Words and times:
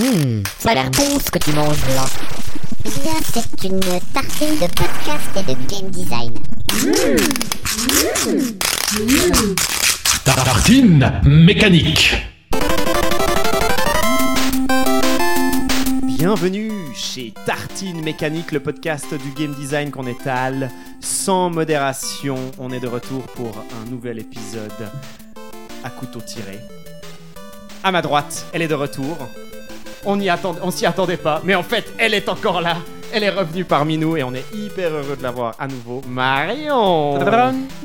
Hum, 0.00 0.42
ça 0.58 0.70
a 0.70 0.74
l'air 0.74 0.90
bon 0.90 1.18
ce 1.18 1.30
que 1.30 1.38
tu 1.38 1.52
manges 1.52 1.76
là. 1.94 2.06
Bien, 2.82 3.12
c'est 3.30 3.68
une 3.68 3.78
tartine 4.14 4.54
de 4.54 4.66
podcast 4.72 5.28
et 5.36 5.42
de 5.42 5.54
game 5.68 5.90
design. 5.90 6.32
Tartine 10.24 11.20
mécanique. 11.24 12.14
Bienvenue 16.04 16.72
chez 16.94 17.34
Tartine 17.44 18.02
Mécanique, 18.02 18.52
le 18.52 18.60
podcast 18.60 19.12
du 19.12 19.30
game 19.32 19.54
design 19.54 19.90
qu'on 19.90 20.06
étale 20.06 20.70
sans 21.00 21.50
modération. 21.50 22.38
On 22.58 22.70
est 22.70 22.80
de 22.80 22.88
retour 22.88 23.24
pour 23.34 23.52
un 23.82 23.90
nouvel 23.90 24.20
épisode 24.20 24.88
à 25.84 25.90
couteau 25.90 26.20
tiré. 26.22 26.60
À 27.84 27.92
ma 27.92 28.00
droite, 28.00 28.46
elle 28.54 28.62
est 28.62 28.68
de 28.68 28.74
retour. 28.74 29.18
On 30.04 30.18
y 30.18 30.28
attend, 30.28 30.56
on 30.62 30.70
s'y 30.70 30.84
attendait 30.84 31.16
pas, 31.16 31.40
mais 31.44 31.54
en 31.54 31.62
fait, 31.62 31.92
elle 31.96 32.14
est 32.14 32.28
encore 32.28 32.60
là. 32.60 32.76
Elle 33.12 33.22
est 33.24 33.30
revenue 33.30 33.64
parmi 33.64 33.98
nous 33.98 34.16
et 34.16 34.22
on 34.22 34.34
est 34.34 34.44
hyper 34.54 34.90
heureux 34.90 35.16
de 35.16 35.22
la 35.22 35.30
voir 35.30 35.54
à 35.58 35.68
nouveau. 35.68 36.00
Marion 36.08 37.18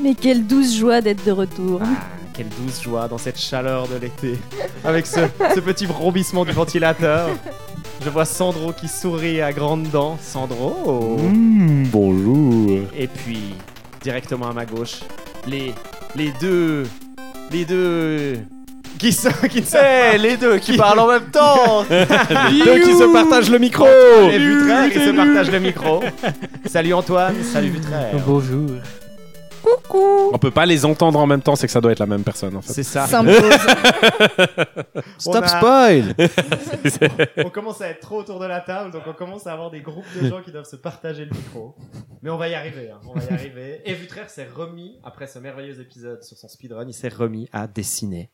Mais 0.01 0.15
quelle 0.15 0.47
douce 0.47 0.75
joie 0.75 1.01
d'être 1.01 1.23
de 1.25 1.31
retour. 1.31 1.81
Ah, 1.83 1.87
quelle 2.33 2.47
douce 2.47 2.81
joie 2.81 3.07
dans 3.07 3.17
cette 3.17 3.37
chaleur 3.37 3.87
de 3.87 3.97
l'été. 3.97 4.39
Avec 4.85 5.05
ce, 5.05 5.19
ce 5.53 5.59
petit 5.59 5.85
vrombissement 5.85 6.45
du 6.45 6.53
ventilateur. 6.53 7.29
Je 8.03 8.09
vois 8.09 8.25
Sandro 8.25 8.71
qui 8.71 8.87
sourit 8.87 9.41
à 9.41 9.51
grandes 9.51 9.89
dents. 9.89 10.17
Sandro 10.21 11.17
Mmh, 11.17 11.87
bonjour. 11.91 12.79
Et 12.97 13.07
puis, 13.07 13.53
directement 14.01 14.47
à 14.49 14.53
ma 14.53 14.65
gauche, 14.65 15.01
les, 15.45 15.73
les 16.15 16.31
deux... 16.39 16.87
Les 17.51 17.65
deux... 17.65 18.39
Qui 18.99 19.13
sont... 19.13 19.29
Qui 19.49 19.61
ne 19.61 19.65
sont 19.65 19.77
Eh, 19.77 20.17
les 20.17 20.37
deux 20.37 20.57
qui 20.57 20.75
parlent 20.77 20.99
en 20.99 21.07
même 21.07 21.29
temps 21.31 21.83
les 21.89 22.65
deux 22.65 22.79
qui 22.79 22.93
se 22.93 23.11
partagent 23.11 23.49
le 23.49 23.59
micro 23.59 23.85
Et 23.85 24.37
Vutraire 24.37 24.89
qui 24.91 24.99
se 24.99 25.11
partagent 25.11 25.51
le 25.51 25.59
micro. 25.59 26.03
Salut 26.65 26.93
Antoine, 26.93 27.43
salut 27.43 27.69
Vutraire. 27.69 28.15
Bonjour. 28.25 28.69
On 29.93 30.37
peut 30.37 30.51
pas 30.51 30.65
les 30.65 30.85
entendre 30.85 31.19
en 31.19 31.27
même 31.27 31.41
temps, 31.41 31.55
c'est 31.55 31.67
que 31.67 31.73
ça 31.73 31.81
doit 31.81 31.91
être 31.91 31.99
la 31.99 32.05
même 32.05 32.23
personne 32.23 32.55
en 32.55 32.61
fait. 32.61 32.73
C'est 32.73 32.83
ça. 32.83 33.05
Stop 35.17 35.45
spoil 35.45 36.13
On 37.45 37.49
commence 37.49 37.81
à 37.81 37.89
être 37.89 37.99
trop 37.99 38.19
autour 38.19 38.39
de 38.39 38.45
la 38.45 38.61
table, 38.61 38.91
donc 38.91 39.01
on 39.07 39.13
commence 39.13 39.45
à 39.47 39.53
avoir 39.53 39.71
des 39.71 39.81
groupes 39.81 40.05
de 40.21 40.29
gens 40.29 40.41
qui 40.41 40.51
doivent 40.51 40.69
se 40.69 40.75
partager 40.77 41.25
le 41.25 41.31
micro. 41.31 41.75
Mais 42.21 42.29
on 42.29 42.37
va 42.37 42.47
y 42.49 42.55
arriver, 42.55 42.89
hein, 42.91 42.99
on 43.07 43.17
va 43.19 43.25
y 43.29 43.33
arriver. 43.33 43.81
Et 43.85 43.93
Vutraire 43.93 44.29
s'est 44.29 44.47
remis, 44.53 44.99
après 45.03 45.27
ce 45.27 45.39
merveilleux 45.39 45.79
épisode 45.81 46.23
sur 46.23 46.37
son 46.37 46.47
speedrun, 46.47 46.85
il 46.87 46.93
s'est 46.93 47.09
remis 47.09 47.49
à 47.51 47.67
dessiner. 47.67 48.29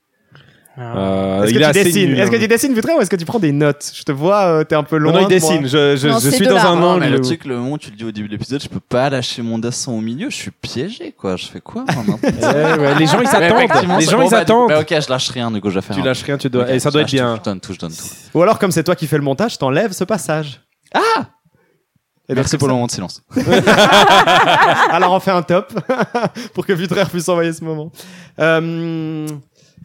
Euh, 0.76 1.44
Est-ce 1.44 1.54
que 1.54 1.60
est 1.60 2.18
Est-ce 2.20 2.32
que 2.32 2.36
tu 2.38 2.48
dessines 2.48 2.74
Vutraire 2.74 2.98
ou 2.98 3.02
est-ce 3.02 3.10
que 3.12 3.16
tu 3.16 3.26
prends 3.26 3.38
des 3.38 3.52
notes? 3.52 3.92
Je 3.94 4.02
te 4.02 4.12
vois, 4.12 4.46
euh, 4.46 4.64
t'es 4.64 4.74
un 4.74 4.82
peu 4.82 4.98
loin. 4.98 5.12
Non, 5.14 5.22
non, 5.22 5.28
il 5.28 5.30
dessine. 5.30 5.68
Je, 5.68 5.96
je, 5.96 6.08
Non, 6.08 6.16
je 6.16 6.30
c'est 6.32 6.36
suis 6.38 6.48
dans 6.48 6.58
un 6.58 6.76
Non, 6.76 6.88
angle. 6.94 7.02
mais 7.02 7.10
le 7.12 7.22
truc, 7.22 7.46
le 7.46 7.58
moment 7.58 7.74
où 7.74 7.78
tu 7.78 7.92
le 7.92 7.96
dis 7.96 8.04
au 8.04 8.12
début 8.12 8.28
de 8.28 8.34
l'épisode, 8.34 8.60
je 8.62 8.68
peux 8.68 8.80
pas 8.80 9.08
lâcher 9.12 9.44
mon 9.44 9.60
dessin 9.60 9.92
au 9.92 10.02
milieu, 10.02 10.32
je 10.32 10.36
suis 10.36 10.50
piégé, 10.50 11.12
quoi. 11.16 11.36
Je 11.36 11.46
fais 11.46 11.62
quoi 11.62 11.84
maintenant 11.96 12.18
Ouais, 12.24 12.80
ouais, 12.80 12.96
les 12.98 13.06
gens 13.06 13.22
ils 13.22 13.28
s'attendent. 13.28 13.60
Les 14.00 14.06
gens 14.06 14.18
bon, 14.18 14.26
ils 14.26 14.32
bah, 14.32 14.38
attendent. 14.40 14.70
bah, 14.70 14.80
ok, 14.80 14.88
je 15.00 15.10
lâche 15.10 15.30
rien, 15.30 15.52
du 15.52 15.62
coup, 15.62 15.70
je 15.70 15.76
vais 15.76 15.82
faire. 15.82 15.96
Tu 15.96 16.02
un- 16.02 16.06
lâches 16.06 16.24
rien, 16.24 16.38
tu 16.40 16.50
dois. 16.50 16.72
Et 16.72 16.80
ça 16.80 16.90
doit 16.90 17.02
être 17.02 17.08
bien. 17.12 17.36
tout, 17.38 17.42
Je 17.44 17.50
donne 17.52 17.60
tout, 17.60 17.74
je 17.74 17.80
donne 17.80 17.92
tout. 17.92 18.04
Ou 18.34 18.42
alors, 18.42 18.58
comme 18.58 18.72
c'est 18.72 18.84
toi 18.84 18.96
qui 18.96 19.06
fais 19.06 19.18
le 19.18 19.24
montage, 19.24 19.60
t'enlèves 19.60 19.92
ce 19.92 20.06
passage. 20.06 20.60
Ah 20.96 21.00
Et 22.30 22.34
donc, 22.34 22.38
Merci 22.38 22.50
c'est 22.50 22.58
pour 22.58 22.68
le 22.68 22.72
ça. 22.72 22.76
moment 22.76 22.88
de 22.88 22.92
silence. 22.92 23.22
Alors 24.90 25.12
on 25.14 25.20
fait 25.20 25.32
un 25.32 25.42
top 25.44 25.72
pour 26.54 26.66
que 26.66 26.74
Vutraire 26.74 27.10
puisse 27.10 27.28
envoyer 27.30 27.54
ce 27.54 27.64
moment. 27.64 27.92
Euh, 28.40 29.28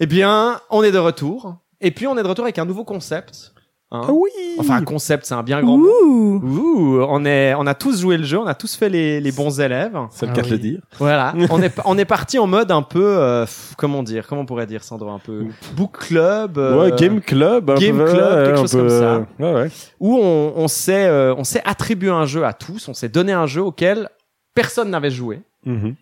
eh 0.01 0.07
bien, 0.07 0.61
on 0.71 0.83
est 0.83 0.93
de 0.93 0.99
retour. 0.99 1.57
Et 1.81 1.91
puis 1.91 2.07
on 2.07 2.17
est 2.19 2.23
de 2.23 2.29
retour 2.29 2.45
avec 2.45 2.59
un 2.59 2.65
nouveau 2.65 2.85
concept. 2.85 3.53
hein. 3.93 4.03
Ah 4.05 4.13
oui. 4.13 4.31
Enfin, 4.59 4.77
un 4.77 4.85
concept, 4.85 5.25
c'est 5.27 5.35
un 5.35 5.43
bien 5.45 5.61
grand 5.63 5.77
mot. 5.79 5.87
Ouh. 5.87 6.41
Ouh, 6.43 7.03
on 7.09 7.25
est, 7.25 7.55
on 7.55 7.67
a 7.67 7.75
tous 7.75 8.01
joué 8.01 8.17
le 8.17 8.25
jeu, 8.25 8.39
on 8.39 8.47
a 8.47 8.55
tous 8.55 8.75
fait 8.77 8.89
les, 8.89 9.21
les 9.21 9.33
bons 9.33 9.61
élèves. 9.61 9.97
C'est 10.11 10.27
le 10.27 10.33
Ah 10.33 10.35
cas 10.35 10.43
de 10.43 10.49
le 10.49 10.55
oui. 10.57 10.61
dire. 10.61 10.81
Voilà, 10.99 11.35
on 11.51 11.63
est, 11.63 11.73
on 11.85 11.97
est 11.99 12.05
parti 12.05 12.39
en 12.39 12.47
mode 12.47 12.71
un 12.71 12.83
peu, 12.83 13.03
euh, 13.05 13.47
comment 13.77 14.03
dire, 14.03 14.27
comment 14.27 14.41
on 14.43 14.47
pourrait 14.47 14.67
dire, 14.67 14.83
Sandro, 14.85 15.09
un 15.11 15.19
peu 15.21 15.47
book 15.77 15.99
club. 15.99 16.59
euh, 16.59 16.91
Ouais, 16.91 16.97
Game 16.97 17.21
Club. 17.21 17.79
Game 17.79 17.97
peu, 17.99 18.05
Club, 18.05 18.45
quelque 18.47 18.59
chose 18.59 18.73
peu, 18.73 18.79
comme 18.79 18.89
ça. 18.91 19.15
euh, 19.15 19.25
Ouais, 19.39 19.55
ouais. 19.63 19.71
où 20.01 20.17
on, 20.19 20.53
on 20.57 20.69
s'est, 20.69 21.07
euh, 21.07 21.35
on 21.37 21.45
s'est 21.45 21.63
attribué 21.65 22.11
un 22.11 22.27
jeu 22.27 22.45
à 22.45 22.53
tous, 22.53 22.89
on 22.89 22.95
s'est 22.95 23.09
donné 23.09 23.33
un 23.33 23.47
jeu 23.47 23.63
auquel 23.63 24.09
personne 24.55 24.91
n'avait 24.91 25.11
joué. 25.11 25.41
Mhm. 25.65 25.95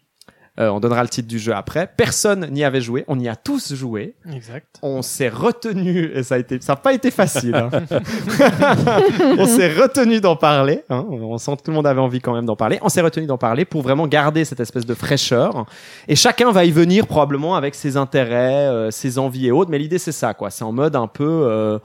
Euh, 0.59 0.69
on 0.71 0.81
donnera 0.81 1.03
le 1.03 1.09
titre 1.09 1.28
du 1.28 1.39
jeu 1.39 1.53
après. 1.55 1.87
Personne 1.97 2.49
n'y 2.50 2.65
avait 2.65 2.81
joué. 2.81 3.05
On 3.09 3.19
y 3.21 3.28
a 3.28 3.37
tous 3.37 3.75
joué. 3.75 4.15
Exact. 4.33 4.78
On 4.83 5.03
s'est 5.03 5.28
retenu 5.28 6.11
et 6.15 6.22
ça 6.22 6.37
a 6.37 6.39
été, 6.39 6.59
ça 6.62 6.72
n'a 6.72 6.77
pas 6.77 6.94
été 6.94 7.11
facile. 7.11 7.55
hein. 7.55 7.71
on 9.39 9.47
s'est 9.47 9.72
retenu 9.72 10.21
d'en 10.21 10.37
parler. 10.37 10.83
hein. 10.91 11.05
On 11.11 11.39
sent 11.39 11.56
que 11.59 11.62
tout 11.62 11.71
le 11.71 11.75
monde 11.77 11.87
avait 11.87 12.00
envie 12.00 12.21
quand 12.21 12.34
même 12.34 12.47
d'en 12.47 12.56
parler. 12.56 12.78
On 12.83 12.89
s'est 12.89 13.00
retenu 13.03 13.27
d'en 13.27 13.39
parler 13.39 13.65
pour 13.65 13.83
vraiment 13.83 14.06
garder 14.06 14.45
cette 14.45 14.61
espèce 14.61 14.87
de 14.87 14.95
fraîcheur. 14.95 15.66
Et 16.09 16.16
chacun 16.16 16.50
va 16.53 16.65
y 16.65 16.71
venir 16.71 17.06
probablement 17.06 17.55
avec 17.56 17.75
ses 17.75 17.97
intérêts, 17.97 18.66
euh, 18.69 18.91
ses 18.91 19.19
envies 19.19 19.49
et 19.49 19.50
autres. 19.53 19.71
Mais 19.71 19.78
l'idée 19.78 19.99
c'est 19.99 20.12
ça, 20.12 20.34
quoi. 20.34 20.50
C'est 20.50 20.65
en 20.65 20.72
mode 20.72 20.97
un 20.97 21.06
peu. 21.06 21.25
Euh, 21.47 21.78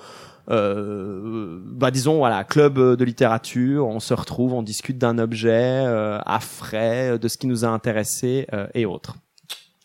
euh, 0.49 1.59
bah 1.63 1.91
disons 1.91 2.17
voilà 2.17 2.43
club 2.43 2.77
euh, 2.77 2.95
de 2.95 3.03
littérature 3.03 3.87
on 3.87 3.99
se 3.99 4.13
retrouve 4.13 4.53
on 4.53 4.63
discute 4.63 4.97
d'un 4.97 5.19
objet 5.19 5.83
euh, 5.85 6.19
à 6.25 6.39
frais 6.39 7.19
de 7.19 7.27
ce 7.27 7.37
qui 7.37 7.47
nous 7.47 7.63
a 7.63 7.67
intéressé 7.67 8.47
euh, 8.53 8.67
et 8.73 8.85
autres 8.85 9.15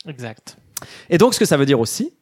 Exact. 0.08 0.56
et 1.10 1.18
donc, 1.18 1.34
ce 1.34 1.38
que 1.40 1.44
ça 1.44 1.56
veut 1.56 1.66
dire 1.66 1.80
aussi, 1.80 2.12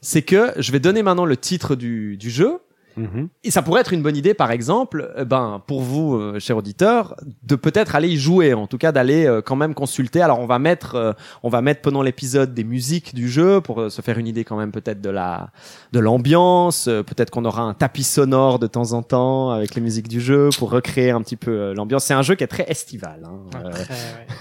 c'est 0.00 0.22
que 0.22 0.52
je 0.56 0.72
vais 0.72 0.80
donner 0.80 1.02
maintenant 1.02 1.24
le 1.24 1.36
titre 1.36 1.74
du, 1.74 2.16
du 2.16 2.30
jeu. 2.30 2.60
Mhm. 2.96 3.28
Et 3.44 3.50
ça 3.50 3.62
pourrait 3.62 3.80
être 3.80 3.92
une 3.92 4.02
bonne 4.02 4.16
idée, 4.16 4.34
par 4.34 4.50
exemple, 4.50 5.12
euh, 5.16 5.24
ben 5.24 5.62
pour 5.66 5.80
vous, 5.82 6.14
euh, 6.16 6.38
chers 6.38 6.56
auditeurs, 6.56 7.16
de 7.42 7.54
peut-être 7.56 7.94
aller 7.94 8.08
y 8.08 8.16
jouer, 8.16 8.54
en 8.54 8.66
tout 8.66 8.78
cas 8.78 8.92
d'aller 8.92 9.26
euh, 9.26 9.40
quand 9.42 9.56
même 9.56 9.74
consulter. 9.74 10.20
Alors 10.22 10.40
on 10.40 10.46
va 10.46 10.58
mettre, 10.58 10.94
euh, 10.94 11.12
on 11.42 11.48
va 11.48 11.62
mettre 11.62 11.80
pendant 11.82 12.02
l'épisode 12.02 12.54
des 12.54 12.64
musiques 12.64 13.14
du 13.14 13.28
jeu 13.28 13.60
pour 13.60 13.80
euh, 13.80 13.88
se 13.90 14.02
faire 14.02 14.18
une 14.18 14.26
idée 14.26 14.44
quand 14.44 14.56
même 14.56 14.72
peut-être 14.72 15.00
de 15.00 15.10
la, 15.10 15.48
de 15.92 16.00
l'ambiance. 16.00 16.88
Euh, 16.88 17.02
peut-être 17.02 17.30
qu'on 17.30 17.44
aura 17.44 17.62
un 17.62 17.74
tapis 17.74 18.04
sonore 18.04 18.58
de 18.58 18.66
temps 18.66 18.92
en 18.92 19.02
temps 19.02 19.50
avec 19.50 19.74
les 19.74 19.80
musiques 19.80 20.08
du 20.08 20.20
jeu 20.20 20.50
pour 20.58 20.70
recréer 20.70 21.10
un 21.10 21.20
petit 21.22 21.36
peu 21.36 21.50
euh, 21.50 21.74
l'ambiance. 21.74 22.04
C'est 22.04 22.14
un 22.14 22.22
jeu 22.22 22.34
qui 22.34 22.44
est 22.44 22.48
très 22.48 22.64
estival. 22.70 23.20
Hein. 23.24 23.58
Euh, 23.64 23.70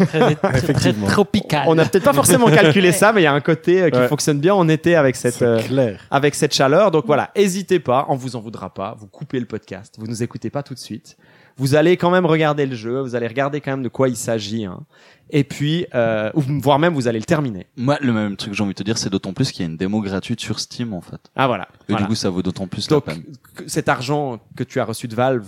Très, 0.06 0.36
très, 0.36 0.74
très, 0.74 0.94
tropical. 0.94 1.64
on 1.68 1.76
n'a 1.76 1.86
peut-être 1.86 2.04
pas 2.04 2.14
forcément 2.14 2.48
calculé 2.52 2.92
ça, 2.92 3.14
mais 3.14 3.22
il 3.22 3.24
y 3.26 3.28
a 3.28 3.34
un 3.34 3.40
côté 3.42 3.84
euh, 3.84 3.90
qui 3.90 4.00
Ouais. 4.02 4.08
fonctionne 4.08 4.40
bien 4.40 4.54
en 4.56 4.68
été 4.68 4.96
avec 4.96 5.16
cette. 5.16 5.42
Euh, 5.42 5.60
avec 6.10 6.34
cette 6.36 6.54
chaleur. 6.54 6.90
Donc 6.92 7.06
voilà, 7.06 7.30
hésitez 7.36 7.80
pas, 7.80 8.06
on 8.10 8.16
vous 8.16 8.36
en 8.36 8.41
voudra 8.42 8.74
pas. 8.74 8.96
Vous 8.98 9.08
coupez 9.08 9.40
le 9.40 9.46
podcast, 9.46 9.96
vous 9.98 10.08
nous 10.08 10.24
écoutez 10.24 10.50
pas 10.50 10.64
tout 10.64 10.74
de 10.74 10.80
suite. 10.80 11.18
Vous 11.58 11.76
allez 11.76 11.98
quand 11.98 12.12
même 12.12 12.26
regarder 12.26 12.66
le 12.66 12.76
jeu, 12.76 13.00
vous 13.02 13.16
allez 13.16 13.28
regarder 13.28 13.62
quand 13.62 13.72
même 13.72 13.84
de 13.84 13.90
quoi 13.90 14.10
il 14.10 14.18
s'agit. 14.18 14.66
Hein. 14.66 14.86
Et 15.34 15.44
puis, 15.46 15.86
euh, 15.96 16.30
ou 16.34 16.42
voire 16.62 16.78
même 16.78 16.94
vous 16.94 17.08
allez 17.08 17.20
le 17.20 17.26
terminer. 17.26 17.66
Moi, 17.78 17.98
le 18.02 18.12
même 18.12 18.36
truc 18.36 18.52
que 18.52 18.58
j'ai 18.58 18.64
envie 18.64 18.74
de 18.74 18.78
te 18.78 18.84
dire, 18.84 18.98
c'est 18.98 19.10
d'autant 19.10 19.32
plus 19.34 19.52
qu'il 19.52 19.66
y 19.66 19.68
a 19.68 19.72
une 19.72 19.78
démo 19.78 20.02
gratuite 20.02 20.42
sur 20.42 20.60
Steam, 20.60 20.94
en 20.94 21.00
fait. 21.02 21.22
Ah 21.36 21.48
voilà. 21.48 21.68
Et 21.88 21.94
Voilà. 21.94 22.04
du 22.04 22.10
coup, 22.10 22.16
ça 22.16 22.30
vaut 22.30 22.42
d'autant 22.42 22.68
plus 22.68 22.88
Donc 22.88 23.08
la 23.08 23.14
peine. 23.14 23.24
cet 23.68 23.88
argent 23.88 24.40
que 24.58 24.64
tu 24.64 24.80
as 24.82 24.86
reçu 24.86 25.08
de 25.08 25.16
Valve, 25.16 25.46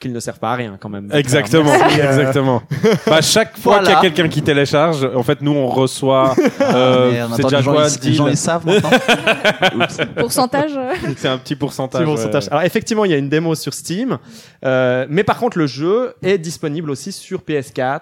qu'il 0.00 0.12
ne 0.12 0.20
sert 0.20 0.38
pas 0.38 0.52
à 0.52 0.54
rien 0.56 0.78
quand 0.80 0.88
même. 0.88 1.10
Exactement, 1.12 1.70
euh, 1.70 1.88
exactement. 1.88 2.62
Bah, 3.06 3.20
chaque 3.20 3.58
fois 3.58 3.78
Voilà. 3.80 3.86
qu'il 3.86 3.94
y 3.94 3.96
a 3.96 4.00
quelqu'un 4.14 4.28
qui 4.28 4.42
télécharge, 4.42 5.04
en 5.14 5.22
fait, 5.22 5.42
nous 5.42 5.52
on 5.52 5.66
reçoit. 5.68 6.34
Ah, 6.60 6.74
euh, 6.76 7.26
c'est 7.36 7.42
déjà 7.42 7.58
les 7.58 7.62
gens, 7.62 7.72
quoi, 7.72 7.86
ils, 7.88 8.08
les 8.08 8.14
gens, 8.14 8.24
10, 8.26 8.30
ils 8.32 8.36
savent 8.36 8.66
maintenant. 8.66 8.90
Pourcentage 10.16 10.72
C'est 11.16 11.28
un 11.28 11.38
petit 11.38 11.56
pourcentage. 11.56 12.00
Petit 12.02 12.08
ouais. 12.08 12.14
pourcentage. 12.14 12.48
Alors 12.50 12.62
effectivement, 12.62 13.04
il 13.04 13.10
y 13.10 13.14
a 13.14 13.18
une 13.18 13.28
démo 13.28 13.54
sur 13.54 13.74
Steam, 13.74 14.18
euh, 14.64 15.06
mais 15.08 15.24
par 15.24 15.38
contre 15.38 15.58
le 15.58 15.66
jeu 15.66 16.14
est 16.22 16.38
disponible 16.38 16.90
aussi 16.90 17.12
sur 17.12 17.40
PS4, 17.42 18.00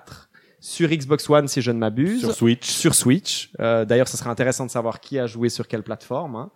sur 0.67 0.89
Xbox 0.89 1.29
One 1.29 1.47
si 1.47 1.61
je 1.61 1.71
ne 1.71 1.79
m'abuse, 1.79 2.21
Sur 2.21 2.33
Switch. 2.33 2.67
sur 2.71 2.95
Switch. 2.95 3.51
Euh, 3.61 3.85
D'ailleurs, 3.85 4.09
ce 4.09 4.17
serait 4.17 4.31
intéressant 4.31 4.65
de 4.65 4.71
savoir 4.71 4.99
qui 5.01 5.19
a 5.19 5.27
joué 5.27 5.51
sur 5.51 5.69
quelle 5.69 5.83
plateforme. 5.83 6.37
Hein. 6.37 6.51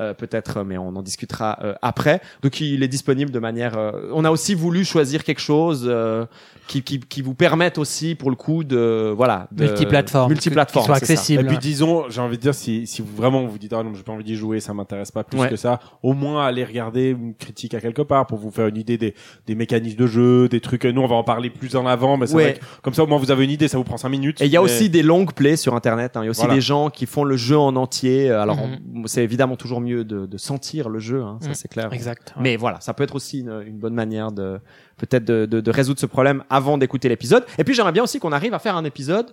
Euh, 0.00 0.14
Peut-être, 0.14 0.64
mais 0.64 0.78
on 0.78 0.88
en 0.88 1.00
discutera 1.02 1.58
euh, 1.62 1.74
après. 1.80 2.20
Donc, 2.42 2.60
il 2.60 2.82
est 2.82 2.88
disponible 2.88 3.30
de 3.30 3.38
manière. 3.38 3.78
euh, 3.78 4.10
on 4.12 4.24
a 4.24 4.32
aussi 4.32 4.56
voulu 4.56 4.84
choisir 4.84 5.22
quelque 5.22 5.40
chose 5.40 5.84
euh, 5.86 6.26
qui, 6.66 6.82
qui, 6.82 6.98
qui 6.98 7.22
vous 7.22 7.34
permette 7.34 7.78
aussi, 7.78 8.16
pour 8.16 8.30
le 8.30 8.36
coup, 8.36 8.64
de 8.64 9.12
voilà, 9.16 9.46
de, 9.52 9.64
Multiplateforme. 9.66 10.32
multiplateforme, 10.32 10.86
soit 10.86 10.96
c'est 10.98 11.06
ça. 11.06 11.12
Et 11.12 11.16
accessible. 11.16 11.46
puis 11.46 11.58
disons, 11.58 12.06
j'ai 12.10 12.20
envie 12.20 12.38
de 12.38 12.42
dire, 12.42 12.54
si, 12.54 12.84
si 12.88 13.00
vous 13.00 13.14
vraiment 13.14 13.46
vous 13.46 13.58
dites 13.58 13.72
ah 13.74 13.84
non, 13.84 13.94
j'ai 13.94 14.02
pas 14.02 14.12
envie 14.12 14.24
d'y 14.24 14.34
jouer, 14.34 14.58
ça 14.58 14.74
m'intéresse 14.74 15.12
pas 15.12 15.22
plus 15.22 15.38
Ouais. 15.38 15.48
que 15.48 15.56
ça, 15.56 15.78
au 16.02 16.14
moins 16.14 16.44
allez 16.44 16.64
regarder 16.64 17.10
une 17.10 17.34
critique 17.36 17.74
à 17.74 17.80
quelque 17.80 18.02
part 18.02 18.26
pour 18.26 18.38
vous 18.38 18.50
faire 18.50 18.66
une 18.66 18.76
idée 18.76 18.98
des, 18.98 19.14
des 19.46 19.54
mécanismes 19.54 19.98
de 19.98 20.06
jeu, 20.08 20.48
des 20.48 20.60
trucs. 20.60 20.84
Nous, 20.84 21.00
on 21.00 21.06
va 21.06 21.14
en 21.14 21.22
parler 21.24 21.48
plus 21.48 21.76
en 21.76 21.86
avant, 21.86 22.16
mais 22.16 22.26
c'est 22.26 22.34
Ouais. 22.34 22.42
vrai 22.42 22.54
que 22.54 22.64
comme 22.82 22.94
ça 22.94 23.04
au 23.04 23.06
moins 23.06 23.18
vous 23.18 23.30
avez 23.30 23.44
une 23.44 23.51
idée, 23.52 23.68
ça 23.68 23.78
vous 23.78 23.84
prend 23.84 23.96
5 23.96 24.08
minutes. 24.08 24.40
Et 24.40 24.46
il 24.46 24.50
y 24.50 24.56
a 24.56 24.60
mais- 24.60 24.64
aussi 24.64 24.90
des 24.90 25.02
longues 25.02 25.32
plays 25.32 25.56
sur 25.56 25.74
Internet. 25.74 26.16
hein. 26.16 26.20
Il 26.22 26.24
y 26.24 26.28
a 26.28 26.30
aussi 26.30 26.40
Voilà. 26.40 26.54
des 26.54 26.60
gens 26.60 26.90
qui 26.90 27.06
font 27.06 27.24
le 27.24 27.36
jeu 27.36 27.56
en 27.58 27.76
entier. 27.76 28.30
Euh, 28.30 28.42
Alors, 28.42 28.56
Mhm. 28.56 28.78
on- 29.04 29.06
c'est 29.06 29.22
évidemment 29.22 29.56
toujours 29.56 29.80
mieux 29.80 30.04
de, 30.04 30.26
de 30.26 30.38
sentir 30.38 30.88
le 30.88 30.98
jeu, 30.98 31.22
hein, 31.22 31.38
ça 31.40 31.48
Mhm. 31.48 31.54
c'est 31.54 31.68
clair. 31.68 31.92
Exact. 31.92 32.32
ouais. 32.36 32.42
Mais 32.42 32.56
voilà, 32.56 32.80
ça 32.80 32.94
peut 32.94 33.04
être 33.04 33.14
aussi 33.14 33.40
une, 33.40 33.62
une 33.66 33.78
bonne 33.78 33.94
manière 33.94 34.32
de 34.32 34.58
peut-être 34.96 35.24
de, 35.24 35.46
de, 35.46 35.60
de 35.60 35.70
résoudre 35.70 35.98
ce 36.00 36.06
problème 36.06 36.44
avant 36.50 36.78
d'écouter 36.78 37.08
l'épisode. 37.08 37.44
Et 37.58 37.64
puis 37.64 37.74
j'aimerais 37.74 37.92
bien 37.92 38.02
aussi 38.04 38.18
qu'on 38.18 38.32
arrive 38.32 38.54
à 38.54 38.58
faire 38.58 38.76
un 38.76 38.84
épisode 38.84 39.32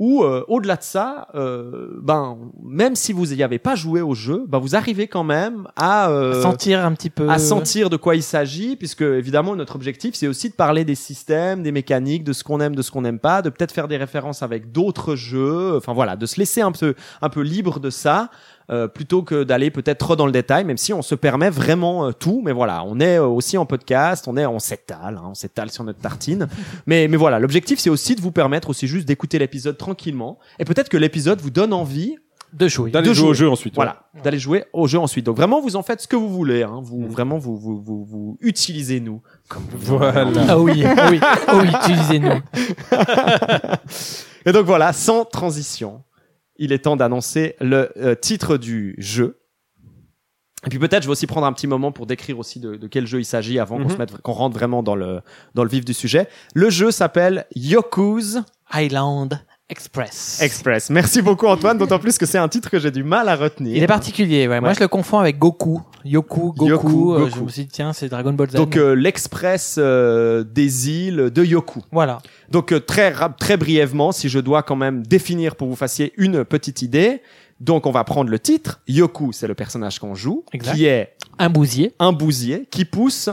où 0.00 0.24
euh, 0.24 0.42
au-delà 0.48 0.76
de 0.76 0.82
ça, 0.82 1.28
euh, 1.34 1.90
ben 2.02 2.38
même 2.64 2.96
si 2.96 3.12
vous 3.12 3.26
n'y 3.26 3.42
avez 3.42 3.58
pas 3.58 3.74
joué 3.74 4.00
au 4.00 4.14
jeu, 4.14 4.46
ben 4.48 4.58
vous 4.58 4.74
arrivez 4.74 5.08
quand 5.08 5.24
même 5.24 5.68
à 5.76 6.08
euh, 6.08 6.42
sentir 6.42 6.84
un 6.84 6.92
petit 6.94 7.10
peu. 7.10 7.28
à 7.28 7.38
sentir 7.38 7.90
de 7.90 7.98
quoi 7.98 8.16
il 8.16 8.22
s'agit, 8.22 8.76
puisque 8.76 9.02
évidemment 9.02 9.54
notre 9.54 9.76
objectif 9.76 10.14
c'est 10.14 10.26
aussi 10.26 10.48
de 10.48 10.54
parler 10.54 10.86
des 10.86 10.94
systèmes, 10.94 11.62
des 11.62 11.70
mécaniques, 11.70 12.24
de 12.24 12.32
ce 12.32 12.42
qu'on 12.42 12.60
aime, 12.60 12.74
de 12.74 12.80
ce 12.80 12.90
qu'on 12.90 13.02
n'aime 13.02 13.18
pas, 13.18 13.42
de 13.42 13.50
peut-être 13.50 13.72
faire 13.72 13.88
des 13.88 13.98
références 13.98 14.42
avec 14.42 14.72
d'autres 14.72 15.16
jeux, 15.16 15.76
enfin 15.76 15.92
voilà, 15.92 16.16
de 16.16 16.24
se 16.24 16.40
laisser 16.40 16.62
un 16.62 16.72
peu 16.72 16.94
un 17.20 17.28
peu 17.28 17.42
libre 17.42 17.78
de 17.78 17.90
ça. 17.90 18.30
Euh, 18.70 18.86
plutôt 18.88 19.22
que 19.22 19.42
d'aller 19.44 19.70
peut-être 19.70 19.98
trop 19.98 20.16
dans 20.16 20.26
le 20.26 20.32
détail, 20.32 20.64
même 20.64 20.76
si 20.78 20.92
on 20.92 21.02
se 21.02 21.14
permet 21.14 21.50
vraiment 21.50 22.06
euh, 22.06 22.12
tout, 22.12 22.40
mais 22.44 22.52
voilà, 22.52 22.84
on 22.86 23.00
est 23.00 23.18
euh, 23.18 23.26
aussi 23.26 23.58
en 23.58 23.66
podcast, 23.66 24.26
on 24.28 24.36
est, 24.36 24.46
on 24.46 24.58
s'étale, 24.58 25.16
hein, 25.16 25.28
on 25.30 25.34
s'étale 25.34 25.70
sur 25.70 25.82
notre 25.84 26.00
tartine, 26.00 26.46
mais 26.86 27.08
mais 27.08 27.16
voilà, 27.16 27.38
l'objectif 27.38 27.78
c'est 27.80 27.90
aussi 27.90 28.14
de 28.14 28.20
vous 28.20 28.32
permettre 28.32 28.70
aussi 28.70 28.86
juste 28.86 29.06
d'écouter 29.08 29.38
l'épisode 29.38 29.76
tranquillement, 29.76 30.38
et 30.58 30.64
peut-être 30.64 30.88
que 30.88 30.96
l'épisode 30.96 31.40
vous 31.40 31.50
donne 31.50 31.72
envie 31.72 32.16
de 32.52 32.66
jouer. 32.66 32.90
D'aller 32.90 33.08
de 33.08 33.14
jouer 33.14 33.28
au 33.28 33.34
jeu 33.34 33.48
ensuite. 33.48 33.74
ouais. 33.74 33.84
voilà, 33.84 34.02
d'aller 34.24 34.38
jouer 34.40 34.64
au 34.72 34.88
jeu 34.88 34.98
ensuite. 34.98 35.24
Donc 35.24 35.36
vraiment, 35.36 35.60
vous 35.60 35.76
en 35.76 35.82
faites 35.84 36.00
ce 36.00 36.08
que 36.08 36.16
vous 36.16 36.28
voulez. 36.28 36.64
Hein. 36.64 36.80
Vous 36.82 37.02
Mm. 37.02 37.06
vraiment, 37.06 37.38
vous 37.38 37.56
vous 37.56 37.80
vous, 37.80 38.04
vous 38.04 38.38
utilisez 38.40 38.98
nous 38.98 39.22
comme 39.48 39.62
vous 39.70 39.98
Voilà. 39.98 40.26
Ah 40.48 40.58
oui, 40.58 40.82
ah 40.84 41.08
oui, 41.10 41.20
ah 41.22 41.56
oui, 41.62 41.68
utilisez-nous. 41.68 42.40
Et 44.46 44.52
donc 44.52 44.66
voilà, 44.66 44.92
sans 44.92 45.24
transition, 45.24 46.02
il 46.60 46.72
est 46.72 46.78
temps 46.84 46.94
d'annoncer 46.96 47.56
le 47.60 47.90
euh, 47.96 48.14
titre 48.14 48.56
du 48.56 48.94
jeu. 48.98 49.38
Et 50.66 50.68
puis 50.68 50.78
peut-être 50.78 51.02
je 51.02 51.08
vais 51.08 51.12
aussi 51.12 51.26
prendre 51.26 51.46
un 51.46 51.52
petit 51.54 51.66
moment 51.66 51.90
pour 51.90 52.06
décrire 52.06 52.38
aussi 52.38 52.60
de, 52.60 52.76
de 52.76 52.86
quel 52.86 53.06
jeu 53.06 53.18
il 53.18 53.24
s'agit 53.24 53.58
avant 53.58 53.78
qu'on 53.78 53.84
Mhm. 53.84 53.90
se 53.90 53.96
mette, 53.96 54.16
qu'on 54.20 54.32
rentre 54.32 54.54
vraiment 54.56 54.82
dans 54.82 54.94
le 54.94 55.20
dans 55.54 55.64
le 55.64 55.70
vif 55.70 55.84
du 55.86 55.94
sujet. 55.94 56.28
Le 56.54 56.68
jeu 56.68 56.90
s'appelle 56.90 57.46
Yoku's 57.56 58.38
Highland 58.70 59.30
Express. 59.70 60.40
Express. 60.42 60.90
Merci 60.90 61.22
beaucoup 61.22 61.46
Antoine, 61.46 61.78
d'autant 61.78 61.98
plus 61.98 62.18
que 62.18 62.26
c'est 62.26 62.38
un 62.38 62.48
titre 62.48 62.68
que 62.68 62.78
j'ai 62.78 62.90
du 62.90 63.04
mal 63.04 63.28
à 63.28 63.36
retenir. 63.36 63.76
Il 63.76 63.82
est 63.82 63.86
particulier, 63.86 64.48
ouais. 64.48 64.60
Moi, 64.60 64.70
Ouais. 64.70 64.74
je 64.74 64.80
le 64.80 64.88
confonds 64.88 65.18
avec 65.20 65.38
Goku. 65.38 65.80
Yoku, 66.04 66.52
Goku. 66.52 66.66
Yoku, 66.68 67.14
euh, 67.14 67.18
Goku. 67.26 67.30
je 67.36 67.40
me 67.44 67.48
suis 67.48 67.62
dit, 67.62 67.68
tiens, 67.68 67.92
c'est 67.92 68.08
Dragon 68.08 68.32
Ball 68.32 68.50
Z. 68.50 68.54
Donc 68.54 68.76
euh, 68.76 68.94
l'express 68.94 69.76
euh, 69.78 70.42
des 70.44 70.90
îles 70.90 71.30
de 71.30 71.44
Yoku. 71.44 71.80
voilà. 71.92 72.18
Donc 72.50 72.74
très 72.86 73.14
très 73.38 73.56
brièvement, 73.56 74.10
si 74.12 74.28
je 74.28 74.40
dois 74.40 74.62
quand 74.64 74.76
même 74.76 75.06
définir 75.06 75.54
pour 75.54 75.68
vous 75.68 75.76
fassiez 75.76 76.12
une 76.16 76.44
petite 76.44 76.82
idée. 76.82 77.22
Donc 77.60 77.86
on 77.86 77.90
va 77.92 78.02
prendre 78.04 78.30
le 78.30 78.38
titre. 78.38 78.80
Yoku, 78.88 79.32
c'est 79.32 79.46
le 79.46 79.54
personnage 79.54 79.98
qu'on 79.98 80.14
joue, 80.14 80.44
Exact. 80.52 80.74
qui 80.74 80.86
est 80.86 81.14
Un 81.38 81.50
bousier. 81.50 81.94
un 81.98 82.12
bousier 82.12 82.66
qui 82.70 82.84
pousse 82.86 83.28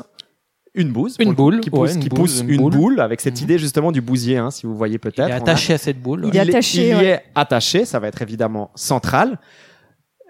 une 0.77 0.91
bouse, 0.93 1.15
Une 1.19 1.33
boule, 1.33 1.59
qui 1.59 1.69
ouais, 1.69 1.79
pousse, 1.79 1.93
une 1.95 1.99
qui 2.01 2.09
pousse 2.09 2.39
une 2.41 2.49
une, 2.51 2.57
boule. 2.61 2.73
boule. 2.73 2.99
avec 3.01 3.19
cette 3.19 3.37
Mhm. 3.37 3.43
idée 3.43 3.57
justement 3.59 3.91
du 3.91 3.99
bousier, 4.01 4.37
hein, 4.37 4.51
si 4.51 4.65
vous 4.65 4.75
voyez 4.77 4.95
Il 4.95 4.99
peut-être. 4.99 5.19
est 5.29 5.33
On 5.33 5.35
a- 5.35 5.37
attaché 5.37 5.73
à 5.73 5.77
cette 5.77 6.01
boule. 6.01 6.21
Il 6.31 6.35
est 6.35 6.39
attaché, 6.39 6.89
il 6.89 6.93
y 6.93 6.95
ouais. 6.95 7.05
est 7.05 7.23
attaché, 7.35 7.83
ça 7.85 7.99
va 7.99 8.07
être 8.07 8.21
évidemment 8.21 8.71
central. 8.75 9.39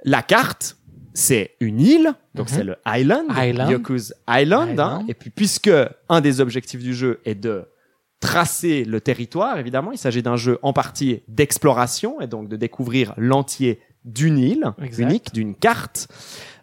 La 0.04 0.22
carte, 0.22 0.78
c'est 1.14 1.52
une 1.60 1.80
île, 1.82 2.14
donc 2.36 2.50
Mhm. 2.50 2.56
c'est 2.58 2.64
le 2.64 2.76
island, 2.88 3.26
Island. 3.36 3.72
Yoku's 3.72 4.14
Island. 4.30 4.80
hein. 4.80 4.88
Island. 5.00 5.10
et 5.10 5.14
puis 5.14 5.30
puisque 5.30 5.72
un 6.10 6.22
des 6.22 6.40
objectifs 6.42 6.82
du 6.82 6.94
jeu 6.94 7.20
est 7.26 7.36
de 7.36 7.66
tracer 8.20 8.84
le 8.84 9.00
territoire, 9.02 9.60
évidemment, 9.60 9.92
il 9.92 9.98
s'agit 9.98 10.24
d'un 10.24 10.38
jeu 10.38 10.58
en 10.64 10.74
partie 10.74 11.22
d'exploration 11.28 12.20
et 12.22 12.28
donc 12.28 12.50
de 12.50 12.56
découvrir 12.56 13.14
l'entier 13.18 13.80
d'une 14.06 14.38
île 14.40 14.72
Exact. 14.82 15.04
unique, 15.04 15.34
d'une 15.34 15.54
carte. 15.56 16.08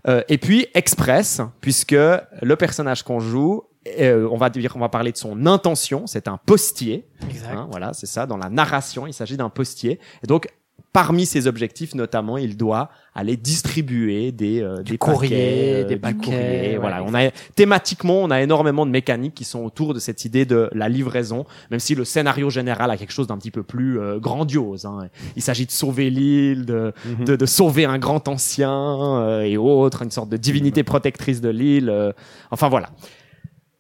Euh, 0.09 0.23
et 0.29 0.39
puis 0.39 0.67
express, 0.75 1.41
puisque 1.61 1.93
le 1.93 2.57
personnage 2.57 3.03
qu'on 3.03 3.21
joue, 3.21 3.63
euh, 4.01 4.29
on 4.31 4.37
va 4.37 4.51
dire, 4.51 4.73
on 4.77 4.81
va 4.81 4.89
parler 4.89 5.13
de 5.13 5.17
son 5.17 5.47
intention, 5.47 6.07
c'est 6.07 6.29
un 6.29 6.39
postier. 6.39 7.07
Exact. 7.29 7.53
Hein, 7.55 7.69
voilà, 7.71 7.93
c'est 7.93 8.07
ça. 8.07 8.27
Dans 8.27 8.37
la 8.39 8.49
narration, 8.49 9.07
il 9.07 9.13
s'agit 9.13 9.37
d'un 9.37 9.51
postier. 9.51 9.99
Et 10.23 10.27
donc, 10.27 10.49
parmi 10.93 11.27
ses 11.27 11.49
objectifs, 11.49 11.95
notamment, 11.97 12.39
il 12.39 12.57
doit 12.57 12.89
aller 13.17 13.37
distribuer 13.37 14.31
des, 14.31 14.63
euh, 14.63 14.83
des 14.83 14.97
courrier, 14.97 15.29
paquets, 15.29 15.83
euh, 15.83 15.85
des 15.89 15.97
paquets, 15.97 16.19
courrier. 16.25 16.39
ouais, 16.41 16.77
voilà, 16.79 17.03
on 17.05 17.13
a 17.15 17.31
thématiquement, 17.57 18.23
on 18.23 18.31
a 18.31 18.41
énormément 18.43 18.87
de 18.87 18.93
mécaniques 18.93 19.35
qui 19.35 19.45
sont 19.45 19.65
autour 19.65 19.93
de 19.93 19.99
cette 19.99 20.25
idée 20.25 20.45
de 20.45 20.71
la 20.73 20.89
livraison, 20.89 21.47
même 21.73 21.81
si 21.81 21.95
le 21.97 22.05
scénario 22.05 22.49
général 22.49 22.91
a 22.93 22.97
quelque 22.97 23.13
chose 23.13 23.27
d'un 23.27 23.39
petit 23.39 23.51
peu 23.51 23.65
plus 23.65 23.99
euh, 24.01 24.19
grandiose. 24.21 24.87
hein. 24.87 25.09
Il 25.35 25.43
s'agit 25.43 25.67
de 25.67 25.73
sauver 25.73 26.11
l'île, 26.11 26.65
de, 26.65 26.93
Mhm. 27.19 27.25
de, 27.25 27.37
de 27.37 27.47
sauver 27.47 27.85
un 27.87 27.99
grand 27.99 28.29
ancien 28.29 28.73
euh, 29.19 29.41
et 29.43 29.57
autres, 29.57 30.03
une 30.03 30.11
sorte 30.13 30.29
de 30.29 30.37
divinité 30.37 30.85
protectrice 30.85 31.41
de 31.41 31.49
l'île. 31.51 31.89
euh, 31.91 32.13
enfin 32.53 32.69
voilà. 32.69 32.91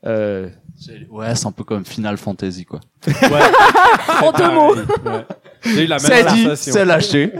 Euh, 0.06 0.48
Ouais, 1.08 1.34
c'est 1.36 1.46
un 1.46 1.52
peu 1.52 1.62
comme 1.62 1.84
Final 1.84 2.16
Fantasy, 2.18 2.64
quoi. 2.64 2.80
En 4.22 4.32
deux 4.32 4.50
mots. 4.50 4.74
Ouais. 4.74 5.24
J'ai 5.62 5.84
eu 5.84 5.86
la 5.86 5.96
même 5.98 6.04
C'est 6.06 6.24
dit, 6.34 6.48
c'est 6.56 6.84
lâché. 6.84 7.32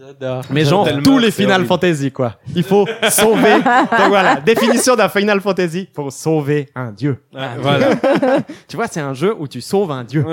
J'adore. 0.00 0.44
Mais 0.50 0.64
genre 0.64 0.88
tous 1.04 1.18
les 1.18 1.30
Final 1.30 1.56
horrible. 1.60 1.68
Fantasy 1.68 2.10
quoi. 2.10 2.36
Il 2.56 2.62
faut 2.64 2.86
sauver. 3.10 3.54
Donc 3.98 4.08
voilà, 4.08 4.36
définition 4.40 4.96
d'un 4.96 5.10
Final 5.10 5.40
Fantasy, 5.42 5.88
faut 5.94 6.10
sauver 6.10 6.70
un 6.74 6.90
dieu. 6.90 7.22
Ouais, 7.34 7.48
voilà. 7.60 7.90
Tu 8.66 8.76
vois, 8.76 8.86
c'est 8.88 9.00
un 9.00 9.12
jeu 9.14 9.34
où 9.38 9.46
tu 9.46 9.60
sauves 9.60 9.90
un 9.90 10.04
dieu. 10.04 10.24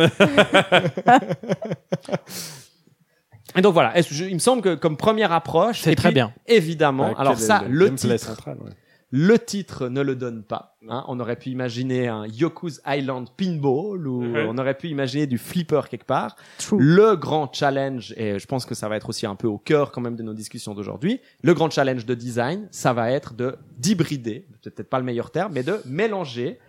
Et 3.57 3.61
donc 3.61 3.73
voilà, 3.73 3.93
je- 4.01 4.25
il 4.25 4.33
me 4.33 4.39
semble 4.39 4.61
que 4.61 4.75
comme 4.75 4.97
première 4.97 5.31
approche, 5.31 5.81
C'est 5.81 5.95
très 5.95 6.09
puis, 6.09 6.15
bien. 6.15 6.33
Évidemment. 6.47 7.09
Ouais, 7.09 7.15
Alors 7.17 7.37
ça, 7.37 7.63
le 7.69 7.93
titre, 7.93 8.17
central, 8.17 8.57
ouais. 8.63 8.71
Le 9.17 9.39
titre 9.39 9.87
ne 9.87 10.01
le 10.01 10.15
donne 10.17 10.43
pas. 10.43 10.75
hein. 10.89 11.05
On 11.07 11.19
aurait 11.21 11.37
pu 11.37 11.49
imaginer 11.49 12.09
un 12.09 12.25
Yoku's 12.27 12.81
Island 12.85 13.29
Pinball 13.37 14.05
ou 14.07 14.23
on 14.35 14.57
aurait 14.57 14.73
pu 14.77 14.89
imaginer 14.89 15.25
du 15.25 15.37
flipper 15.37 15.81
quelque 15.89 16.05
part. 16.05 16.35
True. 16.57 16.77
Le 16.81 17.15
grand 17.15 17.49
challenge, 17.53 18.13
et 18.17 18.37
je 18.39 18.45
pense 18.45 18.65
que 18.65 18.75
ça 18.75 18.89
va 18.89 18.97
être 18.97 19.07
aussi 19.07 19.25
un 19.25 19.35
peu 19.35 19.47
au 19.47 19.57
cœur 19.57 19.93
quand 19.93 20.01
même 20.01 20.17
de 20.17 20.23
nos 20.23 20.33
discussions 20.33 20.73
d'aujourd'hui, 20.73 21.21
le 21.43 21.53
grand 21.53 21.69
challenge 21.69 22.05
de 22.05 22.13
design, 22.13 22.67
ça 22.71 22.91
va 22.91 23.09
être 23.09 23.33
de 23.35 23.55
d'hybrider, 23.77 24.47
peut-être 24.61 24.89
pas 24.89 24.99
le 24.99 25.05
meilleur 25.05 25.31
terme, 25.31 25.53
mais 25.53 25.63
de 25.63 25.79
mélanger, 25.85 26.59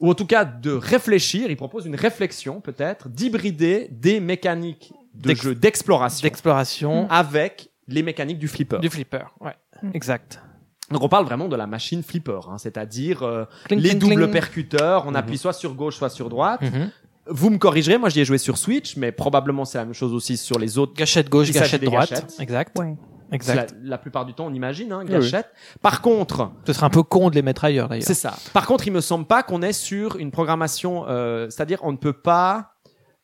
ou 0.00 0.10
en 0.10 0.14
tout 0.14 0.26
cas 0.26 0.44
de 0.44 0.72
réfléchir, 0.72 1.50
il 1.50 1.56
propose 1.56 1.86
une 1.86 1.96
réflexion 1.96 2.60
peut-être, 2.60 3.08
d'hybrider 3.08 3.88
des 3.90 4.20
mécaniques 4.20 4.92
de 5.14 5.34
jeu 5.34 5.54
d'exploration 5.54 6.22
D'exploration. 6.26 7.08
avec 7.08 7.70
les 7.88 8.02
mécaniques 8.02 8.38
du 8.38 8.48
flipper. 8.48 8.80
Du 8.80 8.90
flipper. 8.90 9.32
Ouais. 9.40 9.54
Exact. 9.94 10.40
Donc 10.90 11.02
on 11.02 11.08
parle 11.08 11.24
vraiment 11.24 11.48
de 11.48 11.56
la 11.56 11.66
machine 11.66 12.02
flipper, 12.02 12.40
hein, 12.50 12.58
c'est-à-dire 12.58 13.22
euh, 13.22 13.44
les 13.70 13.76
cling, 13.90 13.98
doubles 13.98 14.14
cling. 14.16 14.30
percuteurs, 14.30 15.06
on 15.06 15.10
Mhm. 15.10 15.16
appuie 15.16 15.38
soit 15.38 15.52
sur 15.54 15.74
gauche, 15.74 15.96
soit 15.96 16.10
sur 16.10 16.28
droite. 16.28 16.60
Mhm. 16.62 16.90
Vous 17.26 17.48
me 17.48 17.56
corrigerez, 17.56 17.96
moi 17.96 18.10
j'y 18.10 18.20
ai 18.20 18.24
joué 18.26 18.36
sur 18.36 18.58
Switch, 18.58 18.96
mais 18.98 19.10
probablement 19.10 19.64
c'est 19.64 19.78
la 19.78 19.86
même 19.86 19.94
chose 19.94 20.12
aussi 20.12 20.36
sur 20.36 20.58
les 20.58 20.76
autres 20.76 20.92
Gâchette 20.94 21.30
gauche, 21.30 21.50
gâchette 21.52 21.82
droite. 21.82 22.10
gâchettes. 22.10 22.34
Exact. 22.38 22.78
Ouais. 22.78 22.94
Exact. 23.32 23.74
La, 23.82 23.90
la 23.92 23.98
plupart 23.98 24.26
du 24.26 24.34
temps, 24.34 24.46
on 24.46 24.52
imagine, 24.52 24.92
hein, 24.92 25.00
oui. 25.04 25.10
gâchette. 25.10 25.46
Par 25.80 26.02
contre, 26.02 26.50
Ce 26.66 26.74
serait 26.74 26.84
un 26.86 26.90
peu 26.90 27.02
con 27.02 27.30
de 27.30 27.34
les 27.34 27.42
mettre 27.42 27.64
ailleurs 27.64 27.88
d'ailleurs. 27.88 28.06
c'est 28.06 28.12
ça. 28.14 28.34
Par 28.52 28.66
contre, 28.66 28.86
il 28.86 28.92
me 28.92 29.00
semble 29.00 29.24
pas 29.24 29.42
qu'on 29.42 29.62
est 29.62 29.72
sur 29.72 30.16
une 30.16 30.30
programmation, 30.30 31.06
euh, 31.08 31.48
c'est-à-dire 31.48 31.78
on 31.82 31.92
ne 31.92 31.96
peut 31.96 32.12
pas, 32.12 32.74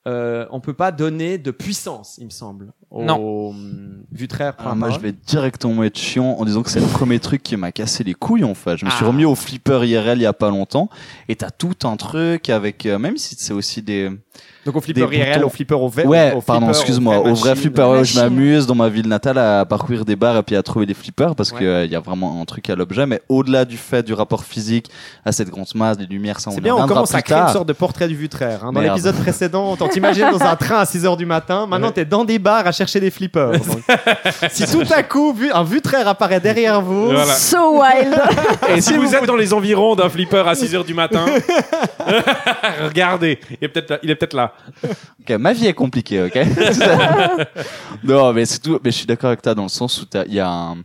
euh, 0.09 0.47
on 0.51 0.61
peut 0.61 0.73
pas 0.73 0.91
donner 0.93 1.37
de 1.37 1.51
puissance, 1.51 2.17
il 2.19 2.25
me 2.25 2.31
semble, 2.31 2.73
au 2.91 3.51
hum, 3.51 4.03
Vutraire. 4.13 4.55
Alors 4.59 4.75
moi, 4.75 4.91
je 4.91 4.99
vais 4.99 5.13
directement 5.13 5.85
être 5.85 5.97
chiant 5.97 6.37
en 6.39 6.45
disant 6.45 6.63
que 6.63 6.71
c'est 6.71 6.81
le 6.81 6.87
premier 6.87 7.21
truc 7.21 7.43
qui 7.45 7.57
m'a 7.57 7.71
cassé 7.71 8.03
les 8.03 8.15
couilles 8.15 8.43
en 8.43 8.55
fait. 8.55 8.77
Je 8.77 8.85
me 8.85 8.91
suis 8.91 9.05
Ah. 9.05 9.09
remis 9.09 9.25
au 9.25 9.37
flipper 9.37 9.85
IRL 9.87 10.19
il 10.19 10.23
y 10.23 10.27
a 10.27 10.33
pas 10.33 10.51
longtemps 10.51 10.89
et 11.29 11.37
t'as 11.37 11.51
tout 11.51 11.77
un 11.85 11.97
truc 11.97 12.51
avec 12.51 12.87
euh, 12.87 12.99
même 12.99 13.17
si 13.17 13.37
c'est 13.39 13.53
aussi 13.53 13.83
des 13.83 14.11
Donc 14.67 14.77
au 14.77 14.81
flipper 14.83 15.01
IRL, 15.11 15.35
boutons. 15.37 15.47
au 15.47 15.49
flipper 15.51 15.75
au 15.75 15.89
vrai. 15.89 16.05
ouais 16.05 16.33
au 16.37 16.41
pardon 16.43 16.67
flipper, 16.67 16.79
excuse-moi 16.81 17.19
au 17.19 17.35
vrai 17.35 17.57
flipper 17.57 17.83
ouais, 17.83 18.01
où 18.01 18.05
je 18.05 18.19
m'amuse 18.21 18.67
dans 18.67 18.75
ma 18.75 18.89
ville 18.91 19.09
natale 19.09 19.39
à 19.39 19.65
parcourir 19.65 20.05
des 20.05 20.17
bars 20.17 20.37
et 20.37 20.43
puis 20.43 20.55
à 20.55 20.63
trouver 20.63 20.85
des 20.87 20.93
flippers 20.95 21.35
parce 21.35 21.51
Ouais. 21.53 21.61
que 21.61 21.65
euh, 21.65 21.85
il 21.87 21.91
y 21.91 21.97
a 21.97 22.01
vraiment 22.01 22.41
un 22.41 22.45
truc 22.45 22.69
à 22.69 22.75
l'objet 22.77 23.07
mais 23.07 23.23
au-delà 23.31 23.65
du 23.65 23.77
fait 23.79 24.03
du 24.03 24.13
rapport 24.13 24.45
physique 24.45 24.91
à 25.25 25.33
cette 25.33 25.49
grande 25.49 25.67
masse 25.75 25.97
des 25.97 26.05
lumières 26.07 26.41
ça 26.41 26.51
on 26.51 26.55
C'est 26.55 26.61
bien, 26.61 26.77
on 26.77 26.87
commence 26.87 27.15
à 27.15 27.23
créer 27.23 27.39
une 27.39 27.49
sorte 27.49 27.69
de 27.69 27.73
portrait 27.73 28.07
du 28.09 28.15
Vutraire. 28.15 28.65
Hein. 28.65 28.73
Dans 28.73 28.81
l'épisode 28.81 29.17
précédent, 29.17 29.77
on 29.81 29.89
t'imagine 29.89 30.31
dans 30.31 30.43
un 30.43 30.57
train 30.57 30.79
à 30.79 30.85
6 30.85 31.07
heures 31.07 31.17
du 31.17 31.27
matin. 31.27 31.67
Maintenant, 31.67 31.87
Ouais. 31.89 31.93
t'es 31.95 32.05
dans 32.05 32.25
des 32.25 32.39
bars 32.39 32.67
à 32.67 32.73
chercher 32.73 33.01
des 33.01 33.11
flippers. 33.11 33.53
Donc, 33.53 33.63
si 34.51 34.67
tout 34.71 34.85
à 34.95 35.03
coup, 35.03 35.33
vu, 35.33 35.51
un 35.53 35.63
Vutraire 35.65 36.07
apparaît 36.07 36.41
derrière 36.41 36.81
vous, 36.83 37.07
Voilà. 37.07 37.25
So 37.35 37.81
wild. 37.81 38.15
Et 38.69 38.81
si 38.83 38.95
vous 38.95 39.15
êtes 39.15 39.25
dans 39.25 39.37
les 39.37 39.53
environs 39.55 39.95
d'un 39.97 40.09
flipper 40.11 40.47
à 40.47 40.55
6 40.55 40.75
heures 40.75 40.85
du 40.85 40.95
matin, 40.95 41.25
regardez, 42.85 43.39
il 43.61 43.65
est 43.65 43.69
peut-être 44.15 44.35
là. 44.35 44.50
Ok, 45.21 45.31
ma 45.39 45.53
vie 45.53 45.67
est 45.67 45.75
compliquée, 45.75 46.23
ok 46.23 46.39
Non, 48.05 48.33
mais 48.33 48.47
c'est 48.47 48.61
tout. 48.61 48.79
Mais 48.85 48.91
je 48.91 48.97
suis 48.97 49.07
d'accord 49.07 49.29
avec 49.29 49.43
toi 49.43 49.55
dans 49.55 49.65
le 49.65 49.69
sens 49.69 50.03
où 50.03 50.07
il 50.27 50.35
y 50.35 50.41
a 50.41 50.49
un, 50.49 50.77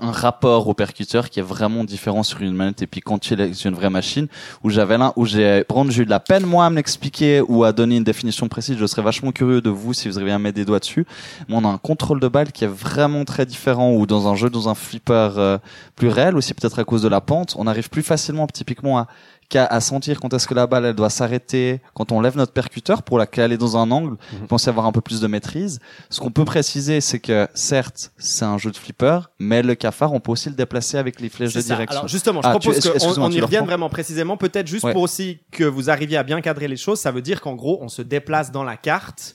rapport 0.00 0.68
au 0.68 0.74
percuteur 0.74 1.28
qui 1.28 1.40
est 1.40 1.42
vraiment 1.42 1.82
différent 1.82 2.22
sur 2.22 2.40
une 2.42 2.52
manette 2.52 2.82
et 2.82 2.86
puis 2.86 3.00
quand 3.00 3.18
tu 3.18 3.34
es 3.34 3.52
sur 3.52 3.68
une 3.68 3.74
vraie 3.74 3.90
machine 3.90 4.28
où 4.62 4.70
j'avais 4.70 4.96
là 4.96 5.12
où 5.16 5.24
j'ai 5.24 5.64
j'ai 5.88 6.02
eu 6.02 6.04
de 6.04 6.10
la 6.10 6.20
peine 6.20 6.46
moi 6.46 6.66
à 6.66 6.70
me 6.70 6.76
l'expliquer 6.76 7.40
ou 7.40 7.64
à 7.64 7.72
donner 7.72 7.96
une 7.96 8.04
définition 8.04 8.48
précise. 8.48 8.76
Je 8.78 8.86
serais 8.86 9.02
vachement 9.02 9.32
curieux 9.32 9.60
de 9.60 9.70
vous 9.70 9.94
si 9.94 10.08
vous 10.08 10.16
arrivez 10.16 10.30
à 10.30 10.38
mettre 10.38 10.54
des 10.54 10.64
doigts 10.64 10.78
dessus. 10.78 11.04
Mais 11.48 11.56
on 11.56 11.64
a 11.64 11.68
un 11.68 11.78
contrôle 11.78 12.20
de 12.20 12.28
balle 12.28 12.52
qui 12.52 12.64
est 12.64 12.68
vraiment 12.68 13.24
très 13.24 13.44
différent 13.44 13.92
ou 13.92 14.06
dans 14.06 14.28
un 14.28 14.36
jeu, 14.36 14.50
dans 14.50 14.68
un 14.68 14.74
flipper 14.76 15.30
euh, 15.36 15.58
plus 15.96 16.08
réel 16.08 16.36
aussi 16.36 16.54
peut-être 16.54 16.78
à 16.78 16.84
cause 16.84 17.02
de 17.02 17.08
la 17.08 17.20
pente, 17.20 17.56
on 17.58 17.66
arrive 17.66 17.88
plus 17.88 18.02
facilement 18.02 18.46
typiquement 18.46 18.98
à 18.98 19.08
qu'à 19.48 19.64
à 19.66 19.80
sentir 19.80 20.20
quand 20.20 20.32
est-ce 20.34 20.46
que 20.46 20.54
la 20.54 20.66
balle 20.66 20.84
elle 20.84 20.94
doit 20.94 21.10
s'arrêter, 21.10 21.80
quand 21.94 22.12
on 22.12 22.20
lève 22.20 22.36
notre 22.36 22.52
percuteur 22.52 23.02
pour 23.02 23.18
la 23.18 23.26
caler 23.26 23.56
dans 23.56 23.76
un 23.76 23.90
angle, 23.90 24.16
Mhm. 24.32 24.46
penser 24.46 24.68
avoir 24.68 24.86
un 24.86 24.92
peu 24.92 25.00
plus 25.00 25.20
de 25.20 25.26
maîtrise. 25.26 25.80
Ce 26.10 26.20
qu'on 26.20 26.30
peut 26.30 26.44
préciser, 26.44 27.00
c'est 27.00 27.18
que 27.18 27.48
certes, 27.54 28.12
c'est 28.18 28.44
un 28.44 28.58
jeu 28.58 28.70
de 28.70 28.76
flipper, 28.76 29.20
mais 29.38 29.62
le 29.62 29.74
cafard, 29.74 30.12
on 30.12 30.20
peut 30.20 30.32
aussi 30.32 30.50
le 30.50 30.54
déplacer 30.54 30.98
avec 30.98 31.20
les 31.20 31.28
flèches 31.28 31.54
de 31.54 31.60
ça. 31.60 31.74
direction. 31.74 32.00
Alors 32.00 32.08
justement, 32.08 32.42
je 32.42 32.48
Ah, 32.48 32.50
propose 32.58 32.80
qu'on 33.14 33.30
y 33.30 33.40
revienne 33.40 33.64
vraiment 33.64 33.88
précisément, 33.88 34.36
peut-être 34.36 34.66
juste 34.66 34.84
Ouais. 34.84 34.92
pour 34.92 35.02
aussi 35.02 35.38
que 35.50 35.64
vous 35.64 35.88
arriviez 35.90 36.18
à 36.18 36.22
bien 36.22 36.40
cadrer 36.40 36.68
les 36.68 36.76
choses. 36.76 37.00
Ça 37.00 37.10
veut 37.10 37.22
dire 37.22 37.40
qu'en 37.40 37.54
gros, 37.54 37.78
on 37.80 37.88
se 37.88 38.02
déplace 38.02 38.52
dans 38.52 38.64
la 38.64 38.76
carte. 38.76 39.34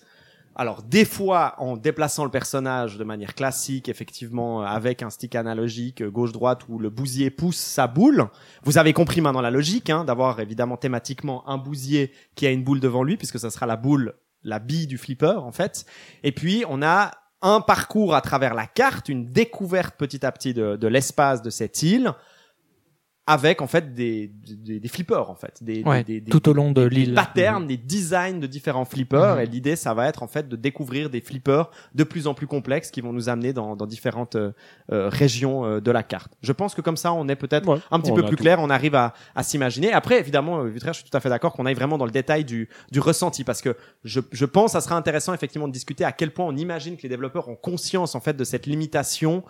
Alors 0.55 0.83
des 0.83 1.05
fois, 1.05 1.55
en 1.57 1.77
déplaçant 1.77 2.23
le 2.23 2.29
personnage 2.29 2.97
de 2.97 3.03
manière 3.03 3.33
classique, 3.33 3.89
effectivement, 3.89 4.61
euh, 4.61 4.65
avec 4.65 5.01
un 5.01 5.09
stick 5.09 5.35
analogique 5.35 6.01
euh, 6.01 6.11
gauche-droite 6.11 6.61
où 6.69 6.77
le 6.77 6.89
bousier 6.89 7.31
pousse 7.31 7.57
sa 7.57 7.87
boule. 7.87 8.27
Vous 8.63 8.77
avez 8.77 8.93
compris 8.93 9.21
maintenant 9.21 9.41
la 9.41 9.51
logique, 9.51 9.89
hein, 9.89 10.03
d'avoir 10.03 10.39
évidemment 10.39 10.77
thématiquement 10.77 11.47
un 11.49 11.57
bousier 11.57 12.11
qui 12.35 12.45
a 12.45 12.51
une 12.51 12.63
boule 12.63 12.79
devant 12.79 13.03
lui, 13.03 13.17
puisque 13.17 13.39
ça 13.39 13.49
sera 13.49 13.65
la 13.65 13.77
boule, 13.77 14.13
la 14.43 14.59
bille 14.59 14.85
du 14.85 14.97
flipper 14.97 15.39
en 15.39 15.51
fait. 15.51 15.85
Et 16.23 16.31
puis 16.31 16.63
on 16.69 16.83
a 16.83 17.11
un 17.41 17.59
parcours 17.59 18.13
à 18.13 18.21
travers 18.21 18.53
la 18.53 18.67
carte, 18.67 19.09
une 19.09 19.31
découverte 19.31 19.95
petit 19.97 20.25
à 20.25 20.31
petit 20.31 20.53
de, 20.53 20.75
de 20.75 20.87
l'espace 20.87 21.41
de 21.41 21.49
cette 21.49 21.81
île, 21.81 22.13
avec 23.25 23.61
en 23.61 23.67
fait 23.67 23.93
des, 23.93 24.27
des, 24.27 24.81
des 24.81 24.87
flippers 24.89 25.29
en 25.29 25.35
fait, 25.35 25.63
des, 25.63 25.81
Ouais, 25.83 26.03
des, 26.03 26.19
des- 26.19 26.29
tout 26.29 26.49
au 26.49 26.53
long 26.53 26.73
de 26.73 26.89
des 26.89 26.95
l'île. 26.95 27.13
patterns, 27.13 27.65
des 27.67 27.77
designs 27.77 28.39
de 28.41 28.47
différents 28.47 28.83
flippers. 28.83 29.35
Mhm. 29.35 29.41
Et 29.41 29.45
l'idée, 29.45 29.75
ça 29.77 29.93
va 29.93 30.09
être 30.09 30.23
en 30.23 30.27
fait 30.27 30.49
de 30.49 30.57
découvrir 30.57 31.09
des 31.09 31.21
flippers 31.21 31.71
de 31.95 32.03
plus 32.03 32.27
en 32.27 32.33
plus 32.33 32.47
complexes 32.47 32.91
qui 32.91 32.99
vont 32.99 33.13
nous 33.13 33.29
amener 33.29 33.53
dans, 33.53 33.77
dans 33.77 33.85
différentes 33.85 34.35
euh, 34.35 34.51
euh, 34.91 35.07
régions 35.07 35.63
euh, 35.65 35.79
de 35.79 35.89
la 35.89 36.03
carte. 36.03 36.33
Je 36.41 36.51
pense 36.51 36.75
que 36.75 36.81
comme 36.81 36.97
ça, 36.97 37.13
on 37.13 37.29
est 37.29 37.37
peut-être 37.37 37.65
Ouais, 37.69 37.79
un 37.91 38.01
petit 38.01 38.11
peu 38.11 38.19
a 38.19 38.27
plus 38.27 38.35
tout. 38.35 38.41
clair, 38.43 38.59
on 38.59 38.69
arrive 38.69 38.95
à, 38.95 39.13
à 39.35 39.43
s'imaginer. 39.43 39.93
Après, 39.93 40.19
évidemment, 40.19 40.59
euh, 40.59 40.67
Vutraire, 40.67 40.91
je 40.93 40.99
suis 40.99 41.09
tout 41.09 41.15
à 41.15 41.21
fait 41.21 41.29
d'accord 41.29 41.53
qu'on 41.53 41.65
aille 41.65 41.75
vraiment 41.75 41.97
dans 41.97 42.05
le 42.05 42.11
détail 42.11 42.43
du, 42.43 42.67
du 42.91 42.99
ressenti, 42.99 43.45
parce 43.45 43.61
que 43.61 43.77
je, 44.03 44.19
je 44.33 44.45
pense, 44.45 44.73
ça 44.73 44.81
sera 44.81 44.95
intéressant 44.97 45.33
effectivement 45.33 45.69
de 45.69 45.73
discuter 45.73 46.03
à 46.03 46.11
quel 46.11 46.31
point 46.33 46.45
on 46.45 46.57
imagine 46.57 46.97
que 46.97 47.03
les 47.03 47.09
développeurs 47.09 47.47
ont 47.47 47.55
conscience 47.55 48.15
en 48.15 48.19
fait 48.19 48.35
de 48.35 48.43
cette 48.43 48.65
limitation. 48.65 49.43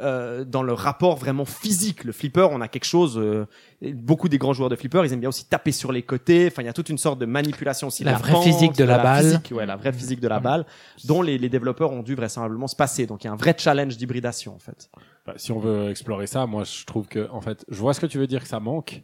Euh, 0.00 0.44
dans 0.44 0.62
le 0.62 0.72
rapport 0.72 1.16
vraiment 1.16 1.44
physique, 1.44 2.04
le 2.04 2.12
flipper, 2.12 2.48
on 2.50 2.60
a 2.60 2.68
quelque 2.68 2.84
chose. 2.84 3.18
euh, 3.18 3.46
beaucoup 3.82 4.28
des 4.28 4.38
grands 4.38 4.52
joueurs 4.52 4.68
de 4.68 4.76
flipper, 4.76 5.02
ils 5.04 5.12
aiment 5.12 5.20
bien 5.20 5.28
aussi 5.28 5.46
taper 5.46 5.72
sur 5.72 5.92
les 5.92 6.02
côtés. 6.02 6.48
Enfin, 6.48 6.62
il 6.62 6.66
y 6.66 6.68
a 6.68 6.72
toute 6.72 6.88
une 6.88 6.98
sorte 6.98 7.18
de 7.18 7.26
manipulation 7.26 7.88
aussi. 7.88 8.04
La 8.04 8.14
vraie 8.14 8.32
pente, 8.32 8.44
physique 8.44 8.76
de 8.76 8.84
la 8.84 8.98
balle. 8.98 9.24
physique, 9.24 9.52
ouais, 9.54 9.66
la 9.66 9.76
vraie 9.76 9.92
physique 9.92 10.20
de 10.20 10.28
la 10.28 10.40
balle, 10.40 10.66
dont 11.04 11.22
les, 11.22 11.38
les 11.38 11.48
développeurs 11.48 11.92
ont 11.92 12.02
dû 12.02 12.14
vraisemblablement 12.14 12.66
se 12.66 12.76
passer. 12.76 13.06
Donc, 13.06 13.24
il 13.24 13.26
y 13.26 13.30
a 13.30 13.32
un 13.32 13.36
vrai 13.36 13.54
challenge 13.56 13.96
d'hybridation 13.96 14.54
en 14.54 14.58
fait. 14.58 14.90
Bah, 15.26 15.34
si 15.36 15.52
on 15.52 15.58
veut 15.58 15.90
explorer 15.90 16.26
ça, 16.26 16.46
moi 16.46 16.64
je 16.64 16.84
trouve 16.84 17.06
que 17.06 17.28
en 17.30 17.40
fait, 17.40 17.64
je 17.68 17.78
vois 17.78 17.94
ce 17.94 18.00
que 18.00 18.06
tu 18.06 18.18
veux 18.18 18.26
dire 18.26 18.42
que 18.42 18.48
ça 18.48 18.60
manque, 18.60 19.02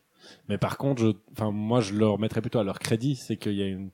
mais 0.49 0.59
par 0.59 0.79
contre, 0.79 1.03
je, 1.03 1.09
enfin 1.33 1.51
moi 1.51 1.81
je 1.81 1.95
leur 1.95 2.19
mettrais 2.19 2.41
plutôt 2.41 2.59
à 2.59 2.65
leur 2.65 2.79
crédit, 2.79 3.17
c'est 3.17 3.37
qu'il 3.37 3.53
y 3.55 3.63
a 3.63 3.67
une, 3.67 3.91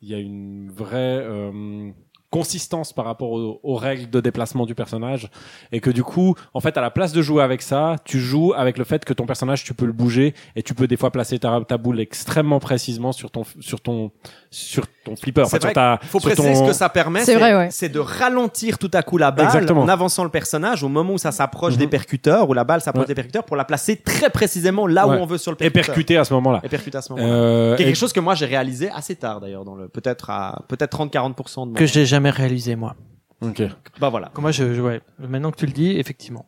il 0.00 0.08
y 0.08 0.14
a 0.14 0.18
une 0.18 0.70
vraie 0.70 1.20
euh, 1.22 1.90
consistance 2.36 2.92
par 2.92 3.06
rapport 3.06 3.32
aux, 3.32 3.76
règles 3.76 4.10
de 4.10 4.20
déplacement 4.20 4.66
du 4.66 4.74
personnage 4.74 5.30
et 5.72 5.80
que 5.80 5.90
du 5.90 6.02
coup, 6.02 6.34
en 6.52 6.60
fait, 6.60 6.76
à 6.76 6.82
la 6.82 6.90
place 6.90 7.12
de 7.12 7.22
jouer 7.22 7.42
avec 7.42 7.62
ça, 7.62 7.96
tu 8.04 8.20
joues 8.20 8.52
avec 8.54 8.76
le 8.76 8.84
fait 8.84 9.06
que 9.06 9.14
ton 9.14 9.24
personnage, 9.24 9.64
tu 9.64 9.72
peux 9.72 9.86
le 9.86 9.92
bouger 9.92 10.34
et 10.54 10.62
tu 10.62 10.74
peux 10.74 10.86
des 10.86 10.98
fois 10.98 11.10
placer 11.10 11.38
ta, 11.38 11.62
ta 11.66 11.78
boule 11.78 11.98
extrêmement 11.98 12.60
précisément 12.60 13.12
sur 13.12 13.30
ton, 13.30 13.44
sur 13.60 13.80
ton, 13.80 14.10
sur 14.50 14.84
ton 15.06 15.16
flipper, 15.16 15.42
C'est 15.44 15.56
enfin, 15.56 15.56
sur 15.58 15.66
vrai 15.68 15.72
ta, 15.74 15.98
Il 16.02 16.08
faut 16.08 16.20
préciser 16.20 16.52
ton- 16.52 16.64
ce 16.64 16.68
que 16.68 16.72
ça 16.74 16.88
permet, 16.88 17.24
C'est 17.24 17.36
ouais. 17.36 17.68
c'est 17.70 17.88
de 17.88 17.98
ralentir 17.98 18.78
tout 18.78 18.90
à 18.92 19.02
coup 19.02 19.16
la 19.18 19.30
balle 19.30 19.46
Exactement. 19.46 19.82
en 19.82 19.88
avançant 19.88 20.24
le 20.24 20.30
personnage 20.30 20.82
au 20.82 20.88
moment 20.88 21.14
où 21.14 21.18
ça 21.18 21.32
s'approche 21.32 21.74
Mhm. 21.74 21.78
des 21.78 21.86
percuteurs, 21.86 22.48
où 22.50 22.54
la 22.54 22.64
balle 22.64 22.80
s'approche 22.80 23.04
Ouais. 23.04 23.08
des 23.08 23.14
percuteurs 23.14 23.44
pour 23.44 23.56
la 23.56 23.64
placer 23.64 23.96
très 23.96 24.28
précisément 24.30 24.86
là 24.86 25.06
Ouais. 25.08 25.16
où 25.16 25.20
on 25.22 25.26
veut 25.26 25.38
sur 25.38 25.52
le 25.52 25.56
et 25.56 25.70
percuteur. 25.70 25.86
percuter 25.94 26.16
à 26.18 26.24
ce 26.24 26.34
moment-là. 26.34 26.60
Et 26.64 26.68
percuter 26.68 26.98
à 26.98 27.02
ce 27.02 27.12
moment-là. 27.12 27.32
Euh, 27.32 27.76
est 27.76 27.82
et- 27.82 27.84
quelque 27.86 27.96
chose 27.96 28.12
que 28.12 28.20
moi 28.20 28.34
j'ai 28.34 28.46
réalisé 28.46 28.90
assez 28.94 29.14
tard 29.16 29.40
d'ailleurs 29.40 29.64
dans 29.64 29.74
le 29.76 29.88
peut-être 29.88 30.30
à 30.30 30.62
peut-être 30.68 30.90
30-40% 30.90 31.66
de 31.66 31.70
mon 31.72 31.76
Que 31.76 31.86
j'ai 31.86 32.04
jamais 32.06 32.30
réalisé, 32.30 32.76
moi. 32.76 32.94
Ok. 33.42 33.62
bah 34.00 34.08
voilà 34.08 34.30
Moi, 34.38 34.50
je, 34.50 34.74
je- 34.74 34.80
ouais. 34.80 35.00
Maintenant 35.18 35.50
que 35.50 35.56
tu 35.56 35.66
le 35.66 35.72
dis, 35.72 35.90
effectivement. 35.98 36.46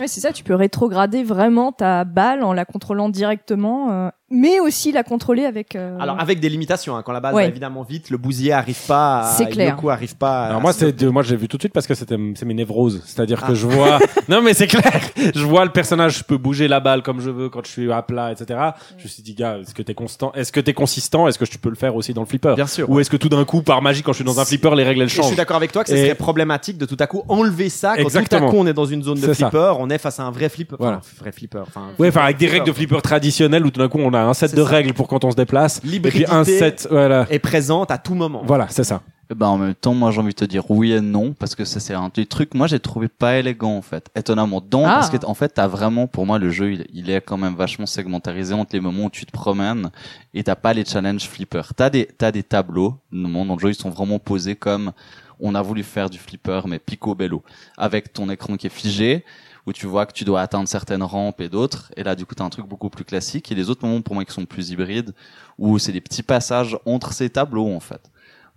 Ouais, 0.00 0.08
c'est 0.08 0.20
ça, 0.20 0.32
tu 0.32 0.42
peux 0.42 0.56
rétrograder 0.56 1.22
vraiment 1.22 1.70
ta 1.70 2.02
balle 2.04 2.42
en 2.42 2.52
la 2.52 2.64
contrôlant 2.64 3.08
directement, 3.08 3.92
euh, 3.92 4.08
mais 4.34 4.58
aussi 4.60 4.90
la 4.92 5.02
contrôler 5.04 5.44
avec. 5.44 5.76
euh, 5.76 5.96
alors 6.00 6.18
avec 6.20 6.40
des 6.40 6.48
limitations 6.48 6.96
hein. 6.96 7.02
quand 7.04 7.12
la 7.12 7.20
balle 7.20 7.34
Ouais. 7.34 7.42
va 7.44 7.48
évidemment 7.48 7.82
vite 7.82 8.10
le 8.10 8.16
bousier 8.18 8.52
arrive 8.52 8.78
pas 8.86 9.20
à, 9.20 9.32
C'est 9.36 9.46
clair. 9.48 9.74
le 9.74 9.80
coup 9.80 9.90
arrive 9.90 10.16
pas 10.16 10.44
à- 10.44 10.48
Alors 10.48 10.60
moi 10.60 10.72
c'est 10.72 11.00
moi 11.04 11.22
j'ai 11.22 11.36
vu 11.36 11.48
tout 11.48 11.56
de 11.56 11.62
suite 11.62 11.72
parce 11.72 11.86
que 11.86 11.94
c'était 11.94 12.16
c'est 12.34 12.44
mes 12.46 12.54
névroses, 12.54 13.00
c'est-à-dire 13.04 13.40
Ah. 13.42 13.48
que 13.48 13.54
je 13.54 13.66
vois 13.66 13.98
non 14.28 14.42
mais 14.42 14.54
c'est 14.54 14.66
clair, 14.66 15.00
je 15.34 15.44
vois 15.44 15.64
le 15.64 15.70
personnage, 15.70 16.18
je 16.18 16.24
peux 16.24 16.36
bouger 16.36 16.68
la 16.68 16.80
balle 16.80 17.02
comme 17.02 17.20
je 17.20 17.30
veux 17.30 17.48
quand 17.48 17.64
je 17.64 17.70
suis 17.70 17.92
à 17.92 18.02
plat, 18.02 18.32
etc. 18.32 18.58
Je 18.98 19.04
me 19.04 19.08
suis 19.08 19.22
dit 19.22 19.34
gars, 19.34 19.58
est-ce 19.58 19.74
que 19.74 19.82
t'es 19.82 19.94
constant, 19.94 20.32
est-ce 20.34 20.50
que 20.52 20.60
t'es 20.60 20.74
consistant, 20.74 21.28
est-ce 21.28 21.38
que 21.38 21.44
tu 21.44 21.58
peux 21.58 21.68
le 21.70 21.76
faire 21.76 21.94
aussi 21.96 22.12
dans 22.14 22.22
le 22.22 22.26
flipper, 22.26 22.54
bien 22.56 22.66
sûr 22.66 22.88
ou 22.90 23.00
est-ce 23.00 23.10
que 23.10 23.16
tout 23.16 23.28
d'un 23.28 23.44
coup 23.44 23.62
par 23.62 23.82
magie 23.82 24.02
quand 24.02 24.12
je 24.12 24.16
suis 24.16 24.24
dans 24.24 24.40
un 24.40 24.44
flipper 24.44 24.74
les 24.76 24.82
règles 24.84 25.00
elles 25.02 25.06
Et 25.06 25.08
je 25.10 25.14
suis 25.14 25.22
changent? 25.22 25.36
d'accord 25.36 25.56
avec 25.56 25.72
toi 25.72 25.84
que 25.84 25.90
ce 25.90 25.94
Et- 25.94 26.04
serait 26.06 26.14
problématique 26.14 26.78
de 26.78 26.86
tout 26.86 26.96
à 26.98 27.06
coup 27.06 27.22
enlever 27.28 27.68
ça 27.68 27.90
quand 27.90 28.02
tout 28.02 28.08
Exactement. 28.08 28.48
à 28.48 28.50
coup 28.50 28.56
on 28.58 28.66
est 28.66 28.72
dans 28.72 28.84
une 28.86 29.02
zone 29.02 29.20
de 29.20 29.26
ça. 29.32 29.34
flipper, 29.34 29.74
on 29.78 29.88
est 29.90 29.98
face 29.98 30.18
à 30.20 30.24
un 30.24 30.30
vrai 30.30 30.48
flipper, 30.48 30.76
Voilà. 30.78 30.98
enfin, 30.98 31.10
vrai 31.20 31.32
flipper, 31.32 31.60
enfin 31.66 31.82
Ouais, 31.98 32.08
enfin 32.08 32.22
avec 32.22 32.36
des 32.38 32.46
règles 32.48 32.66
de 32.66 32.72
flipper 32.72 33.00
traditionnelles 33.02 33.64
où 33.64 33.70
tout 33.70 33.80
d'un 33.80 33.88
coup 33.88 33.98
on 34.00 34.12
a 34.14 34.23
un 34.24 34.34
set 34.34 34.54
de 34.54 34.62
ça. 34.62 34.68
règles 34.68 34.92
pour 34.94 35.08
quand 35.08 35.24
on 35.24 35.30
se 35.30 35.36
déplace, 35.36 35.80
et 35.84 36.00
puis 36.00 36.24
un 36.30 36.44
set, 36.44 36.86
voilà, 36.90 37.26
est 37.30 37.38
présente 37.38 37.90
à 37.90 37.98
tout 37.98 38.14
moment. 38.14 38.42
voilà 38.44 38.66
c'est 38.70 38.84
ça. 38.84 39.02
Eh 39.30 39.34
ben, 39.34 39.46
en 39.46 39.56
même 39.56 39.74
temps, 39.74 39.94
moi, 39.94 40.10
j'ai 40.10 40.20
envie 40.20 40.34
de 40.34 40.38
te 40.38 40.44
dire 40.44 40.70
oui 40.70 40.92
et 40.92 41.00
non, 41.00 41.32
parce 41.32 41.54
que 41.54 41.64
ça, 41.64 41.80
c'est 41.80 41.94
un 41.94 42.10
des 42.14 42.26
trucs, 42.26 42.52
moi, 42.52 42.66
j'ai 42.66 42.78
trouvé 42.78 43.08
pas 43.08 43.38
élégant, 43.38 43.74
en 43.74 43.80
fait. 43.80 44.10
Étonnamment. 44.14 44.60
Donc, 44.60 44.84
Ah. 44.86 44.96
parce 44.96 45.08
que, 45.08 45.16
en 45.24 45.32
fait, 45.32 45.48
t'as 45.48 45.66
vraiment, 45.66 46.06
pour 46.06 46.26
moi, 46.26 46.38
le 46.38 46.50
jeu, 46.50 46.72
il, 46.74 46.86
il 46.92 47.08
est 47.08 47.22
quand 47.22 47.38
même 47.38 47.54
vachement 47.54 47.86
segmentarisé 47.86 48.52
entre 48.52 48.74
les 48.74 48.80
moments 48.80 49.04
où 49.04 49.10
tu 49.10 49.24
te 49.24 49.32
promènes 49.32 49.88
et 50.34 50.44
t'as 50.44 50.56
pas 50.56 50.74
les 50.74 50.84
challenges 50.84 51.26
flipper. 51.26 51.62
T'as 51.74 51.88
des, 51.88 52.04
t'as 52.04 52.32
des 52.32 52.42
tableaux, 52.42 52.98
dans 53.12 53.54
le 53.54 53.58
jeu, 53.58 53.70
ils 53.70 53.74
sont 53.74 53.88
vraiment 53.88 54.18
posés 54.18 54.56
comme 54.56 54.92
on 55.40 55.54
a 55.54 55.62
voulu 55.62 55.84
faire 55.84 56.10
du 56.10 56.18
flipper, 56.18 56.60
mais 56.68 56.78
picobello. 56.78 57.42
Avec 57.78 58.12
ton 58.12 58.28
écran 58.28 58.56
qui 58.56 58.66
est 58.66 58.70
figé, 58.70 59.24
où 59.66 59.72
tu 59.72 59.86
vois 59.86 60.06
que 60.06 60.12
tu 60.12 60.24
dois 60.24 60.40
atteindre 60.42 60.68
certaines 60.68 61.02
rampes 61.02 61.40
et 61.40 61.48
d'autres. 61.48 61.90
Et 61.96 62.02
là, 62.04 62.14
du 62.14 62.26
coup, 62.26 62.34
t'as 62.34 62.44
un 62.44 62.50
truc 62.50 62.66
beaucoup 62.66 62.90
plus 62.90 63.04
classique. 63.04 63.50
Et 63.50 63.54
les 63.54 63.70
autres 63.70 63.86
moments, 63.86 64.02
pour 64.02 64.14
moi, 64.14 64.24
qui 64.24 64.32
sont 64.32 64.44
plus 64.44 64.70
hybrides, 64.70 65.14
où 65.58 65.78
c'est 65.78 65.92
des 65.92 66.00
petits 66.00 66.22
passages 66.22 66.78
entre 66.86 67.12
ces 67.12 67.30
tableaux, 67.30 67.72
en 67.74 67.80
fait 67.80 68.10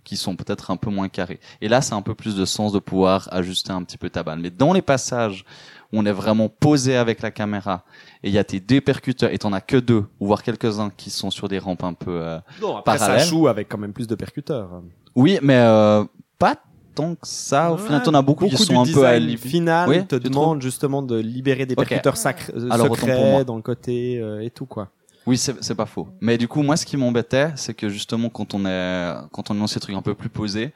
qui 0.04 0.16
sont 0.16 0.36
peut-être 0.36 0.70
un 0.70 0.78
peu 0.78 0.88
moins 0.88 1.10
carrés. 1.10 1.38
Et 1.60 1.68
là, 1.68 1.82
c'est 1.82 1.92
un 1.92 2.00
peu 2.00 2.14
plus 2.14 2.34
de 2.34 2.46
sens 2.46 2.72
de 2.72 2.78
pouvoir 2.78 3.28
ajuster 3.30 3.72
un 3.72 3.82
petit 3.82 3.98
peu 3.98 4.08
ta 4.08 4.22
balle. 4.22 4.38
Mais 4.38 4.48
dans 4.48 4.72
les 4.72 4.80
passages 4.80 5.44
où 5.92 5.98
on 5.98 6.06
est 6.06 6.12
vraiment 6.12 6.48
posé 6.48 6.96
avec 6.96 7.20
la 7.20 7.30
caméra 7.30 7.84
et 8.22 8.28
il 8.28 8.32
y 8.34 8.38
a 8.38 8.44
tes 8.44 8.58
deux 8.58 8.80
percuteurs 8.80 9.30
et 9.34 9.36
t'en 9.38 9.52
as 9.52 9.60
que 9.60 9.76
deux, 9.76 10.06
ou 10.18 10.26
voire 10.28 10.42
quelques-uns 10.42 10.88
qui 10.88 11.10
sont 11.10 11.30
sur 11.30 11.46
des 11.48 11.58
rampes 11.58 11.84
un 11.84 11.92
peu... 11.92 12.22
euh, 12.22 12.38
Non, 12.62 12.78
après 12.78 12.96
Parallèle. 12.96 13.20
ça 13.20 13.26
joue 13.26 13.48
avec 13.48 13.68
quand 13.68 13.76
même 13.76 13.92
plus 13.92 14.06
de 14.06 14.14
percuteurs. 14.14 14.80
Oui, 15.14 15.38
mais 15.42 15.56
euh, 15.58 16.04
pas 16.38 16.56
tant 16.98 17.14
que 17.14 17.26
ça. 17.26 17.72
Au 17.72 17.78
final, 17.78 18.02
t'en 18.02 18.14
as 18.14 18.22
beaucoup, 18.22 18.44
qui 18.46 18.56
du 18.56 18.62
sont 18.62 18.80
un 18.80 18.92
peu 18.92 19.06
à 19.06 19.20
final 19.36 19.88
Oui, 19.88 20.06
te 20.06 20.16
demande 20.16 20.60
justement 20.60 21.00
de 21.00 21.16
libérer 21.16 21.64
des 21.64 21.76
percuteurs 21.76 22.16
sacrés, 22.16 22.52
Alors, 22.70 22.88
pour 22.88 23.08
moi. 23.08 23.44
dans 23.44 23.56
le 23.56 23.62
côté 23.62 24.18
euh, 24.20 24.40
et 24.40 24.50
tout 24.50 24.66
quoi. 24.66 24.90
Oui, 25.26 25.36
c'est 25.36 25.62
c'est 25.62 25.74
pas 25.74 25.86
faux. 25.86 26.08
Mais 26.20 26.38
du 26.38 26.48
coup, 26.48 26.62
moi, 26.62 26.76
ce 26.76 26.86
qui 26.86 26.96
m'embêtait, 26.96 27.52
c'est 27.54 27.74
que 27.74 27.88
justement, 27.88 28.30
quand 28.30 28.54
on 28.54 28.64
est, 28.66 29.14
quand 29.32 29.50
on 29.50 29.54
est 29.54 29.58
dans 29.58 29.66
ces 29.66 29.78
trucs 29.78 29.94
un 29.94 30.02
peu 30.02 30.14
plus 30.14 30.30
posés, 30.30 30.72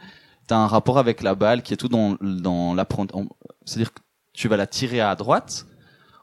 t'as 0.47 0.57
un 0.57 0.67
rapport 0.67 0.99
avec 0.99 1.23
la 1.23 1.35
balle 1.35 1.63
qui 1.63 1.73
est 1.75 1.77
tout 1.77 1.89
dans, 1.89 2.17
dans 2.21 2.75
l'apprentissage. 2.75 3.27
C'est-à-dire 3.65 3.93
que 3.93 4.01
tu 4.33 4.49
vas 4.49 4.57
la 4.57 4.67
tirer 4.67 5.01
à 5.01 5.15
droite 5.17 5.67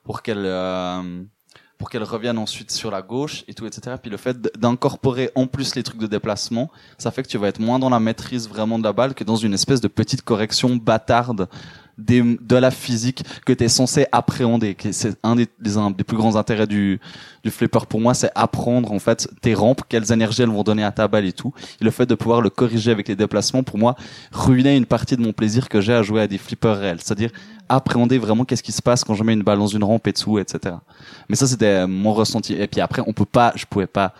pour 0.04 0.22
qu'elle, 0.22 0.46
euh, 0.46 1.24
pour 1.80 1.90
qu'elle 1.90 2.04
revienne 2.04 2.38
ensuite 2.38 2.72
sur 2.72 2.92
la 2.92 3.02
gauche 3.02 3.46
et 3.48 3.54
tout, 3.54 3.66
etc. 3.66 3.96
Puis 4.00 4.12
le 4.12 4.18
fait 4.18 4.38
d'incorporer 4.60 5.32
en 5.34 5.48
plus 5.48 5.76
les 5.76 5.82
trucs 5.82 6.00
de 6.00 6.08
déplacement, 6.08 6.70
ça 6.98 7.10
fait 7.10 7.24
que 7.24 7.30
tu 7.30 7.38
vas 7.38 7.48
être 7.48 7.60
moins 7.60 7.80
dans 7.80 7.90
la 7.90 8.02
maîtrise 8.02 8.48
vraiment 8.50 8.78
de 8.78 8.84
la 8.84 8.92
balle 8.92 9.14
que 9.14 9.24
dans 9.24 9.38
une 9.38 9.54
espèce 9.54 9.80
de 9.80 9.88
petite 9.88 10.22
correction 10.22 10.76
bâtarde 10.76 11.48
de 11.98 12.56
la 12.56 12.72
physique 12.72 13.24
que 13.46 13.54
tu 13.54 13.64
es 13.64 13.70
censé 13.70 14.08
appréhender. 14.12 14.76
C'est 14.92 15.18
un 15.24 15.36
des, 15.36 15.46
plus 15.46 16.18
grands 16.18 16.36
intérêts 16.36 16.68
du, 16.68 17.00
flipper 17.48 17.86
pour 17.88 18.00
moi, 18.00 18.14
c'est 18.14 18.32
apprendre 18.36 18.92
en 18.92 19.00
fait 19.00 19.28
tes 19.42 19.54
rampes, 19.54 19.82
quelles 19.88 20.12
énergies 20.12 20.44
elles 20.44 20.50
vont 20.50 20.64
donner 20.64 20.84
à 20.84 20.92
ta 20.92 21.08
balle 21.08 21.26
et 21.26 21.34
tout. 21.34 21.54
Et 21.82 21.86
le 21.86 21.92
fait 21.92 22.06
de 22.06 22.16
pouvoir 22.16 22.42
le 22.42 22.50
corriger 22.50 22.92
avec 22.92 23.08
les 23.08 23.16
déplacements, 23.16 23.64
pour 23.64 23.78
moi, 23.78 23.96
ruinait 24.32 24.78
une 24.78 24.86
partie 24.86 25.16
de 25.18 25.22
mon 25.22 25.34
plaisir 25.34 25.70
que 25.70 25.82
j'ai 25.82 25.94
à 25.94 26.04
jouer 26.04 26.22
à 26.22 26.28
des 26.28 26.38
flippers 26.38 26.78
réels. 26.78 27.00
C'est-à-dire 27.02 27.32
appréhender 27.70 28.18
vraiment 28.18 28.46
qu'est-ce 28.46 28.64
qui 28.64 28.72
se 28.72 28.82
passe 28.82 29.04
quand 29.04 29.14
je 29.14 29.24
mets 29.24 29.34
une 29.34 29.44
balle 29.44 29.60
dans 29.60 29.68
une 29.68 29.84
rampe 29.84 30.08
et 30.08 30.12
dessous, 30.12 30.40
etc. 30.40 30.76
Mais 31.30 31.36
ça, 31.36 31.48
c'était 31.48 31.88
mon 31.88 32.14
ressenti. 32.14 32.54
Et 32.54 32.68
puis 32.68 32.82
après, 32.82 33.02
on 33.06 33.14
peut 33.14 33.26
pas, 33.26 33.54
je 33.56 33.66
pouvais 33.66 33.88
pas, 33.88 34.14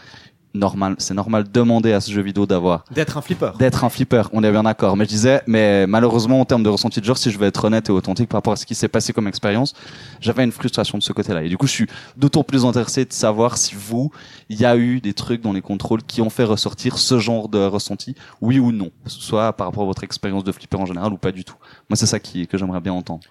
normal, 0.54 0.96
c'est 0.98 1.14
normal 1.14 1.44
de 1.44 1.50
demander 1.50 1.94
à 1.94 2.02
ce 2.02 2.12
jeu 2.12 2.22
vidéo 2.22 2.46
d'avoir 2.46 2.84
D'être 2.92 3.18
un 3.18 3.22
flipper. 3.22 3.52
d'être 3.58 3.84
un 3.84 3.90
flipper, 3.90 4.24
on 4.34 4.44
est 4.44 4.52
bien 4.52 4.64
d'accord. 4.64 4.98
Mais 4.98 5.06
je 5.06 5.10
disais, 5.10 5.42
mais 5.48 5.86
malheureusement, 5.88 6.42
en 6.42 6.46
termes 6.46 6.64
de 6.64 6.70
ressenti 6.70 7.00
de 7.00 7.06
genre, 7.06 7.18
si 7.18 7.32
je 7.32 7.38
veux 7.38 7.48
être 7.48 7.64
honnête 7.66 7.90
et 7.90 7.92
authentique 7.92 8.30
par 8.30 8.40
rapport 8.40 8.54
à 8.54 8.56
ce 8.56 8.66
qui 8.66 8.76
s'est 8.76 8.88
passé 8.88 9.14
comme 9.14 9.28
expérience, 9.28 9.74
j'avais 10.22 10.44
une 10.44 10.52
frustration 10.52 10.98
de 10.98 11.04
ce 11.04 11.14
côté-là. 11.14 11.44
Et 11.44 11.50
du 11.50 11.58
coup, 11.58 11.68
je 11.68 11.72
suis 11.74 11.88
d'autant 12.18 12.44
plus 12.44 12.66
intéressé 12.66 13.06
de 13.06 13.14
savoir 13.14 13.58
si 13.58 13.76
vous, 13.76 14.12
il 14.50 14.60
y 14.60 14.66
a 14.66 14.76
eu 14.76 15.02
des 15.02 15.14
trucs 15.14 15.42
dans 15.42 15.54
les 15.54 15.62
contrôles 15.62 16.04
qui 16.04 16.22
ont 16.22 16.30
fait 16.30 16.44
ressortir 16.44 16.98
ce 16.98 17.20
genre 17.20 17.48
de 17.50 17.60
ressenti, 17.60 18.16
oui 18.42 18.60
ou 18.60 18.72
non. 18.72 18.92
Soit 19.06 19.54
par 19.54 19.68
rapport 19.68 19.84
à 19.84 19.88
votre 19.88 20.04
expérience 20.04 20.44
de 20.44 20.52
flipper 20.52 20.78
en 20.78 20.86
général 20.86 21.14
ou 21.14 21.18
pas 21.18 21.32
du 21.32 21.44
tout. 21.46 21.56
Moi, 21.90 21.96
c'est 21.96 22.08
ça 22.08 22.20
qui, 22.20 22.48
que 22.48 22.58
j'aimerais 22.58 22.82
bien 22.82 22.94
entendre. 22.94 23.22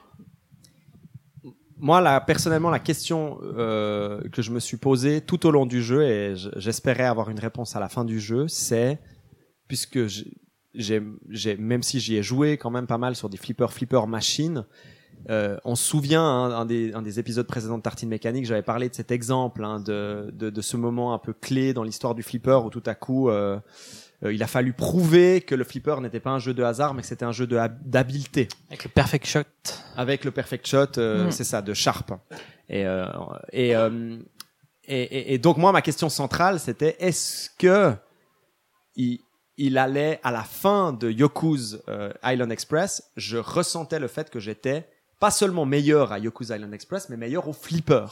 Moi, 1.81 2.01
là, 2.01 2.21
personnellement, 2.21 2.71
la 2.71 2.79
question 2.79 3.39
euh, 3.43 4.21
que 4.31 4.43
je 4.43 4.51
me 4.51 4.61
suis 4.61 4.77
posée 4.77 5.21
tout 5.21 5.47
au 5.47 5.51
long 5.51 5.67
du 5.67 5.83
jeu, 5.83 6.03
et 6.03 6.35
j'espérais 6.57 7.05
avoir 7.05 7.31
une 7.31 7.39
réponse 7.39 7.77
à 7.77 7.81
la 7.81 7.89
fin 7.89 8.05
du 8.05 8.21
jeu, 8.21 8.49
c'est 8.49 8.99
puisque 9.69 9.99
même 11.59 11.83
si 11.83 12.01
j'y 12.01 12.17
ai 12.17 12.23
joué 12.23 12.57
quand 12.57 12.71
même 12.71 12.87
pas 12.87 12.99
mal 12.99 13.15
sur 13.17 13.29
des 13.29 13.37
flippers, 13.37 13.73
flipper 13.73 14.07
machines, 14.07 14.65
euh, 15.31 15.59
on 15.65 15.75
se 15.75 15.85
souvient 15.85 16.23
hein, 16.23 16.51
un, 16.53 16.65
des, 16.65 16.91
des 16.91 17.19
épisodes 17.19 17.47
précédents 17.47 17.77
de 17.77 17.83
Tartine 17.83 18.09
Mécanique, 18.09 18.47
j'avais 18.47 18.63
parlé 18.63 18.89
de 18.89 18.95
cet 18.95 19.11
exemple, 19.11 19.65
hein, 19.65 19.81
de, 19.81 20.31
de, 20.33 20.49
de 20.49 20.61
ce 20.61 20.77
moment 20.77 21.13
un 21.13 21.19
peu 21.19 21.33
clé 21.33 21.75
dans 21.75 21.83
l'histoire 21.83 22.15
du 22.15 22.23
flipper 22.23 22.65
où 22.65 22.71
tout 22.71 22.83
à 22.87 22.95
coup, 22.95 23.29
euh, 23.29 23.59
euh, 24.25 24.33
il 24.33 24.43
a 24.43 24.47
fallu 24.47 24.73
prouver 24.73 25.41
que 25.43 25.55
le 25.55 25.65
flipper 25.65 26.01
n'était 26.01 26.21
pas 26.21 26.31
un 26.31 26.39
jeu 26.39 26.55
de 26.55 26.63
hasard, 26.63 26.95
mais 26.95 27.03
que 27.03 27.09
c'était 27.09 27.25
un 27.25 27.33
jeu 27.33 27.47
d'habileté 27.47 28.49
Avec 28.69 28.85
le 28.85 28.91
perfect 28.91 29.27
shot. 29.27 29.43
avec 29.97 30.25
le 30.25 30.31
perfect 30.31 30.67
shot, 30.67 30.99
euh, 30.99 31.27
Mm. 31.27 31.31
c'est 31.31 31.45
ça, 31.45 31.63
de 31.63 31.75
Sharp. 31.75 32.13
Et 32.69 32.85
euh, 32.87 33.07
et, 33.53 33.75
euh, 33.77 34.17
et, 34.87 35.03
et- 35.03 35.35
et 35.35 35.39
donc 35.39 35.57
moi, 35.59 35.71
ma 35.73 35.83
question 35.83 36.09
centrale, 36.09 36.59
c'était 36.61 36.97
est-ce 36.99 37.49
que 37.59 37.95
il, 38.97 39.21
il 39.57 39.79
allait 39.79 40.21
à 40.23 40.31
la 40.33 40.43
fin 40.43 40.93
de 40.93 41.11
Yoku's 41.11 41.79
euh, 41.89 42.13
Island 42.25 42.51
Express, 42.53 43.03
je 43.17 43.39
ressentais 43.39 43.99
le 43.99 44.09
fait 44.09 44.31
que 44.31 44.41
j'étais 44.41 44.89
pas 45.21 45.31
seulement 45.31 45.67
meilleur 45.67 46.13
à 46.13 46.19
Yoku's 46.19 46.49
Island 46.51 46.73
Express, 46.75 47.09
mais 47.09 47.17
meilleur 47.17 47.49
au 47.49 47.53
flipper? 47.53 48.07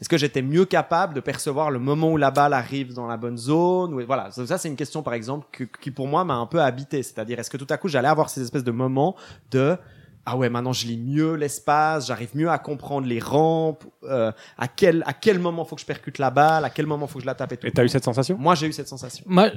Est-ce 0.00 0.08
que 0.08 0.16
j'étais 0.18 0.42
mieux 0.42 0.64
capable 0.64 1.14
de 1.14 1.20
percevoir 1.20 1.70
le 1.70 1.78
moment 1.78 2.10
où 2.10 2.16
la 2.16 2.30
balle 2.30 2.52
arrive 2.54 2.92
dans 2.92 3.06
la 3.06 3.16
bonne 3.16 3.38
zone 3.38 3.94
ou, 3.94 4.04
Voilà, 4.06 4.30
ça 4.30 4.46
ça, 4.46 4.58
c'est 4.58 4.68
une 4.68 4.76
question 4.76 5.02
par 5.02 5.14
exemple 5.14 5.46
que- 5.52 5.64
qui 5.80 5.90
pour 5.90 6.06
moi 6.08 6.24
m'a 6.24 6.34
un 6.34 6.46
peu 6.46 6.60
habité. 6.60 7.02
C'est-à-dire 7.02 7.38
est-ce 7.38 7.50
que 7.50 7.56
tout 7.56 7.66
à 7.70 7.76
coup 7.76 7.88
j'allais 7.88 8.08
avoir 8.08 8.30
ces 8.30 8.42
espèces 8.42 8.64
de 8.64 8.72
moments 8.72 9.14
de 9.50 9.76
ah 10.24 10.36
ouais 10.36 10.48
maintenant 10.48 10.72
je 10.72 10.86
lis 10.86 10.98
mieux 10.98 11.34
l'espace, 11.34 12.06
j'arrive 12.06 12.30
mieux 12.36 12.48
à 12.48 12.58
comprendre 12.58 13.06
les 13.06 13.18
rampes, 13.18 13.84
euh, 14.04 14.30
à 14.56 14.68
quel 14.68 15.02
à 15.06 15.12
quel 15.14 15.38
moment 15.40 15.64
faut 15.64 15.74
que 15.74 15.80
je 15.80 15.86
percute 15.86 16.18
la 16.18 16.30
balle, 16.30 16.64
à 16.64 16.70
quel 16.70 16.86
moment 16.86 17.06
faut 17.08 17.18
que 17.18 17.22
je 17.22 17.26
la 17.26 17.34
tape 17.34 17.52
et 17.52 17.56
tout. 17.56 17.66
Et 17.66 17.72
t'as 17.72 17.84
eu 17.84 17.88
cette 17.88 18.04
sensation? 18.04 18.36
Moi 18.38 18.54
j'ai 18.54 18.68
eu 18.68 18.72
cette 18.72 18.88
sensation. 18.88 19.24
Moi, 19.26 19.50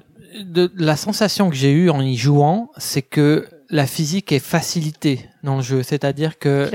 de, 0.44 0.72
la 0.76 0.96
sensation 0.96 1.50
que 1.50 1.56
j'ai 1.56 1.72
eue 1.72 1.90
en 1.92 2.02
y 2.02 2.16
jouant, 2.16 2.72
c'est 2.78 3.04
que 3.04 3.48
la 3.70 3.88
physique 3.88 4.32
est 4.32 4.40
facilitée 4.40 5.28
dans 5.44 5.58
le 5.58 5.62
jeu. 5.62 5.84
C'est-à-dire 5.84 6.40
que 6.40 6.70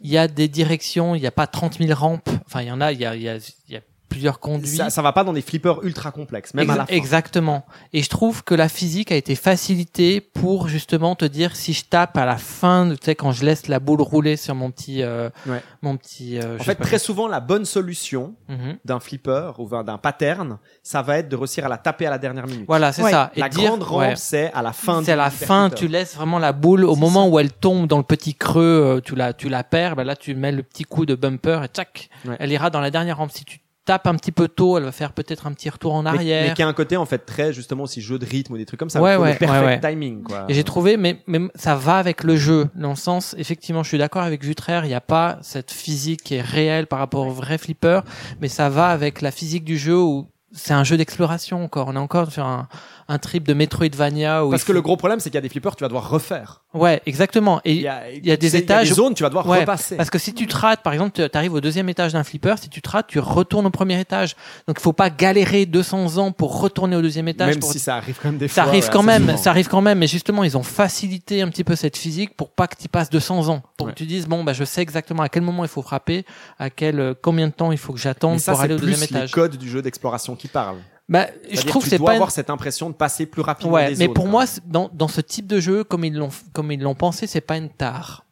il 0.00 0.10
y 0.10 0.18
a 0.18 0.28
des 0.28 0.48
directions, 0.48 1.14
il 1.14 1.20
n'y 1.20 1.26
a 1.26 1.32
pas 1.32 1.46
30 1.46 1.78
000 1.78 1.94
rampes. 1.94 2.30
Enfin, 2.46 2.62
il 2.62 2.68
y 2.68 2.72
en 2.72 2.80
a, 2.80 2.92
il 2.92 3.00
y 3.00 3.06
a, 3.06 3.16
y 3.16 3.28
a, 3.28 3.36
il 3.36 3.74
y 3.74 3.76
a 3.76 3.80
plusieurs 4.12 4.40
conduits. 4.40 4.76
Ça, 4.76 4.90
ça 4.90 5.00
va 5.02 5.12
pas 5.12 5.24
dans 5.24 5.32
des 5.32 5.40
flippers 5.42 5.82
ultra 5.84 6.12
complexes, 6.12 6.52
même 6.54 6.68
à 6.70 6.76
la 6.76 6.86
fin. 6.86 6.94
Exactement. 6.94 7.64
Et 7.92 8.02
je 8.02 8.08
trouve 8.10 8.44
que 8.44 8.54
la 8.54 8.68
physique 8.68 9.10
a 9.10 9.16
été 9.16 9.34
facilitée 9.34 10.20
pour 10.20 10.68
justement 10.68 11.14
te 11.14 11.24
dire 11.24 11.56
si 11.56 11.72
je 11.72 11.84
tape 11.84 12.16
à 12.18 12.24
la 12.26 12.36
fin, 12.36 12.90
tu 12.90 12.96
sais, 13.02 13.14
quand 13.14 13.32
je 13.32 13.44
laisse 13.44 13.68
la 13.68 13.80
boule 13.80 14.02
rouler 14.02 14.36
sur 14.36 14.54
mon 14.54 14.70
petit, 14.70 15.02
euh, 15.02 15.30
Ouais. 15.46 15.62
mon 15.82 15.96
petit. 15.96 16.38
euh, 16.38 16.56
En 16.56 16.58
je 16.58 16.64
fait, 16.64 16.74
très 16.74 16.98
souvent, 16.98 17.26
la 17.26 17.40
bonne 17.40 17.64
solution 17.64 18.34
Mhm. 18.48 18.78
d'un 18.84 19.00
flipper 19.00 19.52
ou 19.58 19.68
d'un 19.82 19.98
pattern, 19.98 20.58
ça 20.82 21.00
va 21.02 21.18
être 21.18 21.28
de 21.28 21.36
réussir 21.36 21.64
à 21.64 21.68
la 21.68 21.78
taper 21.78 22.06
à 22.06 22.10
la 22.10 22.18
dernière 22.18 22.46
minute. 22.46 22.64
Voilà, 22.68 22.92
c'est 22.92 23.02
Ouais. 23.02 23.10
ça. 23.10 23.30
Et 23.34 23.40
La 23.40 23.48
dire- 23.48 23.68
grande 23.70 23.82
rampe, 23.82 24.00
ouais. 24.00 24.16
c'est 24.16 24.52
à 24.52 24.60
la 24.62 24.72
fin. 24.72 25.02
C'est 25.02 25.12
à 25.12 25.16
la 25.16 25.30
fin, 25.30 25.70
tu 25.70 25.88
laisses 25.88 26.14
vraiment 26.16 26.38
la 26.38 26.52
boule 26.52 26.84
au 26.84 26.96
moment 26.96 27.24
ça. 27.24 27.30
où 27.30 27.38
elle 27.38 27.52
tombe 27.52 27.86
dans 27.86 27.98
le 27.98 28.04
petit 28.04 28.34
creux, 28.34 28.62
euh, 28.98 29.00
tu 29.00 29.14
la, 29.14 29.32
tu 29.32 29.48
la 29.48 29.64
perds, 29.64 29.96
ben 29.96 30.04
là 30.04 30.16
tu 30.16 30.34
mets 30.34 30.52
le 30.52 30.62
petit 30.62 30.84
coup 30.84 31.06
de 31.06 31.14
bumper 31.14 31.64
et 31.64 31.68
tchac, 31.68 32.10
Ouais. 32.26 32.36
elle 32.38 32.52
ira 32.52 32.68
dans 32.70 32.80
la 32.80 32.90
dernière 32.90 33.16
rampe. 33.16 33.30
Si 33.32 33.44
tu 33.44 33.60
tapes 33.84 34.06
un 34.06 34.14
petit 34.14 34.32
peu 34.32 34.48
tôt, 34.48 34.78
elle 34.78 34.84
va 34.84 34.92
faire 34.92 35.12
peut-être 35.12 35.46
un 35.46 35.52
petit 35.52 35.68
retour 35.68 35.94
en 35.94 36.06
arrière. 36.06 36.48
mais 36.48 36.54
qui 36.54 36.62
a 36.62 36.68
un 36.68 36.72
côté 36.72 36.96
en 36.96 37.06
fait 37.06 37.18
très 37.18 37.52
justement 37.52 37.84
aussi 37.84 38.00
jeu 38.00 38.18
de 38.18 38.24
rythme 38.24 38.54
ou 38.54 38.56
des 38.56 38.66
trucs 38.66 38.78
comme 38.78 38.90
ça. 38.90 39.00
Ouais, 39.00 39.16
ouais, 39.16 39.32
le 39.32 39.38
perfect 39.38 39.60
ouais, 39.60 39.66
ouais. 39.66 39.80
timing 39.80 40.22
quoi. 40.22 40.44
Et 40.48 40.54
j'ai 40.54 40.64
trouvé, 40.64 40.96
mais, 40.96 41.22
mais 41.26 41.40
ça 41.54 41.74
va 41.74 41.98
avec 41.98 42.24
le 42.24 42.36
jeu, 42.36 42.68
dans 42.74 42.90
le 42.90 42.96
sens, 42.96 43.34
effectivement, 43.38 43.82
je 43.82 43.88
suis 43.88 43.98
d'accord 43.98 44.22
avec 44.22 44.42
Jutraire, 44.42 44.84
il 44.84 44.88
n'y 44.88 44.94
a 44.94 45.00
pas 45.00 45.38
cette 45.42 45.70
physique 45.70 46.22
qui 46.22 46.34
est 46.34 46.42
réelle 46.42 46.86
par 46.86 46.98
rapport 46.98 47.26
au 47.26 47.32
vrai 47.32 47.58
flipper, 47.58 48.00
mais 48.40 48.48
ça 48.48 48.68
va 48.68 48.88
avec 48.88 49.20
la 49.20 49.30
physique 49.30 49.64
du 49.64 49.78
jeu 49.78 50.00
où 50.00 50.28
c'est 50.52 50.74
un 50.74 50.84
jeu 50.84 50.96
d'exploration 50.96 51.64
encore. 51.64 51.88
On 51.88 51.96
est 51.96 51.98
encore 51.98 52.30
sur 52.30 52.44
un, 52.44 52.68
un 53.12 53.18
trip 53.18 53.46
de 53.46 53.54
Metroidvania 53.54 54.44
où 54.46 54.50
Parce 54.50 54.62
que 54.62 54.68
faut- 54.68 54.72
le 54.72 54.82
gros 54.82 54.96
problème 54.96 55.20
c'est 55.20 55.28
qu'il 55.30 55.34
y 55.36 55.38
a 55.38 55.42
des 55.42 55.48
flippers 55.48 55.76
tu 55.76 55.82
vas 55.84 55.88
devoir 55.88 56.08
refaire. 56.08 56.62
Ouais, 56.74 57.02
exactement. 57.04 57.60
Et 57.66 57.74
Il 57.74 57.80
y 57.82 57.88
a, 57.88 58.10
il 58.10 58.24
y 58.26 58.30
a 58.32 58.36
des 58.36 58.56
étages 58.56 58.86
il 58.86 58.90
y 58.90 58.92
a 58.92 58.94
des 58.94 59.02
zones 59.02 59.14
tu 59.14 59.22
vas 59.22 59.28
devoir 59.28 59.46
Ouais, 59.46 59.60
repasser. 59.60 59.96
Parce 59.96 60.08
que 60.10 60.18
si 60.18 60.32
tu 60.32 60.46
te 60.46 60.56
rates, 60.56 60.82
par 60.82 60.92
exemple, 60.94 61.12
tu 61.28 61.36
arrives 61.38 61.52
au 61.52 61.60
deuxième 61.60 61.88
étage 61.90 62.12
d'un 62.14 62.24
flipper, 62.24 62.54
si 62.58 62.68
tu 62.70 62.80
te 62.80 62.88
rates, 62.88 63.08
tu 63.08 63.18
retournes 63.18 63.66
au 63.66 63.70
premier 63.70 64.00
étage. 64.00 64.36
Donc 64.66 64.76
il 64.78 64.82
faut 64.82 64.92
pas 64.94 65.10
galérer 65.10 65.66
200 65.66 66.16
ans 66.18 66.32
pour 66.32 66.60
retourner 66.60 66.96
au 66.96 67.02
deuxième 67.02 67.28
étage. 67.28 67.50
Même 67.50 67.60
pour- 67.60 67.70
si 67.72 67.78
ça 67.78 67.96
arrive 67.96 68.18
quand 68.22 68.28
même 68.30 68.38
des 68.38 68.48
ça 68.48 68.62
fois. 68.62 68.70
arrive 68.70 68.84
ouais, 68.84 68.90
quand 68.92 69.02
même, 69.02 69.36
ça 69.36 69.50
arrive 69.50 69.68
quand 69.68 69.82
même, 69.82 69.98
mais 69.98 70.06
justement 70.06 70.44
ils 70.44 70.56
ont 70.56 70.62
facilité 70.62 71.42
un 71.42 71.48
petit 71.48 71.64
peu 71.64 71.76
cette 71.76 71.96
physique 71.98 72.36
pour 72.36 72.50
pas 72.52 72.66
que 72.66 72.76
tu 72.80 72.88
passes 72.88 73.10
200 73.10 73.48
ans, 73.48 73.62
pour 73.76 73.86
Ouais. 73.88 73.92
que 73.92 73.98
tu 73.98 74.06
dises 74.06 74.26
bon 74.26 74.42
bah 74.44 74.52
je 74.54 74.64
sais 74.64 74.80
exactement 74.80 75.22
à 75.22 75.28
quel 75.28 75.42
moment 75.42 75.64
il 75.64 75.68
faut 75.68 75.82
frapper, 75.82 76.24
à 76.58 76.70
quel 76.70 76.98
euh, 77.00 77.14
combien 77.20 77.48
de 77.48 77.52
temps 77.52 77.70
il 77.72 77.78
faut 77.78 77.92
que 77.92 77.98
j'attende 78.00 78.38
ça 78.40 78.52
pour 78.52 78.60
aller 78.62 78.70
c'est 78.70 78.74
au 78.76 78.78
plus 78.78 78.90
deuxième 78.92 79.08
les 79.10 79.16
étage. 79.16 79.30
codes 79.32 79.56
du 79.56 79.68
jeu 79.68 79.82
d'exploration 79.82 80.36
qui 80.36 80.48
parlent. 80.48 80.78
Bah 81.12 81.26
je 81.50 81.62
trouve 81.62 81.84
que 81.84 81.90
c'est 81.90 81.98
dois 81.98 82.06
pas 82.06 82.12
une- 82.12 82.16
avoir 82.16 82.30
cette 82.30 82.50
impression 82.50 82.88
de 82.90 82.94
passer 82.94 83.26
plus 83.26 83.42
rapidement 83.42 83.74
ouais, 83.74 83.90
des 83.90 83.96
mais 83.96 84.04
zones, 84.06 84.14
pour 84.14 84.26
moi 84.26 84.44
dans 84.66 84.90
dans 84.92 85.08
ce 85.08 85.20
type 85.20 85.46
de 85.46 85.60
jeu 85.60 85.84
comme 85.84 86.04
ils 86.04 86.14
l'ont 86.14 86.30
comme 86.52 86.72
ils 86.72 86.80
l'ont 86.80 86.94
pensé, 86.94 87.26
c'est 87.26 87.40
pas 87.42 87.56
une 87.58 87.68
tare. 87.70 88.24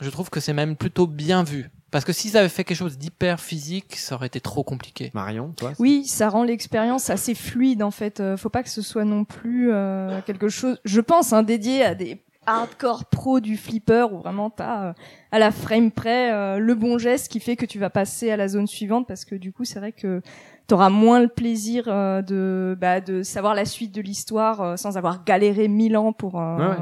Je 0.00 0.10
trouve 0.10 0.30
que 0.30 0.38
c'est 0.38 0.52
même 0.52 0.76
plutôt 0.76 1.06
bien 1.06 1.42
vu. 1.42 1.70
Parce 1.90 2.04
que 2.04 2.12
s'ils 2.12 2.36
avaient 2.36 2.50
fait 2.50 2.64
quelque 2.64 2.76
chose 2.76 2.98
d'hyper 2.98 3.40
physique, 3.40 3.96
ça 3.96 4.14
aurait 4.14 4.26
été 4.26 4.40
trop 4.42 4.62
compliqué. 4.62 5.10
Marion, 5.14 5.54
toi 5.56 5.72
Oui, 5.78 6.04
ça 6.04 6.28
rend 6.28 6.44
l'expérience 6.44 7.08
assez 7.08 7.34
fluide 7.34 7.82
en 7.82 7.90
fait. 7.90 8.20
Euh, 8.20 8.36
faut 8.36 8.50
pas 8.50 8.62
que 8.62 8.68
ce 8.68 8.82
soit 8.82 9.06
non 9.06 9.24
plus 9.24 9.72
euh, 9.72 10.20
quelque 10.26 10.50
chose, 10.50 10.78
je 10.84 11.00
pense, 11.00 11.32
hein, 11.32 11.42
dédié 11.42 11.82
à 11.82 11.94
des 11.94 12.20
hardcore 12.44 13.06
pros 13.06 13.40
du 13.40 13.56
flipper 13.56 14.06
où 14.12 14.18
vraiment 14.18 14.50
t'as 14.50 14.88
euh, 14.88 14.92
à 15.32 15.38
la 15.38 15.50
frame 15.50 15.90
près 15.90 16.32
euh, 16.32 16.58
le 16.58 16.74
bon 16.74 16.98
geste 16.98 17.30
qui 17.32 17.40
fait 17.40 17.56
que 17.56 17.66
tu 17.66 17.78
vas 17.78 17.90
passer 17.90 18.30
à 18.30 18.36
la 18.36 18.48
zone 18.48 18.66
suivante 18.66 19.06
parce 19.08 19.24
que 19.24 19.34
du 19.34 19.52
coup 19.52 19.64
c'est 19.64 19.78
vrai 19.78 19.92
que 19.92 20.22
t'auras 20.68 20.90
moins 20.90 21.20
le 21.20 21.26
plaisir 21.28 21.84
euh, 21.88 22.22
de 22.22 22.76
bah, 22.80 23.00
de 23.00 23.22
savoir 23.24 23.54
la 23.54 23.64
suite 23.64 23.92
de 23.94 24.00
l'histoire 24.00 24.60
euh, 24.60 24.76
sans 24.76 24.96
avoir 24.96 25.24
galéré 25.24 25.66
mille 25.66 25.96
ans 25.96 26.12
pour 26.12 26.38
euh, 26.40 26.56
Ouais, 26.58 26.64
ouais. 26.66 26.76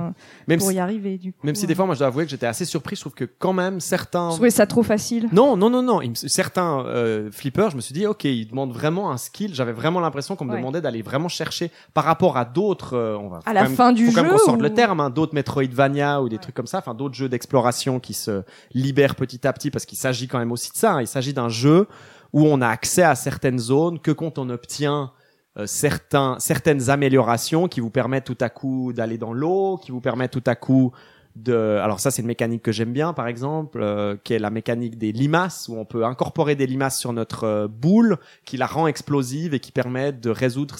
Même 0.49 0.59
pour 0.59 0.69
si, 0.69 0.75
y 0.75 0.79
arriver 0.79 1.17
du 1.17 1.33
coup. 1.33 1.39
même 1.47 1.55
si 1.55 1.67
des 1.67 1.75
fois 1.75 1.87
moi 1.87 1.95
je 1.95 2.01
dois 2.01 2.09
avouer 2.09 2.25
que 2.25 2.31
j'étais 2.31 2.47
assez 2.47 2.65
surpris, 2.65 2.97
je 2.97 3.01
trouve 3.03 3.15
que 3.15 3.25
quand 3.25 3.53
même 3.55 3.81
certains 3.81 4.29
je 4.31 4.35
trouvais 4.35 4.51
ça 4.51 4.67
trop 4.67 4.83
facile. 4.83 5.29
Non, 5.33 5.57
non, 5.57 5.71
non, 5.71 5.83
non. 5.83 6.01
Certains 6.15 6.85
euh, 6.87 7.31
flippers, 7.31 7.71
je 7.71 7.77
me 7.77 7.81
suis 7.81 7.95
dit, 7.95 8.07
ok, 8.07 8.25
ils 8.25 8.47
demandent 8.49 8.73
vraiment 8.73 9.11
un 9.11 9.17
skill. 9.17 9.55
J'avais 9.55 9.73
vraiment 9.73 10.01
l'impression 10.01 10.37
qu'on 10.37 10.45
me 10.45 10.51
Ouais. 10.53 10.59
demandait 10.59 10.81
d'aller 10.81 11.03
vraiment 11.03 11.29
chercher 11.29 11.71
par 11.95 12.05
rapport 12.05 12.37
à 12.37 12.45
d'autres. 12.45 12.95
euh, 12.97 13.17
on 13.17 13.29
va 13.29 13.39
À 13.47 13.53
la 13.53 13.63
même- 13.63 13.75
fin 13.75 13.93
du 13.93 14.07
faut 14.07 14.13
quand 14.13 14.23
même 14.23 14.33
jeu 14.33 14.39
qu'on 14.39 14.45
sorte 14.45 14.59
ou- 14.59 14.63
le 14.63 14.75
terme, 14.75 15.01
hein, 15.01 15.11
d'autres 15.11 15.35
Metroidvania 15.35 16.23
ou 16.23 16.29
des 16.29 16.39
trucs 16.39 16.55
comme 16.55 16.67
ça, 16.67 16.79
enfin 16.79 16.95
d'autres 16.95 17.15
jeux 17.15 17.29
d'exploration 17.29 18.01
qui 18.01 18.15
se 18.15 18.43
libèrent 18.75 19.15
petit 19.15 19.47
à 19.47 19.53
petit 19.53 19.71
parce 19.71 19.85
qu'il 19.87 19.97
s'agit 19.99 20.27
quand 20.29 20.39
même 20.39 20.51
aussi 20.53 20.71
de 20.73 20.77
ça. 20.77 20.95
hein. 20.95 21.01
Il 21.01 21.07
s'agit 21.07 21.33
d'un 21.33 21.49
jeu 21.49 21.87
où 22.33 22.47
on 22.47 22.61
a 22.61 22.69
accès 22.69 23.03
à 23.03 23.15
certaines 23.15 23.59
zones 23.59 24.01
que 24.01 24.11
quand 24.11 24.39
on 24.39 24.51
obtient 24.51 25.13
euh, 25.59 25.67
certaines 25.67 26.91
améliorations 26.91 27.67
qui 27.69 27.81
vous 27.81 27.91
permettent 27.91 28.27
tout 28.27 28.39
à 28.41 28.51
coup 28.51 28.93
d'aller 28.93 29.17
dans 29.17 29.33
l'eau, 29.33 29.79
qui 29.79 29.91
vous 29.91 30.01
permettent 30.03 30.33
tout 30.33 30.45
à 30.47 30.55
coup 30.55 30.93
de 31.35 31.79
alors 31.83 32.01
ça 32.01 32.11
c'est 32.11 32.23
une 32.23 32.29
mécanique 32.29 32.63
que 32.63 32.73
j'aime 32.73 32.95
bien 32.95 33.13
par 33.13 33.29
exemple 33.29 33.81
euh, 33.83 34.17
qui 34.25 34.33
est 34.33 34.39
la 34.39 34.49
mécanique 34.49 34.97
des 34.97 35.13
limaces 35.13 35.69
où 35.69 35.77
on 35.77 35.85
peut 35.85 36.07
incorporer 36.07 36.57
des 36.57 36.67
limaces 36.67 36.99
sur 36.99 37.13
notre 37.13 37.45
euh, 37.45 37.69
boule 37.69 38.17
qui 38.47 38.57
la 38.57 38.67
rend 38.67 38.87
explosive 38.87 39.53
et 39.53 39.61
qui 39.61 39.71
permet 39.71 40.13
de 40.13 40.31
résoudre 40.31 40.77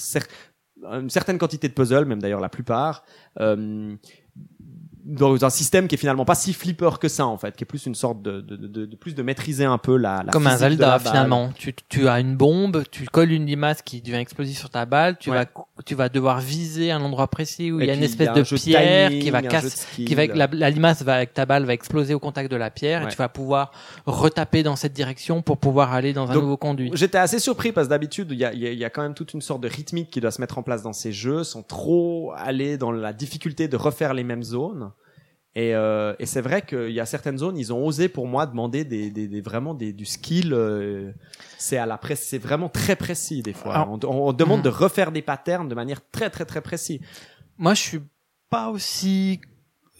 une 0.83 1.11
certaine 1.11 1.37
quantité 1.37 1.67
de 1.67 1.73
puzzles 1.73 2.05
même 2.05 2.19
d'ailleurs 2.19 2.39
la 2.39 2.49
plupart 2.49 3.03
dans 5.07 5.45
un 5.45 5.49
système 5.49 5.87
qui 5.87 5.95
est 5.95 5.97
finalement 5.97 6.25
pas 6.25 6.35
si 6.35 6.51
flipper 6.53 6.99
que 6.99 7.07
ça 7.07 7.25
en 7.25 7.37
fait 7.37 7.55
qui 7.55 7.63
est 7.63 7.65
plus 7.65 7.85
une 7.85 7.95
sorte 7.95 8.21
de, 8.21 8.41
de, 8.41 8.55
de, 8.57 8.85
de- 8.85 8.95
plus 8.97 9.15
de 9.15 9.23
maîtriser 9.23 9.63
un 9.65 9.77
peu 9.77 9.95
la, 9.95 10.21
la 10.25 10.31
Comme 10.33 10.47
un 10.47 10.57
Zelda 10.57 10.99
finalement. 10.99 11.49
Tu, 11.57 11.73
tu 11.87 12.07
as 12.09 12.19
une 12.19 12.35
bombe, 12.35 12.83
tu 12.91 13.05
colles 13.05 13.31
une 13.31 13.45
limace 13.45 13.81
qui 13.81 14.01
devient 14.01 14.17
explosive 14.17 14.57
sur 14.57 14.69
ta 14.69 14.85
balle, 14.85 15.17
tu 15.17 15.29
Ouais. 15.31 15.37
vas 15.37 15.45
tu 15.85 15.95
vas 15.95 16.09
devoir 16.09 16.39
viser 16.41 16.91
un 16.91 17.01
endroit 17.01 17.27
précis 17.27 17.71
où 17.71 17.79
il 17.79 17.87
y 17.87 17.89
a 17.89 17.93
une 17.93 18.03
espèce 18.03 18.29
un 18.29 18.33
de 18.33 18.41
pierre 18.41 19.07
timing, 19.09 19.21
qui 19.21 19.29
va 19.29 19.41
casser 19.41 19.85
qui 20.05 20.13
va 20.15 20.25
la, 20.27 20.47
la 20.51 20.69
limace 20.69 21.01
va 21.03 21.15
avec 21.15 21.33
ta 21.33 21.45
balle 21.45 21.65
va 21.65 21.73
exploser 21.73 22.13
au 22.13 22.19
contact 22.19 22.51
de 22.51 22.55
la 22.57 22.69
pierre 22.69 23.01
Ouais. 23.01 23.07
et 23.07 23.11
tu 23.11 23.17
vas 23.17 23.29
pouvoir 23.29 23.71
retaper 24.05 24.63
dans 24.63 24.75
cette 24.75 24.93
direction 24.93 25.41
pour 25.41 25.57
pouvoir 25.57 25.93
aller 25.93 26.13
dans 26.13 26.29
un 26.29 26.33
Donc, 26.33 26.43
nouveau 26.43 26.57
conduit. 26.57 26.91
J'étais 26.93 27.17
assez 27.17 27.39
surpris 27.39 27.71
parce 27.71 27.87
que 27.87 27.91
d'habitude, 27.91 28.29
il 28.31 28.37
y 28.39 28.45
a, 28.45 28.53
y 28.53 28.67
a- 28.67 28.71
il 28.71 28.79
y 28.79 28.85
a 28.85 28.89
quand 28.89 29.01
même 29.03 29.13
toute 29.13 29.33
une 29.33 29.41
sorte 29.41 29.61
de 29.61 29.67
rythmique 29.67 30.09
qui 30.09 30.19
doit 30.19 30.31
se 30.31 30.41
mettre 30.41 30.57
en 30.57 30.63
place 30.63 30.81
dans 30.81 30.93
ces 30.93 31.11
jeux 31.11 31.43
sans 31.43 31.61
trop 31.63 32.33
aller 32.35 32.77
dans 32.77 32.91
la 32.91 33.13
difficulté 33.13 33.67
de 33.67 33.77
refaire 33.77 34.13
les 34.13 34.23
mêmes 34.23 34.43
zones. 34.43 34.91
Et, 35.59 35.73
euh, 35.73 36.13
et 36.19 36.27
c'est 36.27 36.41
vrai 36.41 36.61
qu'il 36.61 36.91
y 36.91 36.99
a 36.99 37.05
certaines 37.07 37.39
zones, 37.39 37.57
ils 37.57 37.73
ont 37.73 37.83
osé 37.83 38.09
pour 38.09 38.27
moi 38.27 38.45
demander 38.45 38.83
des, 38.85 39.09
des, 39.09 39.27
des- 39.27 39.41
vraiment 39.41 39.73
des, 39.73 39.91
du 39.91 40.05
skill. 40.05 40.53
euh, 40.53 41.11
c'est 41.57 41.77
à 41.77 41.87
la 41.87 41.97
presse, 41.97 42.23
c'est 42.27 42.37
vraiment 42.37 42.69
très 42.69 42.95
précis 42.95 43.41
des 43.41 43.53
fois. 43.53 43.73
Alors- 43.73 43.89
on, 43.89 43.99
on 44.07 44.33
demande 44.33 44.59
Mhm. 44.59 44.63
de 44.65 44.69
refaire 44.69 45.11
des 45.11 45.23
patterns 45.23 45.67
de 45.67 45.73
manière 45.73 46.01
très 46.11 46.29
très 46.29 46.45
très 46.45 46.61
précis. 46.61 47.01
Moi, 47.57 47.73
je 47.73 47.81
suis 47.81 48.01
pas 48.51 48.69
aussi. 48.69 49.41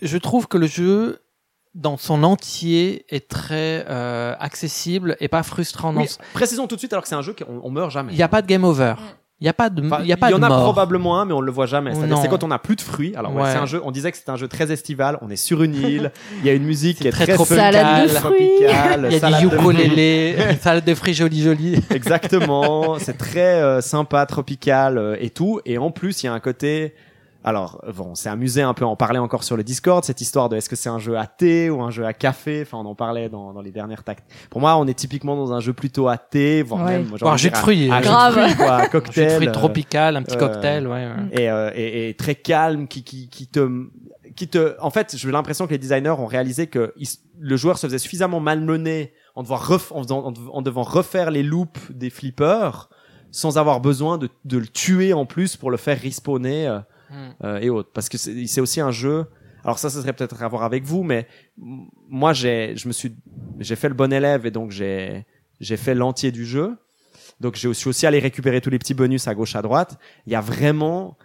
Je 0.03 0.17
trouve 0.19 0.47
que 0.47 0.59
le 0.59 0.67
jeu, 0.67 1.23
dans 1.73 1.97
son 1.97 2.23
entier, 2.23 3.05
est 3.09 3.27
très 3.27 3.83
euh, 3.89 4.35
accessible 4.39 5.17
et 5.19 5.27
pas 5.27 5.41
frustrant. 5.41 5.95
Oui, 5.97 6.05
précisons 6.33 6.67
tout 6.67 6.75
de 6.75 6.79
suite 6.81 6.93
alors 6.93 7.01
que 7.01 7.09
c'est 7.09 7.15
un 7.15 7.23
jeu 7.23 7.33
qu'on 7.33 7.61
on 7.63 7.71
meurt 7.71 7.89
jamais. 7.89 8.13
Il 8.13 8.15
n'y 8.15 8.21
a 8.21 8.27
pas 8.27 8.43
de 8.43 8.47
game 8.47 8.63
over. 8.63 8.93
Il 9.39 9.45
y 9.45 9.49
a 9.49 9.53
pas 9.53 9.69
de, 9.69 9.85
Enfin, 9.85 9.99
il 10.01 10.07
y 10.07 10.13
a 10.13 10.17
pas 10.17 10.33
en 10.33 10.39
de 10.39 10.43
a 10.43 10.49
mort. 10.49 10.63
probablement 10.63 11.21
un, 11.21 11.25
mais 11.25 11.33
on 11.33 11.41
le 11.41 11.51
voit 11.51 11.67
jamais. 11.67 11.93
C'est-à-dire 11.93 12.17
c'est 12.17 12.27
quand 12.27 12.43
on 12.43 12.49
a 12.49 12.57
plus 12.57 12.75
de 12.75 12.81
fruits. 12.81 13.13
Alors 13.15 13.35
ouais, 13.35 13.43
Ouais. 13.43 13.51
c'est 13.51 13.59
un 13.59 13.67
jeu. 13.67 13.79
On 13.83 13.91
disait 13.91 14.11
que 14.11 14.17
c'était 14.17 14.31
un 14.31 14.35
jeu 14.35 14.47
très 14.47 14.71
estival. 14.71 15.19
On 15.21 15.29
est 15.29 15.35
sur 15.35 15.61
une 15.61 15.75
île. 15.75 16.11
Il 16.41 16.47
y 16.47 16.49
a 16.49 16.53
une 16.53 16.63
musique 16.63 16.97
qui 16.97 17.07
est 17.07 17.11
très 17.11 17.25
très, 17.25 17.35
tropical. 17.35 17.73
Salade 17.73 18.03
de 18.03 18.07
fruits. 18.09 18.49
tropicale, 18.59 19.07
Il 19.11 19.17
y 19.19 19.23
a 19.23 19.39
du 19.39 19.45
ukulélé, 19.45 20.35
une 20.51 20.57
salade 20.57 20.85
de 20.85 20.95
fruits 20.95 21.13
jolie 21.13 21.43
jolie. 21.43 21.79
Exactement. 21.91 22.97
c'est 22.97 23.17
très 23.17 23.61
euh, 23.61 23.79
sympa, 23.81 24.25
tropical 24.25 24.97
euh, 24.97 25.15
et 25.19 25.29
tout. 25.29 25.61
Et 25.65 25.77
en 25.77 25.91
plus, 25.91 26.23
il 26.23 26.25
y 26.25 26.29
a 26.29 26.33
un 26.33 26.39
côté. 26.39 26.95
Alors, 27.47 27.81
bon, 27.95 28.13
c'est 28.13 28.27
amusé 28.27 28.61
un 28.61 28.73
peu 28.73 28.83
à 28.83 28.87
en 28.89 28.97
parler 28.97 29.19
encore 29.19 29.43
sur 29.45 29.55
le 29.55 29.63
Discord, 29.63 30.03
cette 30.03 30.19
histoire 30.19 30.49
de 30.49 30.57
est-ce 30.57 30.67
que 30.67 30.75
c'est 30.75 30.89
un 30.89 30.99
jeu 30.99 31.17
à 31.17 31.25
thé 31.27 31.69
ou 31.69 31.81
un 31.81 31.91
jeu 31.91 32.05
à 32.05 32.11
café. 32.11 32.63
Enfin, 32.63 32.77
on 32.77 32.85
en 32.85 32.93
parlait 32.93 33.29
dans, 33.29 33.53
dans 33.53 33.61
les 33.61 33.71
dernières 33.71 34.03
tactes. 34.03 34.25
Pour 34.49 34.59
moi, 34.59 34.75
on 34.75 34.85
est 34.85 34.93
typiquement 34.93 35.37
dans 35.37 35.53
un 35.53 35.61
jeu 35.61 35.71
plutôt 35.71 36.09
à 36.09 36.17
thé, 36.17 36.61
voire 36.61 36.83
Ouais. 36.85 36.97
même. 36.97 37.03
Voire 37.03 37.31
envie 37.33 37.43
jus 37.43 37.49
de 37.51 37.55
fruits. 37.55 37.89
à 37.89 37.97
jus 38.01 38.01
de 38.01 38.07
Grave. 38.11 38.33
fruits, 38.33 38.55
quoi, 38.57 38.65
à 38.71 38.75
Un 38.75 38.79
jus 38.81 38.85
de 38.87 38.91
cocktail. 38.91 39.31
fruits 39.35 39.47
euh, 39.47 39.51
tropical, 39.53 40.15
un 40.17 40.23
petit 40.23 40.35
euh, 40.35 40.39
cocktail, 40.39 40.87
ouais. 40.87 40.93
ouais. 41.07 41.41
et, 41.41 41.49
euh, 41.49 41.71
et, 41.73 42.09
et 42.09 42.13
très 42.15 42.35
calme 42.35 42.85
qui, 42.89 43.03
qui, 43.05 43.29
qui 43.29 43.47
te 43.47 43.69
qui 44.35 44.47
te 44.49 44.75
en 44.81 44.89
fait 44.91 45.15
j'ai 45.17 45.31
l'impression 45.31 45.65
que 45.65 45.71
les 45.71 45.77
designers 45.79 46.09
ont 46.11 46.25
réalisé 46.27 46.67
que 46.67 46.93
ils- 46.97 47.07
le 47.39 47.55
joueur 47.57 47.77
se 47.79 47.87
faisait 47.87 47.97
suffisamment 47.97 48.39
malmené 48.39 49.13
en 49.35 49.41
devant 49.41 49.55
ref, 49.55 49.91
en, 49.93 50.03
faisant- 50.03 50.25
en 50.27 50.33
en 50.53 50.61
devant 50.61 50.83
refaire 50.83 51.31
les 51.31 51.43
loops 51.43 51.79
des 51.91 52.09
flippers 52.09 52.89
sans 53.31 53.57
avoir 53.57 53.79
besoin 53.79 54.17
de, 54.17 54.29
de 54.45 54.57
le 54.57 54.67
tuer 54.67 55.13
en 55.13 55.25
plus 55.25 55.55
pour 55.55 55.71
le 55.71 55.77
faire 55.77 55.99
respawner 55.99 56.67
euh, 57.11 57.29
Hmm. 57.29 57.33
euh, 57.43 57.59
et 57.59 57.69
autres. 57.69 57.89
Parce 57.93 58.09
que 58.09 58.17
c'est 58.17 58.61
aussi 58.61 58.81
un 58.81 58.91
jeu. 58.91 59.25
Alors 59.63 59.79
ça 59.79 59.89
ce 59.89 60.01
serait 60.01 60.13
peut-être 60.13 60.41
à 60.41 60.47
voir 60.47 60.63
avec 60.63 60.83
vous 60.83 61.03
mais 61.03 61.27
moi 61.57 62.31
j'ai 62.31 62.73
je 62.77 62.87
me 62.87 62.93
suis 62.93 63.15
j'ai 63.59 63.75
fait 63.75 63.89
le 63.89 63.95
bon 63.95 64.13
élève 64.13 64.45
et 64.45 64.51
donc 64.51 64.71
j'ai 64.71 65.25
j'ai 65.59 65.77
fait 65.77 65.95
l'entier 65.95 66.31
du 66.31 66.45
jeu. 66.45 66.77
Donc 67.39 67.55
j'ai 67.55 67.67
aussi 67.67 67.87
aussi 67.87 68.05
allé 68.07 68.19
récupérer 68.19 68.61
tous 68.61 68.69
les 68.69 68.79
petits 68.79 68.93
bonus 68.93 69.27
à 69.27 69.35
gauche 69.35 69.55
à 69.55 69.61
droite. 69.61 69.97
Il 70.25 70.33
y 70.33 70.35
a 70.35 70.41
vraiment 70.41 71.17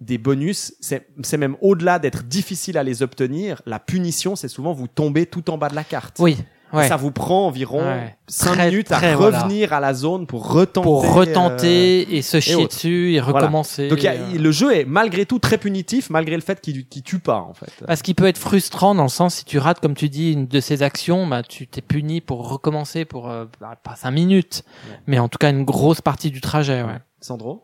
des 0.00 0.18
bonus, 0.18 0.74
c'est 0.80 1.08
c'est 1.22 1.38
même 1.38 1.56
au-delà 1.60 1.98
d'être 1.98 2.22
difficile 2.24 2.76
à 2.76 2.82
les 2.82 3.02
obtenir, 3.02 3.62
la 3.64 3.78
punition, 3.78 4.36
c'est 4.36 4.48
souvent 4.48 4.72
vous 4.72 4.88
tombez 4.88 5.24
tout 5.26 5.48
en 5.50 5.56
bas 5.56 5.70
de 5.70 5.74
la 5.74 5.84
carte. 5.84 6.18
Oui, 6.18 6.36
ouais. 6.72 6.88
Ça 6.88 6.96
vous 6.96 7.10
prend 7.10 7.46
environ 7.46 7.80
Ouais. 7.82 8.16
5 8.28 8.52
Très, 8.54 8.70
minutes 8.70 8.90
à 8.92 9.14
voilà. 9.16 9.40
revenir 9.40 9.72
à 9.72 9.80
la 9.80 9.94
zone 9.94 10.26
pour 10.26 10.50
retenter. 10.50 10.82
Pour 10.84 11.04
euh, 11.04 11.08
retenter 11.12 12.16
et 12.16 12.22
se 12.22 12.40
chier 12.40 12.54
autres. 12.56 12.68
dessus 12.74 13.14
et 13.14 13.20
Voilà. 13.20 13.38
recommencer. 13.40 13.88
Donc 13.88 14.04
a- 14.04 14.12
euh. 14.12 14.38
le 14.38 14.50
jeu 14.50 14.74
est 14.74 14.84
malgré 14.84 15.26
tout 15.26 15.38
très 15.38 15.58
punitif, 15.58 16.10
malgré 16.10 16.34
le 16.34 16.42
fait 16.42 16.60
qu'il 16.60 16.86
tue 17.04 17.18
pas 17.20 17.38
en 17.38 17.54
fait. 17.54 17.70
Parce 17.86 18.02
qu'il 18.02 18.14
peut 18.14 18.26
être 18.26 18.38
frustrant 18.38 18.94
dans 18.94 19.04
le 19.04 19.08
sens 19.08 19.36
si 19.36 19.44
tu 19.44 19.58
rates, 19.58 19.80
comme 19.80 19.94
tu 19.94 20.08
dis, 20.08 20.32
une 20.32 20.46
de 20.46 20.60
ces 20.60 20.82
actions, 20.82 21.26
bah 21.26 21.42
tu 21.42 21.66
t'es 21.66 21.80
puni 21.82 22.20
pour 22.20 22.48
recommencer 22.48 23.04
pour 23.04 23.28
euh, 23.30 23.44
bah, 23.60 23.76
pas 23.82 23.94
cinq 23.96 24.10
minutes, 24.10 24.64
Ouais. 24.90 24.96
mais 25.06 25.18
en 25.18 25.28
tout 25.28 25.38
cas 25.38 25.50
une 25.50 25.64
grosse 25.64 26.00
partie 26.00 26.30
du 26.30 26.40
trajet. 26.40 26.82
Ouais. 26.82 26.98
Sandro? 27.20 27.62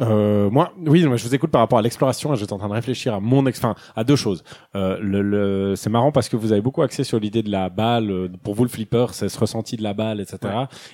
Euh, 0.00 0.48
moi, 0.50 0.72
oui, 0.86 1.00
je 1.02 1.08
vous 1.08 1.34
écoute 1.34 1.50
par 1.50 1.60
rapport 1.60 1.78
à 1.78 1.82
l'exploration 1.82 2.32
et 2.32 2.36
j'étais 2.36 2.52
en 2.52 2.58
train 2.58 2.68
de 2.68 2.74
réfléchir 2.74 3.14
à 3.14 3.20
mon, 3.20 3.46
ex- 3.46 3.58
enfin, 3.58 3.74
à 3.96 4.04
deux 4.04 4.16
choses. 4.16 4.42
Euh, 4.74 4.98
le, 5.00 5.20
le, 5.22 5.76
c'est 5.76 5.90
marrant 5.90 6.10
parce 6.12 6.28
que 6.28 6.36
vous 6.36 6.52
avez 6.52 6.60
beaucoup 6.62 6.82
axé 6.82 7.04
sur 7.04 7.18
l'idée 7.20 7.42
de 7.42 7.50
la 7.50 7.68
balle. 7.68 8.10
euh, 8.10 8.28
Pour 8.42 8.54
vous, 8.54 8.64
le 8.64 8.70
flipper, 8.70 9.06
c'est 9.12 9.28
ce 9.28 9.38
ressenti 9.38 9.76
de 9.76 9.82
la 9.82 9.92
balle, 9.94 10.20
etc. 10.20 10.38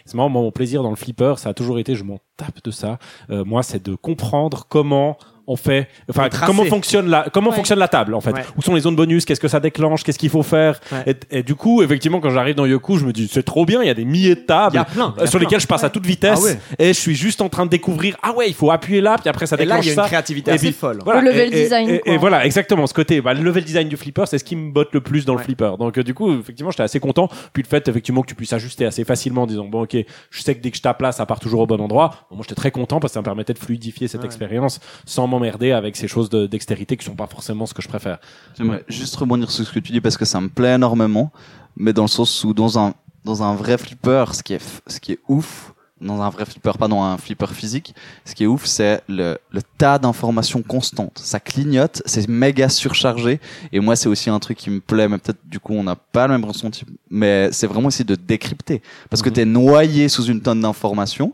C'est 0.05 0.15
marrant, 0.15 0.29
moi, 0.29 0.43
mon 0.43 0.51
plaisir 0.51 0.83
dans 0.83 0.91
le 0.91 0.97
flipper, 0.97 1.35
ça 1.39 1.51
a 1.51 1.55
toujours 1.55 1.79
été, 1.79 1.95
je 1.95 2.05
m'en 2.05 2.19
tape 2.37 2.63
de 2.65 2.71
ça. 2.71 2.99
Euh, 3.31 3.45
moi, 3.45 3.63
c'est 3.63 3.85
de 3.85 3.95
comprendre 3.95 4.67
comment 4.69 5.17
on 5.47 5.57
fait, 5.57 5.89
enfin, 6.11 6.29
comment 6.47 6.65
fonctionne 6.65 7.09
la, 7.09 7.27
comment 7.33 7.51
Ouais. 7.51 7.57
fonctionne 7.57 7.79
la 7.79 7.89
table, 7.89 8.15
en 8.15 8.21
fait. 8.21 8.33
Ouais. 8.33 8.43
Où 8.57 8.63
sont 8.63 8.75
les 8.75 8.81
zones 8.81 8.97
bonus, 8.97 9.25
qu'est-ce 9.25 9.41
que 9.41 9.49
ça 9.49 9.61
déclenche, 9.61 10.03
qu'est-ce 10.03 10.19
qu'il 10.19 10.31
faut 10.31 10.43
faire. 10.43 10.81
Ouais. 10.91 11.17
Et, 11.31 11.39
et 11.39 11.43
du 11.43 11.55
coup, 11.55 11.83
effectivement, 11.83 12.21
quand 12.21 12.31
j'arrive 12.31 12.57
dans 12.57 12.67
Yoku, 12.67 12.99
je 12.99 13.05
me 13.07 13.13
dis, 13.13 13.29
c'est 13.33 13.45
trop 13.45 13.65
bien, 13.65 13.81
il 13.83 13.87
y 13.87 13.91
a 13.91 13.95
des 13.95 14.05
milliers 14.05 14.35
de 14.35 14.41
Il 14.41 14.47
tables. 14.47 14.77
y 14.77 14.79
a 14.79 14.85
plein. 14.85 15.15
il 15.17 15.21
y 15.21 15.23
a 15.25 15.27
sur 15.27 15.39
plein. 15.39 15.47
lesquelles 15.47 15.61
je 15.61 15.67
passe 15.67 15.85
à 15.85 15.91
toute 15.91 16.05
vitesse 16.07 16.39
Ah 16.43 16.45
ouais. 16.45 16.59
et 16.79 16.89
je 16.89 16.99
suis 16.99 17.15
juste 17.15 17.41
en 17.41 17.49
train 17.49 17.65
de 17.65 17.71
découvrir 17.71 18.17
ah 18.23 18.33
ouais 18.35 18.49
il 18.49 18.55
faut 18.55 18.71
appuyer 18.71 19.01
là 19.01 19.17
puis 19.21 19.29
après 19.29 19.47
ça 19.47 19.57
Et 19.57 19.65
là, 19.65 19.77
déclenche 19.77 19.85
il 19.85 19.89
y 19.89 19.91
a 19.91 19.93
une 19.95 20.01
ça 20.01 20.07
créativité 20.07 20.51
Et 20.51 20.55
assez 20.55 20.67
puis, 20.67 20.73
folle. 20.75 20.99
voilà. 21.05 21.21
Le 21.21 21.31
level 21.31 21.51
design, 21.51 21.89
Et, 21.91 21.99
quoi. 22.01 22.13
et 22.13 22.17
voilà, 22.17 22.45
exactement, 22.47 22.87
ce 22.87 22.95
côté, 22.95 23.21
bah, 23.21 23.35
le 23.35 23.43
level 23.43 23.65
design 23.65 23.89
du 23.89 23.97
flipper, 23.97 24.25
c'est 24.27 24.39
ce 24.39 24.45
qui 24.45 24.57
me 24.57 24.73
botte 24.73 24.89
le 24.93 25.01
plus 25.01 25.25
dans 25.25 25.35
le 25.35 25.43
flipper. 25.43 25.73
Donc, 25.79 25.99
euh, 25.99 26.03
du 26.03 26.15
coup, 26.15 26.33
effectivement, 26.39 26.71
j'étais 26.71 26.83
assez 26.83 27.01
content. 27.01 27.29
Puis 27.53 27.63
le 27.63 27.69
fait, 27.69 27.87
effectivement, 27.89 28.23
que 28.23 28.27
tu 28.29 28.35
puisses 28.35 28.53
ajuster 28.53 28.85
assez 28.87 29.05
facilement 29.05 29.43
en 29.43 29.47
disant, 29.47 29.65
bon, 29.67 29.83
ok, 29.83 29.97
je 30.31 30.43
sais 30.43 30.55
que 30.55 30.61
dès 30.63 30.71
que 30.71 30.77
je 30.77 30.83
tape 30.83 31.01
là, 31.03 31.13
ça 31.13 31.25
part 31.27 31.39
toujours 31.41 31.61
au 31.61 31.67
bon 31.67 31.81
endroit. 31.81 32.27
Bon, 32.31 32.37
moi, 32.37 32.45
j'étais 32.49 32.55
très 32.61 32.71
content 32.71 33.01
parce 33.01 33.13
que 33.13 33.15
ça 33.15 33.21
me 33.21 33.25
permettait 33.25 33.53
de 33.55 33.59
fluidifier 33.59 34.09
cette 34.09 34.21
Ouais. 34.23 34.27
expérience 34.27 34.81
sans 35.05 35.27
m'emmerder 35.39 35.73
avec 35.73 35.97
ces 35.97 36.09
choses 36.09 36.29
de 36.31 36.47
dextérité 36.47 36.97
qui 36.97 37.05
sont 37.05 37.15
pas 37.17 37.27
forcément 37.27 37.67
ce 37.67 37.75
que 37.75 37.83
je 37.83 37.89
préfère. 37.89 38.19
J'aimerais 38.57 38.85
juste 38.89 39.17
rebondir 39.17 39.51
sur 39.51 39.67
ce 39.67 39.73
que 39.73 39.79
tu 39.81 39.93
dis 39.93 40.01
parce 40.01 40.17
que 40.17 40.25
ça 40.25 40.41
me 40.41 40.49
plaît 40.49 40.75
énormément, 40.75 41.31
mais 41.77 41.93
dans 41.93 42.03
le 42.03 42.09
sens 42.09 42.45
où 42.45 42.55
dans 42.55 42.79
un 42.79 42.95
dans 43.25 43.43
un 43.43 43.55
vrai 43.55 43.77
flipper, 43.77 44.25
ce 44.35 44.43
qui 44.43 44.55
est 44.55 44.61
ce 44.87 45.01
qui 45.01 45.13
est 45.13 45.19
ouf, 45.29 45.73
dans 46.01 46.21
un 46.23 46.29
vrai 46.31 46.45
flipper, 46.45 46.73
pas 46.79 46.87
dans 46.89 47.03
un 47.03 47.17
flipper 47.17 47.49
physique, 47.53 47.95
ce 48.25 48.35
qui 48.35 48.45
est 48.45 48.47
ouf, 48.47 48.67
c'est 48.67 49.01
le, 49.09 49.39
le 49.51 49.63
tas 49.79 49.99
d'informations 49.99 50.63
constantes. 50.63 51.19
Ça 51.23 51.41
clignote, 51.41 52.03
c'est 52.07 52.29
méga 52.29 52.69
surchargé, 52.69 53.41
et 53.73 53.81
moi 53.81 53.97
c'est 53.97 54.09
aussi 54.09 54.31
un 54.31 54.39
truc 54.39 54.59
qui 54.59 54.71
me 54.71 54.81
plaît, 54.81 55.09
mais 55.09 55.19
peut-être 55.19 55.41
du 55.45 55.59
coup 55.59 55.73
on 55.75 55.83
n'a 55.83 55.97
pas 55.97 56.27
le 56.29 56.35
même 56.35 56.45
ressenti, 56.45 56.85
mais 57.11 57.49
c'est 57.51 57.67
vraiment 57.67 57.89
aussi 57.89 58.05
de 58.05 58.15
décrypter, 58.15 58.81
parce 59.11 59.23
que 59.23 59.29
Mhm. 59.31 59.35
t'es 59.35 59.45
noyé 59.45 60.09
sous 60.09 60.25
une 60.27 60.41
tonne 60.41 60.61
d'informations 60.61 61.33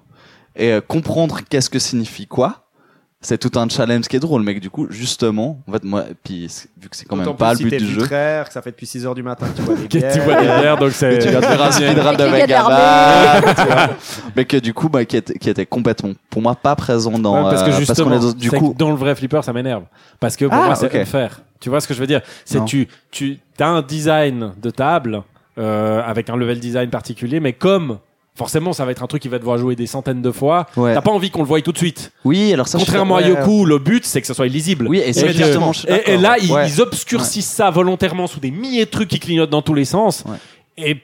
et 0.56 0.72
euh, 0.72 0.80
comprendre 0.80 1.40
qu'est-ce 1.48 1.68
que 1.70 1.78
signifie 1.78 2.26
quoi 2.26 2.61
c'est 3.24 3.38
tout 3.38 3.56
un 3.58 3.68
challenge 3.68 4.06
qui 4.08 4.16
est 4.16 4.20
drôle, 4.20 4.42
mais 4.42 4.54
que 4.56 4.60
du 4.60 4.68
coup, 4.68 4.86
justement, 4.90 5.60
en 5.68 5.72
fait, 5.72 5.84
moi, 5.84 6.04
puis 6.24 6.48
vu 6.80 6.88
que 6.88 6.96
c'est 6.96 7.04
quand 7.06 7.14
même 7.16 7.34
pas 7.36 7.54
plus 7.54 7.64
le 7.64 7.70
but 7.70 7.78
du 7.78 7.86
jeu, 7.86 8.02
que 8.06 8.52
ça 8.52 8.60
fait 8.62 8.72
depuis 8.72 8.86
6 8.86 9.06
heures 9.06 9.14
du 9.14 9.22
matin 9.22 9.46
que 9.46 9.56
tu 9.56 9.62
vois 9.62 9.74
des 9.76 9.88
Tu 9.88 9.98
bières. 9.98 10.24
vois 10.24 10.34
des 10.40 10.46
verres, 10.46 10.76
donc 10.76 10.90
c'est. 10.92 11.18
tu 11.20 11.28
viens 11.28 11.40
de 11.40 11.44
faire 11.44 11.62
un 11.62 11.70
speedrun 11.70 12.12
de 12.14 13.54
tu 13.54 13.66
vois. 13.66 13.88
mais 14.36 14.44
que 14.44 14.56
du 14.56 14.74
coup, 14.74 14.88
bah, 14.88 15.04
qui 15.04 15.16
était, 15.16 15.34
qui 15.38 15.48
était 15.50 15.66
complètement, 15.66 16.10
pour 16.30 16.42
moi, 16.42 16.54
pas 16.54 16.74
présent 16.76 17.18
dans, 17.18 17.36
Ouais, 17.44 17.50
parce 17.50 17.62
que 17.62 17.70
euh, 17.70 17.78
justement, 17.78 18.10
qu'on 18.10 18.16
est 18.16 18.20
dans- 18.20 18.32
du 18.32 18.50
coup, 18.50 18.72
que 18.72 18.78
dans 18.78 18.90
le 18.90 18.96
vrai 18.96 19.14
flipper, 19.14 19.40
ça 19.42 19.52
m'énerve. 19.52 19.84
Parce 20.20 20.36
que 20.36 20.44
pour 20.46 20.54
Ah, 20.54 20.66
moi, 20.66 20.74
c'est 20.74 20.86
ok. 20.86 20.94
unfair. 20.96 21.40
Tu 21.60 21.68
vois 21.70 21.80
ce 21.80 21.86
que 21.88 21.94
je 21.94 22.00
veux 22.00 22.06
dire? 22.06 22.22
C'est 22.44 22.64
tu, 22.64 22.88
tu 23.10 23.38
as 23.60 23.68
un 23.68 23.82
design 23.82 24.52
de 24.60 24.70
table 24.70 25.22
euh, 25.58 26.02
avec 26.04 26.28
un 26.28 26.36
level 26.36 26.58
design 26.58 26.90
particulier, 26.90 27.38
mais 27.38 27.52
comme 27.52 27.98
forcément, 28.34 28.72
ça 28.72 28.84
va 28.84 28.92
être 28.92 29.02
un 29.02 29.06
truc 29.06 29.22
qui 29.22 29.28
va 29.28 29.38
devoir 29.38 29.58
jouer 29.58 29.76
des 29.76 29.86
centaines 29.86 30.22
de 30.22 30.30
fois. 30.30 30.66
ouais. 30.76 30.94
T'as 30.94 31.00
pas 31.00 31.10
envie 31.10 31.30
qu'on 31.30 31.42
le 31.42 31.48
voie 31.48 31.60
tout 31.60 31.72
de 31.72 31.78
suite. 31.78 32.12
Oui, 32.24 32.52
alors 32.52 32.68
ça, 32.68 32.78
je 32.78 32.84
Contrairement 32.84 33.16
ouais, 33.16 33.24
à 33.24 33.28
Yoku, 33.28 33.64
le 33.64 33.78
but 33.78 34.04
c'est 34.04 34.20
que 34.20 34.26
ça 34.26 34.34
soit 34.34 34.46
illisible. 34.46 34.88
Oui, 34.88 34.98
et 34.98 35.12
je 35.12 36.10
et, 36.10 36.16
là, 36.16 36.36
ils, 36.40 36.80
obscurcissent 36.80 37.50
ça 37.50 37.70
volontairement 37.70 38.26
sous 38.26 38.40
des 38.40 38.50
milliers 38.50 38.84
de 38.84 38.90
trucs 38.90 39.08
qui 39.08 39.20
clignotent 39.20 39.50
dans 39.50 39.62
tous 39.62 39.74
les 39.74 39.84
sens. 39.84 40.24
Ouais. 40.26 40.36
Et 40.78 40.96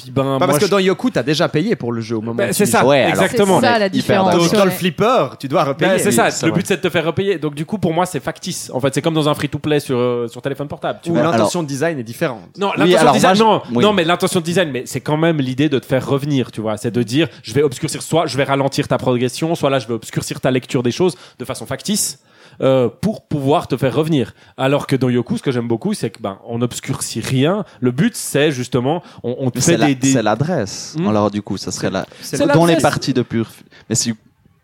puis 0.00 0.10
ben, 0.10 0.38
Pas 0.38 0.46
parce 0.46 0.58
que 0.58 0.66
je- 0.66 0.70
dans 0.70 0.78
Yoku, 0.78 1.10
t'as 1.10 1.22
déjà 1.22 1.48
payé 1.48 1.76
pour 1.76 1.92
le 1.92 2.00
jeu 2.00 2.16
au 2.16 2.20
moment 2.20 2.34
Ben, 2.36 2.50
où 2.50 2.52
c'est 2.52 2.66
ça. 2.66 2.84
Ouais, 2.84 3.08
exactement. 3.08 3.60
C'est 3.60 3.66
ça 3.66 3.78
la 3.78 3.88
différence. 3.88 4.34
Donc 4.34 4.52
dans 4.52 4.64
le 4.64 4.70
flipper, 4.70 5.36
tu 5.38 5.48
dois 5.48 5.64
repayer. 5.64 5.92
Ben, 5.92 5.98
c'est 6.02 6.12
ça, 6.12 6.28
le 6.46 6.52
but 6.52 6.66
c'est 6.66 6.76
de 6.76 6.82
te 6.82 6.90
faire 6.90 7.04
repayer. 7.04 7.38
Donc 7.38 7.54
du 7.54 7.64
coup 7.66 7.78
pour 7.78 7.92
moi 7.92 8.06
c'est 8.06 8.20
factice. 8.20 8.70
En 8.72 8.80
fait 8.80 8.94
c'est 8.94 9.02
comme 9.02 9.14
dans 9.14 9.28
un 9.28 9.34
free-to-play 9.34 9.80
sur, 9.80 9.96
euh, 9.98 10.28
sur 10.28 10.40
téléphone 10.42 10.68
portable. 10.68 11.00
Tu 11.02 11.10
Où 11.10 11.12
vois. 11.14 11.22
alors- 11.22 11.32
l'intention 11.32 11.62
de 11.62 11.68
design 11.68 11.98
est 11.98 12.02
différente. 12.02 12.40
Non, 12.58 12.72
Oui, 12.78 12.90
l'intention 12.90 13.08
de 13.08 13.12
design, 13.14 13.38
moi, 13.38 13.46
non, 13.46 13.62
oui. 13.76 13.84
non, 13.84 13.92
mais 13.92 14.04
l'intention 14.04 14.40
de 14.40 14.44
design, 14.44 14.70
mais 14.70 14.82
c'est 14.86 15.00
quand 15.00 15.16
même 15.16 15.38
l'idée 15.38 15.68
de 15.68 15.78
te 15.78 15.86
faire 15.86 16.06
revenir, 16.06 16.50
tu 16.52 16.60
vois. 16.60 16.76
C'est 16.76 16.90
de 16.90 17.02
dire, 17.02 17.28
je 17.42 17.52
vais 17.54 17.62
obscurcir, 17.62 18.02
soit 18.02 18.26
je 18.26 18.36
vais 18.36 18.44
ralentir 18.44 18.88
ta 18.88 18.98
progression, 18.98 19.54
soit 19.54 19.70
là 19.70 19.78
je 19.78 19.86
vais 19.88 19.94
obscurcir 19.94 20.40
ta 20.40 20.50
lecture 20.50 20.82
des 20.82 20.90
choses 20.92 21.16
de 21.38 21.44
façon 21.44 21.66
factice. 21.66 22.18
Euh, 22.60 22.88
pour 22.88 23.26
pouvoir 23.26 23.68
te 23.68 23.76
faire 23.76 23.94
revenir. 23.94 24.34
Alors 24.56 24.86
que 24.86 24.96
dans 24.96 25.08
Yoku, 25.08 25.36
ce 25.36 25.42
que 25.42 25.50
j'aime 25.52 25.68
beaucoup, 25.68 25.94
c'est 25.94 26.10
que 26.10 26.20
ben 26.20 26.38
on 26.46 26.60
obscurcit 26.62 27.20
rien. 27.20 27.64
Le 27.80 27.90
but, 27.90 28.16
c'est 28.16 28.50
justement, 28.52 29.02
on, 29.22 29.36
on 29.38 29.50
te 29.50 29.60
fait 29.60 29.76
la- 29.76 29.86
des, 29.86 29.94
des- 29.94 30.12
c'est 30.12 30.22
l'adresse. 30.22 30.96
Hmm. 30.98 31.08
Alors 31.08 31.30
du 31.30 31.42
coup, 31.42 31.56
ça 31.56 31.70
serait 31.70 31.90
là. 31.90 32.06
C'est 32.20 32.36
C'est 32.36 32.46
Dans 32.46 32.66
les 32.66 32.76
parties 32.76 33.14
de 33.14 33.22
pur. 33.22 33.50
Mais 33.88 33.94
si 33.94 34.14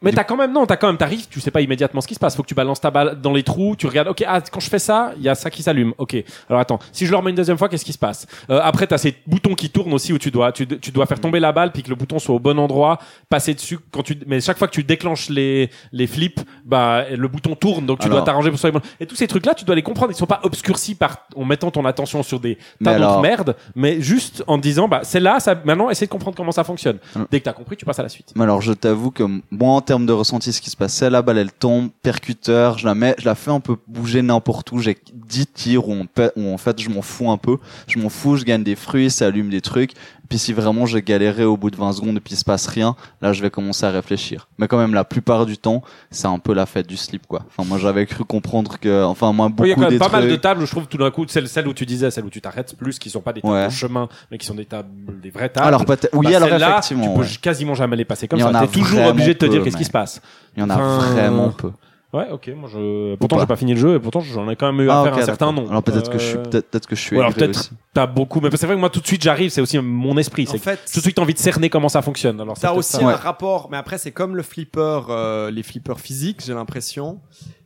Mais 0.05 0.13
t'as 0.13 0.25
quand 0.25 0.37
même, 0.37 0.53
non, 0.53 0.67
t'as 0.67 0.77
quand 0.77 0.87
même, 0.87 0.97
t'arrives, 0.97 1.27
tu 1.29 1.41
sais 1.41 1.51
pas 1.51 1.61
immédiatement 1.61 2.01
ce 2.01 2.07
qui 2.07 2.15
se 2.15 2.21
passe. 2.21 2.37
Faut 2.37 2.43
que 2.43 2.49
tu 2.49 2.55
balances 2.55 2.81
ta 2.81 2.91
balle 2.91 3.21
dans 3.21 3.33
les 3.33 3.43
trous, 3.43 3.75
tu 3.77 3.87
regardes, 3.87 4.09
ok, 4.09 4.25
ah, 4.27 4.41
quand 4.51 4.61
je 4.61 4.69
fais 4.69 4.79
ça, 4.79 5.13
il 5.17 5.23
y 5.23 5.29
a 5.29 5.35
ça 5.35 5.51
qui 5.51 5.63
s'allume. 5.63 5.95
Ok. 5.99 6.17
Alors 6.49 6.61
attends, 6.61 6.79
si 6.93 7.07
je 7.07 7.11
le 7.11 7.17
remets 7.17 7.31
une 7.31 7.37
deuxième 7.37 7.59
fois, 7.59 7.69
qu'est-ce 7.69 7.85
qui 7.85 7.93
se 7.93 7.99
passe? 7.99 8.27
Euh, 8.51 8.61
Après, 8.63 8.87
t'as 8.87 8.99
ces 8.99 9.15
boutons 9.27 9.55
qui 9.55 9.71
tournent 9.71 9.93
aussi 9.95 10.13
où 10.13 10.19
tu 10.19 10.31
dois, 10.31 10.53
tu, 10.53 10.67
tu 10.67 10.91
dois 10.91 11.07
faire 11.07 11.21
tomber 11.21 11.41
la 11.41 11.53
balle 11.53 11.73
puis 11.73 11.83
que 11.83 11.89
le 11.91 11.95
bouton 11.97 12.19
soit 12.19 12.35
au 12.35 12.39
bon 12.39 12.59
endroit, 12.59 12.99
passer 13.29 13.55
dessus. 13.55 13.79
Quand 13.91 14.03
tu, 14.03 14.19
mais 14.27 14.41
chaque 14.41 14.59
fois 14.59 14.69
que 14.69 14.73
tu 14.73 14.85
déclenches 14.85 15.29
les 15.31 15.71
les 15.93 16.07
flips, 16.07 16.41
bah 16.65 17.05
le 17.11 17.29
bouton 17.29 17.55
tourne, 17.55 17.87
donc 17.87 17.99
tu 18.01 18.07
Alors- 18.07 18.19
dois 18.19 18.25
t'arranger 18.27 18.51
pour 18.51 18.59
soit. 18.59 18.71
Et 19.01 19.07
tous 19.07 19.17
ces 19.17 19.27
trucs-là, 19.27 19.55
tu 19.55 19.65
dois 19.65 19.75
les 19.75 19.83
comprendre. 19.83 20.13
Ils 20.13 20.17
sont 20.17 20.27
pas 20.27 20.41
obscurcis 20.43 20.95
par 20.95 21.27
en 21.37 21.45
mettant 21.45 21.71
ton 21.71 21.85
attention 21.85 22.23
sur 22.23 22.41
des 22.41 22.57
tas 22.83 22.93
d'autres 22.95 22.95
alors- 22.97 23.23
merde, 23.23 23.57
mais 23.75 24.01
juste 24.01 24.43
en 24.47 24.59
disant, 24.59 24.89
bah 24.89 25.01
c'est 25.03 25.21
là, 25.21 25.41
ça. 25.41 25.55
Maintenant, 25.65 25.91
essaie 25.91 26.07
de 26.07 26.11
comprendre 26.11 26.37
comment 26.37 26.53
ça 26.53 26.65
fonctionne. 26.65 26.99
Hum. 27.17 27.27
Dès 27.31 27.41
que 27.41 27.45
t'as 27.45 27.53
compris, 27.53 27.77
tu 27.77 27.85
passes 27.85 27.99
à 27.99 28.03
la 28.03 28.09
suite. 28.09 28.33
Mais 28.37 28.43
alors, 28.45 28.61
je 28.61 28.73
t'avoue 28.73 29.11
que 29.11 29.23
moi, 29.51 29.71
en 29.73 29.81
termes 29.95 30.07
de 30.07 30.13
ressenti, 30.13 30.53
ce 30.53 30.61
qui 30.61 30.71
se 30.71 30.77
passe, 30.77 30.93
c'est 30.93 31.09
la 31.09 31.23
balle, 31.23 31.39
elle 31.39 31.53
tombe, 31.53 31.89
percuteur, 32.03 32.79
je 32.79 32.85
la 32.85 32.97
mets, 32.97 33.15
je 33.17 33.27
la 33.27 33.37
fais 33.37 33.53
un 33.53 33.61
peu 33.61 33.77
bouger 33.87 34.23
n'importe 34.23 34.73
où. 34.73 34.81
J'ai 34.81 34.99
10 35.13 35.47
tirs 35.47 35.89
on 35.89 36.09
où 36.35 36.53
en 36.53 36.59
fait, 36.59 36.83
je 36.83 36.91
m'en 36.91 37.01
fous 37.01 37.31
un 37.31 37.37
peu. 37.37 37.59
Je 37.87 38.01
m'en 38.01 38.09
fous, 38.09 38.35
je 38.35 38.45
gagne 38.45 38.65
des 38.65 38.75
fruits, 38.75 39.09
ça 39.09 39.27
allume 39.27 39.51
des 39.51 39.61
trucs. 39.61 39.93
Puis 40.29 40.39
si 40.39 40.53
vraiment 40.53 40.87
j'ai 40.87 41.03
galéré 41.03 41.45
au 41.45 41.57
bout 41.57 41.71
de 41.71 41.77
20 41.77 41.93
secondes 41.93 42.17
et 42.17 42.21
puis 42.21 42.35
il 42.35 42.37
se 42.39 42.45
passe 42.45 42.67
rien, 42.67 42.97
là 43.21 43.33
je 43.33 43.43
vais 43.43 43.51
commencer 43.51 43.85
à 43.85 43.91
réfléchir. 43.91 44.49
Mais 44.59 44.67
quand 44.69 44.79
même 44.79 44.95
la 44.95 45.05
plupart 45.05 45.45
du 45.47 45.59
temps, 45.59 45.83
c'est 46.11 46.27
un 46.27 46.39
peu 46.39 46.55
la 46.55 46.65
fête 46.67 46.87
du 46.87 46.97
slip 46.97 47.27
quoi. 47.27 47.45
Enfin 47.49 47.69
moi 47.69 47.79
j'avais 47.79 48.07
cru 48.07 48.25
comprendre 48.25 48.79
que 48.81 49.05
enfin 49.05 49.33
moi 49.33 49.49
beaucoup 49.49 49.63
Oui, 49.65 49.69
il 49.69 49.71
y 49.71 49.73
a 49.73 49.77
quand 49.85 49.91
même 49.91 49.99
pas 49.99 50.09
mal 50.09 50.29
de 50.29 50.37
tables 50.37 50.63
où 50.63 50.67
je 50.67 50.71
trouve 50.71 50.87
tout 50.87 50.97
d'un 50.99 51.11
coup, 51.11 51.25
celles, 51.29 51.49
celles 51.49 51.69
où 51.69 51.75
tu 51.75 51.85
disais, 51.87 52.11
celles 52.11 52.25
où 52.25 52.31
tu 52.31 52.41
t'arrêtes 52.41 52.75
plus, 52.77 52.99
qui 52.99 53.11
sont 53.11 53.21
pas 53.21 53.33
des 53.33 53.43
tables 53.43 53.53
Ouais. 53.55 53.67
de 53.67 53.73
chemin, 53.73 54.09
mais 54.31 54.39
qui 54.39 54.47
sont 54.47 54.55
des 54.55 54.65
tables, 54.65 54.89
des 55.21 55.31
vraies 55.31 55.51
tables. 55.51 55.67
Alors 55.69 55.85
peut-être 55.85 56.09
oui 56.15 56.27
Bah, 56.31 56.37
alors 56.37 56.49
effectivement. 56.49 57.09
tu 57.09 57.15
peux 57.15 57.21
ouais. 57.27 57.37
quasiment 57.43 57.75
jamais 57.75 57.97
les 57.97 58.05
passer 58.05 58.27
comme 58.27 58.41
ça. 58.41 58.49
a 58.49 58.67
T'es 58.67 58.73
toujours 58.79 59.05
obligé 59.07 59.35
de 59.35 59.39
te 59.39 59.47
dire 59.47 59.63
qu'est-ce 59.63 59.77
qui 59.77 59.85
se 59.85 59.91
passe. 59.91 60.21
Il 60.57 60.61
y 60.61 60.63
en 60.63 60.71
a 60.71 60.75
Enfin, 60.75 60.99
vraiment 61.13 61.51
peu. 61.51 61.71
Ouais, 62.15 62.31
ok. 62.31 62.49
Moi, 62.57 62.69
je. 62.73 63.17
Pourtant, 63.17 63.37
pas 63.37 63.43
j'ai 63.43 63.47
pas 63.49 63.57
fini 63.57 63.75
le 63.75 63.81
jeu 63.81 63.97
et 63.97 63.99
pourtant, 63.99 64.21
j'en 64.21 64.49
ai 64.49 64.55
quand 64.55 64.73
même 64.73 64.87
eu 64.87 64.89
à 64.89 65.01
Ah, 65.01 65.05
faire 65.05 65.19
un 65.19 65.23
certain 65.23 65.51
nombre. 65.53 65.69
Alors 65.71 65.83
peut-être 65.83 66.11
que 66.11 66.19
je 66.19 66.25
suis 66.25 66.37
Euh, 66.39 66.43
peut-être 66.43 66.71
peut-être 66.71 66.87
que 66.87 66.95
je 66.95 67.01
suis 67.01 67.17
ou 67.17 67.21
alors 67.21 67.35
peut-être 67.35 67.59
aussi. 67.59 67.71
T'as 67.93 68.07
beaucoup, 68.07 68.41
mais 68.41 68.51
c'est 68.57 68.67
vrai 68.67 68.77
que 68.77 68.81
moi 68.81 68.89
tout 68.91 69.01
de 69.01 69.07
suite 69.07 69.23
j'arrive, 69.23 69.51
c'est 69.51 69.61
aussi 69.61 69.79
mon 69.81 70.17
esprit. 70.17 70.47
En 70.49 70.57
fait, 70.59 70.77
tout 70.93 71.01
de 71.01 71.05
suite 71.05 71.19
envie 71.19 71.35
de 71.35 71.39
cerner 71.41 71.69
comment 71.71 71.89
ça 71.89 72.03
fonctionne. 72.03 72.41
Alors 72.41 72.57
c'est 72.57 72.69
T'as 72.69 72.73
aussi 72.73 72.93
ça. 72.93 73.03
un 73.03 73.07
Ouais. 73.09 73.15
rapport, 73.15 73.69
mais 73.71 73.77
après 73.77 73.99
c'est 73.99 74.13
comme 74.13 74.37
le 74.37 74.45
flipper, 74.45 75.01
euh, 75.11 75.51
les 75.51 75.65
flippers 75.65 75.99
physiques, 75.99 76.41
j'ai 76.47 76.55
l'impression. 76.55 77.21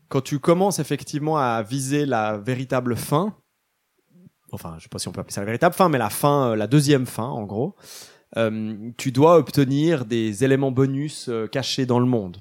Quand 0.09 0.23
tu 0.23 0.39
commences 0.39 0.79
effectivement 0.79 1.37
à 1.37 1.63
viser 1.63 2.07
la 2.07 2.39
véritable 2.39 2.97
fin, 2.97 3.35
enfin 4.53 4.77
je 4.79 4.85
sais 4.85 4.89
pas 4.89 4.99
si 4.99 5.09
on 5.09 5.13
peut 5.13 5.21
appeler 5.21 5.35
ça 5.35 5.43
la 5.43 5.47
véritable 5.47 5.75
fin, 5.75 5.91
mais 5.91 5.99
la 5.99 6.09
fin, 6.11 6.53
euh, 6.53 6.57
la 6.57 6.67
deuxième 6.67 7.05
fin 7.05 7.25
en 7.27 7.43
gros, 7.45 7.77
euh, 8.39 8.75
tu 8.97 9.13
dois 9.13 9.37
obtenir 9.37 10.07
des 10.07 10.45
éléments 10.45 10.71
bonus 10.71 11.29
euh, 11.29 11.47
cachés 11.47 11.85
dans 11.85 11.99
le 12.01 12.07
monde. 12.07 12.39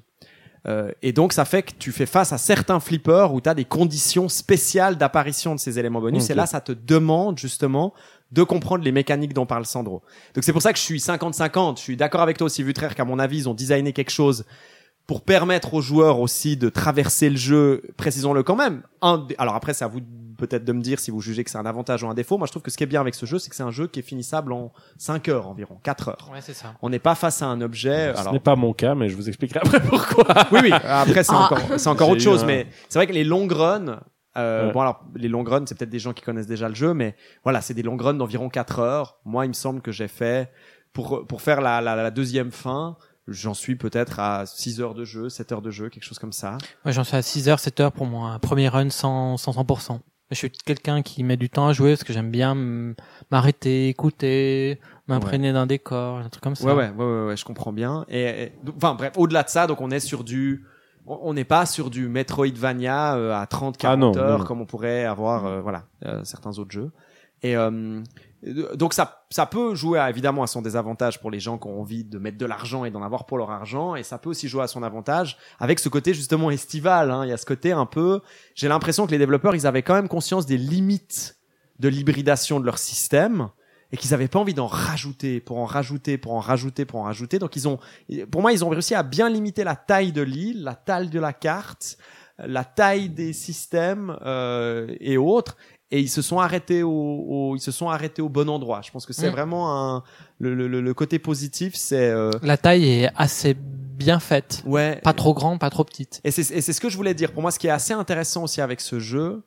Euh, 0.66 0.90
et 1.02 1.12
donc 1.12 1.32
ça 1.32 1.44
fait 1.44 1.62
que 1.62 1.72
tu 1.78 1.92
fais 1.92 2.06
face 2.06 2.32
à 2.32 2.38
certains 2.38 2.80
flippers 2.80 3.32
où 3.32 3.40
tu 3.40 3.48
as 3.48 3.54
des 3.54 3.64
conditions 3.64 4.28
spéciales 4.28 4.96
d'apparition 4.96 5.54
de 5.54 5.60
ces 5.60 5.78
éléments 5.78 6.00
bonus. 6.00 6.30
Et 6.30 6.34
là, 6.34 6.46
ça 6.46 6.60
te 6.60 6.72
demande 6.72 7.38
justement 7.38 7.94
de 8.32 8.42
comprendre 8.42 8.84
les 8.84 8.92
mécaniques 8.92 9.32
dont 9.32 9.46
parle 9.46 9.64
Sandro. 9.64 10.02
Donc 10.34 10.44
c'est 10.44 10.52
pour 10.52 10.62
ça 10.62 10.72
que 10.72 10.78
je 10.78 10.84
suis 10.84 10.98
50-50. 10.98 11.78
Je 11.78 11.82
suis 11.82 11.96
d'accord 11.96 12.20
avec 12.20 12.36
toi 12.36 12.46
aussi, 12.46 12.62
Vutraire, 12.62 12.94
qu'à 12.94 13.04
mon 13.04 13.18
avis, 13.18 13.38
ils 13.38 13.48
ont 13.48 13.54
designé 13.54 13.92
quelque 13.92 14.10
chose 14.10 14.44
pour 15.06 15.22
permettre 15.22 15.72
aux 15.72 15.80
joueurs 15.80 16.20
aussi 16.20 16.58
de 16.58 16.68
traverser 16.68 17.30
le 17.30 17.36
jeu, 17.36 17.82
précisons-le 17.96 18.42
quand 18.42 18.56
même. 18.56 18.82
Un, 19.00 19.26
alors 19.38 19.54
après, 19.54 19.72
c'est 19.72 19.84
à 19.84 19.88
vous 19.88 20.02
peut-être 20.38 20.64
de 20.64 20.72
me 20.72 20.80
dire 20.80 20.98
si 21.00 21.10
vous 21.10 21.20
jugez 21.20 21.44
que 21.44 21.50
c'est 21.50 21.58
un 21.58 21.66
avantage 21.66 22.02
ou 22.02 22.08
un 22.08 22.14
défaut. 22.14 22.38
Moi, 22.38 22.46
je 22.46 22.52
trouve 22.52 22.62
que 22.62 22.70
ce 22.70 22.78
qui 22.78 22.84
est 22.84 22.86
bien 22.86 23.02
avec 23.02 23.14
ce 23.14 23.26
jeu, 23.26 23.38
c'est 23.38 23.50
que 23.50 23.56
c'est 23.56 23.62
un 23.62 23.70
jeu 23.70 23.86
qui 23.88 23.98
est 23.98 24.02
finissable 24.02 24.52
en 24.54 24.72
5 24.96 25.28
heures 25.28 25.48
environ, 25.48 25.78
4 25.82 26.08
heures. 26.08 26.30
Ouais, 26.32 26.40
c'est 26.40 26.54
ça. 26.54 26.74
On 26.80 26.88
n'est 26.88 26.98
pas 26.98 27.14
face 27.14 27.42
à 27.42 27.46
un 27.46 27.60
objet. 27.60 28.14
Ce 28.14 28.20
alors, 28.20 28.32
n'est 28.32 28.40
pas 28.40 28.56
mon 28.56 28.72
cas, 28.72 28.94
mais 28.94 29.10
je 29.10 29.16
vous 29.16 29.28
expliquerai 29.28 29.60
après 29.62 29.80
pourquoi. 29.80 30.24
oui, 30.52 30.60
oui. 30.62 30.72
Après, 30.72 31.22
c'est 31.24 31.32
encore, 31.34 31.58
c'est 31.76 31.88
encore 31.88 32.08
autre 32.08 32.22
chose, 32.22 32.44
un- 32.44 32.46
mais 32.46 32.66
c'est 32.88 32.98
vrai 32.98 33.06
que 33.06 33.12
les 33.12 33.24
long 33.24 33.46
runs, 33.46 34.00
euh, 34.36 34.66
Ouais. 34.68 34.72
bon 34.72 34.80
alors, 34.80 35.04
les 35.16 35.28
long 35.28 35.42
runs, 35.44 35.64
c'est 35.66 35.76
peut-être 35.76 35.90
des 35.90 35.98
gens 35.98 36.12
qui 36.12 36.22
connaissent 36.22 36.46
déjà 36.46 36.68
le 36.68 36.74
jeu, 36.74 36.94
mais 36.94 37.16
voilà, 37.42 37.60
c'est 37.60 37.74
des 37.74 37.82
long 37.82 37.96
runs 37.96 38.14
d'environ 38.14 38.48
4 38.48 38.78
heures. 38.78 39.18
Moi, 39.24 39.44
il 39.44 39.48
me 39.48 39.52
semble 39.54 39.80
que 39.82 39.90
j'ai 39.92 40.08
fait, 40.08 40.52
pour, 40.92 41.26
pour 41.26 41.42
faire 41.42 41.60
la, 41.60 41.80
la, 41.80 41.96
la 41.96 42.10
deuxième 42.12 42.52
fin, 42.52 42.96
j'en 43.26 43.52
suis 43.54 43.76
peut-être 43.76 44.20
à 44.20 44.46
6 44.46 44.80
heures 44.80 44.94
de 44.94 45.04
jeu, 45.04 45.28
7 45.28 45.52
heures 45.52 45.60
de 45.62 45.70
jeu, 45.70 45.88
quelque 45.90 46.04
chose 46.04 46.18
comme 46.18 46.32
ça. 46.32 46.56
Moi, 46.84 46.92
j'en 46.92 47.04
suis 47.04 47.16
à 47.16 47.22
6 47.22 47.48
heures, 47.48 47.58
7 47.60 47.80
heures 47.80 47.92
pour 47.92 48.06
moi. 48.06 48.30
Un 48.30 48.38
premier 48.38 48.68
run 48.68 48.88
sans, 48.90 49.36
sans 49.36 49.52
100%. 49.52 50.00
Je 50.30 50.34
suis 50.36 50.50
quelqu'un 50.50 51.00
qui 51.02 51.24
met 51.24 51.36
du 51.38 51.48
temps 51.48 51.68
à 51.68 51.72
jouer 51.72 51.92
parce 51.92 52.04
que 52.04 52.12
j'aime 52.12 52.30
bien 52.30 52.54
m'arrêter, 53.30 53.88
écouter, 53.88 54.78
m'imprégner 55.06 55.52
d'un 55.54 55.66
décor, 55.66 56.18
un 56.18 56.28
truc 56.28 56.42
comme 56.42 56.54
ça. 56.54 56.66
Ouais, 56.66 56.74
ouais, 56.74 56.90
ouais, 56.90 57.04
ouais, 57.04 57.26
ouais, 57.28 57.36
je 57.36 57.44
comprends 57.46 57.72
bien. 57.72 58.04
Et, 58.08 58.42
et- 58.44 58.52
donc, 58.62 58.74
enfin, 58.76 58.94
bref, 58.94 59.12
au-delà 59.16 59.42
de 59.42 59.48
ça, 59.48 59.66
donc 59.66 59.80
on 59.80 59.90
est 59.90 60.00
sur 60.00 60.24
du, 60.24 60.64
on 61.06 61.32
n'est 61.32 61.44
pas 61.44 61.64
sur 61.64 61.88
du 61.88 62.08
Metroidvania 62.08 63.16
euh, 63.16 63.32
à 63.34 63.46
30, 63.46 63.78
40 63.78 63.94
Ah 63.94 63.96
non, 63.96 64.16
heures 64.22 64.38
non. 64.40 64.44
comme 64.44 64.60
on 64.60 64.66
pourrait 64.66 65.04
avoir, 65.06 65.46
euh, 65.46 65.60
voilà, 65.62 65.84
euh, 66.04 66.22
certains 66.24 66.58
autres 66.58 66.72
jeux. 66.72 66.90
Et 67.42 67.56
euh, 67.56 68.02
donc 68.42 68.94
ça, 68.94 69.24
ça 69.30 69.46
peut 69.46 69.74
jouer 69.74 69.98
à- 69.98 70.10
évidemment 70.10 70.44
à 70.44 70.46
son 70.46 70.62
désavantage 70.62 71.20
pour 71.20 71.30
les 71.30 71.40
gens 71.40 71.58
qui 71.58 71.66
ont 71.66 71.80
envie 71.80 72.04
de 72.04 72.18
mettre 72.18 72.38
de 72.38 72.46
l'argent 72.46 72.84
et 72.84 72.90
d'en 72.90 73.02
avoir 73.02 73.26
pour 73.26 73.36
leur 73.38 73.50
argent, 73.50 73.96
et 73.96 74.04
ça 74.04 74.18
peut 74.18 74.30
aussi 74.30 74.48
jouer 74.48 74.62
à 74.62 74.68
son 74.68 74.82
avantage 74.84 75.36
avec 75.58 75.80
ce 75.80 75.88
côté 75.88 76.14
justement 76.14 76.50
estival. 76.50 77.10
Hein. 77.10 77.24
Il 77.24 77.30
y 77.30 77.32
a 77.32 77.36
ce 77.36 77.46
côté 77.46 77.72
un 77.72 77.86
peu. 77.86 78.20
J'ai 78.54 78.68
l'impression 78.68 79.06
que 79.06 79.10
les 79.10 79.18
développeurs, 79.18 79.54
ils 79.56 79.66
avaient 79.66 79.82
quand 79.82 79.94
même 79.94 80.08
conscience 80.08 80.46
des 80.46 80.56
limites 80.58 81.36
de 81.80 81.88
l'hybridation 81.88 82.60
de 82.60 82.64
leur 82.64 82.78
système 82.78 83.48
et 83.90 83.96
qu'ils 83.96 84.12
avaient 84.14 84.28
pas 84.28 84.38
envie 84.38 84.54
d'en 84.54 84.66
rajouter 84.66 85.40
pour 85.40 85.58
en 85.58 85.64
rajouter 85.64 86.18
pour 86.18 86.34
en 86.34 86.40
rajouter 86.40 86.84
pour 86.84 87.00
en 87.00 87.04
rajouter. 87.04 87.38
Donc 87.38 87.56
ils 87.56 87.66
ont, 87.66 87.78
pour 88.30 88.42
moi, 88.42 88.52
ils 88.52 88.64
ont 88.64 88.68
réussi 88.68 88.94
à 88.94 89.02
bien 89.02 89.28
limiter 89.28 89.64
la 89.64 89.76
taille 89.76 90.12
de 90.12 90.22
l'île, 90.22 90.62
la 90.62 90.74
taille 90.74 91.08
de 91.08 91.18
la 91.18 91.32
carte, 91.32 91.96
la 92.38 92.64
taille 92.64 93.08
des 93.08 93.32
systèmes 93.32 94.16
euh, 94.24 94.94
et 95.00 95.16
autres. 95.16 95.56
Et 95.90 96.00
ils 96.00 96.08
se 96.10 96.20
sont 96.20 96.38
arrêtés 96.38 96.82
au, 96.82 96.90
au- 96.90 97.56
ils 97.56 97.60
se 97.60 97.70
sont 97.70 97.88
arrêtés 97.88 98.20
au 98.20 98.28
bon 98.28 98.48
endroit. 98.50 98.82
Je 98.84 98.90
pense 98.90 99.06
que 99.06 99.12
c'est 99.14 99.28
Mm. 99.28 99.32
vraiment 99.32 99.94
un 99.96 100.02
le, 100.38 100.54
le, 100.54 100.68
le- 100.68 100.94
côté 100.94 101.18
positif, 101.18 101.74
c'est 101.76 102.10
euh, 102.10 102.30
La 102.42 102.56
taille 102.58 102.84
est 102.88 103.10
assez 103.16 103.54
bien 103.54 104.20
faite. 104.20 104.62
ouais. 104.66 105.00
Pas 105.02 105.14
trop 105.14 105.32
grande, 105.34 105.58
pas 105.58 105.70
trop 105.70 105.84
petite. 105.84 106.20
Et 106.24 106.30
c'est 106.30 106.54
et 106.54 106.60
c'est 106.60 106.72
ce 106.74 106.80
que 106.80 106.90
je 106.90 106.96
voulais 106.96 107.14
dire. 107.14 107.32
Pour 107.32 107.40
moi, 107.42 107.50
ce 107.50 107.58
qui 107.58 107.66
est 107.68 107.70
assez 107.70 107.94
intéressant 107.94 108.44
aussi 108.44 108.60
avec 108.60 108.80
ce 108.82 108.98
jeu, 109.00 109.42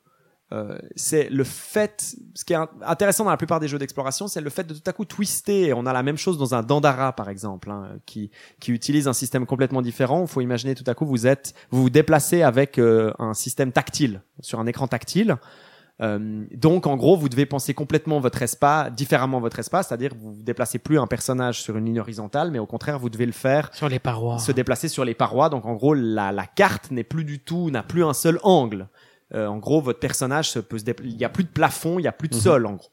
euh, 0.52 0.76
c'est 0.96 1.30
le 1.30 1.44
fait, 1.44 2.14
ce 2.34 2.44
qui 2.44 2.52
est 2.52 2.56
in- 2.56 2.68
intéressant 2.84 3.24
dans 3.24 3.30
la 3.30 3.36
plupart 3.38 3.60
des 3.60 3.68
jeux 3.68 3.78
d'exploration, 3.78 4.26
c'est 4.28 4.40
le 4.42 4.50
fait 4.50 4.64
de 4.66 4.74
tout 4.74 4.82
à 4.84 4.92
coup 4.92 5.04
twister. 5.06 5.72
On 5.74 5.86
a 5.86 5.92
la 5.94 6.02
même 6.02 6.18
chose 6.18 6.36
dans 6.38 6.54
un 6.56 6.62
Dandara, 6.62 7.12
par 7.14 7.28
exemple, 7.30 7.70
hein, 7.70 7.92
qui 8.04 8.30
qui 8.60 8.72
utilise 8.72 9.06
un 9.06 9.14
système 9.14 9.46
complètement 9.46 9.80
différent. 9.80 10.22
Il 10.22 10.28
faut 10.28 10.40
imaginer 10.40 10.74
tout 10.74 10.84
à 10.88 10.94
coup 10.94 11.06
vous 11.06 11.26
êtes, 11.28 11.54
vous 11.70 11.82
vous 11.82 11.90
déplacez 11.90 12.42
avec 12.42 12.78
euh, 12.78 13.12
un 13.20 13.32
système 13.32 13.70
tactile 13.70 14.22
sur 14.40 14.58
un 14.58 14.66
écran 14.66 14.88
tactile. 14.88 15.36
Euh, 16.02 16.44
donc, 16.52 16.86
en 16.86 16.96
gros, 16.96 17.16
vous 17.16 17.28
devez 17.28 17.46
penser 17.46 17.74
complètement 17.74 18.18
votre 18.18 18.42
espace, 18.42 18.92
différemment 18.92 19.38
votre 19.40 19.58
espace, 19.58 19.88
c'est-à-dire 19.88 20.12
vous 20.18 20.32
vous 20.32 20.42
déplacez 20.42 20.78
plus 20.78 20.98
un 20.98 21.06
personnage 21.06 21.62
sur 21.62 21.76
une 21.76 21.84
ligne 21.86 22.00
horizontale, 22.00 22.50
mais 22.50 22.58
au 22.58 22.66
contraire, 22.66 22.98
vous 22.98 23.08
devez 23.10 23.26
le 23.26 23.32
faire 23.32 23.70
Sur 23.72 23.88
les 23.88 23.98
parois. 23.98 24.38
se 24.38 24.50
déplacer 24.52 24.88
sur 24.88 25.04
les 25.04 25.14
parois. 25.14 25.48
Donc 25.48 25.64
en 25.64 25.74
gros, 25.74 25.94
la, 25.94 26.32
la 26.32 26.46
carte 26.46 26.90
n'est 26.90 27.04
plus 27.04 27.24
du 27.24 27.38
tout, 27.38 27.70
n'a 27.70 27.82
plus 27.82 28.04
un 28.04 28.14
seul 28.14 28.38
angle. 28.42 28.88
Euh, 29.34 29.46
en 29.46 29.58
gros, 29.58 29.80
votre 29.80 30.00
personnage 30.00 30.50
se 30.50 30.58
peut 30.58 30.78
se 30.78 30.84
il 31.04 31.16
y 31.16 31.24
a 31.24 31.28
plus 31.28 31.44
de 31.44 31.48
plafond, 31.48 31.98
il 31.98 32.02
y 32.02 32.08
a 32.08 32.12
plus 32.12 32.28
de 32.28 32.34
sol 32.34 32.66
en 32.66 32.74
gros. 32.74 32.90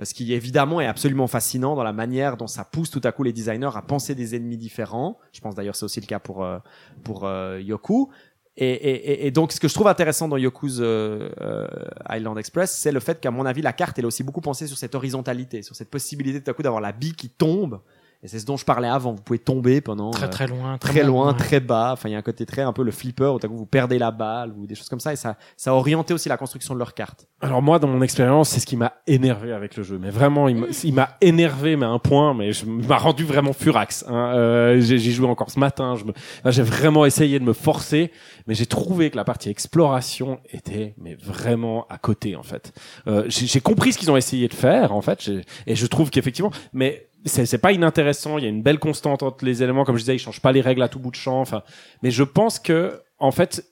Euh, 0.00 0.04
Ce 0.04 0.14
qui 0.14 0.32
évidemment 0.32 0.80
est 0.80 0.86
absolument 0.86 1.26
fascinant 1.26 1.74
dans 1.74 1.82
la 1.82 1.92
manière 1.92 2.36
dont 2.36 2.46
ça 2.46 2.64
pousse 2.64 2.90
tout 2.90 3.00
à 3.04 3.12
coup 3.12 3.22
les 3.24 3.32
designers 3.32 3.70
à 3.74 3.82
penser 3.82 4.14
des 4.14 4.36
ennemis 4.36 4.56
différents. 4.58 5.18
Je 5.32 5.40
pense 5.40 5.54
d'ailleurs 5.54 5.74
c'est 5.74 5.84
aussi 5.84 6.00
le 6.00 6.06
cas 6.06 6.18
pour 6.20 6.44
euh, 6.44 6.58
pour 7.02 7.24
euh, 7.24 7.60
Yoku. 7.60 8.10
Et, 8.58 8.70
et, 8.70 9.26
et- 9.26 9.30
donc 9.30 9.50
ce 9.52 9.58
que 9.60 9.66
je 9.66 9.72
trouve 9.72 9.88
intéressant 9.88 10.28
dans 10.28 10.36
Yoku's 10.36 10.78
euh, 10.80 11.30
euh, 11.40 11.66
Island 12.10 12.36
Express, 12.38 12.70
c'est 12.70 12.92
le 12.92 13.00
fait 13.00 13.18
qu'à 13.18 13.30
mon 13.30 13.46
avis 13.46 13.62
la 13.62 13.72
carte 13.72 13.98
elle 13.98 14.04
est 14.04 14.06
aussi 14.06 14.22
beaucoup 14.24 14.42
pensée 14.42 14.66
sur 14.66 14.76
cette 14.76 14.94
horizontalité, 14.94 15.62
sur 15.62 15.74
cette 15.74 15.90
possibilité 15.90 16.42
tout 16.42 16.50
à 16.50 16.54
coup 16.54 16.62
d'avoir 16.62 16.82
la 16.82 16.92
bille 16.92 17.14
qui 17.14 17.30
tombe. 17.30 17.80
Et 18.24 18.28
c'est 18.28 18.38
ce 18.38 18.46
dont 18.46 18.56
je 18.56 18.64
parlais 18.64 18.86
avant. 18.88 19.12
Vous 19.12 19.22
pouvez 19.22 19.38
tomber 19.40 19.80
pendant 19.80 20.10
Très 20.12 20.26
euh, 20.26 20.28
très 20.28 20.46
loin. 20.46 20.78
très 20.78 21.02
loin, 21.02 21.34
très 21.34 21.58
bas. 21.58 21.90
Enfin, 21.92 22.08
il 22.08 22.12
y 22.12 22.14
a 22.14 22.18
un 22.18 22.22
côté 22.22 22.46
très 22.46 22.62
un 22.62 22.72
peu 22.72 22.84
le 22.84 22.92
flipper 22.92 23.34
où 23.34 23.38
coup 23.38 23.56
vous 23.56 23.66
perdez 23.66 23.98
la 23.98 24.12
balle 24.12 24.52
ou 24.56 24.66
des 24.66 24.74
choses 24.76 24.88
comme 24.88 25.00
ça 25.00 25.12
et 25.12 25.16
ça, 25.16 25.36
ça 25.56 25.70
a 25.70 25.74
orienté 25.74 26.14
aussi 26.14 26.28
la 26.28 26.36
construction 26.36 26.74
de 26.74 26.78
leur 26.78 26.94
carte. 26.94 27.26
Alors 27.40 27.60
moi, 27.62 27.80
dans 27.80 27.88
mon 27.88 28.00
expérience, 28.00 28.50
c'est 28.50 28.60
ce 28.60 28.66
qui 28.66 28.76
m'a 28.76 28.92
énervé 29.08 29.52
avec 29.52 29.76
le 29.76 29.82
jeu. 29.82 29.98
Mais 30.00 30.10
vraiment, 30.10 30.46
il 30.48 30.56
m'a- 30.56 30.66
m'a 30.92 31.16
énervé, 31.20 31.74
mais 31.76 31.86
à 31.86 31.88
un 31.88 31.98
point, 31.98 32.32
mais 32.34 32.52
je 32.52 32.64
il 32.64 32.86
m'a 32.88 32.96
rendu 32.98 33.24
vraiment 33.24 33.52
furax. 33.52 34.04
Hein. 34.08 34.32
Euh, 34.34 34.80
j'ai 34.80 34.98
j'y 34.98 35.12
joué 35.12 35.26
encore 35.26 35.50
ce 35.50 35.58
matin. 35.58 35.96
Je 35.96 36.04
me, 36.04 36.10
enfin, 36.40 36.50
j'ai 36.52 36.62
vraiment 36.62 37.04
essayé 37.04 37.40
de 37.40 37.44
me 37.44 37.52
forcer, 37.52 38.12
mais 38.46 38.54
j'ai 38.54 38.66
trouvé 38.66 39.10
que 39.10 39.16
la 39.16 39.24
partie 39.24 39.48
exploration 39.50 40.38
était 40.52 40.94
mais 40.98 41.14
vraiment 41.16 41.86
à 41.88 41.98
côté 41.98 42.36
en 42.36 42.42
fait. 42.44 42.72
Euh, 43.08 43.24
j'ai 43.26 43.46
j'ai 43.46 43.60
compris 43.60 43.92
ce 43.92 43.98
qu'ils 43.98 44.10
ont 44.12 44.16
essayé 44.16 44.46
de 44.46 44.54
faire 44.54 44.92
en 44.94 45.02
fait, 45.02 45.22
j'ai- 45.22 45.42
et 45.66 45.74
je 45.74 45.86
trouve 45.86 46.10
qu'effectivement, 46.10 46.50
mais 46.72 47.08
c'est 47.24 47.58
pas 47.58 47.72
inintéressant. 47.72 48.38
Il 48.38 48.44
y 48.44 48.46
a 48.46 48.50
une 48.50 48.62
belle 48.62 48.78
constante 48.78 49.22
entre 49.22 49.44
les 49.44 49.62
éléments, 49.62 49.84
comme 49.84 49.96
je 49.96 50.02
disais, 50.02 50.16
ils 50.16 50.18
changent 50.18 50.40
pas 50.40 50.52
les 50.52 50.60
règles 50.60 50.82
à 50.82 50.88
tout 50.88 50.98
bout 50.98 51.10
de 51.10 51.16
champ. 51.16 51.40
Enfin, 51.40 51.62
mais 52.02 52.10
je 52.10 52.22
pense 52.22 52.58
que 52.58 53.00
en 53.18 53.30
fait 53.30 53.64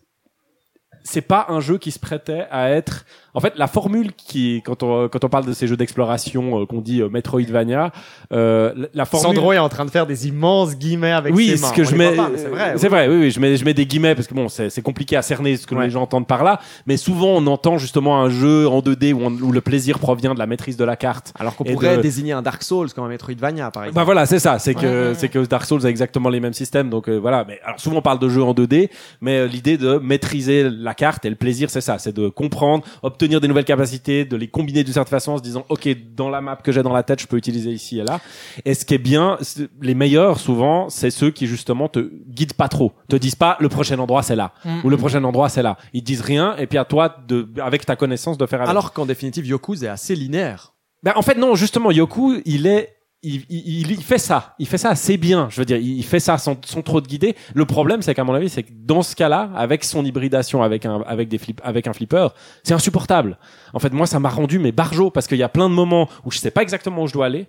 c'est 1.02 1.20
pas 1.22 1.46
un 1.48 1.60
jeu 1.60 1.78
qui 1.78 1.90
se 1.90 1.98
prêtait 1.98 2.46
à 2.50 2.70
être 2.70 3.04
en 3.32 3.40
fait 3.40 3.52
la 3.56 3.66
formule 3.68 4.12
qui 4.12 4.60
quand 4.64 4.82
on 4.82 5.08
quand 5.08 5.24
on 5.24 5.28
parle 5.28 5.46
de 5.46 5.52
ces 5.52 5.66
jeux 5.66 5.76
d'exploration 5.76 6.60
euh, 6.62 6.66
qu'on 6.66 6.80
dit 6.80 7.00
euh, 7.00 7.08
Metroidvania 7.08 7.92
euh, 8.32 8.72
la- 8.94 9.04
formule 9.04 9.36
Sandro 9.36 9.52
est 9.52 9.58
en 9.58 9.68
train 9.68 9.84
de 9.84 9.90
faire 9.90 10.06
des 10.06 10.28
immenses 10.28 10.76
guillemets 10.76 11.12
avec 11.12 11.34
oui, 11.34 11.56
ses 11.56 11.62
mains. 11.62 11.68
ce 11.68 11.72
que 11.74 11.82
On 11.82 11.84
je 11.84 11.94
mets, 11.96 12.16
c'est 12.36 12.48
vrai. 12.48 12.74
c'est 12.76 12.88
vrai, 12.88 13.08
oui, 13.08 13.16
oui, 13.16 13.30
je 13.30 13.40
mets, 13.40 13.56
je 13.56 13.64
mets 13.64 13.74
des 13.74 13.86
guillemets 13.86 14.14
parce 14.14 14.26
que 14.26 14.34
bon, 14.34 14.48
c'est, 14.48 14.68
c'est 14.70 14.82
compliqué 14.82 15.16
à 15.16 15.22
cerner 15.22 15.56
ce 15.56 15.66
que 15.66 15.74
Ouais. 15.74 15.84
les 15.84 15.90
gens 15.90 16.02
entendent 16.02 16.26
par 16.26 16.42
là, 16.44 16.58
mais 16.86 16.96
souvent 16.96 17.28
on 17.28 17.46
entend 17.46 17.78
justement 17.78 18.20
un 18.20 18.28
jeu 18.28 18.68
en 18.68 18.80
2D 18.80 19.12
où, 19.12 19.20
on- 19.22 19.30
où 19.40 19.52
le 19.52 19.60
plaisir 19.60 19.98
provient 19.98 20.34
de 20.34 20.38
la 20.38 20.46
maîtrise 20.46 20.76
de 20.76 20.84
la 20.84 20.96
carte. 20.96 21.32
Alors 21.38 21.56
qu'on 21.56 21.64
pourrait 21.64 21.96
de- 21.98 22.02
désigner 22.02 22.32
un 22.32 22.42
Dark 22.42 22.62
Souls 22.62 22.92
comme 22.92 23.04
un 23.04 23.08
Metroidvania, 23.08 23.70
par 23.70 23.84
exemple. 23.84 23.96
Bah 23.96 24.04
voilà, 24.04 24.26
c'est 24.26 24.38
ça, 24.40 24.58
c'est 24.58 24.74
que 24.74 24.80
Ouais, 24.80 25.08
ouais, 25.10 25.14
c'est 25.14 25.28
que 25.28 25.38
Dark 25.46 25.64
Souls 25.64 25.86
a 25.86 25.88
exactement 25.88 26.28
les 26.28 26.40
mêmes 26.40 26.52
systèmes, 26.52 26.90
donc 26.90 27.08
euh, 27.08 27.16
voilà. 27.16 27.44
Mais 27.46 27.58
alors 27.64 27.78
souvent 27.80 27.96
on 27.98 28.02
parle 28.02 28.18
de 28.18 28.28
jeux 28.28 28.42
en 28.42 28.52
2D, 28.54 28.90
mais 29.20 29.38
euh, 29.38 29.46
l'idée 29.46 29.76
de 29.78 29.98
maîtriser 29.98 30.68
la 30.68 30.89
carte 30.94 31.24
et 31.24 31.30
le 31.30 31.36
plaisir, 31.36 31.70
c'est 31.70 31.80
ça, 31.80 31.98
c'est 31.98 32.14
de 32.14 32.28
comprendre, 32.28 32.84
obtenir 33.02 33.40
des 33.40 33.48
nouvelles 33.48 33.64
capacités, 33.64 34.24
de 34.24 34.36
les 34.36 34.48
combiner 34.48 34.84
d'une 34.84 34.92
certaine 34.94 35.10
façon 35.10 35.32
en 35.32 35.38
se 35.38 35.42
disant, 35.42 35.64
ok, 35.68 35.88
dans 36.14 36.28
la 36.28 36.40
map 36.40 36.56
que 36.56 36.72
j'ai 36.72 36.82
dans 36.82 36.92
la 36.92 37.02
tête, 37.02 37.20
je 37.20 37.26
peux 37.26 37.36
utiliser 37.36 37.70
ici 37.70 37.98
et 37.98 38.04
là. 38.04 38.20
Et 38.64 38.74
ce 38.74 38.84
qui 38.84 38.94
est 38.94 38.98
bien, 38.98 39.38
les 39.80 39.94
meilleurs 39.94 40.38
souvent, 40.40 40.88
c'est 40.88 41.10
ceux 41.10 41.30
qui 41.30 41.46
justement 41.46 41.88
te 41.88 42.10
guident 42.28 42.54
pas 42.54 42.68
trop, 42.68 42.92
te 43.08 43.16
disent 43.16 43.34
pas 43.34 43.56
le 43.60 43.68
prochain 43.68 43.98
endroit 43.98 44.22
c'est 44.22 44.36
là 44.36 44.52
Mm. 44.64 44.80
ou 44.84 44.90
le 44.90 44.96
prochain 44.96 45.22
endroit 45.24 45.48
c'est 45.48 45.62
là. 45.62 45.76
Ils 45.92 46.02
disent 46.02 46.20
rien 46.20 46.56
et 46.56 46.66
puis 46.66 46.76
à 46.78 46.84
toi 46.84 47.16
de 47.28 47.48
avec 47.62 47.86
ta 47.86 47.96
connaissance 47.96 48.36
de 48.38 48.46
faire 48.46 48.60
avec. 48.60 48.70
Alors 48.70 48.92
qu'en 48.92 49.06
définitive, 49.06 49.46
Yoku's 49.46 49.82
est 49.82 49.88
assez 49.88 50.14
linéaire. 50.14 50.74
Ben, 51.02 51.12
en 51.16 51.22
fait, 51.22 51.36
non, 51.36 51.54
justement, 51.54 51.90
Yoku, 51.90 52.42
il 52.44 52.66
est 52.66 52.94
il, 53.22 53.44
il, 53.50 53.90
il 53.90 54.02
fait 54.02 54.18
ça, 54.18 54.54
il 54.58 54.66
fait 54.66 54.78
ça 54.78 54.90
assez 54.90 55.18
bien. 55.18 55.48
Je 55.50 55.60
veux 55.60 55.64
dire, 55.64 55.76
il 55.76 56.02
fait 56.04 56.20
ça 56.20 56.38
sans, 56.38 56.56
sans 56.64 56.82
trop 56.82 57.00
de 57.00 57.06
guider. 57.06 57.36
Le 57.54 57.66
problème, 57.66 58.00
c'est 58.00 58.14
qu'à 58.14 58.24
mon 58.24 58.32
avis, 58.32 58.48
c'est 58.48 58.62
que 58.62 58.72
dans 58.72 59.02
ce 59.02 59.14
cas-là, 59.14 59.50
avec 59.54 59.84
son 59.84 60.04
hybridation 60.04 60.62
avec 60.62 60.86
un 60.86 61.02
avec 61.06 61.28
des 61.28 61.38
flip, 61.38 61.60
avec 61.62 61.86
un 61.86 61.92
flipper, 61.92 62.28
c'est 62.62 62.74
insupportable. 62.74 63.38
En 63.74 63.78
fait, 63.78 63.92
moi, 63.92 64.06
ça 64.06 64.20
m'a 64.20 64.30
rendu 64.30 64.58
mes 64.58 64.72
barjots 64.72 65.10
parce 65.10 65.26
qu'il 65.26 65.38
y 65.38 65.42
a 65.42 65.48
plein 65.48 65.68
de 65.68 65.74
moments 65.74 66.08
où 66.24 66.30
je 66.30 66.38
sais 66.38 66.50
pas 66.50 66.62
exactement 66.62 67.02
où 67.02 67.06
je 67.06 67.12
dois 67.12 67.26
aller. 67.26 67.46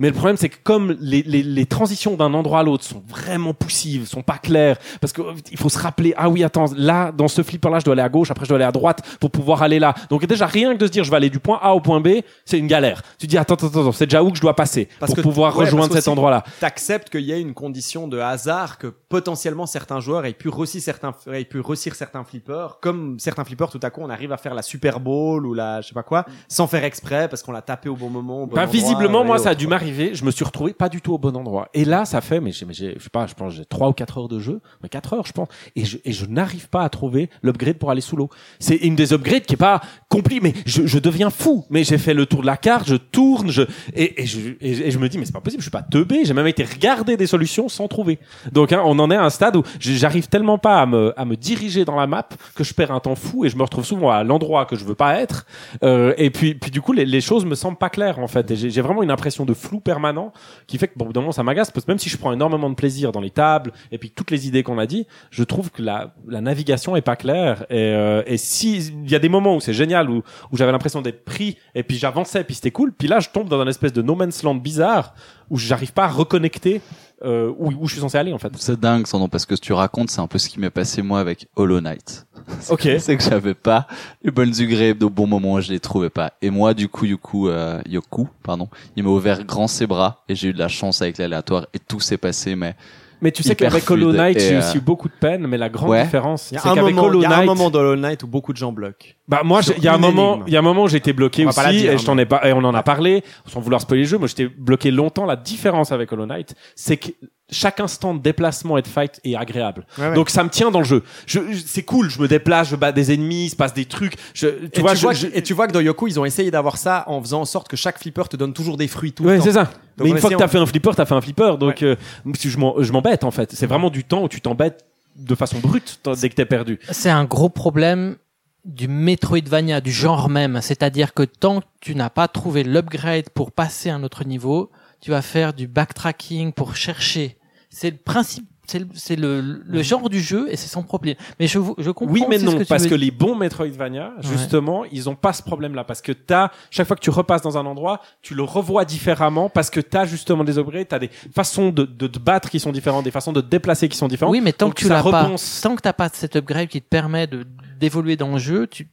Mais 0.00 0.08
le 0.08 0.14
problème, 0.14 0.36
c'est 0.36 0.48
que 0.48 0.56
comme 0.64 0.96
les, 1.00 1.22
les, 1.22 1.42
les 1.44 1.66
transitions 1.66 2.16
d'un 2.16 2.34
endroit 2.34 2.58
à 2.60 2.62
l'autre 2.64 2.82
sont 2.82 3.02
vraiment 3.06 3.54
poussives, 3.54 4.06
sont 4.08 4.22
pas 4.22 4.38
claires, 4.38 4.78
parce 5.00 5.12
que 5.12 5.22
euh, 5.22 5.34
il 5.52 5.58
faut 5.58 5.68
se 5.68 5.78
rappeler, 5.78 6.12
ah 6.16 6.28
oui, 6.28 6.42
attends, 6.42 6.64
là, 6.76 7.12
dans 7.12 7.28
ce 7.28 7.42
flipper-là, 7.42 7.78
je 7.78 7.84
dois 7.84 7.92
aller 7.92 8.02
à 8.02 8.08
gauche, 8.08 8.30
après 8.32 8.46
je 8.46 8.48
dois 8.48 8.56
aller 8.56 8.64
à 8.64 8.72
droite 8.72 9.02
pour 9.20 9.30
pouvoir 9.30 9.62
aller 9.62 9.78
là. 9.78 9.94
Donc 10.08 10.26
déjà, 10.26 10.46
rien 10.46 10.72
que 10.74 10.78
de 10.80 10.86
se 10.86 10.90
dire, 10.90 11.04
je 11.04 11.10
vais 11.10 11.16
aller 11.18 11.30
du 11.30 11.38
point 11.38 11.58
A 11.62 11.74
au 11.74 11.80
point 11.80 12.00
B, 12.00 12.08
c'est 12.44 12.58
une 12.58 12.66
galère. 12.66 13.02
Tu 13.18 13.26
dis, 13.26 13.36
attends, 13.38 13.54
attends, 13.54 13.66
attends, 13.68 13.92
c'est 13.92 14.06
déjà 14.06 14.24
où 14.24 14.30
que 14.30 14.36
je 14.36 14.40
dois 14.42 14.56
passer 14.56 14.88
Parce 14.98 15.10
pour 15.10 15.16
que- 15.16 15.20
pouvoir 15.20 15.54
ouais, 15.56 15.66
rejoindre 15.66 15.88
parce 15.92 16.00
cet 16.00 16.08
endroit-là? 16.08 16.44
T'acceptes 16.60 17.10
qu'il 17.10 17.20
y 17.20 17.32
ait 17.32 17.40
une 17.40 17.52
condition 17.54 18.08
de 18.08 18.18
hasard 18.18 18.78
que 18.78 18.86
potentiellement 18.86 19.66
certains 19.66 20.00
joueurs 20.00 20.24
aient 20.24 20.32
pu 20.32 20.48
réussir 20.48 20.80
certains, 20.80 21.14
aient 21.30 21.44
pu 21.44 21.60
réussir 21.60 21.94
certains 21.94 22.24
flippers, 22.24 22.78
comme 22.80 23.18
certains 23.18 23.44
flippers 23.44 23.68
tout 23.70 23.80
à 23.82 23.90
coup 23.90 24.00
on 24.02 24.08
arrive 24.08 24.32
à 24.32 24.38
faire 24.38 24.54
la 24.54 24.62
Super 24.62 24.98
Bowl 24.98 25.44
ou 25.46 25.52
la 25.52 25.82
je 25.82 25.88
sais 25.88 25.94
pas 25.94 26.02
quoi, 26.02 26.24
sans 26.48 26.66
faire 26.66 26.84
exprès 26.84 27.28
parce 27.28 27.42
qu'on 27.42 27.52
l'a 27.52 27.60
tapé 27.62 27.90
au 27.90 27.96
bon 27.96 28.08
moment. 28.08 28.44
Au 28.44 28.46
bon 28.46 28.52
endroit, 28.52 28.64
visiblement, 28.66 29.24
moi, 29.24 29.36
ça 29.38 29.50
a 29.50 29.54
dû 29.54 29.66
m'arriver. 29.66 29.89
Je 30.12 30.24
me 30.24 30.30
suis 30.30 30.44
retrouvé 30.44 30.72
pas 30.72 30.88
du 30.88 31.00
tout 31.00 31.12
au 31.12 31.18
bon 31.18 31.36
endroit. 31.36 31.68
Et 31.74 31.84
là, 31.84 32.04
ça 32.04 32.20
fait, 32.20 32.40
mais 32.40 32.52
je 32.52 32.64
sais 32.64 33.10
pas, 33.12 33.26
je 33.26 33.34
pense, 33.34 33.54
j'ai 33.54 33.64
trois 33.64 33.88
ou 33.88 33.92
quatre 33.92 34.18
heures 34.18 34.28
de 34.28 34.38
jeu, 34.38 34.60
mais 34.82 34.88
quatre 34.88 35.12
heures, 35.12 35.26
je 35.26 35.32
pense. 35.32 35.48
Et 35.76 35.84
je, 35.84 36.26
n'arrive 36.26 36.68
pas 36.68 36.82
à 36.82 36.88
trouver 36.88 37.30
l'upgrade 37.42 37.76
pour 37.76 37.90
aller 37.90 38.00
sous 38.00 38.16
l'eau. 38.16 38.28
C'est 38.58 38.76
une 38.76 38.94
des 38.94 39.12
upgrades 39.12 39.42
qui 39.42 39.54
est 39.54 39.56
pas 39.56 39.80
compliquée, 40.08 40.40
mais 40.42 40.54
je, 40.66 40.98
deviens 40.98 41.30
fou. 41.30 41.64
Mais 41.70 41.84
j'ai 41.84 41.98
fait 41.98 42.14
le 42.14 42.26
tour 42.26 42.42
de 42.42 42.46
la 42.46 42.56
carte, 42.56 42.86
je 42.86 42.96
tourne, 42.96 43.50
je, 43.50 43.62
et, 43.94 44.26
je, 44.26 44.98
me 44.98 45.08
dis, 45.08 45.18
mais 45.18 45.24
c'est 45.24 45.32
pas 45.32 45.40
possible, 45.40 45.60
je 45.60 45.66
suis 45.66 45.70
pas 45.70 45.82
teubé. 45.82 46.24
J'ai 46.24 46.34
même 46.34 46.46
été 46.46 46.64
regarder 46.64 47.16
des 47.16 47.26
solutions 47.26 47.68
sans 47.68 47.88
trouver. 47.88 48.18
Donc, 48.52 48.72
hein, 48.72 48.82
on 48.84 48.98
en 48.98 49.10
est 49.10 49.16
à 49.16 49.24
un 49.24 49.30
stade 49.30 49.56
où 49.56 49.62
j'arrive 49.78 50.28
tellement 50.28 50.58
pas 50.58 50.80
à 50.80 50.86
me, 50.86 51.12
à 51.18 51.24
me 51.24 51.36
diriger 51.36 51.84
dans 51.84 51.96
la 51.96 52.06
map 52.06 52.28
que 52.54 52.64
je 52.64 52.74
perds 52.74 52.92
un 52.92 53.00
temps 53.00 53.14
fou 53.14 53.44
et 53.44 53.48
je 53.48 53.56
me 53.56 53.62
retrouve 53.62 53.84
souvent 53.84 54.10
à 54.10 54.22
l'endroit 54.24 54.66
que 54.66 54.76
je 54.76 54.84
veux 54.84 54.94
pas 54.94 55.20
être. 55.20 55.46
Euh, 55.82 56.14
et 56.16 56.30
puis, 56.30 56.54
du 56.70 56.80
coup, 56.80 56.92
les, 56.92 57.04
les 57.04 57.20
choses 57.20 57.44
me 57.44 57.54
semblent 57.54 57.78
pas 57.78 57.90
claires 57.90 58.18
en 58.18 58.28
fait. 58.28 58.54
J'ai 58.54 58.80
vraiment 58.80 59.02
une 59.02 59.10
impression 59.10 59.44
de 59.44 59.54
flou 59.54 59.79
permanent 59.80 60.32
qui 60.66 60.78
fait 60.78 60.88
que 60.88 60.94
bon, 60.96 61.10
d'un 61.10 61.20
moment, 61.20 61.32
ça 61.32 61.42
m'agace 61.42 61.70
parce 61.70 61.84
que 61.84 61.90
même 61.90 61.98
si 61.98 62.08
je 62.08 62.16
prends 62.16 62.32
énormément 62.32 62.70
de 62.70 62.74
plaisir 62.74 63.12
dans 63.12 63.20
les 63.20 63.30
tables 63.30 63.72
et 63.90 63.98
puis 63.98 64.10
toutes 64.10 64.30
les 64.30 64.46
idées 64.46 64.62
qu'on 64.62 64.78
a 64.78 64.86
dit, 64.86 65.06
je 65.30 65.42
trouve 65.42 65.70
que 65.70 65.82
la, 65.82 66.14
la 66.28 66.40
navigation 66.40 66.96
est 66.96 67.02
pas 67.02 67.16
claire. 67.16 67.64
Et, 67.70 67.76
euh, 67.78 68.22
et 68.26 68.36
si 68.36 68.78
il 68.78 69.10
y 69.10 69.14
a 69.14 69.18
des 69.18 69.28
moments 69.28 69.56
où 69.56 69.60
c'est 69.60 69.74
génial 69.74 70.10
où, 70.10 70.22
où 70.52 70.56
j'avais 70.56 70.72
l'impression 70.72 71.02
d'être 71.02 71.24
pris 71.24 71.56
et 71.74 71.82
puis 71.82 71.96
j'avançais 71.96 72.40
et 72.40 72.44
puis 72.44 72.54
c'était 72.54 72.70
cool, 72.70 72.92
puis 72.92 73.08
là 73.08 73.20
je 73.20 73.28
tombe 73.28 73.48
dans 73.48 73.60
un 73.60 73.66
espèce 73.66 73.92
de 73.92 74.02
no 74.02 74.14
man's 74.14 74.42
land 74.42 74.56
bizarre 74.56 75.14
où 75.50 75.58
j'arrive 75.58 75.92
pas 75.92 76.04
à 76.04 76.08
reconnecter 76.08 76.80
euh, 77.22 77.52
où, 77.58 77.70
où 77.78 77.86
je 77.86 77.92
suis 77.92 78.00
censé 78.00 78.16
aller 78.16 78.32
en 78.32 78.38
fait. 78.38 78.50
C'est 78.56 78.80
dingue, 78.80 79.06
Sandon, 79.06 79.28
parce 79.28 79.44
que 79.44 79.54
ce 79.54 79.60
que 79.60 79.66
tu 79.66 79.72
racontes, 79.72 80.10
c'est 80.10 80.20
un 80.20 80.26
peu 80.26 80.38
ce 80.38 80.48
qui 80.48 80.58
m'est 80.58 80.70
passé 80.70 81.02
moi 81.02 81.20
avec 81.20 81.48
Hollow 81.56 81.80
Knight. 81.80 82.26
Ok. 82.70 82.88
c'est 82.98 83.16
que 83.16 83.22
j'avais 83.22 83.54
pas 83.54 83.86
les 84.24 84.30
bonnes 84.30 84.52
upgrades 84.58 85.02
au 85.02 85.10
bon 85.10 85.26
moment, 85.26 85.60
je 85.60 85.70
les 85.70 85.78
trouvais 85.78 86.10
pas. 86.10 86.32
Et 86.42 86.50
moi, 86.50 86.74
du 86.74 86.88
coup, 86.88 87.04
Yoku, 87.04 87.48
euh, 87.48 87.80
Yoku, 87.86 88.28
pardon, 88.42 88.68
il 88.96 89.04
m'a 89.04 89.10
ouvert 89.10 89.44
grand 89.44 89.68
ses 89.68 89.86
bras 89.86 90.24
et 90.28 90.34
j'ai 90.34 90.48
eu 90.48 90.52
de 90.52 90.58
la 90.58 90.68
chance 90.68 91.00
avec 91.02 91.18
l'aléatoire 91.18 91.66
et 91.74 91.78
tout 91.78 92.00
s'est 92.00 92.16
passé, 92.16 92.56
mais 92.56 92.74
Mais 93.22 93.32
tu 93.32 93.42
sais 93.42 93.54
qu'avec 93.54 93.90
Hollow 93.90 94.12
Knight, 94.12 94.38
j'ai 94.40 94.54
euh, 94.54 94.58
aussi 94.60 94.78
eu 94.78 94.80
beaucoup 94.80 95.08
de 95.08 95.14
peine, 95.14 95.46
mais 95.46 95.58
la 95.58 95.68
grande 95.68 95.90
Ouais. 95.90 96.02
différence, 96.04 96.50
Il 96.50 96.56
y 96.56 96.60
c'est 96.60 96.68
a 96.68 96.72
un 96.72 96.74
qu'avec 96.74 96.94
moment, 96.94 97.06
Hollow 97.08 97.20
il 97.20 97.22
y 97.22 97.26
a 97.26 97.30
un 97.32 97.36
Knight, 97.38 97.46
moment 97.46 97.70
dans 97.70 97.80
Hollow 97.80 97.96
Knight 97.96 98.22
où 98.22 98.26
beaucoup 98.26 98.52
de 98.52 98.58
gens 98.58 98.72
bloquent. 98.72 99.08
Bah 99.28 99.42
moi, 99.44 99.60
il 99.76 99.82
y 99.84 99.88
a 99.88 99.94
un 99.94 99.98
moment, 99.98 100.40
il 100.46 100.52
y 100.52 100.56
a 100.56 100.58
un 100.58 100.62
moment 100.62 100.84
où 100.84 100.88
j'étais 100.88 101.12
bloqué 101.12 101.44
On 101.44 101.48
aussi, 101.50 101.60
dire, 101.70 101.92
et 101.92 101.98
je 101.98 102.04
t'en 102.04 102.14
mais- 102.14 102.22
ai 102.22 102.26
pas, 102.26 102.46
et 102.48 102.52
on 102.52 102.58
en 102.64 102.74
a 102.74 102.82
parlé, 102.82 103.22
sans 103.46 103.60
vouloir 103.60 103.80
spoiler 103.80 104.02
le 104.02 104.08
jeu. 104.08 104.18
Moi, 104.18 104.26
j'étais 104.28 104.46
bloqué 104.48 104.90
longtemps. 104.90 105.26
La 105.26 105.36
différence 105.36 105.92
avec 105.92 106.10
Hollow 106.12 106.26
Knight, 106.26 106.54
c'est 106.74 106.96
que 106.96 107.08
chaque 107.52 107.80
instant 107.80 108.14
de 108.14 108.20
déplacement 108.20 108.78
et 108.78 108.82
de 108.82 108.86
fight 108.88 109.20
est 109.24 109.34
agréable. 109.36 109.86
Ouais, 109.98 110.08
ouais. 110.08 110.14
Donc 110.14 110.30
ça 110.30 110.44
me 110.44 110.48
tient 110.50 110.70
dans 110.70 110.78
le 110.80 110.84
jeu. 110.84 111.02
Je, 111.26 111.40
je- 111.52 111.62
c'est 111.66 111.82
cool. 111.82 112.10
Je 112.10 112.20
me 112.20 112.28
déplace, 112.28 112.68
je 112.68 112.76
bats 112.76 112.92
des 112.92 113.12
ennemis, 113.12 113.46
il 113.46 113.50
se 113.50 113.56
passe 113.56 113.74
des 113.74 113.84
trucs. 113.84 114.14
Je, 114.34 114.48
tu 114.68 114.80
et, 114.80 114.82
vois, 114.82 114.92
tu 114.92 114.96
je- 114.98 115.02
vois 115.02 115.12
je- 115.12 115.26
que- 115.26 115.36
et 115.36 115.42
tu 115.42 115.54
vois 115.54 115.66
que 115.66 115.72
dans 115.72 115.80
Yoku, 115.80 116.08
ils 116.08 116.18
ont 116.20 116.24
essayé 116.24 116.50
d'avoir 116.50 116.76
ça 116.78 117.04
en 117.06 117.20
faisant 117.20 117.40
en 117.42 117.44
sorte 117.44 117.68
que 117.68 117.76
chaque 117.76 117.98
flipper 117.98 118.28
te 118.28 118.36
donne 118.36 118.52
toujours 118.52 118.76
des 118.76 118.88
fruits 118.88 119.12
tout 119.12 119.24
Ouais, 119.24 119.32
le 119.34 119.38
temps. 119.38 119.44
c'est 119.44 119.52
ça. 119.52 119.64
Donc, 119.64 119.72
Mais 120.06 120.12
en 120.12 120.14
une 120.14 120.20
fois 120.20 120.30
que 120.30 120.36
t'as 120.36 120.48
fait 120.48 120.58
un 120.58 120.66
flipper, 120.66 120.90
t'as 120.96 121.04
fait 121.06 121.14
un 121.14 121.20
flipper. 121.20 121.56
Donc, 121.58 121.82
euh, 121.82 121.96
je 122.42 122.56
m'en- 122.58 122.82
je 122.82 122.92
m'embête 122.92 123.24
en 123.24 123.30
fait. 123.30 123.52
C'est 123.52 123.66
vraiment 123.66 123.90
du 123.90 124.04
temps 124.04 124.22
où 124.24 124.28
tu 124.28 124.40
t'embêtes 124.40 124.84
de 125.16 125.34
façon 125.34 125.58
brute 125.58 125.98
t- 126.02 126.10
dès 126.20 126.28
que 126.28 126.34
t'es 126.34 126.44
perdu. 126.46 126.78
C'est 126.90 127.10
un 127.10 127.24
gros 127.24 127.48
problème 127.50 128.16
du 128.64 128.88
Metroidvania, 128.88 129.80
du 129.80 129.90
genre 129.90 130.28
même. 130.28 130.60
C'est-à-dire 130.62 131.14
que 131.14 131.22
tant 131.22 131.60
que 131.60 131.66
tu 131.80 131.94
n'as 131.94 132.10
pas 132.10 132.28
trouvé 132.28 132.62
l'upgrade 132.62 133.28
pour 133.30 133.52
passer 133.52 133.90
à 133.90 133.94
un 133.94 134.02
autre 134.04 134.24
niveau, 134.24 134.70
tu 135.00 135.10
vas 135.10 135.22
faire 135.22 135.52
du 135.54 135.66
backtracking 135.66 136.52
pour 136.52 136.76
chercher. 136.76 137.36
C'est 137.72 137.90
le 137.90 137.96
principe, 137.96 138.46
c'est 138.66 139.14
le, 139.16 139.40
le, 139.40 139.62
le 139.64 139.82
genre 139.82 140.08
du 140.10 140.20
jeu 140.20 140.46
et 140.50 140.56
c'est 140.56 140.68
son 140.68 140.82
problème. 140.82 141.14
Mais 141.38 141.46
je, 141.46 141.58
je 141.78 141.90
comprends 141.90 142.12
Oui, 142.12 142.24
mais 142.28 142.38
ce 142.38 142.44
non, 142.44 142.58
que 142.58 142.64
parce 142.64 142.86
que 142.86 142.94
les 142.96 143.10
bons 143.12 143.36
Metroidvania, 143.36 144.12
justement, 144.20 144.84
ils 144.86 145.08
ont 145.08 145.14
pas 145.14 145.32
ce 145.32 145.42
problème-là, 145.42 145.84
parce 145.84 146.02
que 146.02 146.10
t'as 146.12 146.50
chaque 146.70 146.86
fois 146.88 146.96
que 146.96 147.00
tu 147.00 147.10
repasses 147.10 147.42
dans 147.42 147.58
un 147.58 147.66
endroit, 147.66 148.00
tu 148.22 148.34
le 148.34 148.42
revois 148.42 148.84
différemment, 148.84 149.48
parce 149.48 149.70
que 149.70 149.80
t'as 149.80 150.04
justement 150.04 150.42
des 150.44 150.58
upgrades, 150.58 150.88
t'as 150.88 150.98
des 150.98 151.10
façons 151.32 151.70
de, 151.70 151.84
de 151.84 152.06
te 152.08 152.18
battre 152.18 152.50
qui 152.50 152.58
sont 152.60 152.72
différentes, 152.72 153.04
des 153.04 153.10
façons 153.12 153.32
de 153.32 153.40
te 153.40 153.46
déplacer 153.48 153.88
qui 153.88 153.96
sont 153.96 154.08
différentes. 154.08 154.32
Oui, 154.32 154.40
mais 154.40 154.52
tant 154.52 154.66
Donc 154.66 154.74
que 154.74 154.82
tu 154.82 154.88
l'as 154.88 155.02
pas, 155.02 155.30
tant 155.62 155.76
que 155.76 155.82
t'as 155.82 155.92
pas 155.92 156.08
cet 156.12 156.36
upgrade 156.36 156.68
qui 156.68 156.82
te 156.82 156.88
permet 156.88 157.26
de 157.26 157.46
d'évoluer 157.80 158.16
dans 158.16 158.32
le 158.32 158.38
jeu, 158.38 158.66
tu 158.66 158.88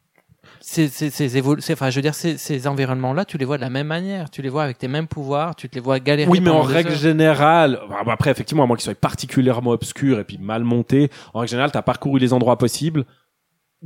ces, 0.61 0.87
ces, 0.87 1.09
ces, 1.09 1.41
enfin, 1.73 1.89
je 1.89 1.95
veux 1.95 2.01
dire, 2.01 2.13
ces, 2.15 2.37
ces 2.37 2.67
environnements-là, 2.67 3.25
tu 3.25 3.37
les 3.37 3.45
vois 3.45 3.57
de 3.57 3.61
la 3.61 3.69
même 3.69 3.87
manière. 3.87 4.29
Tu 4.29 4.41
les 4.41 4.49
vois 4.49 4.63
avec 4.63 4.77
tes 4.77 4.87
mêmes 4.87 5.07
pouvoirs, 5.07 5.55
tu 5.55 5.69
te 5.69 5.75
les 5.75 5.81
vois 5.81 5.99
galérer. 5.99 6.29
Oui, 6.29 6.39
mais 6.39 6.49
en 6.49 6.61
règle 6.61 6.91
heures. 6.91 6.97
générale, 6.97 7.79
après, 8.07 8.31
effectivement, 8.31 8.63
à 8.63 8.65
moins 8.67 8.75
qu'ils 8.77 8.83
soient 8.85 8.95
particulièrement 8.95 9.71
obscurs 9.71 10.19
et 10.19 10.23
puis 10.23 10.37
mal 10.37 10.63
montés, 10.63 11.09
en 11.33 11.39
règle 11.39 11.51
générale, 11.51 11.71
t'as 11.71 11.81
parcouru 11.81 12.19
les 12.19 12.33
endroits 12.33 12.57
possibles, 12.57 13.05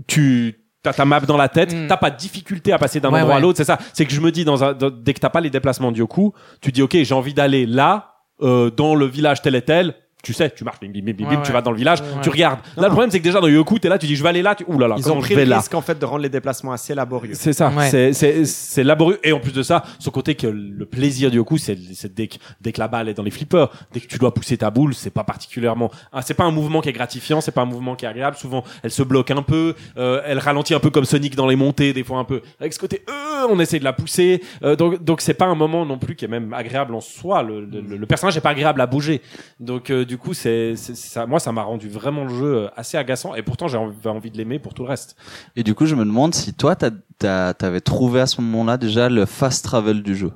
tu 0.08 0.58
t'as 0.84 0.94
ta 0.94 1.06
map 1.06 1.20
dans 1.20 1.38
la 1.38 1.48
tête, 1.48 1.74
Mm. 1.76 1.88
t'as 1.88 1.98
pas 1.98 2.10
de 2.10 2.18
difficulté 2.18 2.72
à 2.74 2.80
passer 2.80 3.00
d'un 3.00 3.12
Ouais, 3.12 3.20
endroit 3.22 3.36
à 3.36 3.40
l'autre, 3.40 3.58
c'est 3.58 3.64
ça. 3.66 3.78
C'est 3.94 4.06
que 4.06 4.12
je 4.14 4.20
me 4.20 4.32
dis, 4.32 4.46
dans 4.46 4.64
un, 4.64 4.74
dans- 4.74 4.90
dès 4.90 5.14
que 5.14 5.20
t'as 5.20 5.30
pas 5.30 5.40
les 5.42 5.52
déplacements 5.52 5.92
de 5.92 5.98
Yoku, 5.98 6.34
tu 6.60 6.72
dis, 6.72 6.82
ok, 6.82 6.98
j'ai 7.04 7.14
envie 7.14 7.36
d'aller 7.36 7.68
là, 7.68 8.16
euh, 8.42 8.72
dans 8.72 8.96
le 8.96 9.06
village 9.06 9.44
tel 9.44 9.54
et 9.54 9.62
tel, 9.62 9.94
tu 10.24 10.34
sais, 10.34 10.50
tu 10.52 10.64
marches, 10.64 10.80
bim, 10.80 10.90
bim, 10.90 11.02
bim, 11.04 11.14
bim, 11.14 11.24
Ouais, 11.26 11.42
tu 11.44 11.48
ouais. 11.50 11.54
vas 11.54 11.62
dans 11.62 11.72
le 11.72 11.78
village, 11.78 12.02
Ouais. 12.02 12.08
tu 12.22 12.30
regardes. 12.30 12.60
Non, 12.78 12.84
là, 12.84 12.88
le 12.88 12.92
problème, 12.92 13.12
c'est 13.12 13.20
que 13.20 13.24
déjà 13.24 13.40
dans 13.42 13.48
Yoku, 13.48 13.80
t'es 13.80 13.90
là, 13.90 13.98
tu 13.98 14.06
dis, 14.08 14.16
je 14.16 14.24
vais 14.24 14.30
aller 14.30 14.42
là, 14.42 14.56
tu, 14.56 14.64
ouh 14.68 14.78
là 14.78 14.88
là, 14.88 14.96
Ils 14.98 15.12
ont 15.12 15.20
pris 15.20 15.36
le 15.36 15.44
là? 15.46 15.58
risque 15.58 15.74
en 15.74 15.82
fait 15.82 15.98
de 15.98 16.06
rendre 16.06 16.22
les 16.24 16.30
déplacements 16.30 16.72
assez 16.72 16.94
laborieux. 16.94 17.34
C'est 17.34 17.54
ça, 17.54 17.70
Ouais. 17.70 17.90
c'est 17.90 18.14
c'est 18.14 18.46
c'est 18.46 18.84
laborieux 18.84 19.20
et 19.24 19.32
en 19.32 19.40
plus 19.40 19.52
de 19.54 19.64
ça, 19.64 19.84
ce 20.00 20.10
côté 20.10 20.36
que 20.36 20.48
le 20.48 20.86
plaisir 20.86 21.32
du 21.32 21.38
Yoku, 21.38 21.58
c'est 21.58 21.78
c'est 21.94 22.14
dès 22.14 22.28
que 22.28 22.36
dès 22.62 22.72
que 22.72 22.80
la 22.80 22.88
balle 22.88 23.10
est 23.10 23.14
dans 23.14 23.24
les 23.24 23.32
flippers, 23.32 23.70
dès 23.94 24.00
que 24.00 24.08
tu 24.08 24.18
dois 24.18 24.34
pousser 24.34 24.58
ta 24.58 24.70
boule, 24.70 24.94
c'est 24.94 25.10
pas 25.10 25.24
particulièrement, 25.24 25.92
ah, 26.12 26.22
c'est 26.22 26.34
pas 26.34 26.44
un 26.44 26.52
mouvement 26.52 26.82
qui 26.82 26.90
est 26.90 26.94
gratifiant, 26.94 27.42
c'est 27.42 27.52
pas 27.52 27.62
un 27.62 27.66
mouvement 27.66 27.96
qui 27.96 28.06
est 28.06 28.08
agréable. 28.10 28.38
Souvent, 28.38 28.64
elle 28.84 28.92
se 28.92 29.04
bloque 29.04 29.32
un 29.32 29.42
peu, 29.42 29.76
euh, 29.98 30.22
elle 30.26 30.40
ralentit 30.40 30.74
un 30.74 30.80
peu 30.80 30.90
comme 30.90 31.06
Sonic 31.06 31.36
dans 31.36 31.48
les 31.48 31.56
montées, 31.56 31.94
des 31.94 32.04
fois 32.04 32.20
un 32.20 32.24
peu. 32.26 32.42
Avec 32.60 32.74
ce 32.74 32.80
côté, 32.80 33.04
euh, 33.10 33.48
on 33.50 33.60
essaie 33.60 33.80
de 33.80 33.84
la 33.84 33.94
pousser, 33.94 34.42
euh, 34.64 34.76
donc 34.76 35.04
donc 35.04 35.22
c'est 35.22 35.34
pas 35.34 35.46
un 35.46 35.56
moment 35.56 35.86
non 35.86 35.98
plus 35.98 36.16
qui 36.16 36.26
est 36.26 36.28
même 36.28 36.54
agréable 36.54 36.94
en 36.96 37.02
soi. 37.02 37.42
Le 37.44 37.62
le, 37.66 37.82
le 37.98 38.06
personnage 38.06 38.38
est 38.38 38.42
pas 38.42 38.50
agréable 38.52 38.82
à 38.82 38.86
bouger, 38.88 39.22
donc 39.60 39.90
euh, 39.90 40.06
du 40.12 40.18
coup 40.18 40.34
c'est 40.34 40.76
c'est- 40.76 40.94
ça, 40.94 41.26
moi 41.26 41.40
ça 41.40 41.54
m'a 41.54 41.64
rendu 41.64 41.88
vraiment 41.88 42.26
le 42.26 42.30
jeu 42.38 42.54
euh, 42.56 42.68
assez 42.76 42.98
agaçant 42.98 43.34
et 43.34 43.44
pourtant 43.44 43.70
j'ai 43.70 43.78
envie, 43.78 43.96
envie 44.06 44.30
de 44.30 44.38
l'aimer 44.38 44.60
pour 44.60 44.74
tout 44.74 44.84
le 44.84 44.90
reste. 44.90 45.16
Et 45.56 45.64
du 45.64 45.74
coup, 45.74 45.86
je 45.86 45.96
me 45.96 46.04
demande 46.04 46.34
si 46.36 46.54
toi, 46.54 46.76
t'avais 46.76 47.80
trouvé 47.82 48.20
à 48.20 48.26
ce 48.26 48.42
moment-là 48.42 48.76
déjà 48.78 49.08
le 49.08 49.26
fast 49.26 49.64
travel 49.64 50.04
du 50.04 50.14
jeu. 50.16 50.32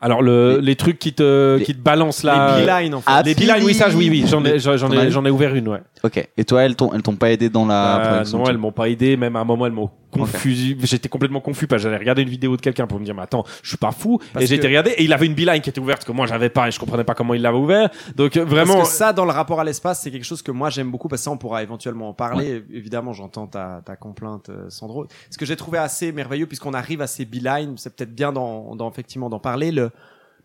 Alors 0.00 0.22
le, 0.22 0.56
Les- 0.56 0.62
les, 0.66 0.76
trucs 0.76 0.98
qui 0.98 1.12
te 1.14 1.56
les- 1.56 1.64
qui 1.64 1.74
te 1.74 1.80
balancent 1.80 2.22
là. 2.24 2.58
les 2.58 2.66
beelines 2.66 2.94
en 2.94 3.00
fait. 3.00 3.06
Ah, 3.10 3.22
les 3.22 3.34
beelines, 3.36 3.64
oui 3.64 3.74
ça 3.74 3.88
oui 3.94 4.08
oui 4.10 4.24
j'en 4.26 4.44
ai 4.44 4.58
j'en 4.58 4.90
ai 4.92 5.10
j'en 5.10 5.24
ai 5.24 5.30
ouvert 5.30 5.54
une 5.54 5.68
ouais. 5.68 5.80
Ok. 6.02 6.28
Et 6.36 6.44
toi, 6.44 6.64
elles 6.64 6.74
t'ont, 6.76 6.92
elles 6.92 7.02
t'ont 7.02 7.16
pas 7.16 7.30
aidé 7.30 7.48
dans 7.48 7.64
la. 7.64 7.96
Euh, 7.96 8.02
progression 8.08 8.38
non 8.38 8.44
elles 8.46 8.58
m'ont 8.58 8.72
pas 8.72 8.88
aidé 8.90 9.16
même 9.16 9.36
à 9.36 9.40
un 9.40 9.44
moment 9.44 9.64
elles 9.66 9.72
m'ont 9.72 9.90
confus 10.16 10.76
j'étais 10.82 11.08
complètement 11.08 11.40
confus 11.40 11.66
parce 11.66 11.82
que 11.82 11.88
j'allais 11.88 11.98
regarder 11.98 12.22
une 12.22 12.28
vidéo 12.28 12.56
de 12.56 12.60
quelqu'un 12.60 12.86
pour 12.86 12.98
me 12.98 13.04
dire 13.04 13.14
mais 13.14 13.22
attends 13.22 13.44
je 13.62 13.68
suis 13.68 13.76
pas 13.76 13.92
fou 13.92 14.18
Parce 14.32 14.44
et 14.44 14.48
j'ai 14.48 14.54
été 14.56 14.66
regardé 14.66 14.90
et 14.90 15.04
il 15.04 15.12
avait 15.12 15.26
une 15.26 15.34
beeline 15.34 15.60
qui 15.60 15.70
était 15.70 15.80
ouverte 15.80 16.04
que 16.04 16.12
moi 16.12 16.26
j'avais 16.26 16.48
pas 16.48 16.68
et 16.68 16.70
je 16.70 16.78
comprenais 16.78 17.04
pas 17.04 17.14
comment 17.14 17.34
il 17.34 17.42
l'avait 17.42 17.56
ouvert 17.56 17.90
donc 18.14 18.36
euh, 18.36 18.44
Parce 18.44 18.54
vraiment 18.54 18.82
que 18.82 18.88
ça, 18.88 19.12
dans 19.12 19.24
le 19.24 19.30
rapport 19.30 19.60
à 19.60 19.64
l'espace, 19.64 20.00
c'est 20.02 20.10
quelque 20.10 20.24
chose 20.24 20.42
que 20.42 20.50
moi 20.50 20.70
j'aime 20.70 20.90
beaucoup 20.90 21.08
parce 21.08 21.20
que 21.22 21.24
ça, 21.24 21.30
on 21.30 21.38
pourra 21.38 21.62
éventuellement 21.62 22.08
en 22.08 22.14
parler. 22.14 22.62
Évidemment, 22.72 23.12
j'entends 23.12 23.46
ta, 23.46 23.82
ta 23.84 23.96
complainte, 23.96 24.48
euh, 24.48 24.68
Sandro. 24.68 25.06
Ce 25.30 25.38
que 25.38 25.46
j'ai 25.46 25.56
trouvé 25.56 25.78
assez 25.78 26.12
merveilleux, 26.12 26.46
puisqu'on 26.46 26.74
arrive 26.74 27.00
à 27.02 27.06
ces 27.06 27.24
beelines, 27.24 27.76
c'est 27.76 27.94
peut-être 27.94 28.14
bien 28.14 28.32
d'en, 28.32 28.90
effectivement 28.90 29.28
d'en 29.28 29.38
parler. 29.38 29.72
Le, 29.72 29.90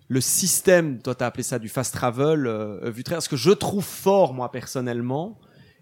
le 0.07 0.21
système, 0.21 0.99
toi 0.99 1.15
t'as 1.15 1.27
appelé 1.27 1.43
ça 1.43 1.59
du 1.59 1.69
fast 1.69 1.93
travel, 1.93 2.47
euh, 2.47 2.91
vu 2.91 3.03
très, 3.03 3.19
ce 3.21 3.29
que 3.29 3.37
je 3.37 3.51
trouve 3.51 3.85
fort 3.85 4.33
moi 4.33 4.51
personnellement. 4.51 5.37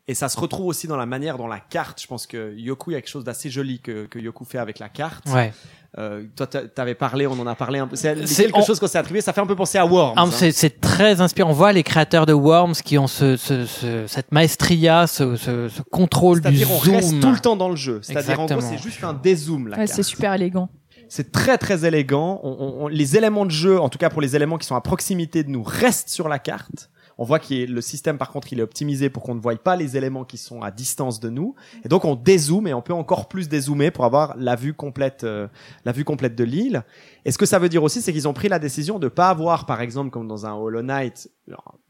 Et 0.10 0.16
ça 0.16 0.28
se 0.28 0.40
retrouve 0.40 0.66
aussi 0.66 0.88
dans 0.88 0.98
la 0.98 1.06
manière 1.06 1.38
dont 1.38 1.46
la 1.46 1.60
carte. 1.60 2.02
Je 2.02 2.08
pense 2.08 2.26
que 2.26 2.56
Yoku, 2.58 2.90
il 2.90 2.94
y 2.96 2.98
a 2.98 3.02
quelque 3.02 3.12
chose 3.12 3.24
d'assez 3.24 3.52
joli 3.52 3.80
que, 3.80 4.08
que 4.08 4.18
Yoku 4.18 4.44
fait 4.44 4.58
avec 4.58 4.80
la 4.80 4.90
carte. 4.90 5.26
Ouais. 5.30 5.54
Euh, 6.00 6.24
toi, 6.36 6.48
t'a- 6.48 6.68
t'avais 6.68 6.96
parlé, 6.96 7.28
on 7.28 7.34
en 7.40 7.46
a 7.46 7.54
parlé 7.54 7.78
un 7.78 7.86
peu. 7.86 7.96
C'est 7.96 8.26
C'est- 8.26 8.44
quelque 8.46 8.58
on- 8.58 8.64
chose 8.66 8.80
qu'on 8.80 8.88
s'est 8.88 8.98
attribué. 8.98 9.22
Ça 9.22 9.34
fait 9.34 9.42
un 9.42 9.46
peu 9.46 9.56
penser 9.56 9.78
à 9.78 9.86
Worms. 9.86 10.16
Ah, 10.18 10.24
hein. 10.24 10.30
c'est, 10.32 10.52
c'est 10.52 10.82
très 10.82 11.22
inspirant. 11.22 11.52
On 11.52 11.54
voit 11.54 11.74
les 11.74 11.84
créateurs 11.84 12.26
de 12.26 12.34
Worms 12.34 12.74
qui 12.84 12.98
ont 12.98 13.06
ce, 13.06 13.38
ce, 13.38 13.68
ce- 13.68 14.08
cette 14.08 14.32
maestria, 14.32 15.06
ce, 15.06 15.36
ce, 15.36 15.70
ce 15.70 15.82
contrôle 15.84 16.42
du 16.42 16.44
C'est-à-dire 16.58 16.72
on 16.72 16.80
zoom. 16.80 16.96
reste 16.96 17.20
tout 17.22 17.32
le 17.32 17.40
temps 17.40 17.56
dans 17.56 17.70
le 17.70 17.76
jeu. 17.76 18.00
C'est-à-dire 18.02 18.40
en 18.40 18.46
gros 18.48 18.62
c'est 18.62 18.80
juste 18.82 19.04
un 19.04 19.14
dézoom 19.14 19.68
la 19.68 19.78
Ouais, 19.78 19.86
carte. 19.86 19.96
c'est 19.96 20.04
super 20.04 20.34
élégant. 20.34 20.70
C'est 21.08 21.32
très 21.32 21.60
très 21.60 21.86
élégant. 21.86 22.40
On, 22.44 22.50
on- 22.60 22.84
on- 22.86 22.88
les 22.88 23.16
éléments 23.16 23.46
de 23.46 23.52
jeu, 23.52 23.80
en 23.80 23.90
tout 23.90 23.98
cas 24.00 24.10
pour 24.10 24.22
les 24.22 24.36
éléments 24.36 24.58
qui 24.58 24.66
sont 24.68 24.76
à 24.76 24.82
proximité 24.82 25.44
de 25.44 25.50
nous, 25.50 25.62
restent 25.64 26.10
sur 26.10 26.30
la 26.30 26.40
carte. 26.40 26.90
On 27.22 27.26
voit 27.26 27.38
que 27.38 27.54
le 27.66 27.82
système, 27.82 28.18
par 28.18 28.32
contre, 28.32 28.54
il 28.54 28.60
est 28.60 28.64
optimisé 28.64 29.10
pour 29.10 29.24
qu'on 29.24 29.36
ne 29.36 29.42
voie 29.42 29.54
pas 29.58 29.76
les 29.76 29.98
éléments 29.98 30.24
qui 30.24 30.38
sont 30.38 30.62
à 30.62 30.72
distance 30.72 31.20
de 31.20 31.30
nous. 31.30 31.54
Et 31.84 31.90
donc, 31.90 32.06
on 32.06 32.16
dézoome 32.16 32.66
et 32.68 32.74
on 32.74 32.82
peut 32.82 32.94
encore 32.94 33.28
plus 33.28 33.50
dézoomer 33.50 33.92
pour 33.92 34.06
avoir 34.06 34.38
la 34.38 34.56
vue 34.56 34.74
complète, 34.74 35.26
euh, 35.26 35.50
la 35.84 35.92
vue 35.92 36.06
complète 36.06 36.36
de 36.36 36.46
l'île. 36.46 36.84
Et 37.26 37.32
ce 37.32 37.38
que 37.38 37.46
ça 37.46 37.60
veut 37.60 37.68
dire 37.68 37.84
aussi, 37.84 38.02
c'est 38.02 38.14
qu'ils 38.14 38.28
ont 38.30 38.34
pris 38.34 38.48
la 38.48 38.58
décision 38.58 39.00
de 39.00 39.10
pas 39.10 39.30
avoir, 39.30 39.66
par 39.66 39.82
exemple, 39.82 40.12
comme 40.12 40.30
dans 40.30 40.46
un 40.46 40.54
Hollow 40.54 40.82
Knight, 40.82 41.30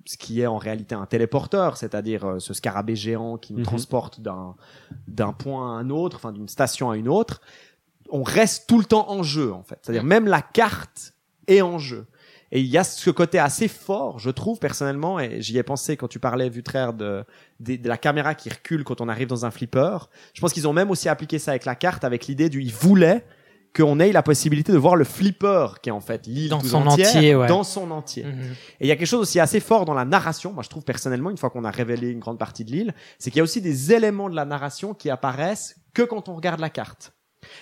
ce 0.06 0.18
qui 0.18 0.42
est 0.42 0.48
en 0.48 0.58
réalité 0.58 0.96
un 0.96 1.06
téléporteur, 1.06 1.78
c'est-à-dire 1.78 2.26
euh, 2.26 2.40
ce 2.40 2.56
scarabée 2.56 2.96
géant 2.96 3.38
qui 3.38 3.54
nous 3.54 3.60
Mhm. 3.60 3.66
transporte 3.66 4.22
d'un 4.22 4.56
d'un 5.08 5.32
point 5.34 5.78
à 5.78 5.80
un 5.80 5.92
autre, 5.92 6.16
enfin 6.18 6.32
d'une 6.32 6.48
station 6.50 6.90
à 6.90 6.98
une 6.98 7.08
autre. 7.08 7.40
On 8.10 8.24
reste 8.24 8.68
tout 8.68 8.80
le 8.80 8.86
temps 8.86 9.12
en 9.12 9.22
jeu, 9.22 9.54
en 9.54 9.62
fait. 9.62 9.78
C'est-à-dire 9.84 10.04
même 10.04 10.26
la 10.26 10.42
carte 10.42 11.14
est 11.48 11.62
en 11.62 11.78
jeu. 11.78 12.08
Et 12.52 12.62
il 12.62 12.68
y 12.68 12.78
a 12.78 12.84
ce 12.84 13.10
côté 13.10 13.38
assez 13.38 13.68
fort, 13.68 14.20
je 14.20 14.30
trouve 14.30 14.60
personnellement, 14.60 15.20
et 15.20 15.42
j'y 15.42 15.58
ai 15.58 15.64
pensé 15.64 15.98
quand 15.98 16.08
tu 16.08 16.20
parlais, 16.20 16.50
Vutraire, 16.50 16.94
de, 16.94 17.24
de, 17.60 17.76
de 17.76 17.88
la 17.88 17.98
caméra 17.98 18.34
qui 18.36 18.50
recule 18.50 18.84
quand 18.84 19.02
on 19.02 19.10
arrive 19.10 19.28
dans 19.28 19.46
un 19.46 19.52
flipper. 19.52 20.10
Je 20.34 20.42
pense 20.42 20.54
qu'ils 20.54 20.68
ont 20.68 20.74
même 20.74 20.90
aussi 20.90 21.10
appliqué 21.10 21.38
ça 21.40 21.52
avec 21.52 21.66
la 21.66 21.76
carte, 21.76 22.04
avec 22.04 22.28
l'idée 22.28 22.50
du, 22.50 22.62
ils 22.62 22.74
voulaient 22.74 23.24
qu'on 23.76 24.00
ait 24.00 24.12
la 24.12 24.24
possibilité 24.24 24.72
de 24.72 24.78
voir 24.78 24.96
le 24.96 25.04
flipper, 25.04 25.76
qui 25.82 25.90
est 25.90 25.92
en 25.92 26.00
fait 26.00 26.26
l'île 26.26 26.50
Dans 26.50 26.60
son 26.60 26.88
entière, 26.88 27.08
entier, 27.08 27.36
ouais. 27.36 27.48
dans 27.48 27.64
son 27.64 27.92
entier. 27.92 28.24
Mhm. 28.24 28.56
Et 28.80 28.86
il 28.86 28.88
y 28.88 28.92
a 28.92 28.96
quelque 28.96 29.08
chose 29.08 29.22
aussi 29.22 29.40
assez 29.40 29.60
fort 29.60 29.86
dans 29.86 29.94
la 29.94 30.06
narration, 30.06 30.52
moi 30.54 30.64
je 30.64 30.70
trouve 30.70 30.84
personnellement, 30.84 31.30
une 31.30 31.38
fois 31.38 31.50
qu'on 31.50 31.64
a 31.64 31.72
révélé 31.72 32.10
une 32.10 32.20
grande 32.20 32.40
partie 32.40 32.66
de 32.66 32.72
l'île, 32.72 32.94
c'est 33.20 33.30
qu'il 33.30 33.38
y 33.38 33.42
a 33.42 33.44
aussi 33.44 33.62
des 33.62 33.94
éléments 33.94 34.30
de 34.30 34.36
la 34.36 34.46
narration 34.46 34.94
qui 34.94 35.10
apparaissent 35.10 35.76
que 35.94 36.02
quand 36.02 36.30
on 36.30 36.36
regarde 36.36 36.60
la 36.60 36.70
carte. 36.70 37.14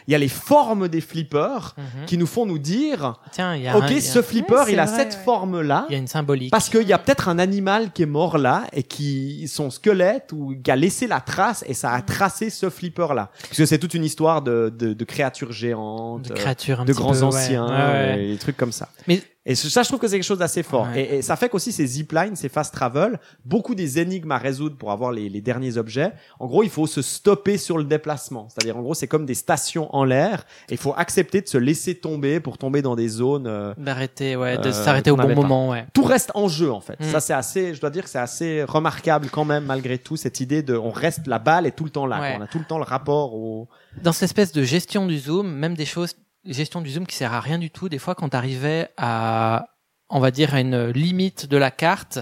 Il 0.07 0.11
y 0.11 0.15
a 0.15 0.17
les 0.17 0.27
formes 0.27 0.87
des 0.87 1.01
flippers 1.01 1.75
Mhm. 1.77 2.05
qui 2.07 2.17
nous 2.17 2.25
font 2.25 2.45
nous 2.45 2.57
dire, 2.59 3.19
Tiens, 3.31 3.55
il 3.55 3.63
y 3.63 3.67
a, 3.67 3.77
ok, 3.77 3.83
un- 3.83 3.87
il 3.87 3.95
y 3.95 3.97
a- 3.97 4.01
ce 4.01 4.21
flipper, 4.21 4.53
Ouais, 4.65 4.73
il 4.73 4.79
a 4.79 4.85
vrai, 4.85 4.95
cette 4.97 5.13
ouais. 5.13 5.23
forme-là, 5.25 5.85
il 5.89 5.93
y 5.93 5.95
a 5.95 5.99
une 5.99 6.07
symbolique. 6.07 6.51
parce 6.51 6.69
qu'il 6.69 6.87
y 6.87 6.93
a 6.93 6.97
peut-être 6.97 7.29
un 7.29 7.37
animal 7.39 7.91
qui 7.91 8.03
est 8.03 8.07
mort 8.07 8.37
là 8.37 8.63
et 8.73 8.83
qui 8.83 9.47
son 9.47 9.69
squelette 9.69 10.31
ou 10.33 10.55
qui 10.63 10.71
a 10.71 10.75
laissé 10.75 11.07
la 11.07 11.19
trace 11.21 11.63
et 11.67 11.73
ça 11.73 11.91
a 11.91 12.01
tracé 12.01 12.49
ce 12.49 12.69
flipper 12.69 13.13
là. 13.13 13.29
Parce 13.41 13.57
que 13.57 13.65
c'est 13.65 13.77
toute 13.79 13.93
une 13.93 14.03
histoire 14.05 14.41
de, 14.41 14.73
de, 14.75 14.93
de 14.93 15.05
créatures 15.05 15.51
géantes, 15.51 16.29
de 16.29 16.33
créatures 16.33 16.81
un 16.81 16.85
de 16.85 16.93
petit 16.93 16.99
grands 17.01 17.11
peu, 17.11 17.17
ouais. 17.19 17.23
anciens, 17.23 17.67
Ouais, 17.67 18.15
ouais. 18.15 18.23
et 18.25 18.31
des 18.33 18.37
trucs 18.37 18.57
comme 18.57 18.71
ça. 18.71 18.89
Mais- 19.07 19.21
et 19.51 19.55
ça, 19.55 19.81
je 19.83 19.87
trouve 19.87 19.99
que 19.99 20.07
c'est 20.07 20.17
quelque 20.17 20.23
chose 20.23 20.37
d'assez 20.39 20.61
fort. 20.61 20.87
Ouais. 20.93 21.01
Et, 21.01 21.15
et 21.17 21.21
ça 21.21 21.35
fait 21.35 21.49
qu'aussi 21.49 21.71
ces 21.71 21.85
ziplines, 21.87 22.35
ces 22.35 22.49
fast 22.49 22.73
travel, 22.73 23.19
beaucoup 23.45 23.73
des 23.75 23.97
énigmes 23.99 24.31
à 24.31 24.37
résoudre 24.37 24.75
pour 24.77 24.91
avoir 24.91 25.11
les, 25.11 25.29
les 25.29 25.41
derniers 25.41 25.77
objets. 25.77 26.11
En 26.39 26.45
gros, 26.47 26.63
il 26.63 26.69
faut 26.69 26.85
se 26.87 27.01
stopper 27.01 27.57
sur 27.57 27.77
le 27.77 27.83
déplacement. 27.85 28.47
C'est-à-dire, 28.49 28.77
en 28.77 28.81
gros, 28.81 28.93
c'est 28.93 29.07
comme 29.07 29.25
des 29.25 29.33
stations 29.33 29.93
en 29.95 30.03
l'air. 30.03 30.45
Il 30.69 30.77
faut 30.77 30.93
accepter 30.97 31.41
de 31.41 31.47
se 31.47 31.57
laisser 31.57 31.95
tomber 31.95 32.39
pour 32.39 32.57
tomber 32.57 32.81
dans 32.81 32.95
des 32.95 33.07
zones. 33.07 33.47
euh, 33.47 33.73
D'arrêter, 33.77 34.35
ouais, 34.35 34.57
de 34.57 34.67
Euh, 34.67 34.71
s'arrêter 34.71 35.11
au 35.11 35.15
bon 35.15 35.27
pas. 35.27 35.33
moment, 35.33 35.69
ouais. 35.69 35.85
tout 35.93 36.03
reste 36.03 36.31
en 36.35 36.47
jeu 36.47 36.71
en 36.71 36.81
fait. 36.81 36.99
Mm. 36.99 37.11
Ça 37.11 37.19
c'est 37.21 37.33
assez, 37.33 37.73
je 37.73 37.79
dois 37.81 37.89
dire 37.89 38.03
que 38.03 38.09
c'est 38.09 38.19
assez 38.19 38.63
remarquable 38.63 39.29
quand 39.31 39.45
même 39.45 39.63
malgré 39.65 39.97
tout 39.97 40.17
cette 40.17 40.39
idée 40.41 40.61
de, 40.61 40.75
on 40.75 40.91
reste 40.91 41.25
la 41.27 41.39
balle 41.39 41.65
est 41.65 41.71
tout 41.71 41.83
le 41.85 41.89
temps 41.89 42.05
là. 42.05 42.19
Ouais. 42.19 42.35
On 42.37 42.41
a 42.41 42.47
tout 42.47 42.59
le 42.59 42.65
temps 42.65 42.77
le 42.77 42.83
rapport 42.83 43.33
au. 43.33 43.67
Dans 44.03 44.11
cette 44.11 44.23
espèce 44.23 44.51
de 44.51 44.63
gestion 44.63 45.07
du 45.07 45.17
zoom, 45.17 45.47
même 45.51 45.75
des 45.75 45.85
choses, 45.85 46.13
gestion 46.45 46.81
du 46.81 46.89
zoom 46.89 47.05
qui 47.05 47.15
sert 47.15 47.33
à 47.33 47.39
rien 47.39 47.57
du 47.57 47.69
tout, 47.69 47.89
des 47.89 47.99
fois 47.99 48.15
quand 48.15 48.29
t'arrivais 48.29 48.89
à, 48.97 49.75
on 50.09 50.19
va 50.19 50.31
dire, 50.31 50.53
à 50.53 50.61
une 50.61 50.87
limite 50.89 51.45
de 51.45 51.57
la 51.57 51.71
carte, 51.71 52.19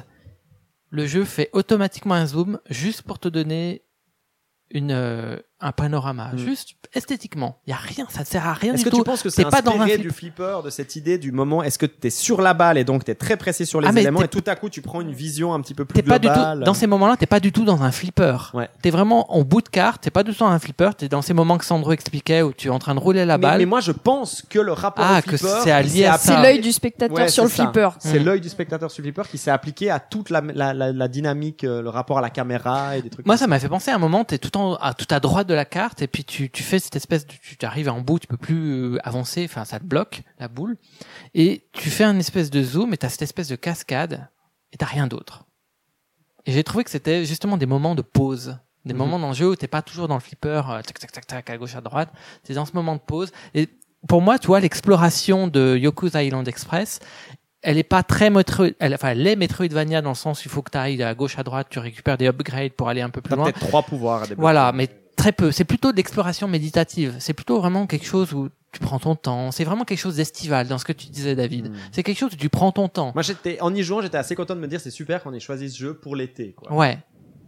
le 0.90 1.06
jeu 1.08 1.26
fait 1.26 1.50
automatiquement 1.54 2.16
un 2.16 2.26
zoom 2.26 2.60
juste 2.70 3.02
pour 3.02 3.20
te 3.20 3.28
donner 3.28 3.84
une, 4.72 4.92
euh, 4.92 5.38
un 5.62 5.72
panorama, 5.72 6.32
Mm. 6.34 6.38
juste 6.38 6.76
esthétiquement. 6.94 7.58
Il 7.66 7.70
y 7.72 7.74
a 7.74 7.78
rien, 7.78 8.06
ça 8.10 8.22
ne 8.22 8.26
sert 8.26 8.46
à 8.46 8.54
rien 8.54 8.74
Est-ce 8.74 8.84
que 8.86 8.90
tout. 8.90 8.98
tu 8.98 9.04
penses 9.04 9.24
que 9.24 9.30
c'est 9.30 9.46
pas 9.50 9.62
dans 9.62 9.72
un 9.72 9.76
inspiré 9.82 9.94
flip- 10.00 10.08
du 10.08 10.14
flipper, 10.14 10.62
de 10.64 10.70
cette 10.70 10.96
idée 10.96 11.18
du 11.18 11.32
moment 11.32 11.64
Est-ce 11.64 11.80
que 11.80 11.86
t'es 11.86 12.10
sur 12.10 12.42
la 12.42 12.54
balle 12.54 12.78
et 12.78 12.84
donc 12.84 13.06
t'es 13.06 13.16
très 13.16 13.38
pressé 13.38 13.64
sur 13.66 13.80
les 13.82 13.88
Ah, 13.88 13.92
mais 13.92 14.02
éléments 14.02 14.22
et 14.22 14.28
tout 14.28 14.44
à 14.48 14.56
coup 14.56 14.70
tu 14.70 14.82
prends 14.82 15.02
une 15.02 15.14
vision 15.14 15.54
un 15.54 15.62
petit 15.62 15.74
peu 15.74 15.86
plus 15.86 15.96
T'es 15.96 16.04
pas 16.04 16.20
du 16.20 16.28
globale? 16.28 16.60
tout, 16.60 16.64
dans 16.66 16.74
ces 16.74 16.88
moments-là, 16.88 17.16
t'es 17.18 17.26
pas 17.26 17.40
du 17.40 17.52
tout 17.52 17.64
dans 17.64 17.84
un 17.84 17.92
flipper. 17.92 18.38
Ouais. 18.54 18.70
T'es 18.82 18.90
vraiment 18.90 19.34
en 19.34 19.44
bout 19.44 19.62
de 19.62 19.70
carte, 19.70 20.02
t'es 20.04 20.10
pas 20.12 20.24
du 20.24 20.34
tout 20.34 20.40
dans 20.40 20.50
un 20.52 20.60
flipper, 20.60 20.92
t'es 20.98 21.08
dans 21.08 21.22
ces 21.22 21.34
moments 21.34 21.58
que 21.58 21.66
Sandro 21.66 21.92
expliquait 21.94 22.42
où 22.42 22.52
tu 22.54 22.68
es 22.68 22.72
en 22.72 22.80
train 22.80 22.94
de 22.96 23.00
rouler 23.00 23.26
la 23.26 23.38
mais, 23.38 23.42
balle. 23.44 23.58
mais 23.60 23.66
moi 23.66 23.80
je 23.80 23.92
pense 23.94 24.44
que 24.50 24.60
le 24.60 24.74
rapport 24.74 25.06
Ah, 25.08 25.20
au 25.20 25.22
que 25.22 25.38
flipper, 25.38 25.54
c'est 25.64 25.70
il 25.70 25.94
lier 25.94 26.02
s'est 26.02 26.06
à. 26.06 26.18
C'est 26.18 26.42
l'œil 26.42 26.60
du 26.60 26.72
spectateur 26.74 27.16
Ouais, 27.16 27.30
sur 27.30 27.44
le 27.46 27.50
c'est 27.50 27.58
ça. 27.58 27.64
flipper. 27.64 27.90
C'est 28.00 28.20
Mm. 28.20 28.24
l'œil 28.26 28.42
du 28.42 28.50
spectateur 28.50 28.92
sur 28.92 29.02
le 29.02 29.06
flipper 29.06 29.28
qui 29.30 29.38
s'est 29.38 29.52
appliqué 29.52 29.90
à 29.90 30.00
toute 30.02 30.30
la, 30.30 30.42
la, 30.42 30.74
la, 30.74 30.92
la 30.92 31.08
dynamique, 31.08 31.64
euh, 31.64 31.82
le 31.82 31.90
rapport 31.90 32.18
à 32.18 32.22
la 32.22 32.30
caméra 32.30 32.98
et 32.98 33.02
des 33.02 33.10
trucs. 33.10 33.26
Moi, 33.26 33.38
ça 33.38 33.48
m'a 33.48 33.58
fait 33.60 33.70
penser 33.70 33.92
à 33.92 33.96
un 33.96 34.00
moment, 34.00 34.24
t'es 34.26 34.38
tout 34.38 34.56
en, 34.58 34.76
à, 34.76 34.94
tout 34.94 35.08
à 35.10 35.20
droite 35.20 35.45
de 35.46 35.54
la 35.54 35.66
carte, 35.66 36.02
et 36.02 36.08
puis 36.08 36.24
tu, 36.24 36.50
tu 36.50 36.64
fais 36.64 36.80
cette 36.80 36.96
espèce 36.96 37.26
de, 37.26 37.34
tu 37.34 37.66
arrives 37.66 37.90
en 37.90 38.02
bout, 38.02 38.20
tu 38.20 38.28
peux 38.28 38.38
plus 38.38 38.96
euh, 38.96 38.98
avancer, 39.08 39.46
enfin, 39.50 39.66
ça 39.66 39.80
te 39.80 39.86
bloque, 39.86 40.24
la 40.40 40.48
boule, 40.48 40.78
et 41.34 41.68
tu 41.74 41.90
fais 41.90 42.04
un 42.04 42.18
espèce 42.20 42.50
de 42.50 42.62
zoom, 42.64 42.94
et 42.94 42.98
t'as 42.98 43.10
cette 43.10 43.22
espèce 43.22 43.48
de 43.48 43.56
cascade, 43.56 44.28
et 44.72 44.78
t'as 44.78 44.86
rien 44.86 45.08
d'autre. 45.08 45.46
Et 46.46 46.52
j'ai 46.52 46.64
trouvé 46.64 46.84
que 46.84 46.90
c'était 46.92 47.26
justement 47.26 47.58
des 47.58 47.66
moments 47.66 47.96
de 47.96 48.02
pause. 48.04 48.58
Des 48.86 48.94
Mhm. 48.94 49.00
moments 49.00 49.20
dans 49.20 49.30
le 49.30 49.34
jeu 49.34 49.50
où 49.50 49.56
t'es 49.56 49.68
pas 49.68 49.82
toujours 49.82 50.08
dans 50.08 50.14
le 50.14 50.20
flipper, 50.22 50.62
euh, 50.70 50.82
tac, 50.84 51.00
tac, 51.00 51.12
tac, 51.12 51.26
tac, 51.26 51.50
à 51.50 51.58
gauche, 51.58 51.76
à 51.76 51.82
droite. 51.82 52.10
T'es 52.44 52.54
dans 52.54 52.66
ce 52.66 52.74
moment 52.74 52.94
de 52.94 53.00
pause. 53.02 53.32
Et 53.56 53.68
pour 54.08 54.22
moi, 54.22 54.38
tu 54.38 54.46
vois, 54.46 54.60
l'exploration 54.60 55.48
de 55.48 55.76
Yoku's 55.76 56.12
Island 56.14 56.48
Express, 56.48 57.00
elle 57.64 57.80
est 57.80 57.84
pas 57.84 58.04
très 58.04 58.30
Metroid, 58.30 58.68
elle, 58.78 58.94
enfin, 58.94 59.10
elle 59.10 59.26
est 59.26 59.36
Metroidvania 59.36 60.04
dans 60.04 60.10
le 60.12 60.16
sens 60.16 60.42
où 60.42 60.44
il 60.48 60.52
faut 60.52 60.62
que 60.62 60.70
tu 60.70 60.78
ailles 60.78 61.02
à 61.02 61.16
gauche, 61.16 61.40
à 61.40 61.44
droite, 61.44 61.66
tu 61.72 61.80
récupères 61.80 62.16
des 62.20 62.28
upgrades 62.28 62.74
pour 62.74 62.90
aller 62.90 63.02
un 63.02 63.10
peu 63.10 63.22
plus 63.22 63.36
loin. 63.36 63.46
peut-être 63.46 63.60
trois 63.62 63.82
pouvoirs 63.82 64.22
à. 64.22 64.26
Voilà, 64.38 64.72
mais 64.72 64.88
très 65.16 65.32
peu. 65.32 65.52
C'est 65.52 65.64
plutôt 65.66 65.92
de 65.92 65.98
l'exploration 65.98 66.48
méditative. 66.48 67.16
C'est 67.20 67.34
plutôt 67.34 67.60
vraiment 67.60 67.88
quelque 67.88 68.06
chose 68.06 68.34
où 68.34 68.50
tu 68.72 68.80
prends 68.80 69.00
ton 69.00 69.16
temps. 69.16 69.52
C'est 69.52 69.64
vraiment 69.64 69.86
quelque 69.86 70.00
chose 70.00 70.18
d'estival 70.18 70.68
dans 70.68 70.78
ce 70.78 70.86
que 70.86 70.94
tu 70.94 71.08
disais, 71.08 71.36
David. 71.36 71.70
Mm. 71.70 71.76
C'est 71.92 72.04
quelque 72.04 72.18
chose 72.18 72.34
où 72.34 72.38
tu 72.38 72.50
prends 72.50 72.72
ton 72.72 72.90
temps. 72.90 73.12
Moi, 73.14 73.24
j'étais 73.24 73.60
en 73.62 73.74
y 73.74 73.84
jouant, 73.84 74.02
j'étais 74.02 74.18
assez 74.18 74.36
content 74.36 74.56
de 74.56 74.60
me 74.60 74.68
dire 74.68 74.82
c'est 74.82 74.92
super 74.92 75.24
qu'on 75.24 75.34
ait 75.34 75.40
choisi 75.40 75.70
ce 75.70 75.78
jeu 75.78 75.94
pour 75.94 76.16
l'été. 76.16 76.54
Quoi. 76.54 76.74
Ouais. 76.74 77.00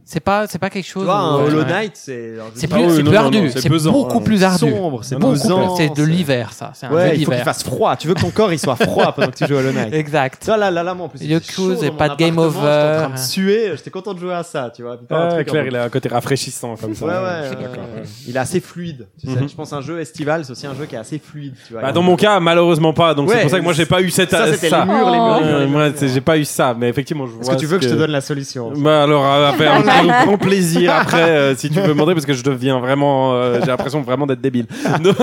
C'est 0.10 0.22
pas, 0.22 0.48
c'est 0.48 0.58
pas 0.58 0.70
quelque 0.70 0.86
Tu 0.86 0.92
chose. 0.94 1.04
vois, 1.04 1.18
un 1.18 1.36
où- 1.36 1.48
Hollow. 1.48 1.66
Knight, 1.66 1.92
c'est 1.96 2.36
C'est 2.56 2.68
plus, 2.70 2.96
c'est 2.96 3.04
plus 3.04 3.16
ardu. 3.18 3.50
c'est 3.54 3.68
beaucoup 3.92 4.20
hein. 4.20 4.22
plus 4.22 4.42
ardu. 4.42 4.60
sombre, 4.72 5.04
c'est 5.04 5.20
pesant. 5.20 5.76
C'est 5.76 5.94
de 5.94 6.04
l'hiver, 6.04 6.54
ça. 6.54 6.72
C'est 6.76 6.86
un 6.86 6.92
jeu 6.92 6.96
Ouais, 6.96 7.18
il 7.18 7.26
faut 7.26 7.32
qu'il 7.32 7.42
fasse 7.42 7.62
froid. 7.64 7.98
Tu 7.98 8.08
veux 8.08 8.14
que 8.14 8.22
ton 8.22 8.30
corps 8.30 8.54
il 8.54 8.58
soit 8.58 8.78
froid 8.78 9.12
pendant 9.12 9.28
que 9.32 9.36
tu 9.36 9.46
joues 9.46 9.58
à 9.58 9.60
Hollow 9.60 9.74
Knight. 9.74 9.94
Exact. 9.94 10.46
Ça, 10.46 10.56
là, 10.56 10.72
là, 10.72 10.82
là, 10.82 10.94
moi, 10.94 11.08
en 11.08 11.10
plus, 11.10 11.20
il 11.22 11.30
et 11.30 11.36
dans 11.36 11.96
pas 11.98 12.08
de 12.08 12.16
game 12.16 12.30
J'étais 12.36 12.40
en 12.40 12.50
train 12.52 13.06
over. 13.08 13.14
de 13.16 13.20
suer. 13.20 13.72
J'étais 13.76 13.90
content 13.90 14.14
de 14.14 14.20
jouer 14.20 14.34
à 14.34 14.44
ça, 14.44 14.72
tu 14.74 14.82
vois. 14.84 14.98
Ah, 15.10 15.44
Claire, 15.46 15.66
il 15.68 15.76
a 15.76 15.84
un 15.84 15.90
côté 15.90 16.08
rafraîchissant 16.08 16.78
comme 16.78 16.96
ça. 16.96 17.06
Ouais, 17.06 17.12
ouais, 17.12 17.20
Je 17.42 17.48
suis 17.48 17.56
ouais, 17.58 17.62
d'accord. 17.64 17.84
ouais. 17.94 18.04
Il 18.30 18.36
est 18.38 18.40
assez 18.40 18.62
fluide. 18.62 19.08
Tu 19.20 19.28
sais, 19.30 19.38
Mhm. 19.42 19.50
je 19.50 19.56
pense 19.56 19.74
un 19.74 19.82
jeu 19.82 20.00
estival, 20.00 20.46
c'est 20.46 20.54
aussi 20.54 20.68
un 20.68 20.74
jeu 20.76 20.86
qui 20.86 20.96
est 20.96 21.00
assez 21.00 21.20
fluide. 21.20 21.54
Tu 21.68 21.74
vois. 21.74 21.82
Bah, 21.82 21.92
dans 21.92 22.02
mon 22.02 22.16
cas, 22.16 22.40
malheureusement 22.40 22.94
pas. 22.94 23.14
Donc 23.14 23.30
c'est 23.30 23.42
pour 23.42 23.50
ça 23.50 23.60
que 23.60 23.64
moi 23.66 23.74
j'ai 23.74 23.86
pas 23.86 24.02
eu 24.02 24.10
cette. 24.10 24.32
ça, 24.32 24.54
c'était 24.54 24.70
les 24.70 24.86
murs, 24.86 25.12
les 25.12 25.18
murs. 25.20 25.68
Moi, 25.70 25.90
j'ai 26.02 26.22
pas 26.22 26.38
eu 26.38 26.46
ça, 26.46 26.74
mais 26.80 26.88
effectivement, 26.88 27.28
je 27.28 27.34
vois. 27.34 27.42
Est-ce 27.42 27.52
que 27.52 27.56
tu 27.60 27.66
veux 27.66 27.78
que 27.78 27.84
je 27.84 27.90
te 27.90 27.96
donne 27.96 28.12
la 28.12 28.22
solution 28.22 28.72
Bah 28.78 29.04
alors, 29.04 29.26
euh, 29.26 29.52
avec 30.00 30.12
un 30.12 30.26
grand 30.26 30.38
plaisir 30.38 30.94
après, 30.94 31.22
euh, 31.30 31.56
si 31.56 31.70
tu 31.70 31.76
veux 31.76 31.84
me 31.84 31.88
demander, 31.90 32.14
parce 32.14 32.26
que 32.26 32.34
je 32.34 32.44
deviens 32.44 32.80
vraiment, 32.80 33.34
euh, 33.34 33.60
j'ai 33.60 33.68
l'impression 33.68 34.02
vraiment 34.02 34.26
d'être 34.28 34.42
débile. 34.42 34.68
Donc, 35.04 35.16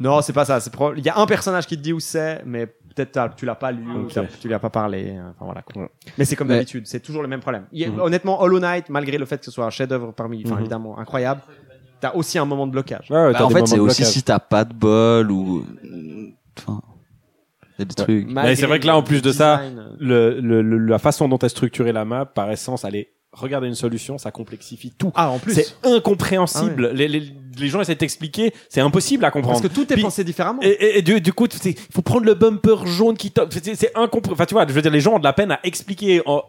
Non, 0.00 0.20
c'est 0.22 0.32
pas 0.32 0.44
ça. 0.44 0.60
C'est 0.60 0.70
Il 0.96 1.04
y 1.04 1.08
a 1.08 1.18
un 1.18 1.26
personnage 1.26 1.66
qui 1.66 1.76
te 1.76 1.82
dit 1.82 1.92
où 1.92 2.00
c'est, 2.00 2.42
mais 2.44 2.66
peut-être 2.66 3.34
tu 3.36 3.44
l'as 3.46 3.54
pas 3.54 3.72
lu, 3.72 3.84
ou 3.90 4.04
Ok. 4.04 4.12
t'as- 4.14 4.24
tu 4.24 4.48
lui 4.48 4.54
as 4.54 4.58
pas 4.58 4.70
parlé. 4.70 5.10
euh, 5.16 5.30
Enfin 5.30 5.44
voilà. 5.44 5.62
Quoi. 5.62 5.82
Ouais. 5.82 5.88
Mais 6.18 6.24
c'est 6.24 6.36
comme 6.36 6.48
Mais- 6.48 6.54
d'habitude, 6.54 6.86
c'est 6.86 7.00
toujours 7.00 7.22
le 7.22 7.28
même 7.28 7.40
problème. 7.40 7.64
Il 7.72 7.80
y 7.80 7.84
a- 7.84 7.88
Mhm. 7.88 8.00
Honnêtement, 8.00 8.40
Hollow 8.42 8.58
Knight, 8.60 8.88
malgré 8.88 9.18
le 9.18 9.24
fait 9.26 9.38
que 9.38 9.44
ce 9.44 9.50
soit 9.50 9.64
un 9.66 9.70
chef-d'œuvre 9.70 10.12
parmi, 10.12 10.42
enfin 10.46 10.54
Mhm. 10.54 10.60
évidemment 10.60 10.98
incroyable, 10.98 11.40
t'as 12.00 12.12
aussi 12.14 12.38
un 12.38 12.44
moment 12.44 12.66
de 12.66 12.72
blocage. 12.72 13.10
ouais, 13.10 13.16
ouais, 13.16 13.32
Bah, 13.32 13.44
en 13.44 13.50
fait, 13.50 13.66
c'est 13.66 13.78
aussi 13.78 14.04
si 14.04 14.22
t'as 14.22 14.38
pas 14.38 14.64
de 14.64 14.72
bol 14.74 15.30
ou. 15.30 15.64
Enfin. 16.58 16.80
Il 17.78 17.80
y 17.80 17.82
a 17.82 17.84
des 17.84 17.94
trucs. 17.94 18.26
Mais 18.30 18.56
c'est 18.56 18.64
vrai 18.66 18.80
que 18.80 18.86
là, 18.86 18.96
en 18.96 19.02
plus 19.02 19.20
de 19.20 19.30
ça, 19.32 19.58
design, 19.58 19.84
Le, 19.98 20.40
le, 20.40 20.62
le- 20.62 20.78
la 20.78 20.98
façon 20.98 21.28
dont 21.28 21.36
est 21.38 21.48
structurée 21.50 21.92
la 21.92 22.06
map, 22.06 22.24
par 22.24 22.50
essence, 22.50 22.84
elle 22.86 22.96
est 22.96 23.10
regarder 23.36 23.68
une 23.68 23.74
solution, 23.74 24.18
ça 24.18 24.30
complexifie 24.30 24.90
tout. 24.90 25.12
Ah, 25.14 25.30
en 25.30 25.38
plus. 25.38 25.54
C'est 25.54 25.76
incompréhensible. 25.84 26.90
les, 26.92 27.08
les, 27.08 27.32
les 27.58 27.68
gens 27.68 27.80
essaient 27.80 27.94
de 27.94 27.98
t'expliquer, 27.98 28.52
c'est 28.68 28.80
impossible 28.80 29.24
à 29.24 29.30
comprendre. 29.30 29.60
Parce 29.60 29.68
que 29.72 29.74
tout 29.74 29.90
est 29.92 29.94
Puis- 29.96 30.02
pensé 30.02 30.24
différemment. 30.24 30.60
Et, 30.62 30.68
et- 30.68 30.98
et 30.98 31.02
du, 31.02 31.20
du 31.20 31.32
coup, 31.32 31.46
il 31.64 31.74
faut 31.92 32.02
prendre 32.02 32.24
le 32.26 32.34
bumper 32.34 32.86
jaune 32.86 33.16
qui 33.16 33.30
top. 33.30 33.52
C'est 33.52 33.90
incompréhensible. 33.96 34.32
Enfin, 34.34 34.46
tu 34.46 34.54
vois, 34.54 34.66
je 34.66 34.72
veux 34.72 34.82
dire, 34.82 34.90
les 34.90 35.00
gens 35.00 35.14
ont 35.14 35.18
de 35.18 35.24
la 35.24 35.32
peine 35.32 35.50
à 35.52 35.60
expliquer 35.64 36.22
en- 36.26 36.42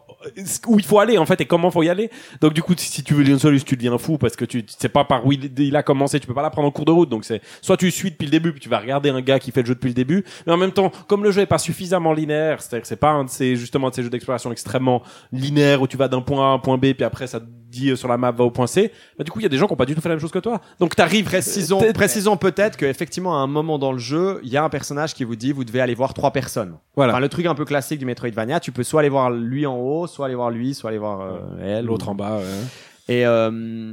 où 0.66 0.78
il 0.78 0.84
faut 0.84 0.98
aller, 0.98 1.18
en 1.18 1.26
fait, 1.26 1.40
et 1.40 1.44
comment 1.46 1.70
faut 1.70 1.82
y 1.82 1.88
aller. 1.88 2.10
Donc, 2.40 2.52
du 2.52 2.62
coup, 2.62 2.74
si 2.76 3.02
tu 3.02 3.14
veux 3.14 3.26
une 3.26 3.38
solution, 3.38 3.64
tu 3.66 3.76
deviens 3.76 3.96
fou 3.98 4.18
parce 4.18 4.36
que 4.36 4.44
tu 4.44 4.64
tu 4.64 4.74
sais 4.78 4.88
pas 4.88 5.04
par 5.04 5.24
où 5.26 5.32
il, 5.32 5.50
il 5.58 5.76
a 5.76 5.82
commencé. 5.82 6.18
Tu 6.20 6.26
peux 6.26 6.34
pas 6.34 6.42
la 6.42 6.50
prendre 6.50 6.66
en 6.68 6.70
cours 6.70 6.84
de 6.84 6.90
route. 6.92 7.08
Donc, 7.08 7.24
c'est 7.24 7.40
soit 7.62 7.76
tu 7.76 7.90
suis 7.90 8.10
depuis 8.10 8.24
le 8.24 8.30
début, 8.30 8.50
puis 8.52 8.60
tu 8.60 8.68
vas 8.68 8.78
regarder 8.78 9.10
un 9.10 9.20
gars 9.20 9.38
qui 9.38 9.50
fait 9.52 9.60
le 9.62 9.66
jeu 9.68 9.74
depuis 9.74 9.88
le 9.88 9.94
début. 9.94 10.24
Mais 10.46 10.52
en 10.52 10.56
même 10.56 10.72
temps, 10.72 10.90
comme 11.06 11.22
le 11.24 11.30
jeu 11.30 11.42
est 11.42 11.46
pas 11.46 11.58
suffisamment 11.58 12.12
linéaire, 12.12 12.60
c'est-à-dire 12.60 12.82
que 12.82 12.88
c'est 12.88 12.96
pas 12.96 13.10
un 13.10 13.24
de 13.24 13.30
ces, 13.30 13.56
justement, 13.56 13.90
de 13.90 13.94
ces 13.94 14.02
jeux 14.02 14.10
d'exploration 14.10 14.50
extrêmement 14.52 15.02
linéaires 15.32 15.82
où 15.82 15.86
tu 15.86 15.96
vas 15.96 16.08
d'un 16.08 16.20
point 16.20 16.44
A 16.44 16.50
à 16.50 16.52
un 16.54 16.58
point 16.58 16.76
B, 16.76 16.92
puis 16.94 17.04
après, 17.04 17.26
ça 17.26 17.40
dit 17.78 17.90
euh, 17.90 17.96
sur 17.96 18.08
la 18.08 18.16
map, 18.16 18.30
va 18.30 18.44
au 18.44 18.50
point 18.50 18.66
C. 18.66 18.92
Bah, 19.16 19.24
du 19.24 19.30
coup, 19.30 19.40
il 19.40 19.42
y 19.42 19.46
a 19.46 19.48
des 19.48 19.56
gens 19.56 19.66
qui 19.66 19.72
ont 19.72 19.76
pas 19.76 19.86
du 19.86 19.94
tout 19.94 20.00
fait 20.00 20.08
la 20.08 20.14
même 20.14 20.20
chose 20.20 20.30
que 20.30 20.38
toi. 20.38 20.60
Donc, 20.80 20.94
t'arrives. 20.96 21.24
Précisons, 21.24 21.78
t'es- 21.78 21.92
précisons 21.92 22.36
peut-être 22.36 22.76
qu'effectivement, 22.76 23.34
à 23.38 23.40
un 23.40 23.46
moment 23.46 23.78
dans 23.78 23.92
le 23.92 23.98
jeu, 23.98 24.40
il 24.42 24.50
y 24.50 24.56
a 24.56 24.64
un 24.64 24.68
personnage 24.68 25.14
qui 25.14 25.24
vous 25.24 25.36
dit 25.36 25.52
vous 25.52 25.64
devez 25.64 25.80
aller 25.80 25.94
voir 25.94 26.14
trois 26.14 26.32
personnes. 26.32 26.74
Voilà. 26.96 27.12
Enfin, 27.14 27.20
le 27.20 27.28
truc 27.28 27.46
un 27.46 27.54
peu 27.54 27.64
classique 27.64 27.98
du 27.98 28.06
Metroidvania, 28.06 28.60
tu 28.60 28.72
peux 28.72 28.82
soit 28.82 29.00
aller 29.00 29.08
voir 29.08 29.30
lui 29.30 29.66
en 29.66 29.76
haut, 29.78 30.06
soit 30.06 30.26
aller 30.26 30.34
voir 30.34 30.50
lui, 30.50 30.74
soit 30.74 30.90
aller 30.90 30.98
voir 30.98 31.20
euh, 31.20 31.38
elle. 31.62 31.84
L'autre 31.86 32.08
en 32.08 32.14
bas, 32.14 32.38
ouais. 32.38 33.14
Et, 33.14 33.24
euh, 33.24 33.92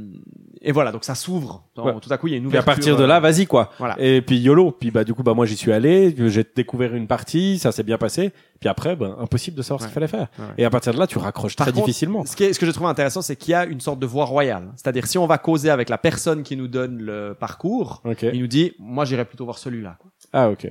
et 0.68 0.72
voilà, 0.72 0.92
donc 0.92 1.04
ça 1.04 1.14
s'ouvre. 1.14 1.64
Ouais. 1.78 1.92
Tout 2.02 2.12
à 2.12 2.18
coup, 2.18 2.26
il 2.26 2.32
y 2.32 2.34
a 2.34 2.36
une 2.36 2.48
Puis 2.48 2.58
à 2.58 2.60
ouverture. 2.60 2.74
partir 2.74 2.96
de 2.96 3.04
là, 3.04 3.16
euh, 3.16 3.20
vas-y 3.20 3.46
quoi. 3.46 3.70
Voilà. 3.78 3.94
Et 3.98 4.20
puis 4.20 4.36
YOLO. 4.38 4.72
Puis 4.72 4.90
bah 4.90 5.04
du 5.04 5.14
coup 5.14 5.22
bah 5.22 5.32
moi 5.32 5.46
j'y 5.46 5.56
suis 5.56 5.72
allé, 5.72 6.14
j'ai 6.28 6.44
découvert 6.54 6.94
une 6.94 7.06
partie, 7.06 7.58
ça 7.58 7.72
s'est 7.72 7.82
bien 7.84 7.96
passé. 7.98 8.32
Puis 8.60 8.68
après, 8.68 8.96
bah, 8.96 9.16
impossible 9.20 9.56
de 9.56 9.62
savoir 9.62 9.80
ce 9.80 9.86
qu'il 9.86 9.94
fallait 9.94 10.08
faire. 10.08 10.28
Ouais. 10.38 10.44
Et 10.58 10.64
à 10.64 10.70
partir 10.70 10.92
de 10.94 10.98
là, 10.98 11.06
tu 11.06 11.18
raccroches 11.18 11.56
Par 11.56 11.66
très 11.66 11.72
contre, 11.72 11.86
difficilement. 11.86 12.24
Ce, 12.24 12.34
qui 12.34 12.44
est, 12.44 12.52
ce 12.52 12.58
que 12.58 12.66
je 12.66 12.70
trouve 12.70 12.86
intéressant, 12.88 13.22
c'est 13.22 13.36
qu'il 13.36 13.52
y 13.52 13.54
a 13.54 13.64
une 13.66 13.80
sorte 13.80 13.98
de 14.00 14.06
voie 14.06 14.24
royale. 14.24 14.72
C'est-à-dire, 14.76 15.06
si 15.06 15.18
on 15.18 15.26
va 15.26 15.36
causer 15.38 15.68
avec 15.70 15.88
la 15.90 15.98
personne 15.98 16.42
qui 16.42 16.56
nous 16.56 16.66
donne 16.66 16.98
le 17.02 17.36
parcours, 17.38 18.00
Ok. 18.04 18.22
il 18.32 18.40
nous 18.40 18.46
dit, 18.46 18.72
moi, 18.78 19.04
j'irais 19.04 19.26
plutôt 19.26 19.44
voir 19.44 19.58
celui-là. 19.58 19.96
quoi. 20.00 20.10
Ah 20.32 20.48
ok. 20.50 20.66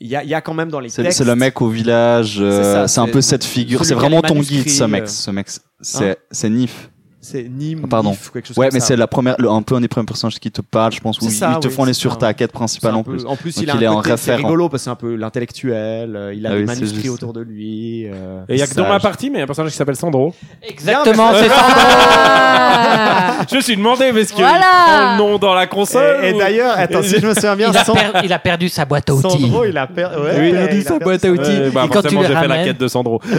Il 0.00 0.06
y 0.08 0.14
a, 0.16 0.22
il 0.24 0.28
y 0.30 0.34
a 0.34 0.40
quand 0.40 0.54
même 0.54 0.68
dans 0.70 0.80
les 0.80 0.88
C'est 0.88 1.02
textes. 1.02 1.18
c'est 1.18 1.24
le 1.24 1.34
mec 1.36 1.60
au 1.62 1.68
village, 1.68 2.38
euh, 2.40 2.86
C'est 2.86 2.94
c'est 2.94 3.00
un 3.00 3.06
peu 3.08 3.20
cette 3.20 3.44
figure, 3.44 3.84
c'est 3.84 3.94
vraiment 3.94 4.20
ton 4.22 4.38
guide, 4.40 4.68
ce 4.68 4.84
mec. 4.84 5.02
euh. 5.04 5.06
Ce 5.06 5.30
mec, 5.30 5.46
c'est 5.80 6.18
c'est 6.30 6.48
Nif. 6.50 6.90
C'est 7.28 7.42
Nîmes, 7.42 7.80
Ah, 7.82 7.88
pardon. 7.90 8.10
Nif, 8.10 8.28
ou 8.28 8.32
quelque 8.34 8.46
chose 8.46 8.56
Ouais, 8.56 8.68
comme 8.68 8.74
mais 8.74 8.80
c'est 8.80 8.94
la 8.94 9.08
première, 9.08 9.34
le- 9.38 9.50
un 9.50 9.60
peu 9.62 9.74
un 9.74 9.80
des 9.80 9.88
premiers 9.88 10.06
personnages 10.06 10.38
qui 10.38 10.48
te 10.52 10.60
parle, 10.60 10.92
je 10.92 11.00
pense, 11.00 11.20
où 11.20 11.24
ils 11.24 11.32
ça, 11.32 11.54
ils 11.56 11.58
te 11.60 11.66
oui, 11.66 11.74
font 11.74 11.84
les 11.84 11.92
c'est 11.92 11.98
sur 12.00 12.12
ça. 12.12 12.18
ta 12.18 12.34
quête 12.34 12.50
C'est 12.52 12.56
principale 12.56 12.94
un 12.94 12.98
en 12.98 13.02
peu- 13.02 13.10
plus. 13.16 13.26
En 13.26 13.34
plus, 13.34 13.54
Donc 13.56 13.64
il 13.64 13.70
a 13.70 13.74
il 13.74 13.82
est 13.82 13.86
un 13.86 13.92
en 13.94 14.00
côté, 14.02 14.16
c'est 14.16 14.34
rigolo 14.36 14.68
parce 14.68 14.82
que 14.82 14.84
c'est 14.84 14.90
un 14.90 14.94
peu 14.94 15.16
l'intellectuel, 15.16 16.14
euh, 16.14 16.32
il 16.34 16.46
a 16.46 16.50
Ah 16.50 16.52
des 16.54 16.60
oui, 16.60 16.66
manuscrits 16.66 17.02
juste. 17.02 17.14
autour 17.14 17.32
de 17.32 17.40
lui. 17.40 18.06
euh, 18.06 18.42
Et 18.48 18.54
il 18.54 18.58
y 18.60 18.62
a 18.62 18.66
que 18.68 18.74
dans 18.74 18.86
ma 18.86 19.00
partie, 19.00 19.28
mais 19.30 19.38
il 19.38 19.38
y 19.38 19.40
a 19.40 19.44
un 19.44 19.46
personnage 19.46 19.72
qui 19.72 19.76
s'appelle 19.76 19.96
Sandro. 19.96 20.34
Exactement, 20.62 21.32
c'est. 21.34 21.48
Ah 21.50 23.38
Je 23.50 23.56
me 23.56 23.60
suis 23.60 23.76
demandé, 23.76 24.12
mais 24.12 24.20
est-ce 24.20 24.32
qu'il 24.32 24.44
Voilà. 24.44 25.12
le 25.14 25.18
nom 25.18 25.38
dans 25.38 25.54
la 25.54 25.66
console 25.66 26.24
Et, 26.24 26.28
et 26.30 26.32
d'ailleurs, 26.38 26.74
attends, 26.78 27.02
si 27.02 27.18
je 27.20 27.26
me 27.26 27.34
souviens 27.34 27.56
bien, 27.56 27.70
Il 27.70 27.76
a, 27.76 27.84
Sand- 27.84 27.96
per- 27.96 28.20
il 28.24 28.32
a 28.32 28.38
perdu 28.38 28.68
sa 28.68 28.84
boîte 28.84 29.10
à 29.10 29.14
outils. 29.14 29.28
Sandro, 29.42 29.64
il 29.64 29.76
a 29.76 29.86
per- 29.88 30.10
ouais, 30.16 30.36
Oui, 30.38 30.48
il 30.50 30.56
a 30.56 30.66
perdu 30.66 30.82
sa 30.82 30.98
boîte 31.00 31.24
à 31.24 31.30
outils. 31.30 31.42
Euh, 31.50 31.70
bah, 31.70 31.82
Et 31.86 31.88
quand 31.88 32.02
tu 32.02 32.10
j'ai 32.16 32.34
fait 32.36 32.46
la 32.48 32.64
quête 32.64 32.78
de 32.78 32.86
Sandro. 32.88 33.20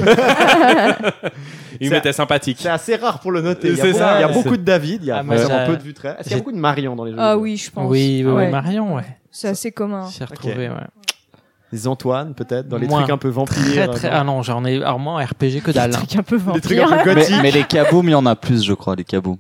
il 1.80 1.90
m'était 1.92 2.14
sympathique. 2.14 2.58
C'est 2.62 2.70
assez 2.70 2.96
rare 2.96 3.20
pour 3.20 3.32
le 3.32 3.42
noter. 3.42 3.76
C'est 3.82 3.94
ça, 3.94 4.18
il 4.18 4.22
y 4.22 4.24
a 4.24 4.28
beaucoup 4.34 4.58
de 4.58 4.64
David, 4.64 5.00
il 5.04 5.08
y 5.08 5.12
a 5.12 5.18
Ah, 5.18 5.24
vraiment 5.24 5.66
peu 5.66 5.78
de 5.78 5.84
Vutraire. 5.84 6.16
Est-ce 6.20 6.24
qu'il 6.30 6.32
y 6.32 6.36
a 6.36 6.38
beaucoup 6.38 6.52
de 6.52 6.58
Marion 6.58 6.96
dans 6.96 7.04
les 7.06 7.12
jeux 7.12 7.18
Ah 7.20 7.38
oui, 7.38 7.58
je 7.58 7.72
pense. 7.72 7.90
Oui, 7.90 8.24
oui, 8.26 8.32
oui, 8.32 8.34
Ouais. 8.34 8.50
Marion, 8.52 8.96
ouais. 8.96 9.04
C'est 9.32 9.50
assez 9.50 9.72
commun. 9.72 10.08
J'ai 10.18 10.26
retrouvé, 10.26 10.70
ouais. 10.70 10.76
Des 11.74 11.86
Antoine, 11.88 12.34
peut-être, 12.34 12.70
dans 12.70 12.78
les 12.78 12.88
Moins. 12.88 13.00
trucs 13.02 13.12
un 13.12 13.18
peu 13.18 13.28
vampires. 13.28 13.62
Très, 13.62 13.88
très, 13.90 14.08
euh, 14.08 14.12
ah 14.14 14.24
non, 14.24 14.42
j'en 14.42 14.64
ai, 14.64 14.78
alors 14.78 15.00
moi, 15.00 15.14
en 15.14 15.18
RPG 15.26 15.62
que 15.64 15.72
dalle. 15.72 15.92
Des 15.92 15.98
trucs 15.98 16.16
un 16.16 16.24
peu 16.24 16.38
Des 16.54 16.62
trucs 16.62 16.78
un 16.78 16.86
vampires. 16.88 17.04
peu 17.04 17.14
Mais, 17.16 17.42
mais 17.42 17.52
les 17.52 17.64
kaboom, 17.66 18.08
il 18.08 18.12
y 18.12 18.16
en 18.16 18.26
a 18.26 18.36
plus, 18.38 18.64
je 18.64 18.74
crois, 18.74 18.96
les 18.96 19.04
kaboom. 19.04 19.36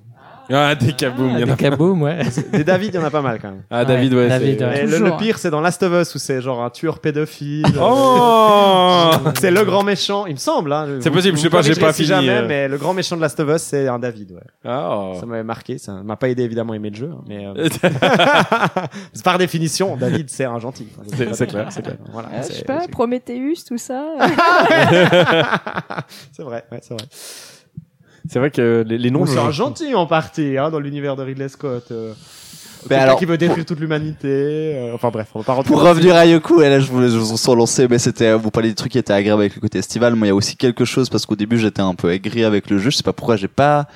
Ah, 0.50 0.76
des 0.76 0.94
kaboom, 0.94 1.32
il 1.34 1.40
y 1.40 1.44
en 1.44 1.46
Des 1.48 1.52
a. 1.52 1.56
kaboom, 1.56 2.02
ouais. 2.04 2.20
Des 2.54 2.64
David, 2.64 2.94
il 2.94 2.96
y 2.96 3.04
en 3.04 3.06
a 3.06 3.10
pas 3.10 3.22
mal 3.22 3.40
quand 3.42 3.50
même. 3.50 3.64
Ah, 3.70 3.84
David, 3.84 4.14
ouais. 4.14 4.30
David, 4.30 4.62
ouais. 4.62 4.84
Et 4.84 4.86
le, 4.86 5.18
pire, 5.18 5.38
c'est 5.40 5.50
dans 5.50 5.60
Last 5.62 5.84
of 5.84 5.92
Us 6.02 6.16
où 6.16 6.20
c'est 6.20 6.42
genre 6.42 6.64
un 6.64 6.70
tueur 6.70 7.00
pédophile. 7.00 7.66
Oh 7.82 9.12
c'est 9.40 9.52
le 9.52 9.64
grand 9.66 9.84
méchant, 9.84 10.26
il 10.26 10.34
me 10.34 10.40
semble. 10.40 10.72
Hein. 10.72 10.88
C'est 11.02 11.12
possible, 11.12 11.36
vous 11.36 11.44
je 11.44 11.44
sais 11.44 11.50
pas, 11.50 11.62
j'ai 11.62 11.76
pas 11.76 11.92
si 11.94 12.04
fini, 12.04 12.08
jamais, 12.16 12.30
euh. 12.30 12.48
mais 12.48 12.68
le 12.68 12.78
grand 12.78 12.94
méchant 12.94 13.16
de 13.18 13.22
Last 13.22 13.40
of 13.40 13.50
Us, 13.50 13.62
c'est 13.62 13.88
un 13.88 14.00
David. 14.00 14.32
Ouais. 14.32 14.42
Ah. 14.66 15.12
Ça 15.20 15.26
m'avait 15.26 15.44
marqué, 15.44 15.78
ça 15.78 15.94
m'a 16.04 16.16
pas 16.16 16.30
aidé 16.30 16.44
évidemment 16.44 16.74
à 16.74 16.76
aimer 16.78 16.90
le 16.92 16.96
jeu, 16.96 17.10
hein, 17.14 17.24
mais 17.28 17.46
euh, 17.46 17.68
par 19.24 19.38
définition, 19.38 19.96
David 19.98 20.30
c'est 20.30 20.46
un 20.46 20.60
gentil. 20.60 20.88
C'est- 21.34 21.48
clair, 21.48 21.68
c'est 21.72 21.82
clair. 21.82 21.98
Voilà, 22.12 22.30
Je 22.42 22.44
c'est- 22.48 22.54
sais 22.60 22.64
pas, 22.64 22.82
Prometheus, 22.92 23.64
tout 23.68 23.78
ça. 23.78 24.06
c'est 26.32 26.44
vrai, 26.44 26.64
ouais, 26.72 26.80
c'est 26.82 26.94
vrai. 26.94 27.06
C'est 28.30 28.40
vrai 28.40 28.52
que 28.52 28.84
les, 28.88 28.98
les 28.98 29.12
noms. 29.12 29.26
C'est 29.26 29.40
un 29.40 29.52
gentil 29.52 29.96
en 29.96 30.06
partie, 30.06 30.58
hein, 30.58 30.70
dans 30.70 30.80
l'univers 30.80 31.16
de 31.16 31.24
Ridley 31.24 31.50
Scott. 31.50 31.86
Euh, 31.92 32.14
Mais 32.84 32.90
quelqu'un 32.90 33.04
alors- 33.04 33.20
qui 33.20 33.26
veut 33.26 33.38
détruire 33.38 33.66
toute 33.66 33.80
l'humanité. 33.80 34.28
euh, 34.76 34.92
enfin 34.94 35.10
bref, 35.10 35.28
on 35.34 35.40
va 35.40 35.46
pas 35.46 35.54
rentrer. 35.54 35.68
Pour 35.72 35.82
revenir 35.82 36.16
à 36.16 36.26
Yoku, 36.26 36.62
et 36.62 36.70
là 36.70 36.80
je 36.80 36.88
voulais 36.92 37.10
je 37.10 37.18
vous 37.18 37.50
en 37.50 37.56
lancer, 37.56 37.88
mais 37.90 38.00
c'était 38.00 38.34
vous 38.34 38.52
parlez 38.52 38.70
des 38.70 38.76
trucs 38.76 38.92
qui 38.92 38.98
étaient 38.98 39.14
agréables 39.14 39.42
avec 39.42 39.56
le 39.56 39.62
côté 39.62 39.80
estival. 39.80 40.16
Moi, 40.16 40.28
il 40.28 40.30
y 40.30 40.32
a 40.32 40.36
aussi 40.36 40.56
quelque 40.56 40.86
chose 40.86 41.10
parce 41.10 41.26
qu'au 41.26 41.36
début 41.36 41.58
j'étais 41.58 41.82
un 41.82 41.96
peu 41.96 42.12
aigri 42.12 42.44
avec 42.44 42.70
le 42.70 42.78
jeu. 42.78 42.90
Je 42.90 42.98
sais 42.98 43.04
pas 43.04 43.14
pourquoi 43.14 43.36
j'ai 43.36 43.48
pas. 43.48 43.88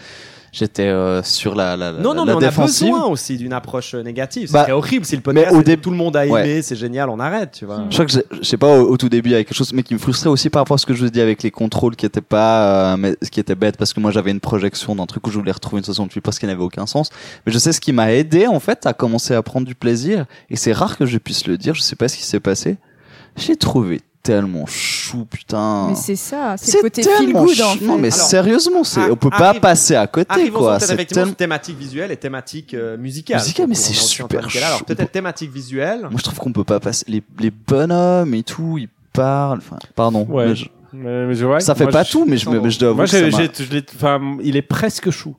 J'étais 0.54 0.84
euh, 0.88 1.24
sur 1.24 1.56
la 1.56 1.78
la, 1.78 1.94
Non, 1.94 2.14
non, 2.14 2.26
la 2.26 2.26
mais 2.26 2.34
on 2.34 2.40
défensive. 2.40 2.88
a 2.90 2.92
besoin 2.92 3.06
aussi 3.08 3.38
d'une 3.38 3.54
approche 3.54 3.96
euh, 3.96 4.04
négative. 4.04 4.48
C'est 4.48 4.54
Bah, 4.54 4.68
horrible 4.76 5.06
si 5.06 5.16
le 5.16 5.20
mais 5.26 5.34
podcast, 5.34 5.54
au 5.54 5.58
c'est- 5.60 5.64
début- 5.64 5.82
tout 5.82 5.92
le 5.92 5.96
monde 5.96 6.18
a 6.18 6.26
aimé, 6.26 6.34
Ouais. 6.34 6.62
c'est 6.62 6.76
génial, 6.76 7.10
on 7.10 7.20
arrête, 7.22 7.52
tu 7.54 7.66
vois. 7.66 7.86
Je 7.90 7.94
crois 7.94 8.06
que 8.06 8.12
je 8.12 8.44
sais 8.46 8.58
pas 8.58 8.68
au, 8.78 8.90
au 8.90 8.98
tout 8.98 9.08
début 9.08 9.30
il 9.30 9.32
y 9.32 9.36
avait 9.36 9.46
quelque 9.46 9.56
chose 9.56 9.72
mais 9.72 9.82
qui 9.84 9.94
me 9.94 10.00
frustrait 10.00 10.30
aussi 10.30 10.50
par 10.50 10.62
rapport 10.64 10.76
à 10.76 10.78
ce 10.78 10.86
que 10.86 10.94
je 10.94 11.06
vous 11.06 11.10
dis 11.10 11.22
avec 11.22 11.42
les 11.44 11.52
contrôles 11.52 11.96
qui 11.96 12.06
étaient 12.06 12.20
pas 12.20 12.92
euh, 12.94 12.98
mais 12.98 13.16
ce 13.22 13.30
qui 13.32 13.40
était 13.40 13.56
bête 13.56 13.78
parce 13.78 13.94
que 13.94 14.02
moi 14.02 14.12
j'avais 14.12 14.32
une 14.32 14.42
projection 14.42 14.94
d'un 14.96 15.06
truc 15.06 15.26
où 15.26 15.32
je 15.32 15.40
voulais 15.40 15.54
retrouver 15.54 15.80
une 15.80 15.86
68 15.86 16.20
parce 16.20 16.38
qu'il 16.38 16.50
n'avait 16.50 16.62
aucun 16.62 16.86
sens 16.86 17.10
mais 17.46 17.54
je 17.54 17.58
sais 17.58 17.72
ce 17.72 17.80
qui 17.80 17.94
m'a 17.94 18.12
aidé 18.12 18.48
en 18.48 18.60
fait 18.60 18.86
à 18.86 18.92
commencer 18.94 19.34
à 19.34 19.42
prendre 19.44 19.66
du 19.66 19.76
plaisir 19.76 20.26
et 20.50 20.58
c'est 20.58 20.74
rare 20.74 20.98
que 20.98 21.06
je 21.06 21.18
puisse 21.18 21.48
le 21.48 21.58
dire 21.58 21.76
je 21.76 21.82
sais 21.82 21.96
pas 21.96 22.10
ce 22.10 22.18
qui 22.18 22.24
s'est 22.24 22.40
passé 22.42 22.76
j'ai 23.38 23.56
trouvé 23.56 24.02
tellement 24.24 24.66
chou 24.66 25.26
putain 25.26 25.88
Mais 25.90 25.96
c'est 25.96 26.16
ça, 26.16 26.56
c'est 26.58 26.78
le 26.78 26.82
côté 26.84 27.04
feel 27.04 27.12
tellement 27.18 27.44
good 27.46 27.62
en 27.62 27.74
chou. 27.74 27.80
fait. 27.80 27.86
non 27.86 27.98
mais 27.98 28.14
Alors, 28.14 28.28
sérieusement 28.28 28.84
c'est 28.84 29.10
on 29.10 29.16
peut 29.16 29.30
pas 29.30 29.54
passer 29.56 29.96
à 29.96 30.08
côté 30.08 30.50
quoi 30.52 30.80
c'est 30.80 30.94
effectivement 30.94 31.22
tellement 31.24 31.30
sur 31.32 31.38
thématique 31.38 31.78
visuelle 31.78 32.12
et 32.12 32.18
thématique 32.18 32.74
euh, 32.74 32.98
musicale. 32.98 33.40
Musicale, 33.40 33.68
mais 33.68 33.76
c'est 33.76 33.94
super 33.94 34.42
là. 34.42 34.48
Alors 34.66 34.80
chou. 34.80 34.86
peut-être 34.86 35.12
thématique 35.12 35.52
visuelle. 35.52 36.02
moi 36.02 36.12
je 36.18 36.24
trouve 36.24 36.40
qu'on 36.40 36.54
peut 36.54 36.64
pas 36.64 36.80
passer 36.80 37.06
les, 37.08 37.24
les 37.40 37.52
bonhommes 37.52 38.34
et 38.34 38.44
tout 38.44 38.78
ils 38.78 38.90
parlent 39.14 39.58
enfin 39.60 39.78
pardon 39.96 40.26
Ouais. 40.30 40.48
mais 40.50 40.56
je- 40.56 40.66
Mais- 40.94 41.26
mais 41.28 41.34
je- 41.36 41.46
ouais, 41.46 41.60
ça 41.62 41.74
fait 41.74 41.86
moi, 41.86 41.92
pas 41.94 42.04
je- 42.04 42.12
tout 42.12 42.26
mais 42.28 42.38
je, 42.38 42.50
me, 42.50 42.60
mais 42.60 42.70
je 42.70 42.78
dois 42.80 42.90
avouer 42.90 42.98
Moi, 42.98 43.06
je 43.06 43.18
l'ai- 43.74 43.86
enfin, 43.96 44.20
il 44.44 44.56
est 44.58 44.62
presque 44.62 45.10
chou. 45.10 45.36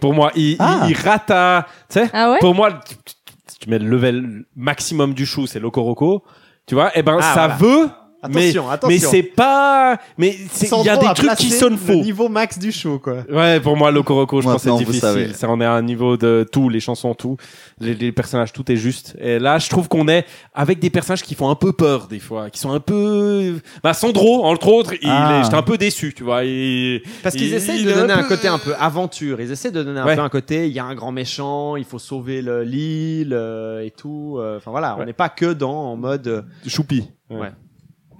Pour 0.00 0.14
moi, 0.14 0.32
il, 0.34 0.56
Ah. 0.58 0.84
il, 0.84 0.90
il 0.90 0.96
rate 0.96 1.30
à, 1.30 1.66
tu 1.90 2.00
sais, 2.00 2.10
Ah 2.14 2.30
ouais? 2.30 2.38
Pour 2.40 2.54
moi, 2.54 2.72
tu, 2.88 2.94
tu- 3.04 3.14
tu 3.60 3.68
mets 3.70 3.78
le 3.78 3.86
level 3.88 4.44
maximum 4.56 5.12
du 5.12 5.26
chou, 5.26 5.46
c'est 5.46 5.60
Locoroco. 5.60 6.24
Tu 6.66 6.74
vois, 6.74 6.96
et 6.96 7.02
ben, 7.02 7.18
Ah, 7.20 7.22
ça 7.22 7.48
voilà. 7.48 7.56
veut, 7.56 7.90
mais, 8.28 8.50
Attention, 8.50 8.70
attention. 8.70 8.88
mais 8.88 8.98
c'est 8.98 9.22
pas, 9.22 9.98
mais 10.18 10.36
c'est, 10.52 10.70
il 10.70 10.84
y 10.84 10.88
a 10.88 10.96
des 10.96 11.12
trucs 11.14 11.34
qui 11.36 11.50
sonnent 11.50 11.72
Le 11.72 11.78
faux. 11.78 11.94
niveau 11.94 12.28
max 12.28 12.58
du 12.58 12.70
show, 12.72 12.98
quoi. 12.98 13.24
Ouais, 13.30 13.58
pour 13.60 13.76
moi, 13.76 13.90
Locoroco, 13.90 14.40
je 14.40 14.46
pense 14.48 14.62
que 14.64 14.70
c'est 14.70 14.84
difficile. 14.84 15.34
Ça, 15.34 15.48
on 15.50 15.60
est 15.60 15.64
à 15.64 15.72
un 15.72 15.82
niveau 15.82 16.16
de 16.16 16.46
tout, 16.50 16.68
les 16.68 16.80
chansons, 16.80 17.14
tout, 17.14 17.36
les, 17.80 17.94
les 17.94 18.12
personnages, 18.12 18.52
tout 18.52 18.70
est 18.70 18.76
juste. 18.76 19.16
Et 19.20 19.38
là, 19.38 19.58
je 19.58 19.68
trouve 19.68 19.88
qu'on 19.88 20.06
est 20.08 20.24
avec 20.54 20.78
des 20.78 20.90
personnages 20.90 21.22
qui 21.22 21.34
font 21.34 21.50
un 21.50 21.54
peu 21.56 21.72
peur, 21.72 22.06
des 22.08 22.20
fois, 22.20 22.50
qui 22.50 22.58
sont 22.60 22.70
un 22.72 22.80
peu, 22.80 23.58
bah, 23.82 23.92
Sandro, 23.94 24.44
entre 24.44 24.68
autres, 24.68 24.92
il 24.94 25.08
Ah. 25.10 25.38
est- 25.40 25.44
j'étais 25.44 25.56
un 25.56 25.62
peu 25.62 25.76
déçu, 25.78 26.14
tu 26.14 26.22
vois. 26.24 26.44
Il, 26.44 27.02
Parce 27.22 27.34
qu'ils 27.34 27.48
il- 27.48 27.54
essaient 27.54 27.76
il 27.78 27.86
de 27.86 27.92
donner 27.92 28.12
un, 28.12 28.22
peu- 28.22 28.28
côté 28.28 28.48
un 28.48 28.58
peu 28.58 28.74
aventure. 28.78 29.40
Ils 29.40 29.50
essaient 29.50 29.70
de 29.70 29.82
donner 29.82 30.00
un 30.00 30.06
Ouais. 30.06 30.16
peu 30.16 30.22
un 30.22 30.28
côté, 30.28 30.66
il 30.68 30.72
y 30.72 30.78
a 30.78 30.84
un 30.84 30.94
grand 30.94 31.12
méchant, 31.12 31.76
il 31.76 31.84
faut 31.84 31.98
sauver 31.98 32.40
le- 32.42 32.62
l'île 32.62 33.32
euh, 33.32 33.84
et 33.84 33.90
tout. 33.90 34.36
euh, 34.38 34.56
Enfin 34.58 34.70
voilà, 34.70 34.96
on 35.00 35.04
n'est 35.04 35.12
pas 35.12 35.28
que 35.28 35.52
dans 35.52 35.72
en 35.92 35.96
mode. 35.96 36.28
euh, 36.28 36.42
choupi. 36.66 37.08
Ouais. 37.30 37.50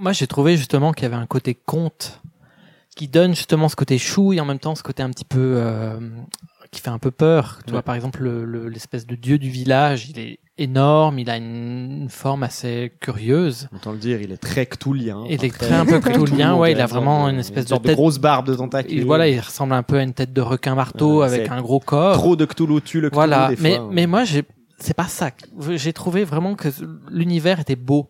Moi, 0.03 0.13
j'ai 0.13 0.27
trouvé 0.27 0.57
justement 0.57 0.93
qu'il 0.93 1.05
y 1.05 1.07
avait 1.07 1.15
un 1.17 1.27
côté 1.27 1.55
conte 1.55 2.21
qui 2.97 3.07
donne 3.09 3.35
justement 3.35 3.69
ce 3.69 3.77
côté 3.77 3.97
chou 3.99 4.33
et 4.33 4.41
en 4.41 4.45
même 4.45 4.59
temps 4.59 4.75
ce 4.75 4.83
côté 4.83 5.03
un 5.03 5.11
petit 5.11 5.25
peu 5.25 5.55
euh, 5.57 5.99
qui 6.73 6.81
fait 6.81 6.91
un 6.91 6.99
peu 6.99 7.11
peur. 7.13 7.59
Tu 7.61 7.67
Ouais. 7.67 7.73
vois, 7.73 7.83
par 7.83 7.95
exemple, 7.95 8.21
le- 8.23 8.45
le- 8.45 8.69
l'espèce 8.69 9.07
de 9.07 9.15
dieu 9.15 9.39
du 9.39 9.49
village, 9.49 10.09
il 10.11 10.19
est 10.19 10.41
énorme, 10.59 11.19
il 11.19 11.31
a 11.31 11.37
une, 11.37 12.03
une 12.03 12.09
forme 12.11 12.43
assez 12.43 12.93
curieuse. 13.01 13.69
Autant 13.75 13.93
le 13.93 13.99
dire, 13.99 14.21
il 14.21 14.33
est 14.33 14.37
très 14.37 14.67
cthulhien. 14.67 15.23
Il 15.31 15.43
est 15.45 15.57
très 15.57 15.73
un 15.73 15.87
peu 15.87 16.01
cthulhien, 16.01 16.55
ouais, 16.57 16.73
il 16.73 16.79
a 16.81 16.83
une 16.83 16.89
vraiment 16.91 17.27
de- 17.29 17.33
une 17.33 17.39
espèce 17.39 17.65
de 17.65 17.69
sorte 17.71 17.85
tête. 17.85 17.95
grosse 17.97 18.19
barbe 18.19 18.47
de 18.49 18.55
tentacules. 18.57 18.99
Et 18.99 19.05
voilà, 19.05 19.29
il 19.29 19.39
ressemble 19.41 19.73
un 19.73 19.83
peu 19.85 19.99
à 19.99 20.03
une 20.03 20.13
tête 20.15 20.33
de 20.33 20.41
requin 20.43 20.75
marteau 20.75 21.21
Ouais, 21.21 21.27
avec 21.27 21.49
un 21.49 21.63
gros 21.63 21.81
corps. 21.81 22.15
Trop 22.15 22.35
de 22.37 22.45
Cthulhu 22.45 22.83
tue 22.83 23.01
le 23.01 23.09
Cthulhu 23.09 23.15
Voilà, 23.15 23.49
des 23.49 23.57
mais 23.63 23.77
fois. 23.77 23.85
hein. 23.85 23.89
mais 23.93 24.07
moi 24.07 24.25
j'ai 24.25 24.43
c'est 24.79 24.95
pas 24.95 25.07
ça. 25.07 25.31
J'ai 25.71 25.93
trouvé 25.93 26.25
vraiment 26.25 26.55
que 26.57 26.69
l'univers 27.09 27.61
était 27.61 27.77
beau, 27.77 28.09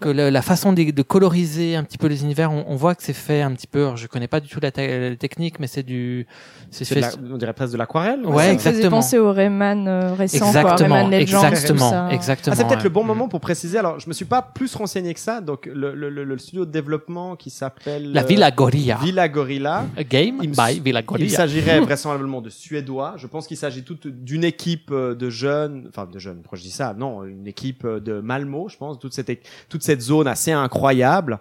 que 0.00 0.08
le- 0.08 0.30
la 0.30 0.42
façon 0.42 0.72
de, 0.72 0.90
de 0.90 1.02
coloriser 1.02 1.74
un 1.76 1.82
petit 1.84 1.98
peu 1.98 2.06
les 2.06 2.22
univers, 2.22 2.52
on, 2.52 2.64
on 2.68 2.76
voit 2.76 2.94
que 2.94 3.02
c'est 3.02 3.12
fait 3.12 3.42
un 3.42 3.52
petit 3.52 3.66
peu. 3.66 3.80
alors, 3.80 3.96
je 3.96 4.06
connais 4.06 4.28
pas 4.28 4.40
du 4.40 4.48
tout 4.48 4.60
la, 4.62 4.70
te- 4.70 5.08
la 5.10 5.16
technique, 5.16 5.58
mais 5.58 5.66
c'est 5.66 5.82
du 5.82 6.26
c'est 6.70 6.84
fait. 6.84 7.00
la- 7.00 7.10
on 7.32 7.36
dirait 7.36 7.52
presque 7.52 7.72
de 7.72 7.78
l'aquarelle. 7.78 8.24
Ouais, 8.24 8.44
ça 8.44 8.52
exactement. 8.52 8.90
penser 8.98 9.18
au 9.18 9.32
Rayman 9.32 9.88
euh, 9.88 10.14
récent, 10.14 10.38
quoi. 10.52 10.60
Exactement, 10.62 10.94
Rayman 10.96 11.20
Legends, 11.20 11.40
tout 11.40 11.46
exactement, 11.46 11.90
ça. 11.90 12.08
exactement. 12.12 12.52
Ah, 12.54 12.56
c'est 12.56 12.64
peut-être 12.66 12.78
ouais. 12.78 12.84
le 12.84 12.90
bon 12.90 13.04
moment 13.04 13.28
pour 13.28 13.40
préciser. 13.40 13.78
Alors, 13.78 13.98
je 13.98 14.08
me 14.08 14.12
suis 14.12 14.24
pas 14.24 14.42
plus 14.42 14.74
renseigné 14.74 15.14
que 15.14 15.20
ça. 15.20 15.40
Donc, 15.40 15.66
le, 15.66 15.94
le, 15.94 16.10
le, 16.10 16.24
le 16.24 16.38
studio 16.38 16.64
de 16.64 16.70
développement 16.70 17.34
qui 17.36 17.50
s'appelle 17.50 18.12
La 18.12 18.22
euh, 18.22 18.26
Villa 18.26 18.50
Gorilla. 18.50 18.98
Villa 19.02 19.28
Gorilla. 19.28 19.86
A 19.96 20.04
game 20.04 20.38
Il 20.42 20.50
by 20.52 20.80
Villa 20.80 21.00
Il 21.00 21.06
Gorilla. 21.06 21.36
s'agirait 21.36 21.80
vraisemblablement 21.88 22.40
de 22.40 22.50
Suédois. 22.50 23.14
Je 23.16 23.26
pense 23.26 23.46
qu'il 23.46 23.56
s'agit 23.56 23.82
toute 23.82 24.06
d'une 24.06 24.44
équipe 24.44 24.90
euh, 24.92 25.14
de 25.14 25.28
jeunes, 25.30 25.86
enfin 25.88 26.06
de 26.06 26.18
jeunes. 26.18 26.38
Pourquoi 26.42 26.58
je 26.58 26.62
dis 26.62 26.70
ça? 26.70 26.94
Non, 26.96 27.24
une 27.24 27.46
équipe 27.46 27.84
euh, 27.84 27.98
de 28.00 28.20
Malmo, 28.20 28.68
je 28.68 28.76
pense. 28.76 28.98
Toute 28.98 29.12
cette 29.14 29.28
toute 29.68 29.82
cette 29.88 30.02
zone 30.02 30.26
assez 30.26 30.52
incroyable. 30.52 31.38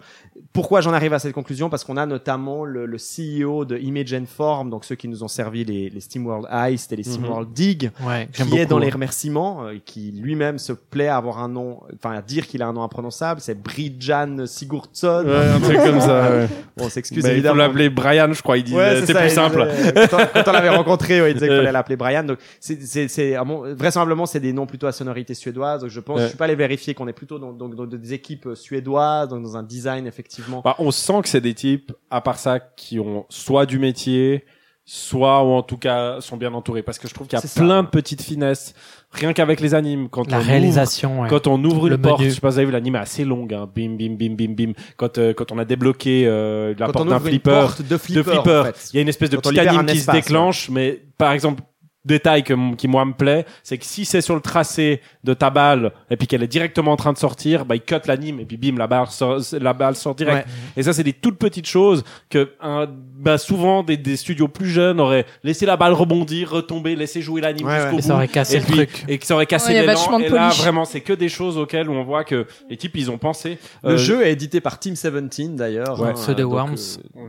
Pourquoi 0.57 0.81
j'en 0.81 0.91
arrive 0.91 1.13
à 1.13 1.19
cette 1.19 1.33
conclusion? 1.33 1.69
Parce 1.69 1.83
qu'on 1.83 1.97
a 1.97 2.07
notamment 2.07 2.65
le, 2.65 2.87
le 2.87 2.97
CEO 2.97 3.63
de 3.63 3.77
Image 3.77 4.11
and 4.15 4.25
Form, 4.25 4.71
donc 4.71 4.85
ceux 4.85 4.95
qui 4.95 5.07
nous 5.07 5.23
ont 5.23 5.27
servi 5.27 5.63
les, 5.63 5.91
les 5.91 5.99
SteamWorld 6.01 6.47
Heist 6.51 6.91
et 6.91 6.95
les 6.95 7.03
SteamWorld 7.03 7.53
Dig, 7.53 7.91
Ouais, 8.03 8.27
qui 8.33 8.41
est 8.41 8.45
beaucoup. 8.45 8.65
dans 8.65 8.79
les 8.79 8.89
remerciements, 8.89 9.65
euh, 9.65 9.75
qui 9.85 10.11
lui-même 10.11 10.57
se 10.57 10.73
plaît 10.73 11.09
à 11.09 11.17
avoir 11.17 11.37
un 11.43 11.47
nom, 11.47 11.81
enfin 11.93 12.15
à 12.17 12.23
dire 12.23 12.47
qu'il 12.47 12.63
a 12.63 12.67
un 12.67 12.73
nom 12.73 12.81
imprononçable. 12.81 13.39
C'est 13.39 13.53
Bridjan 13.61 14.47
Sigurdsson. 14.47 15.25
Ouais, 15.27 15.47
un 15.55 15.59
truc 15.59 15.77
comme 15.77 16.01
ça, 16.01 16.29
ouais. 16.31 16.47
Bon, 16.77 16.85
on 16.85 16.89
s'excuse 16.89 17.21
Bah, 17.23 17.29
il 17.29 17.33
évidemment. 17.33 17.55
l'appeler 17.57 17.89
Brian, 17.91 18.33
je 18.33 18.41
crois. 18.41 18.57
Il 18.57 18.63
dit, 18.63 18.73
Ouais, 18.75 19.03
c'est 19.05 19.13
plus 19.13 19.29
simple. 19.29 19.63
disait- 19.67 20.07
quand, 20.09 20.17
on- 20.21 20.27
quand 20.43 20.47
on 20.49 20.51
l'avait 20.53 20.69
rencontré, 20.75 21.21
ouais, 21.21 21.31
il 21.31 21.33
disait 21.35 21.47
qu'il 21.49 21.55
fallait 21.57 21.71
l'appeler 21.71 21.97
Brian. 21.97 22.23
Donc, 22.23 22.39
c'est, 22.59 23.35
vraisemblablement, 23.75 24.25
c'est 24.25 24.39
des 24.39 24.53
noms 24.53 24.65
plutôt 24.65 24.87
à 24.87 24.91
sonorité 24.91 25.33
suédoise. 25.35 25.81
Donc, 25.81 25.89
je 25.91 25.99
pense, 25.99 26.17
Ouais. 26.17 26.23
je 26.23 26.27
suis 26.29 26.37
pas 26.37 26.45
allé 26.45 26.55
vérifier 26.55 26.93
qu'on 26.95 27.07
est 27.07 27.13
plutôt 27.13 27.37
dans, 27.37 27.51
donc, 27.53 27.75
dans 27.75 27.85
des 27.85 28.13
équipes 28.13 28.49
suédoises, 28.55 29.29
donc 29.29 29.43
dans 29.43 29.55
un 29.57 29.63
design, 29.63 30.07
effectivement. 30.07 30.46
Bah, 30.63 30.75
on 30.79 30.91
sent 30.91 31.21
que 31.23 31.29
c'est 31.29 31.41
des 31.41 31.53
types, 31.53 31.91
à 32.09 32.21
part 32.21 32.39
ça, 32.39 32.59
qui 32.59 32.99
ont 32.99 33.25
soit 33.29 33.65
du 33.65 33.79
métier, 33.79 34.45
soit 34.89 35.43
ou 35.43 35.47
en 35.51 35.63
tout 35.63 35.77
cas 35.77 36.21
sont 36.21 36.37
bien 36.37 36.53
entourés 36.53 36.81
parce 36.81 36.97
que 36.97 37.09
je 37.09 37.13
trouve 37.13 37.27
qu'il 37.27 37.35
y 37.35 37.39
a 37.39 37.41
C'est 37.41 37.49
ça. 37.49 37.59
plein 37.61 37.83
de 37.83 37.89
petites 37.89 38.21
finesses 38.21 38.73
rien 39.11 39.33
qu'avec 39.33 39.59
les 39.59 39.73
animes 39.73 40.07
quand 40.07 40.31
La 40.31 40.37
on 40.37 40.41
réalisation, 40.41 41.11
ouvre, 41.11 41.21
ouais. 41.23 41.29
quand 41.29 41.47
on 41.47 41.61
ouvre 41.65 41.89
Le 41.89 41.95
une 41.95 42.01
porte 42.01 42.19
menu. 42.21 42.29
je 42.29 42.35
sais 42.35 42.39
pas 42.41 42.51
si 42.51 42.53
vous 42.55 42.59
avez 42.59 42.65
vu 42.67 42.71
l'anime 42.71 42.95
est 42.95 42.99
assez 42.99 43.25
longue 43.25 43.53
hein, 43.53 43.67
bim 43.75 43.97
bim 43.97 44.15
bim 44.15 44.35
bim 44.35 44.53
bim 44.55 44.71
quand 44.95 45.17
euh, 45.17 45.33
quand 45.33 45.51
on 45.51 45.57
a 45.57 45.65
débloqué 45.65 46.23
euh, 46.25 46.73
la 46.79 46.85
Quand 46.85 46.93
porte 46.93 47.09
d'un 47.09 47.19
flipper 47.19 47.51
porte 47.51 47.81
de 47.81 47.97
flipper, 47.97 48.19
de 48.23 48.29
flipper 48.31 48.59
en 48.59 48.63
fait. 48.63 48.89
il 48.93 48.95
y 48.95 48.99
a 48.99 49.01
une 49.01 49.09
espèce 49.09 49.29
de 49.29 49.35
Quand 49.35 49.49
anime 49.49 49.85
qui 49.87 49.97
espace, 49.97 50.15
se 50.15 50.21
déclenche 50.21 50.69
mais 50.69 51.01
par 51.17 51.33
exemple 51.33 51.63
détail 52.07 52.43
que, 52.43 52.75
qui 52.75 52.87
moi 52.87 53.05
me 53.05 53.13
plaît, 53.13 53.45
c'est 53.63 53.77
que 53.77 53.85
si 53.85 54.05
c'est 54.05 54.21
sur 54.21 54.33
le 54.35 54.41
tracé 54.41 55.01
de 55.23 55.33
ta 55.33 55.49
balle 55.49 55.91
et 56.09 56.17
puis 56.17 56.25
qu'elle 56.27 56.41
est 56.41 56.47
directement 56.47 56.91
en 56.93 56.95
train 56.95 57.13
de 57.13 57.17
sortir, 57.17 57.65
bah 57.65 57.75
il 57.75 57.81
cut 57.81 57.95
l'anime 58.07 58.39
et 58.39 58.45
puis 58.45 58.57
bim 58.57 58.77
la 58.77 58.87
balle 58.87 59.07
sort, 59.07 59.39
la 59.59 59.73
balle 59.73 59.95
sort 59.95 60.15
direct. 60.15 60.47
Ouais. 60.47 60.53
Et 60.77 60.83
ça 60.83 60.93
c'est 60.93 61.03
des 61.03 61.13
toutes 61.13 61.37
petites 61.37 61.67
choses 61.67 62.03
que 62.29 62.51
un, 62.61 62.87
bah 62.89 63.37
souvent 63.37 63.83
des, 63.83 63.97
des 63.97 64.15
studios 64.17 64.47
plus 64.47 64.69
jeunes 64.69 64.99
auraient 64.99 65.25
laissé 65.43 65.65
la 65.65 65.77
balle 65.77 65.93
rebondir, 65.93 66.49
retomber, 66.51 66.95
laisser 66.95 67.21
jouer 67.21 67.41
l'anime 67.41 67.67
Ouais, 67.67 67.75
jusqu'au 67.75 67.91
bout. 67.91 67.99
Et 67.99 68.01
ça 68.01 68.13
aurait 68.15 68.27
cassé 68.27 68.55
et 68.55 68.59
le 68.59 68.65
puis- 68.65 68.75
truc. 68.75 69.05
Et 69.07 69.17
que 69.17 69.25
ça 69.25 69.35
aurait 69.35 69.45
cassé 69.45 69.73
Ouais, 69.73 69.81
l'élan. 69.81 70.19
Et 70.19 70.29
là 70.29 70.49
vraiment 70.49 70.85
c'est 70.85 71.01
que 71.01 71.13
des 71.13 71.29
choses 71.29 71.57
auxquelles 71.57 71.89
on 71.89 72.03
voit 72.03 72.23
que 72.23 72.45
les 72.69 72.77
types 72.77 72.95
ils 72.95 73.11
ont 73.11 73.17
pensé. 73.17 73.57
Le 73.83 73.91
Euh, 73.91 73.97
jeu 73.97 74.25
est 74.25 74.31
édité 74.31 74.61
par 74.61 74.79
Team 74.79 74.93
17 74.93 75.55
d'ailleurs. 75.55 75.99
Ouais. 75.99 76.09
hein, 76.09 76.15
Ceux 76.15 76.35
de 76.35 76.43
Worms. 76.43 76.75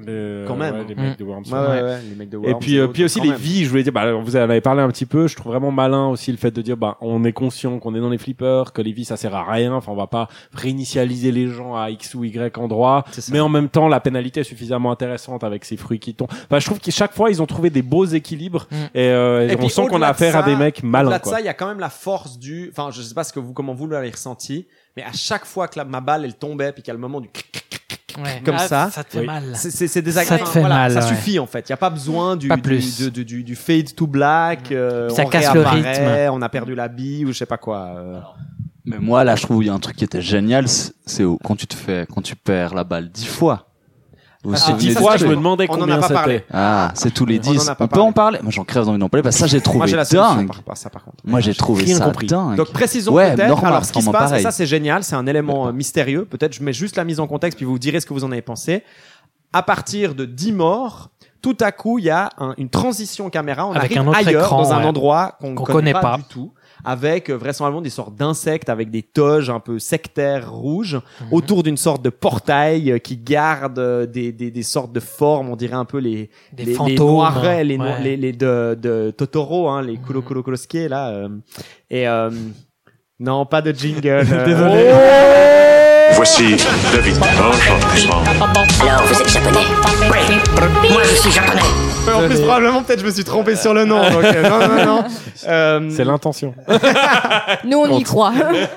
euh, 0.06 0.42
les, 0.42 0.46
Quand 0.46 0.56
même. 0.56 0.74
ouais, 0.76 0.84
les 0.88 0.94
mecs 0.94 1.18
de 1.18 1.24
Worms. 1.24 1.44
Ouais, 1.50 1.58
ouais, 1.58 1.82
ouais, 1.82 1.98
les 2.08 2.14
mecs 2.16 2.28
de 2.30 2.38
Et 2.48 2.54
puis, 2.54 2.78
euh, 2.78 2.86
puis 2.88 3.04
aussi 3.04 3.20
les 3.20 3.32
vies, 3.32 3.64
je 3.64 3.70
voulais 3.70 3.82
dire, 3.82 3.92
bah, 3.92 4.12
vous 4.12 4.36
en 4.36 4.40
avez 4.40 4.60
parlé 4.68 4.82
un 4.82 4.88
petit 4.88 5.06
peu, 5.06 5.28
je 5.28 5.34
trouve 5.34 5.52
vraiment 5.52 5.70
malin 5.70 6.08
aussi 6.08 6.30
le 6.30 6.36
fait 6.36 6.50
de 6.50 6.60
dire, 6.60 6.76
bah, 6.76 6.98
on 7.00 7.24
est 7.24 7.32
conscient 7.32 7.78
qu'on 7.78 7.94
est 7.94 8.00
dans 8.00 8.10
les 8.10 8.18
flippers, 8.18 8.74
que 8.74 8.82
les 8.82 8.92
vies 8.92 9.06
ça 9.06 9.16
sert 9.16 9.34
à 9.34 9.50
rien, 9.50 9.72
enfin, 9.72 9.92
on 9.92 9.96
va 9.96 10.08
pas 10.08 10.28
réinitialiser 10.52 11.32
les 11.32 11.48
gens 11.48 11.74
à 11.74 11.88
X 11.88 12.14
ou 12.14 12.24
Y 12.24 12.58
endroit, 12.58 13.06
mais 13.30 13.40
en 13.40 13.48
même 13.48 13.70
temps, 13.70 13.88
la 13.88 14.00
pénalité 14.00 14.40
est 14.40 14.44
suffisamment 14.44 14.90
intéressante 14.92 15.42
avec 15.42 15.64
ces 15.64 15.78
fruits 15.78 16.00
qui 16.00 16.14
tombent. 16.14 16.28
Enfin, 16.30 16.58
je 16.58 16.66
trouve 16.66 16.80
qu'à 16.80 16.90
chaque 16.90 17.14
fois, 17.14 17.30
ils 17.30 17.40
ont 17.40 17.46
trouvé 17.46 17.70
des 17.70 17.80
beaux 17.80 18.04
équilibres, 18.04 18.66
Mm. 18.70 18.74
et, 18.94 19.08
euh, 19.08 19.48
Et 19.48 19.56
on 19.58 19.68
sent 19.70 19.86
qu'on 19.88 20.02
a 20.02 20.08
affaire 20.08 20.36
à 20.36 20.42
des 20.42 20.54
mecs 20.54 20.82
malins, 20.82 21.06
Au-delà 21.06 21.18
de 21.18 21.24
ça, 21.24 21.40
il 21.40 21.46
y 21.46 21.48
a 21.48 21.54
quand 21.54 21.68
même 21.68 21.80
la 21.80 21.88
force 21.88 22.38
du. 22.38 22.68
Enfin, 22.70 22.90
je 22.90 23.00
sais 23.00 23.14
pas 23.14 23.24
ce 23.24 23.32
que 23.32 23.40
vous, 23.40 23.54
comment 23.54 23.72
vous 23.72 23.86
l'avez 23.86 24.10
ressenti, 24.10 24.66
mais 24.96 25.02
à 25.02 25.12
chaque 25.12 25.46
fois 25.46 25.68
que 25.68 25.78
la, 25.78 25.86
ma 25.86 26.02
balle 26.02 26.26
elle 26.26 26.34
tombait, 26.34 26.72
puis 26.72 26.82
a 26.88 26.92
le 26.92 26.98
moment 26.98 27.20
du. 27.20 27.30
Ouais. 28.22 28.42
Comme 28.44 28.56
Ah, 28.58 28.66
ça. 28.68 28.90
Ça 28.90 29.04
te 29.04 29.12
fait 29.12 29.20
Oui. 29.20 29.26
mal. 29.26 29.52
C'est- 29.54 30.02
désagréable. 30.02 30.40
Ça 30.40 30.46
te 30.46 30.52
fait 30.52 30.60
voilà, 30.60 30.74
mal, 30.76 30.92
Ça 30.92 31.00
ouais. 31.00 31.06
suffit 31.16 31.38
en 31.38 31.46
fait. 31.46 31.68
Il 31.68 31.70
y 31.70 31.72
a 31.72 31.76
pas 31.76 31.90
besoin 31.90 32.36
du 32.36 32.48
Pas 32.48 32.56
du, 32.56 33.24
du, 33.24 33.44
du 33.44 33.56
fade 33.56 33.94
to 33.94 34.06
black. 34.06 34.72
euh, 34.72 35.08
Ça 35.10 35.24
on 35.24 35.28
casse 35.28 35.52
le 35.54 35.60
réapparaît, 35.60 36.28
On 36.30 36.42
a 36.42 36.48
perdu 36.48 36.74
la 36.74 36.88
bille 36.88 37.24
ou 37.26 37.32
je 37.32 37.38
sais 37.38 37.46
pas 37.46 37.58
quoi. 37.58 37.92
euh. 37.96 38.20
Mais 38.84 38.98
moi, 38.98 39.22
là, 39.22 39.36
je 39.36 39.42
trouve 39.42 39.62
il 39.62 39.66
y 39.66 39.70
a 39.70 39.74
un 39.74 39.78
truc 39.78 39.96
qui 39.96 40.04
était 40.04 40.22
génial, 40.22 40.66
c'est 40.68 41.24
quand 41.44 41.56
tu 41.56 41.66
te 41.66 41.74
fais, 41.74 42.06
quand 42.12 42.22
tu 42.22 42.34
perds 42.36 42.74
la 42.74 42.84
balle 42.84 43.10
dix 43.10 43.26
fois. 43.26 43.67
Vous 44.44 44.54
Ah, 44.54 44.78
fois, 45.00 45.16
je 45.16 45.26
me 45.26 45.34
demandais 45.34 45.66
On 45.68 45.72
en 45.72 45.76
a 45.76 45.80
combien 45.80 45.98
pas 45.98 46.08
parlé. 46.10 46.44
Ah, 46.52 46.92
c'est 46.94 47.12
tous 47.12 47.26
les 47.26 47.40
On 47.44 47.48
en 47.48 47.52
10. 47.52 47.68
a 47.68 47.72
On, 47.72 47.74
pas 47.74 47.88
peut 47.88 48.00
en 48.00 48.12
parler 48.12 48.38
Moi, 48.40 48.52
j'en 48.52 48.62
crève 48.64 48.84
d'envie 48.84 48.98
d'en 48.98 49.08
parler 49.08 49.22
parce 49.24 49.34
que 49.34 49.40
ça, 49.40 49.46
j'ai 49.48 49.60
trouvé 49.60 49.78
Moi 49.78 49.86
j'ai 49.88 49.96
la 49.96 50.04
dingue. 50.04 50.46
par, 50.46 50.62
par 50.62 50.76
ça 50.76 50.90
par 50.90 51.02
contre. 51.02 51.16
Moi, 51.24 51.40
j'ai 51.40 51.54
trouvé 51.54 51.84
Rien 51.84 51.98
ça 51.98 52.04
compris. 52.04 52.28
dingue. 52.28 52.56
Donc 52.56 52.70
précisons 52.72 53.12
Ouais, 53.14 53.34
peut-être. 53.34 53.48
normal, 53.48 53.72
Alors 53.72 53.84
ce 53.84 53.92
qui 53.92 54.00
se 54.00 54.10
passe, 54.10 54.32
et 54.32 54.38
ça 54.40 54.52
c'est 54.52 54.66
génial, 54.66 55.02
c'est 55.02 55.16
un 55.16 55.26
élément 55.26 55.66
euh, 55.66 55.72
mystérieux. 55.72 56.24
Peut-être 56.24 56.52
je 56.54 56.62
mets 56.62 56.72
juste 56.72 56.94
la 56.96 57.02
mise 57.04 57.18
en 57.18 57.26
contexte 57.26 57.56
puis 57.56 57.64
vous 57.66 57.72
vous 57.72 57.78
direz 57.80 57.98
ce 58.00 58.06
que 58.06 58.14
vous 58.14 58.22
en 58.24 58.30
avez 58.30 58.42
pensé. 58.42 58.84
À 59.52 59.62
partir 59.62 60.14
de 60.14 60.24
10 60.24 60.52
morts, 60.52 61.08
tout 61.42 61.56
à 61.60 61.72
coup 61.72 61.98
il 61.98 62.04
y 62.04 62.10
a 62.10 62.30
un- 62.38 62.54
une 62.58 62.68
transition 62.68 63.30
caméra. 63.30 63.66
On 63.66 63.70
Avec 63.72 63.90
arrive 63.96 63.98
un 63.98 64.06
autre 64.08 64.18
ailleurs 64.18 64.42
écran, 64.44 64.62
dans 64.62 64.72
un 64.72 64.78
ouais. 64.80 64.84
endroit 64.86 65.36
qu'on 65.40 65.54
Qu'on 65.56 65.64
connaît 65.64 65.74
connaît 65.74 65.92
pas, 65.94 66.00
pas. 66.00 66.16
du 66.18 66.24
tout. 66.24 66.52
Avec 66.84 67.28
euh, 67.30 67.34
vraisemblablement 67.36 67.82
des 67.82 67.90
sortes 67.90 68.14
d'insectes 68.14 68.68
avec 68.68 68.90
des 68.90 69.02
toges 69.02 69.50
un 69.50 69.60
peu 69.60 69.78
sectaires 69.78 70.50
rouges 70.52 70.94
Mhm. 71.20 71.28
autour 71.32 71.62
d'une 71.62 71.76
sorte 71.76 72.02
de 72.02 72.10
portail 72.10 72.92
euh, 72.92 72.98
qui 72.98 73.16
garde 73.16 73.78
euh, 73.78 74.06
des, 74.06 74.32
des, 74.32 74.50
des 74.50 74.62
sortes 74.62 74.92
de 74.92 75.00
formes, 75.00 75.50
on 75.50 75.56
dirait 75.56 75.74
un 75.74 75.84
peu 75.84 75.98
les 75.98 76.30
Des 76.52 76.64
les, 76.64 76.70
les 76.70 76.74
fantômes. 76.74 76.96
noirs, 76.96 77.42
les, 77.64 77.76
no- 77.78 77.84
Ouais. 77.84 78.00
les, 78.02 78.16
les 78.16 78.32
de, 78.32 78.78
de 78.80 79.12
Totoro, 79.16 79.68
hein, 79.68 79.82
les. 79.82 79.96
Kulo 79.98 80.22
Kulo 80.22 80.42
Kulosuke, 80.42 80.88
là. 80.88 81.08
euh, 81.10 81.28
et 81.90 82.06
euh, 82.08 82.30
non, 83.20 83.44
pas 83.46 83.60
de 83.62 83.72
jingle. 83.72 84.06
euh, 84.06 84.44
Désolé. 84.46 84.90
Voici 86.14 86.56
David. 86.92 87.16
Enchanté. 87.16 88.08
Alors, 88.88 89.02
vous 89.06 89.20
êtes 89.20 89.28
japonais 89.28 89.66
Oui, 90.10 90.90
moi 90.92 91.02
je 91.04 91.14
suis 91.16 91.30
japonais. 91.30 91.62
En 92.16 92.26
plus, 92.26 92.40
probablement, 92.40 92.82
peut-être, 92.82 93.00
je 93.00 93.06
me 93.06 93.10
suis 93.10 93.24
trompé 93.24 93.56
sur 93.56 93.74
le 93.74 93.84
nom. 93.84 93.98
Donc, 94.10 94.24
euh, 94.24 94.42
non, 94.48 94.58
non, 94.68 94.84
non. 94.86 95.04
Euh, 95.46 95.88
C'est 95.90 96.04
l'intention. 96.04 96.52
Nous, 97.64 97.78
on 97.78 97.96
y 97.98 98.02
croit. 98.02 98.32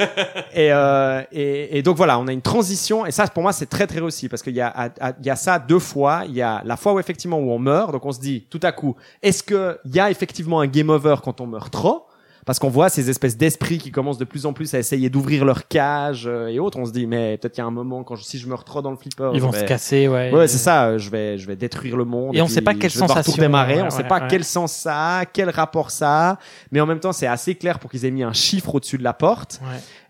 et, 0.53 0.71
euh, 0.71 1.21
et, 1.31 1.77
et 1.77 1.81
donc 1.81 1.97
voilà, 1.97 2.19
on 2.19 2.27
a 2.27 2.31
une 2.31 2.41
transition. 2.41 3.05
Et 3.05 3.11
ça, 3.11 3.27
pour 3.27 3.41
moi, 3.43 3.51
c'est 3.51 3.65
très 3.69 3.87
très 3.87 3.99
réussi 3.99 4.29
parce 4.29 4.41
qu'il 4.43 4.55
y 4.55 4.61
a, 4.61 4.67
à- 4.67 4.89
à- 4.99 5.13
il 5.19 5.25
y 5.25 5.29
a 5.29 5.35
ça 5.35 5.59
deux 5.59 5.79
fois. 5.79 6.21
Il 6.27 6.33
y 6.35 6.41
a 6.41 6.61
la 6.63 6.77
fois 6.77 6.93
où 6.93 6.99
effectivement 6.99 7.39
où 7.39 7.51
on 7.51 7.59
meurt. 7.59 7.91
Donc 7.91 8.05
on 8.05 8.11
se 8.11 8.19
dit 8.19 8.45
tout 8.49 8.59
à 8.63 8.71
coup, 8.71 8.95
est-ce 9.23 9.41
que 9.43 9.79
il 9.85 9.95
y 9.95 9.99
a 9.99 10.11
effectivement 10.11 10.59
un 10.61 10.67
game 10.67 10.89
over 10.89 11.15
quand 11.23 11.41
on 11.41 11.47
meurt 11.47 11.71
trop? 11.73 12.05
Parce 12.51 12.59
qu'on 12.59 12.67
voit 12.69 12.89
ces 12.89 13.09
espèces 13.09 13.37
d'esprits 13.37 13.77
qui 13.77 13.91
commencent 13.91 14.17
de 14.17 14.25
plus 14.25 14.45
en 14.45 14.51
plus 14.51 14.73
à 14.73 14.79
essayer 14.79 15.09
d'ouvrir 15.09 15.45
leur 15.45 15.69
cage 15.69 16.25
euh, 16.27 16.47
et 16.47 16.59
autres. 16.59 16.77
On 16.77 16.85
se 16.85 16.91
dit, 16.91 17.07
mais 17.07 17.37
peut-être 17.37 17.53
qu'il 17.53 17.61
y 17.61 17.63
a 17.63 17.67
un 17.67 17.71
moment 17.71 18.03
quand 18.03 18.17
je- 18.17 18.25
si 18.25 18.37
je 18.37 18.45
meurs 18.45 18.65
trop 18.65 18.81
dans 18.81 18.91
le 18.91 18.97
flipper, 18.97 19.31
Ils 19.33 19.39
vont 19.41 19.51
vais- 19.51 19.61
se 19.61 19.63
casser, 19.63 20.09
ouais. 20.09 20.33
Ouais, 20.33 20.49
c'est 20.49 20.57
ça. 20.57 20.87
euh, 20.87 20.97
Je 20.97 21.09
vais, 21.09 21.37
je 21.37 21.47
vais 21.47 21.55
détruire 21.55 21.95
le 21.95 22.03
monde. 22.03 22.35
Et 22.35 22.41
on 22.41 22.45
puis 22.47 22.53
sait 22.55 22.61
pas 22.61 22.73
quelle 22.73 22.91
sensation, 22.91 23.41
démarrer. 23.41 23.75
ouais, 23.77 23.81
on 23.83 23.89
sait 23.89 24.01
ouais, 24.03 24.07
pas 24.09 24.19
quel 24.27 24.43
sens 24.43 24.73
ça 24.73 25.19
a, 25.19 25.25
quel 25.25 25.49
rapport 25.49 25.91
ça 25.91 26.31
a. 26.31 26.39
Mais 26.73 26.81
en 26.81 26.85
même 26.85 26.99
temps, 26.99 27.13
c'est 27.13 27.25
assez 27.27 27.55
clair 27.55 27.79
pour 27.79 27.89
qu'ils 27.89 28.03
aient 28.03 28.11
mis 28.11 28.23
un 28.23 28.33
chiffre 28.33 28.75
au-dessus 28.75 28.97
de 28.97 29.03
la 29.03 29.13
porte. 29.13 29.61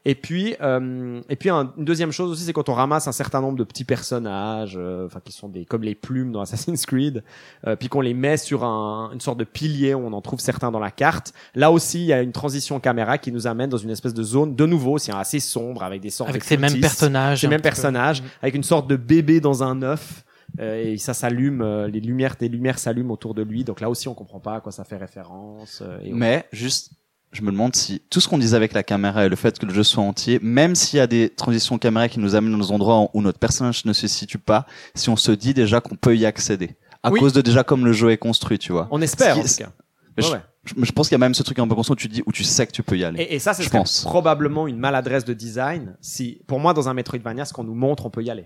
Et 0.03 0.15
puis, 0.15 0.55
euh, 0.61 1.21
et 1.29 1.35
puis 1.35 1.49
un- 1.51 1.71
une 1.77 1.85
deuxième 1.85 2.11
chose 2.11 2.31
aussi, 2.31 2.43
c'est 2.43 2.53
quand 2.53 2.69
on 2.69 2.73
ramasse 2.73 3.07
un 3.07 3.11
certain 3.11 3.39
nombre 3.39 3.57
de 3.59 3.63
petits 3.63 3.83
personnages, 3.83 4.73
euh, 4.75 5.05
enfin 5.05 5.19
qui 5.23 5.31
sont 5.31 5.47
des 5.47 5.63
comme 5.65 5.83
les 5.83 5.93
plumes 5.93 6.31
dans 6.31 6.41
Assassin's 6.41 6.85
Creed, 6.87 7.23
euh, 7.67 7.75
puis 7.75 7.87
qu'on 7.87 8.01
les 8.01 8.15
met 8.15 8.37
sur 8.37 8.63
un, 8.63 9.11
une 9.13 9.21
sorte 9.21 9.37
de 9.37 9.43
pilier 9.43 9.93
où 9.93 9.99
on 9.99 10.13
en 10.13 10.21
trouve 10.21 10.39
certains 10.39 10.71
dans 10.71 10.79
la 10.79 10.89
carte. 10.89 11.33
Là 11.53 11.71
aussi, 11.71 11.99
il 11.99 12.05
y 12.07 12.13
a 12.13 12.21
une 12.23 12.31
transition 12.31 12.79
caméra 12.79 13.19
qui 13.19 13.31
nous 13.31 13.45
amène 13.45 13.69
dans 13.69 13.77
une 13.77 13.91
espèce 13.91 14.15
de 14.15 14.23
zone 14.23 14.55
de 14.55 14.65
nouveau, 14.65 14.97
c'est 14.97 15.13
assez 15.13 15.39
sombre 15.39 15.83
avec 15.83 16.01
des 16.01 16.09
sortes 16.09 16.31
Avec 16.31 16.41
de 16.41 16.47
ces 16.47 16.57
mêmes 16.57 16.79
personnages. 16.79 17.41
ces 17.41 17.47
mêmes 17.47 17.59
peu. 17.59 17.63
personnages, 17.69 18.23
avec 18.41 18.55
une 18.55 18.63
sorte 18.63 18.89
de 18.89 18.95
bébé 18.95 19.39
dans 19.39 19.61
un 19.63 19.83
œuf. 19.83 20.23
euh, 20.59 20.83
et 20.83 20.97
ça 20.97 21.13
s'allume, 21.13 21.61
euh, 21.61 21.87
les 21.87 22.01
lumières, 22.01 22.35
des 22.39 22.49
lumières 22.49 22.77
s'allument 22.79 23.13
autour 23.13 23.33
de 23.33 23.41
lui. 23.41 23.63
Donc 23.63 23.79
là 23.79 23.89
aussi, 23.89 24.07
on 24.09 24.13
comprend 24.13 24.39
pas 24.41 24.55
à 24.55 24.59
quoi 24.61 24.71
ça 24.73 24.83
fait 24.83 24.97
référence. 24.97 25.81
euh, 25.85 25.99
et 26.03 26.11
Mais 26.11 26.43
juste, 26.51 26.91
je 27.31 27.41
me 27.43 27.51
demande 27.51 27.75
si 27.75 28.01
tout 28.09 28.19
ce 28.19 28.27
qu'on 28.27 28.37
disait 28.37 28.55
avec 28.57 28.73
la 28.73 28.83
caméra 28.83 29.25
et 29.25 29.29
le 29.29 29.35
fait 29.35 29.57
que 29.57 29.65
le 29.65 29.73
jeu 29.73 29.83
soit 29.83 30.03
entier, 30.03 30.39
même 30.41 30.75
s'il 30.75 30.97
y 30.97 30.99
a 30.99 31.07
des 31.07 31.29
transitions 31.29 31.77
caméra 31.77 32.07
qui 32.09 32.19
nous 32.19 32.35
amènent 32.35 32.51
dans 32.57 32.65
des 32.65 32.71
endroits 32.71 33.09
où 33.13 33.21
notre 33.21 33.39
personnage 33.39 33.85
ne 33.85 33.93
se 33.93 34.07
situe 34.07 34.37
pas, 34.37 34.65
si 34.95 35.09
on 35.09 35.15
se 35.15 35.31
dit 35.31 35.53
déjà 35.53 35.79
qu'on 35.81 35.95
peut 35.95 36.15
y 36.17 36.25
accéder. 36.25 36.75
À 37.03 37.11
Oui. 37.11 37.19
cause 37.19 37.33
de 37.33 37.41
déjà 37.41 37.63
comme 37.63 37.85
le 37.85 37.93
jeu 37.93 38.11
est 38.11 38.17
construit, 38.17 38.59
tu 38.59 38.71
vois. 38.73 38.87
on 38.91 39.01
espère 39.01 39.37
en 39.37 39.41
tout 39.41 39.47
cas. 39.57 39.71
Mais 40.17 40.23
Ouais, 40.25 40.29
je, 40.29 40.33
ouais. 40.35 40.41
je- 40.65 40.85
je 40.85 40.91
pense 40.91 41.07
qu'il 41.07 41.13
y 41.13 41.15
a 41.15 41.19
même 41.19 41.33
ce 41.33 41.41
truc 41.41 41.57
un 41.59 41.67
peu 41.67 41.73
constant 41.73 41.93
où 41.93 41.95
tu 41.95 42.09
dis, 42.09 42.21
où 42.25 42.31
tu 42.33 42.43
sais 42.43 42.67
que 42.67 42.71
tu 42.73 42.83
peux 42.83 42.97
y 42.97 43.05
aller. 43.05 43.21
Et, 43.23 43.35
et 43.35 43.39
ça, 43.39 43.53
ce 43.53 43.61
Je 43.63 43.69
serait 43.69 43.77
pense. 43.79 44.01
probablement 44.03 44.67
une 44.67 44.77
maladresse 44.77 45.23
de 45.23 45.33
design. 45.33 45.95
Si, 46.01 46.41
pour 46.47 46.59
moi, 46.59 46.73
dans 46.73 46.89
un 46.89 46.93
Metroidvania, 46.93 47.45
ce 47.45 47.53
qu'on 47.53 47.63
nous 47.63 47.73
montre, 47.75 48.05
on 48.05 48.09
peut 48.09 48.21
y 48.23 48.29
aller. 48.29 48.45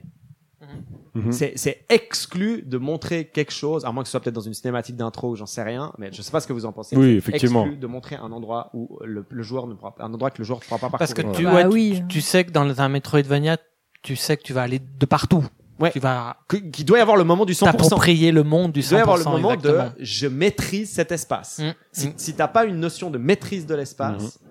Mhm. 1.15 1.31
C'est- 1.31 1.53
C'est 1.55 1.85
exclu 1.89 2.61
de 2.63 2.77
montrer 2.77 3.25
quelque 3.25 3.51
chose, 3.53 3.85
à 3.85 3.91
moins 3.91 4.03
que 4.03 4.07
ce 4.07 4.11
soit 4.11 4.19
peut-être 4.19 4.35
dans 4.35 4.41
une 4.41 4.53
cinématique 4.53 4.95
d'intro 4.97 5.29
ou 5.31 5.35
j'en 5.35 5.45
sais 5.45 5.63
rien, 5.63 5.93
mais 5.97 6.11
je 6.11 6.21
sais 6.21 6.31
pas 6.31 6.41
ce 6.41 6.47
que 6.47 6.53
vous 6.53 6.65
en 6.65 6.71
pensez. 6.73 6.95
Oui, 6.97 7.11
C'est 7.13 7.15
effectivement. 7.17 7.61
Exclu 7.63 7.77
de 7.77 7.87
montrer 7.87 8.15
un 8.17 8.31
endroit 8.33 8.69
où 8.73 8.99
le, 9.03 9.25
le 9.29 9.43
joueur 9.43 9.65
ne 9.67 9.73
pourra, 9.75 9.95
un 9.99 10.13
endroit 10.13 10.29
que 10.29 10.39
le 10.39 10.43
joueur 10.43 10.59
ne 10.59 10.65
pourra 10.65 10.77
pas 10.89 10.97
Parce 10.97 11.13
que 11.13 11.21
parcourir. 11.21 11.37
tu, 11.39 11.45
Bah 11.45 11.55
ouais, 11.55 11.63
tu- 11.63 11.69
oui. 11.69 12.03
tu, 12.09 12.21
sais 12.21 12.43
que 12.43 12.51
dans 12.51 12.81
un 12.81 12.89
Metroidvania, 12.89 13.57
tu 14.01 14.15
sais 14.15 14.35
que 14.37 14.43
tu 14.43 14.51
vas 14.53 14.63
aller 14.63 14.79
de 14.79 15.05
partout. 15.05 15.43
Ouais. 15.79 15.91
Tu 15.91 15.99
vas 15.99 16.37
Que- 16.47 16.57
qu'il 16.57 16.85
doit 16.85 16.97
y 16.99 17.01
avoir 17.01 17.17
le 17.17 17.23
moment 17.25 17.43
du 17.45 17.53
100%. 17.53 17.65
t'approprier 17.71 18.31
le 18.31 18.43
monde 18.43 18.71
du 18.71 18.81
100%. 18.81 18.85
Il 18.85 18.89
doit 18.91 18.99
y 18.99 19.01
avoir 19.01 19.17
le 19.17 19.23
moment 19.23 19.51
exactement. 19.53 19.83
de 19.97 20.03
je 20.03 20.27
maîtrise 20.27 20.89
cet 20.91 21.11
espace. 21.11 21.59
Mm, 21.59 21.71
Si, 21.91 22.07
mm. 22.09 22.13
si 22.17 22.33
t'as 22.33 22.47
pas 22.47 22.65
une 22.65 22.79
notion 22.79 23.09
de 23.09 23.17
maîtrise 23.17 23.65
de 23.65 23.75
l'espace, 23.75 24.21
Mhm. 24.23 24.49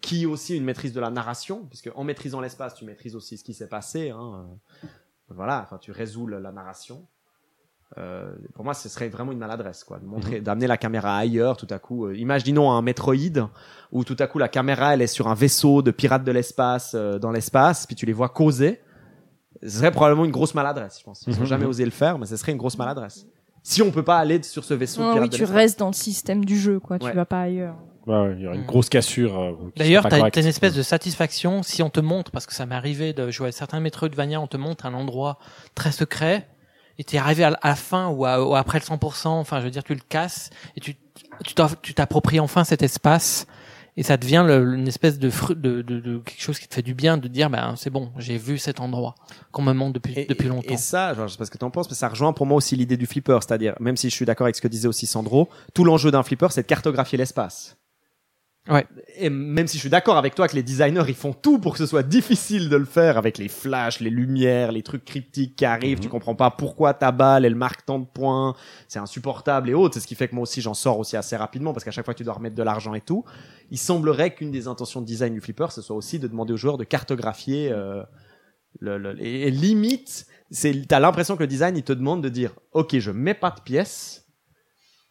qui 0.00 0.22
est 0.22 0.26
aussi 0.26 0.56
une 0.56 0.64
maîtrise 0.64 0.92
de 0.92 1.00
la 1.00 1.10
narration, 1.10 1.64
puisque 1.68 1.90
en 1.96 2.04
maîtrisant 2.04 2.40
l'espace, 2.40 2.74
tu 2.74 2.84
maîtrises 2.84 3.16
aussi 3.16 3.38
ce 3.38 3.44
qui 3.44 3.54
s'est 3.54 3.68
passé. 3.68 4.10
Hein, 4.10 4.44
euh, 4.84 4.86
voilà, 5.34 5.62
enfin, 5.62 5.78
tu 5.78 5.90
résous 5.92 6.26
la, 6.26 6.40
la 6.40 6.52
narration. 6.52 7.06
Euh, 7.98 8.32
pour 8.54 8.64
moi, 8.64 8.72
ce 8.72 8.88
serait 8.88 9.10
vraiment 9.10 9.32
une 9.32 9.38
maladresse, 9.38 9.84
quoi, 9.84 9.98
de 9.98 10.06
montrer, 10.06 10.38
Mhm. 10.38 10.44
d'amener 10.44 10.66
la 10.66 10.78
caméra 10.78 11.16
ailleurs, 11.18 11.58
tout 11.58 11.66
à 11.68 11.78
coup. 11.78 12.06
Euh, 12.06 12.16
imaginons 12.16 12.72
un 12.72 12.80
Metroid 12.80 13.50
où 13.92 14.02
tout 14.04 14.16
à 14.18 14.26
coup 14.26 14.38
la 14.38 14.48
caméra 14.48 14.94
elle 14.94 15.02
est 15.02 15.06
sur 15.06 15.28
un 15.28 15.34
vaisseau 15.34 15.82
de 15.82 15.90
pirates 15.90 16.24
de 16.24 16.32
l'espace 16.32 16.92
euh, 16.94 17.18
dans 17.18 17.30
l'espace, 17.30 17.86
puis 17.86 17.94
tu 17.94 18.06
les 18.06 18.14
vois 18.14 18.30
causer. 18.30 18.80
Ce 19.62 19.68
serait 19.68 19.90
probablement 19.92 20.24
une 20.24 20.30
grosse 20.30 20.54
maladresse, 20.54 20.98
je 21.00 21.04
pense. 21.04 21.22
Ils 21.26 21.34
n'ont 21.34 21.40
Mhm. 21.40 21.46
jamais 21.46 21.66
osé 21.66 21.84
le 21.84 21.90
faire, 21.90 22.18
mais 22.18 22.24
ce 22.26 22.36
serait 22.36 22.52
une 22.52 22.58
grosse 22.58 22.78
maladresse. 22.78 23.26
Si 23.62 23.82
on 23.82 23.90
peut 23.92 24.02
pas 24.02 24.16
aller 24.18 24.42
sur 24.42 24.64
ce 24.64 24.72
vaisseau 24.74 25.02
Non, 25.02 25.12
pirates 25.12 25.24
oui, 25.24 25.28
de 25.28 25.36
tu 25.36 25.44
restes 25.44 25.78
dans 25.78 25.88
le 25.88 25.92
système 25.92 26.44
du 26.46 26.58
jeu, 26.58 26.80
quoi. 26.80 26.96
Ouais. 26.96 27.10
Tu 27.10 27.14
vas 27.16 27.26
pas 27.26 27.42
ailleurs. 27.42 27.76
Ouais, 28.06 28.14
ouais, 28.16 28.34
il 28.36 28.42
y 28.42 28.46
aura 28.46 28.56
une 28.56 28.64
grosse 28.66 28.88
cassure. 28.88 29.38
euh, 29.38 29.52
D'ailleurs, 29.76 30.02
t'as 30.08 30.18
correcte. 30.18 30.36
une 30.36 30.46
espèce 30.46 30.74
de 30.74 30.82
satisfaction 30.82 31.62
si 31.62 31.82
on 31.82 31.90
te 31.90 32.00
montre, 32.00 32.30
parce 32.32 32.46
que 32.46 32.54
ça 32.54 32.66
m'est 32.66 32.74
arrivé 32.74 33.12
de 33.12 33.30
jouer 33.30 33.48
à 33.48 33.52
certains 33.52 33.80
Metroidvania, 33.80 34.40
on 34.40 34.46
te 34.48 34.56
montre 34.56 34.86
un 34.86 34.94
endroit 34.94 35.38
très 35.74 35.92
secret, 35.92 36.48
et 36.98 37.04
t'es 37.04 37.18
arrivé 37.18 37.44
à, 37.44 37.50
la- 37.62 37.74
fin 37.76 38.08
ou, 38.08 38.24
à- 38.24 38.44
ou 38.46 38.54
après 38.56 38.78
le 38.78 38.84
100%, 38.84 39.28
enfin, 39.38 39.60
je 39.60 39.64
veux 39.64 39.70
dire, 39.70 39.84
tu 39.84 39.94
le 39.94 40.00
casses, 40.08 40.50
et 40.76 40.80
tu 40.80 40.96
tu 41.44 41.54
tu 41.82 41.94
t'appropries 41.94 42.40
enfin 42.40 42.64
cet 42.64 42.82
espace, 42.82 43.46
et 43.96 44.02
ça 44.02 44.16
devient 44.16 44.44
le- 44.46 44.74
une 44.74 44.88
espèce 44.88 45.18
de, 45.18 45.28
fru- 45.30 45.54
de, 45.54 45.82
de, 45.82 46.00
de 46.00 46.18
quelque 46.18 46.40
chose 46.42 46.58
qui 46.58 46.66
te 46.68 46.74
fait 46.74 46.82
du 46.82 46.94
bien 46.94 47.16
de 47.18 47.28
dire 47.28 47.50
ben 47.50 47.74
c'est 47.76 47.90
bon 47.90 48.10
j'ai 48.18 48.38
vu 48.38 48.56
cet 48.58 48.80
endroit 48.80 49.14
qu'on 49.50 49.62
me 49.62 49.72
montre 49.74 49.92
depuis 49.94 50.14
Et, 50.18 50.24
depuis 50.26 50.46
et- 50.46 50.48
longtemps 50.48 50.72
Et 50.74 50.76
ça, 50.78 51.12
genre, 51.14 51.28
je 51.28 51.32
sais 51.32 51.38
pas 51.38 51.44
ce 51.44 51.50
que 51.50 51.58
tu 51.58 51.64
en 51.64 51.70
penses, 51.70 51.88
mais 51.90 51.96
ça 51.96 52.08
rejoint 52.08 52.32
pour 52.32 52.46
moi 52.46 52.56
aussi 52.56 52.76
l'idée 52.76 52.96
du 52.96 53.06
flipper. 53.06 53.38
C'est-à-dire, 53.42 53.74
même 53.80 53.96
si 53.96 54.08
je 54.10 54.14
suis 54.14 54.24
d'accord 54.24 54.46
avec 54.46 54.56
ce 54.56 54.60
que 54.62 54.68
disait 54.68 54.88
aussi 54.88 55.06
Sandro, 55.06 55.48
tout 55.74 55.84
l'enjeu 55.84 56.10
d'un 56.10 56.22
flipper, 56.22 56.48
c'est 56.50 56.62
de 56.62 56.66
cartographier 56.66 57.18
l'espace. 57.18 57.76
Ouais. 58.68 58.86
Et 59.16 59.28
même 59.28 59.66
si 59.66 59.76
je 59.76 59.80
suis 59.80 59.90
d'accord 59.90 60.16
avec 60.16 60.36
toi 60.36 60.46
que 60.46 60.54
les 60.54 60.62
designers, 60.62 61.02
ils 61.08 61.16
font 61.16 61.32
tout 61.32 61.58
pour 61.58 61.72
que 61.72 61.78
ce 61.78 61.86
soit 61.86 62.04
difficile 62.04 62.68
de 62.68 62.76
le 62.76 62.84
faire 62.84 63.18
avec 63.18 63.36
les 63.38 63.48
flashs, 63.48 63.98
les 63.98 64.08
lumières, 64.08 64.70
les 64.70 64.84
trucs 64.84 65.04
cryptiques 65.04 65.56
qui 65.56 65.64
arrivent, 65.64 65.98
tu 65.98 66.08
comprends 66.08 66.36
pas 66.36 66.50
pourquoi 66.50 66.94
ta 66.94 67.10
balle, 67.10 67.44
elle 67.44 67.56
marque 67.56 67.84
tant 67.84 67.98
de 67.98 68.04
points, 68.06 68.54
c'est 68.86 69.00
insupportable 69.00 69.68
et 69.68 69.74
autres. 69.74 69.94
C'est 69.94 70.00
ce 70.00 70.06
qui 70.06 70.14
fait 70.14 70.28
que 70.28 70.36
moi 70.36 70.42
aussi, 70.42 70.60
j'en 70.60 70.74
sors 70.74 70.98
aussi 71.00 71.16
assez 71.16 71.34
rapidement 71.36 71.72
parce 71.72 71.82
qu'à 71.84 71.90
chaque 71.90 72.04
fois, 72.04 72.14
tu 72.14 72.22
dois 72.22 72.34
remettre 72.34 72.54
de 72.54 72.62
l'argent 72.62 72.94
et 72.94 73.00
tout. 73.00 73.24
Il 73.72 73.78
semblerait 73.78 74.32
qu'une 74.32 74.52
des 74.52 74.68
intentions 74.68 75.00
de 75.00 75.06
design 75.06 75.34
du 75.34 75.40
flipper, 75.40 75.72
ce 75.72 75.82
soit 75.82 75.96
aussi 75.96 76.20
de 76.20 76.28
demander 76.28 76.52
aux 76.52 76.56
joueurs 76.58 76.78
de 76.78 76.84
cartographier 76.84 77.70
euh, 77.72 78.04
le, 78.78 78.96
le- 78.96 79.20
et, 79.20 79.48
et 79.48 79.50
limite, 79.50 80.26
c'est 80.52 80.86
t'as 80.86 81.00
l'impression 81.00 81.34
que 81.34 81.42
le 81.42 81.46
design 81.48 81.76
il 81.76 81.82
te 81.82 81.92
demande 81.92 82.22
de 82.22 82.28
dire 82.28 82.52
ok 82.72 82.98
je 82.98 83.10
mets 83.10 83.34
pas 83.34 83.50
de 83.50 83.60
pièces 83.60 84.21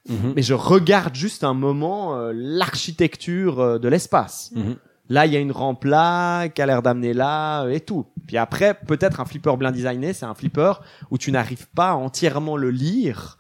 Mhm. 0.10 0.34
mais 0.36 0.42
je 0.42 0.54
regarde 0.56 1.14
juste 1.14 1.44
un 1.44 1.54
moment 1.54 2.18
euh, 2.18 2.32
l'architecture 2.36 3.60
euh, 3.60 3.80
de 3.80 3.88
l'espace. 3.88 4.52
Mhm. 4.56 4.76
là 5.10 5.26
il 5.28 5.34
y 5.34 5.38
a 5.38 5.40
une 5.40 5.52
rampe 5.52 5.84
là 5.84 6.48
qui 6.50 6.62
a 6.62 6.66
l'air 6.66 6.82
d'amener 6.82 7.14
là 7.14 7.64
euh, 7.64 7.70
et 7.72 7.82
tout. 7.82 8.06
Puis 8.28 8.38
après 8.38 8.74
peut-être 8.88 9.20
un 9.20 9.26
flipper 9.26 9.56
bien 9.58 9.72
designé 9.72 10.14
c'est 10.14 10.26
un 10.26 10.34
flipper 10.34 10.74
où 11.12 11.18
tu 11.18 11.32
n'arrives 11.32 11.68
pas 11.76 11.92
à 11.92 11.96
entièrement 11.96 12.58
le 12.58 12.72
lire 12.72 13.38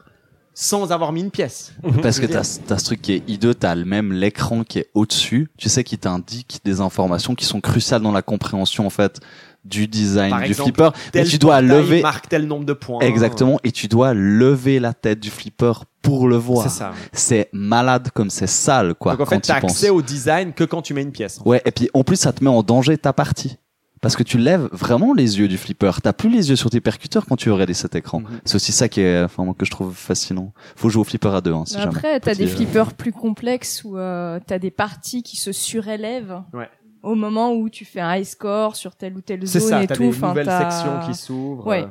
sans 0.53 0.91
avoir 0.91 1.11
mis 1.13 1.21
une 1.21 1.31
pièce. 1.31 1.73
Parce 2.01 2.17
Je 2.17 2.21
que 2.21 2.25
t'as, 2.27 2.59
t'as 2.67 2.77
ce 2.77 2.85
truc 2.85 3.01
qui 3.01 3.13
est 3.13 3.23
hideux, 3.27 3.55
t'as 3.55 3.73
le 3.73 3.85
même 3.85 4.11
l'écran 4.11 4.63
qui 4.63 4.79
est 4.79 4.89
au-dessus, 4.93 5.49
tu 5.57 5.69
sais, 5.69 5.83
qui 5.83 5.97
t'indique 5.97 6.59
des 6.65 6.81
informations 6.81 7.35
qui 7.35 7.45
sont 7.45 7.61
cruciales 7.61 8.01
dans 8.01 8.11
la 8.11 8.21
compréhension, 8.21 8.85
en 8.85 8.89
fait, 8.89 9.21
du 9.63 9.87
design 9.87 10.29
Par 10.31 10.39
du 10.41 10.47
exemple, 10.47 10.73
flipper. 10.73 10.89
Mais 10.93 11.11
Tel 11.11 11.29
tu 11.29 11.37
dois 11.37 11.61
lever, 11.61 12.01
marque 12.01 12.27
tel 12.27 12.47
nombre 12.47 12.65
de 12.65 12.73
points. 12.73 12.99
Exactement, 12.99 13.59
et 13.63 13.71
tu 13.71 13.87
dois 13.87 14.13
lever 14.13 14.79
la 14.79 14.93
tête 14.93 15.19
du 15.19 15.29
flipper 15.29 15.73
pour 16.01 16.27
le 16.27 16.35
voir. 16.35 16.63
c'est 16.63 16.69
ça 16.79 16.93
C'est 17.13 17.49
malade 17.53 18.09
comme 18.13 18.29
c'est 18.29 18.47
sale, 18.47 18.95
quoi, 18.95 19.13
donc 19.15 19.21
en 19.27 19.29
fait 19.29 19.39
t'as 19.41 19.55
accès 19.55 19.89
au 19.89 20.01
design 20.01 20.53
que 20.53 20.63
quand 20.63 20.81
tu 20.81 20.93
mets 20.93 21.03
une 21.03 21.11
pièce 21.11 21.39
Ouais, 21.45 21.61
et 21.65 21.71
puis 21.71 21.89
en 21.93 22.03
plus, 22.03 22.15
ça 22.15 22.33
te 22.33 22.43
met 22.43 22.49
en 22.49 22.63
danger 22.63 22.97
ta 22.97 23.13
partie. 23.13 23.57
Parce 24.01 24.15
que 24.15 24.23
tu 24.23 24.39
lèves 24.39 24.67
vraiment 24.71 25.13
les 25.13 25.37
yeux 25.37 25.47
du 25.47 25.59
flipper. 25.59 25.91
T'as 26.01 26.11
plus 26.11 26.31
les 26.31 26.49
yeux 26.49 26.55
sur 26.55 26.71
tes 26.71 26.81
percuteurs 26.81 27.27
quand 27.27 27.35
tu 27.35 27.51
regardes 27.51 27.71
cet 27.73 27.93
écran. 27.93 28.21
Mhm. 28.21 28.41
C'est 28.45 28.55
aussi 28.55 28.71
ça 28.71 28.89
qui 28.89 28.99
est, 29.01 29.21
enfin, 29.21 29.45
moi, 29.45 29.53
que 29.55 29.63
je 29.63 29.69
trouve 29.69 29.93
fascinant. 29.93 30.53
Faut 30.75 30.89
jouer 30.89 31.01
au 31.01 31.03
flipper 31.03 31.27
à 31.35 31.39
deux, 31.39 31.53
hein, 31.53 31.65
si 31.67 31.75
Mais 31.75 31.83
jamais. 31.83 31.95
Après, 31.97 32.19
t'as 32.19 32.31
Petit, 32.31 32.39
des 32.45 32.51
euh, 32.51 32.55
flippers 32.55 32.93
plus 32.95 33.11
complexes 33.11 33.83
où 33.83 33.97
euh, 33.99 34.39
t'as 34.47 34.57
des 34.57 34.71
parties 34.71 35.21
qui 35.21 35.37
se 35.37 35.51
surélèvent 35.51 36.41
Ouais. 36.51 36.67
au 37.03 37.13
moment 37.13 37.53
où 37.53 37.69
tu 37.69 37.85
fais 37.85 37.99
un 38.01 38.15
high 38.15 38.23
score 38.25 38.75
sur 38.75 38.95
telle 38.95 39.15
ou 39.15 39.21
telle 39.21 39.47
C'est 39.47 39.59
zone 39.59 39.69
ça, 39.69 39.83
et 39.83 39.85
t'as 39.87 39.93
tout. 39.95 40.01
des 40.01 40.09
Enfin, 40.09 40.29
nouvelles 40.29 40.47
t'as- 40.47 40.71
sections 40.71 40.99
qui 41.05 41.13
s'ouvrent. 41.13 41.67
Ouais. 41.67 41.83
euh, 41.83 41.87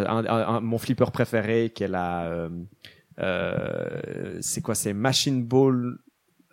ouais, 0.00 0.04
un- 0.08 0.26
un- 0.26 0.54
un- 0.56 0.60
mon 0.60 0.78
flipper 0.78 1.12
préféré, 1.12 1.70
qui 1.72 1.84
est 1.84 1.88
la, 1.88 2.22
euh, 2.24 2.48
c'est 4.40 4.60
quoi, 4.62 4.74
c'est 4.74 4.92
Machine 4.92 5.42
Ball, 5.44 5.98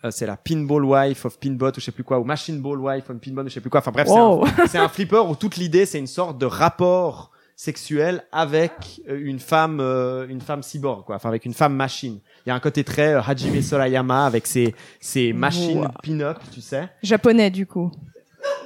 euh, 0.04 0.12
c'est 0.12 0.26
la 0.26 0.38
Pinball 0.38 0.84
Wife 0.86 1.26
of 1.26 1.40
Pinbot 1.40 1.70
ou 1.70 1.74
je 1.80 1.82
sais 1.86 1.92
plus 1.92 2.04
quoi, 2.04 2.20
ou 2.20 2.24
Machine 2.24 2.60
Ball 2.62 2.80
Wife 2.80 3.10
of 3.10 3.18
Pinbot 3.18 3.44
ou 3.44 3.50
je 3.50 3.54
sais 3.54 3.62
plus 3.62 3.70
quoi. 3.70 3.80
Enfin 3.80 3.92
bref, 3.92 4.08
c'est 4.08 4.14
un- 4.18 4.28
Wow. 4.28 4.46
c'est 4.68 4.78
un, 4.78 4.90
flipper 4.90 5.24
où 5.30 5.36
toute 5.36 5.58
l'idée, 5.58 5.86
c'est 5.86 6.00
une 6.00 6.08
sorte 6.08 6.38
de 6.38 6.46
rapport 6.46 7.32
sexuel 7.58 8.24
avec 8.34 8.72
euh, 9.10 9.18
une 9.24 9.40
femme, 9.40 9.80
euh, 9.80 10.28
une 10.28 10.42
femme 10.42 10.62
cyborg, 10.62 11.06
quoi. 11.06 11.16
Enfin 11.16 11.30
avec 11.30 11.46
une 11.46 11.54
femme 11.54 11.74
machine. 11.74 12.20
Il 12.46 12.50
y 12.50 12.52
a 12.52 12.56
un 12.56 12.60
côté 12.60 12.84
très 12.84 13.14
euh, 13.14 13.22
Hajime 13.22 13.62
Sorayama 13.62 14.26
avec 14.26 14.46
ses, 14.46 14.76
ses 15.00 15.32
machines 15.32 15.80
Wow. 15.80 15.88
pin-up, 16.04 16.38
tu 16.54 16.60
sais. 16.62 16.90
Japonais, 17.02 17.50
du 17.50 17.66
coup. 17.66 17.92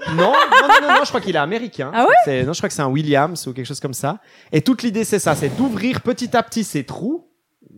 Non, 0.10 0.16
non, 0.16 0.68
non, 0.68 0.68
non, 0.82 0.88
non, 0.96 1.04
je 1.04 1.10
crois 1.10 1.22
qu'il 1.22 1.36
est 1.36 1.40
américain. 1.40 1.92
Ah 1.94 2.06
ouais? 2.26 2.44
Non, 2.44 2.52
je 2.54 2.58
crois 2.60 2.68
que 2.68 2.74
c'est 2.76 2.82
un 2.82 2.88
Williams 2.90 3.46
ou 3.48 3.54
quelque 3.54 3.68
chose 3.68 3.80
comme 3.80 3.94
ça. 3.94 4.18
Et 4.52 4.62
toute 4.62 4.82
l'idée, 4.82 5.04
c'est 5.04 5.20
ça, 5.20 5.36
c'est 5.36 5.50
d'ouvrir 5.56 6.02
petit 6.02 6.36
à 6.36 6.42
petit 6.42 6.64
ces 6.64 6.84
trous. 6.84 7.29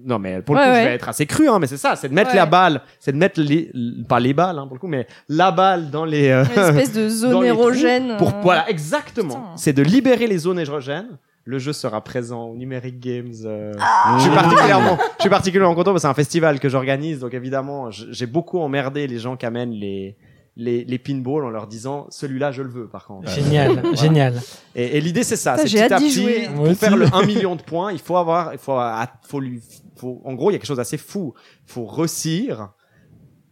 Non, 0.06 0.20
mais 0.20 0.42
pour 0.42 0.56
le 0.56 0.62
Ouais, 0.62 0.68
coup, 0.68 0.74
je 0.74 0.84
vais 0.86 0.94
être 0.96 1.10
assez 1.10 1.26
cru, 1.26 1.48
hein, 1.50 1.60
mais 1.60 1.68
c'est 1.68 1.78
ça, 1.78 1.96
c'est 1.96 2.10
de 2.10 2.14
mettre 2.14 2.32
Ouais. 2.32 2.36
la 2.38 2.46
balle, 2.46 2.82
c'est 3.00 3.12
de 3.12 3.18
mettre 3.18 3.40
les, 3.42 3.72
pas 4.08 4.20
les 4.20 4.34
balles, 4.34 4.58
hein, 4.58 4.66
pour 4.66 4.76
le 4.76 4.80
coup, 4.80 4.88
mais 4.88 5.06
la 5.30 5.52
balle 5.52 5.90
dans 5.92 6.06
les, 6.06 6.30
euh, 6.30 6.44
Une 6.56 6.62
espèce 6.80 6.94
de 6.94 7.08
zone 7.10 7.44
érogène. 7.46 8.16
Pour, 8.18 8.30
euh, 8.30 8.42
voilà, 8.42 8.70
exactement. 8.70 9.52
C'est 9.58 9.74
de 9.74 9.84
libérer 9.84 10.28
les 10.28 10.38
zones 10.40 10.60
érogènes. 10.60 11.18
Le 11.44 11.58
jeu 11.60 11.74
sera 11.74 12.04
présent 12.04 12.46
au 12.46 12.56
Numeric 12.56 13.00
Games. 13.00 13.34
euh, 13.46 13.74
Ah. 13.80 14.16
Je 14.18 14.22
suis 14.24 14.32
particulièrement, 14.32 14.98
je 15.18 15.22
suis 15.22 15.30
particulièrement 15.30 15.76
content 15.76 15.92
parce 15.92 16.04
que 16.04 16.08
c'est 16.08 16.12
un 16.12 16.14
festival 16.14 16.60
que 16.60 16.70
j'organise, 16.70 17.20
donc 17.20 17.34
évidemment, 17.34 17.90
j'ai 17.92 18.28
beaucoup 18.28 18.60
emmerdé 18.60 19.08
les 19.08 19.18
gens 19.20 19.36
qui 19.36 19.46
amènent 19.46 19.72
les 19.74 20.16
les, 20.58 20.84
les 20.84 20.98
pinballs 21.00 21.46
en 21.46 21.50
leur 21.50 21.66
disant 21.66 22.08
celui-là 22.10 22.52
je 22.52 22.62
le 22.62 22.68
veux 22.70 22.86
par 22.86 23.06
contre. 23.08 23.30
génial 23.32 23.82
génial 23.96 24.34
Et, 24.76 24.98
et 24.98 25.02
l'idée 25.02 25.24
c'est 25.24 25.38
ça, 25.38 25.56
c'est 25.56 25.64
petit 25.64 25.80
à 25.80 25.96
petit 25.98 26.12
jouer. 26.12 26.50
Pour 26.54 26.68
faire 26.74 26.98
le 26.98 27.06
1 27.12 27.26
million 27.26 27.56
de 27.56 27.62
points, 27.62 27.94
il 27.94 28.00
faut 28.00 28.18
avoir, 28.18 28.52
il 28.54 28.60
faut, 28.60 28.78
faut 29.24 29.40
lui, 29.40 29.62
faut, 30.02 30.22
en 30.26 30.34
gros 30.34 30.50
il 30.50 30.54
y 30.54 30.56
a 30.56 30.60
quelque 30.60 30.68
chose 30.68 30.78
d'assez 30.78 30.98
fou, 30.98 31.34
il 31.68 31.72
faut 31.72 31.86
réussir 31.86 32.70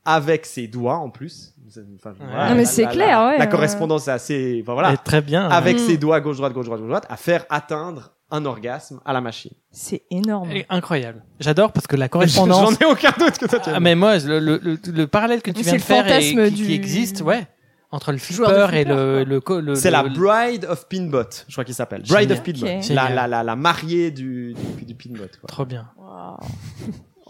avec 0.06 0.46
ses 0.46 0.68
doigts 0.68 0.98
en 0.98 1.10
plus. 1.10 1.54
Enfin, 1.96 2.14
Non, 2.20 2.56
mais 2.56 2.56
la- 2.56 2.66
c'est 2.66 2.84
la- 2.84 2.90
clair, 2.90 3.20
la, 3.22 3.28
ouais, 3.28 3.38
La 3.38 3.44
euh. 3.46 3.48
correspondance 3.48 4.08
est 4.08 4.12
assez, 4.12 4.60
enfin, 4.64 4.74
voilà, 4.74 4.94
Et 4.94 4.98
très 4.98 5.22
bien 5.22 5.48
avec 5.50 5.76
Mm. 5.76 5.80
ses 5.80 5.98
doigts 5.98 6.20
gauche 6.20 6.38
droite 6.38 6.54
gauche 6.54 6.66
droite 6.66 6.80
gauche 6.80 6.90
droite 6.90 7.06
à 7.10 7.16
faire 7.18 7.46
atteindre 7.50 8.14
un 8.32 8.46
orgasme 8.46 9.00
à 9.06 9.14
la 9.14 9.22
machine. 9.22 9.52
C'est 9.72 10.04
énorme. 10.10 10.50
Et 10.52 10.66
incroyable 10.70 11.24
j'adore 11.40 11.72
parce 11.72 11.86
que 11.86 11.96
la 11.96 12.06
J'en 12.08 12.10
correspondance 12.10 12.82
ai 12.82 12.86
aucun 12.86 13.12
doute 13.20 13.38
que 13.38 13.46
toi 13.46 13.60
tu 13.60 13.70
ah, 13.74 13.80
mais 13.80 13.94
moi 13.96 14.18
le, 14.18 14.40
le, 14.40 14.58
le, 14.64 14.78
le 14.92 15.08
parallèle 15.08 15.42
que 15.44 15.52
tu 15.52 15.62
viens 15.62 15.74
c'est 15.74 15.78
de 15.78 15.82
le 15.82 16.04
faire 16.08 16.08
et 16.48 16.52
qui, 16.52 16.64
qui 16.66 16.74
existe 16.74 17.22
ouais 17.22 17.48
entre 17.92 18.12
le 18.12 18.18
flipper 18.20 18.70
et 18.74 18.84
le 18.86 19.24
le, 19.24 19.40
co- 19.42 19.60
le 19.62 19.76
C'est 19.76 19.90
le- 19.90 19.94
la 19.94 20.04
le- 20.04 20.10
Bride 20.10 20.66
of 20.66 20.88
Pinbot, 20.88 21.24
je 21.48 21.54
crois 21.54 21.64
qu'il 21.66 21.74
s'appelle. 21.74 22.04
Bride 22.08 22.32
of. 22.32 22.44
Pinbot. 22.44 22.66
La, 22.94 23.10
la, 23.10 23.28
la, 23.28 23.44
la 23.44 23.56
mariée 23.56 24.12
du, 24.12 24.54
du, 24.78 24.86
du 24.86 24.96
Pinbot. 24.96 25.24
Quoi. 25.40 25.48
trop 25.48 25.66
bien. 25.66 25.90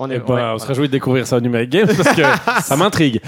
On 0.01 0.09
Eh 0.09 0.15
est, 0.15 0.19
ben, 0.19 0.33
ouais, 0.33 0.41
on 0.41 0.53
ouais. 0.53 0.59
se 0.59 0.65
réjouit 0.65 0.87
de 0.87 0.91
découvrir 0.93 1.27
ça 1.27 1.37
au 1.37 1.41
Numeric 1.41 1.69
Games 1.69 1.87
parce 1.87 2.15
que 2.15 2.21
ça 2.63 2.75
m'intrigue. 2.77 3.21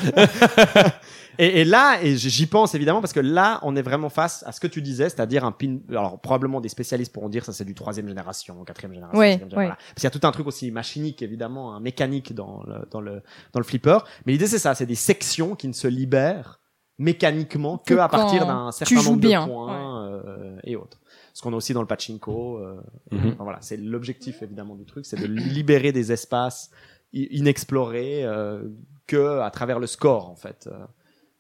Et, 1.40 1.62
et 1.62 1.66
là, 1.66 1.98
et 2.04 2.16
j'y 2.18 2.46
pense 2.46 2.76
évidemment 2.76 3.00
parce 3.02 3.14
que 3.14 3.20
là, 3.20 3.60
on 3.64 3.76
est 3.76 3.82
vraiment 3.82 4.10
face 4.10 4.44
à 4.46 4.52
ce 4.52 4.60
que 4.60 4.68
tu 4.68 4.82
disais, 4.82 5.10
c'est-à-dire 5.10 5.44
un 5.46 5.52
pin. 5.54 5.78
Alors 5.90 6.20
probablement 6.20 6.60
des 6.62 6.70
spécialistes 6.70 7.12
pourront 7.14 7.30
dire 7.30 7.44
ça 7.46 7.52
c'est 7.54 7.66
du 7.66 7.74
troisième 7.74 8.08
génération, 8.08 8.64
quatrième 8.66 8.94
génération. 8.94 9.48
Voilà. 9.52 9.70
Parce 9.70 9.94
qu'il 9.96 10.04
y 10.04 10.08
a 10.08 10.12
tout 10.12 10.26
un 10.28 10.32
truc 10.32 10.46
aussi 10.48 10.70
machinique 10.72 11.22
évidemment, 11.22 11.74
un 11.76 11.80
mécanique 11.80 12.34
dans 12.36 12.64
le 12.68 12.86
dans 12.92 13.02
le 13.02 13.22
dans 13.54 13.60
le 13.60 13.66
flipper. 13.66 13.98
Mais 14.26 14.34
l'idée 14.34 14.48
c'est 14.48 14.60
ça, 14.60 14.76
c'est 14.76 14.86
des 14.86 14.96
sections 14.96 15.56
qui 15.56 15.68
ne 15.68 15.74
se 15.74 15.88
libèrent 15.88 16.60
mécaniquement 17.02 17.78
que, 17.78 17.94
Que 17.96 18.00
à 18.00 18.08
partir 18.08 18.46
d'un 18.46 18.72
certain 18.72 19.02
nombre 19.04 19.18
bien, 19.20 19.46
de 19.46 19.52
points 19.52 20.08
euh, 20.08 20.58
et 20.64 20.76
autres. 20.76 21.00
Ce 21.34 21.42
qu'on 21.42 21.54
a 21.54 21.56
aussi 21.56 21.74
dans 21.74 21.82
le 21.82 21.88
pachinko. 21.88 22.58
Euh, 22.58 22.80
enfin, 23.12 23.44
voilà, 23.44 23.60
c'est 23.62 23.78
l'objectif 23.78 24.42
évidemment 24.42 24.76
du 24.76 24.86
truc, 24.86 25.06
c'est 25.06 25.20
de 25.20 25.26
libérer 25.26 25.92
des 25.92 26.12
espaces 26.12 26.70
inexplorés 27.14 28.24
euh, 28.24 28.64
que 29.08 29.40
à 29.40 29.50
travers 29.52 29.80
le 29.80 29.88
score 29.88 30.30
en 30.30 30.36
fait. 30.36 30.68
euh, 30.72 30.86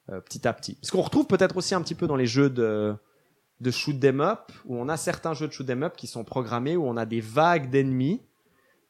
euh, 0.09 0.19
petit 0.19 0.47
à 0.47 0.53
petit. 0.53 0.77
Ce 0.81 0.91
qu'on 0.91 1.01
retrouve 1.01 1.27
peut-être 1.27 1.55
aussi 1.57 1.75
un 1.75 1.81
petit 1.81 1.95
peu 1.95 2.07
dans 2.07 2.15
les 2.17 2.25
jeux 2.25 2.49
de 2.49 2.95
de 3.61 3.71
shoot 3.71 4.03
'em 4.03 4.19
up 4.21 4.51
où 4.65 4.75
on 4.75 4.89
a 4.89 4.97
certains 4.97 5.33
jeux 5.35 5.47
de 5.47 5.53
shoot 5.53 5.69
'em 5.69 5.83
up 5.83 5.95
qui 5.95 6.07
sont 6.07 6.23
programmés 6.23 6.75
où 6.75 6.85
on 6.87 6.97
a 6.97 7.05
des 7.05 7.21
vagues 7.21 7.69
d'ennemis 7.69 8.21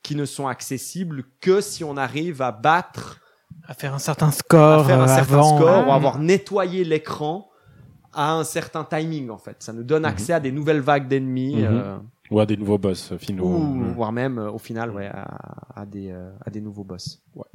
qui 0.03 0.15
ne 0.15 0.25
sont 0.25 0.47
accessibles 0.47 1.25
que 1.41 1.59
si 1.61 1.83
on 1.83 1.97
arrive 1.97 2.41
à 2.41 2.51
battre, 2.51 3.19
à 3.67 3.73
faire 3.73 3.93
un 3.93 3.99
certain 3.99 4.31
score 4.31 4.81
à 4.81 4.83
faire 4.85 4.99
un 4.99 5.03
euh, 5.03 5.07
certain 5.07 5.33
avant 5.35 5.57
score 5.57 5.87
ou 5.87 5.91
euh, 5.91 5.95
avoir 5.95 6.19
nettoyé 6.19 6.83
l'écran 6.83 7.47
à 8.13 8.33
un 8.33 8.43
certain 8.43 8.83
timing 8.83 9.29
en 9.29 9.37
fait. 9.37 9.55
Ça 9.59 9.71
nous 9.73 9.83
donne 9.83 10.03
accès 10.05 10.33
à 10.33 10.39
des 10.39 10.51
nouvelles 10.51 10.81
vagues 10.81 11.07
d'ennemis 11.07 11.55
Mhm. 11.57 11.65
euh, 11.65 11.97
Ou 12.31 12.39
à 12.39 12.45
des 12.45 12.57
nouveaux 12.57 12.77
boss 12.77 13.11
euh, 13.11 13.17
finaux. 13.17 13.45
ou 13.45 13.59
Mm. 13.59 13.91
voire 13.93 14.11
même 14.11 14.37
euh, 14.39 14.51
au 14.51 14.57
final 14.57 14.89
ouais 14.91 15.07
à, 15.07 15.27
à 15.81 15.85
des 15.85 16.11
euh, 16.11 16.31
à 16.45 16.49
des 16.49 16.59
nouveaux 16.61 16.83
boss. 16.83 17.21
Ouais. 17.35 17.45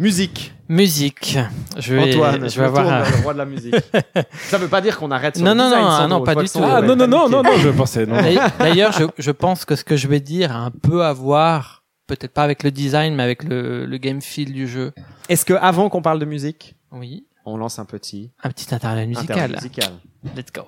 Musique. 0.00 0.52
musique 0.68 1.38
je 1.78 1.94
vais 1.94 2.12
Antoine, 2.14 2.50
je 2.50 2.58
vais 2.60 2.66
avoir 2.66 2.84
un- 2.88 3.08
le 3.08 3.22
roi 3.22 3.32
de 3.32 3.38
la 3.38 3.44
musique. 3.44 3.76
ça 4.48 4.58
veut 4.58 4.66
pas 4.66 4.80
dire 4.80 4.98
qu'on 4.98 5.12
arrête 5.12 5.36
sur 5.36 5.44
Non, 5.44 5.52
le 5.52 5.56
non, 5.58 5.64
design, 5.66 5.82
non, 5.84 5.90
Sandro, 5.92 6.18
non, 6.18 6.24
pas 6.24 6.34
du 6.34 6.48
tout. 6.48 6.58
Ah 6.64 6.82
non, 6.82 6.96
non, 6.96 7.06
non, 7.06 7.28
non, 7.28 7.42
non, 7.44 7.52
je 7.58 7.68
pensais. 7.68 8.04
Non. 8.04 8.16
D'ailleurs, 8.58 8.90
je, 8.90 9.04
je 9.16 9.30
pense 9.30 9.64
que 9.64 9.76
ce 9.76 9.84
que 9.84 9.96
je 9.96 10.08
vais 10.08 10.18
dire 10.18 10.50
a 10.50 10.58
un 10.58 10.72
peu 10.72 11.04
à 11.04 11.12
voir, 11.12 11.83
peut-être 12.06 12.32
pas 12.32 12.42
avec 12.44 12.62
le 12.62 12.70
design, 12.70 13.14
mais 13.14 13.22
avec 13.22 13.44
le, 13.44 13.86
le 13.86 13.96
game 13.98 14.20
feel 14.20 14.52
du 14.52 14.68
jeu. 14.68 14.92
Est-ce 15.28 15.44
que 15.44 15.54
avant 15.54 15.88
qu'on 15.88 16.02
parle 16.02 16.18
de 16.18 16.24
musique, 16.26 16.76
Oui. 16.92 17.26
on 17.46 17.56
lance 17.56 17.78
un 17.78 17.84
petit 17.84 18.30
Un 18.42 18.50
petit 18.50 18.74
interlude 18.74 19.08
musical. 19.08 19.36
interlude 19.38 19.56
musical. 19.62 19.92
Let's 20.36 20.52
go. 20.52 20.62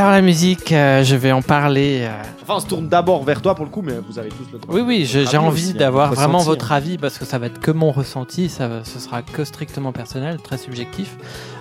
Alors 0.00 0.12
la 0.12 0.22
musique, 0.22 0.72
euh, 0.72 1.04
je 1.04 1.14
vais 1.14 1.30
en 1.30 1.42
parler. 1.42 2.00
euh, 2.04 2.22
Enfin, 2.42 2.54
on 2.56 2.60
se 2.60 2.66
tourne 2.66 2.88
d'abord 2.88 3.22
vers 3.22 3.42
toi 3.42 3.54
pour 3.54 3.66
le 3.66 3.70
coup, 3.70 3.82
mais 3.82 3.92
vous 4.08 4.18
avez 4.18 4.30
tous 4.30 4.50
le 4.50 4.58
droit. 4.58 4.74
Oui, 4.74 4.80
oui, 4.80 5.04
je- 5.04 5.18
j'ai 5.20 5.26
avis 5.26 5.36
envie 5.36 5.62
aussi, 5.66 5.72
hein, 5.72 5.78
d'avoir 5.78 6.14
vraiment 6.14 6.38
votre 6.38 6.72
avis 6.72 6.96
parce 6.96 7.18
que 7.18 7.26
ça 7.26 7.36
va 7.38 7.46
être 7.46 7.60
que 7.60 7.70
mon 7.70 7.92
ressenti, 7.92 8.48
ça, 8.48 8.66
va- 8.66 8.82
ce 8.82 8.98
sera 8.98 9.20
que 9.20 9.44
strictement 9.44 9.92
personnel, 9.92 10.38
très 10.42 10.56
subjectif. 10.56 11.16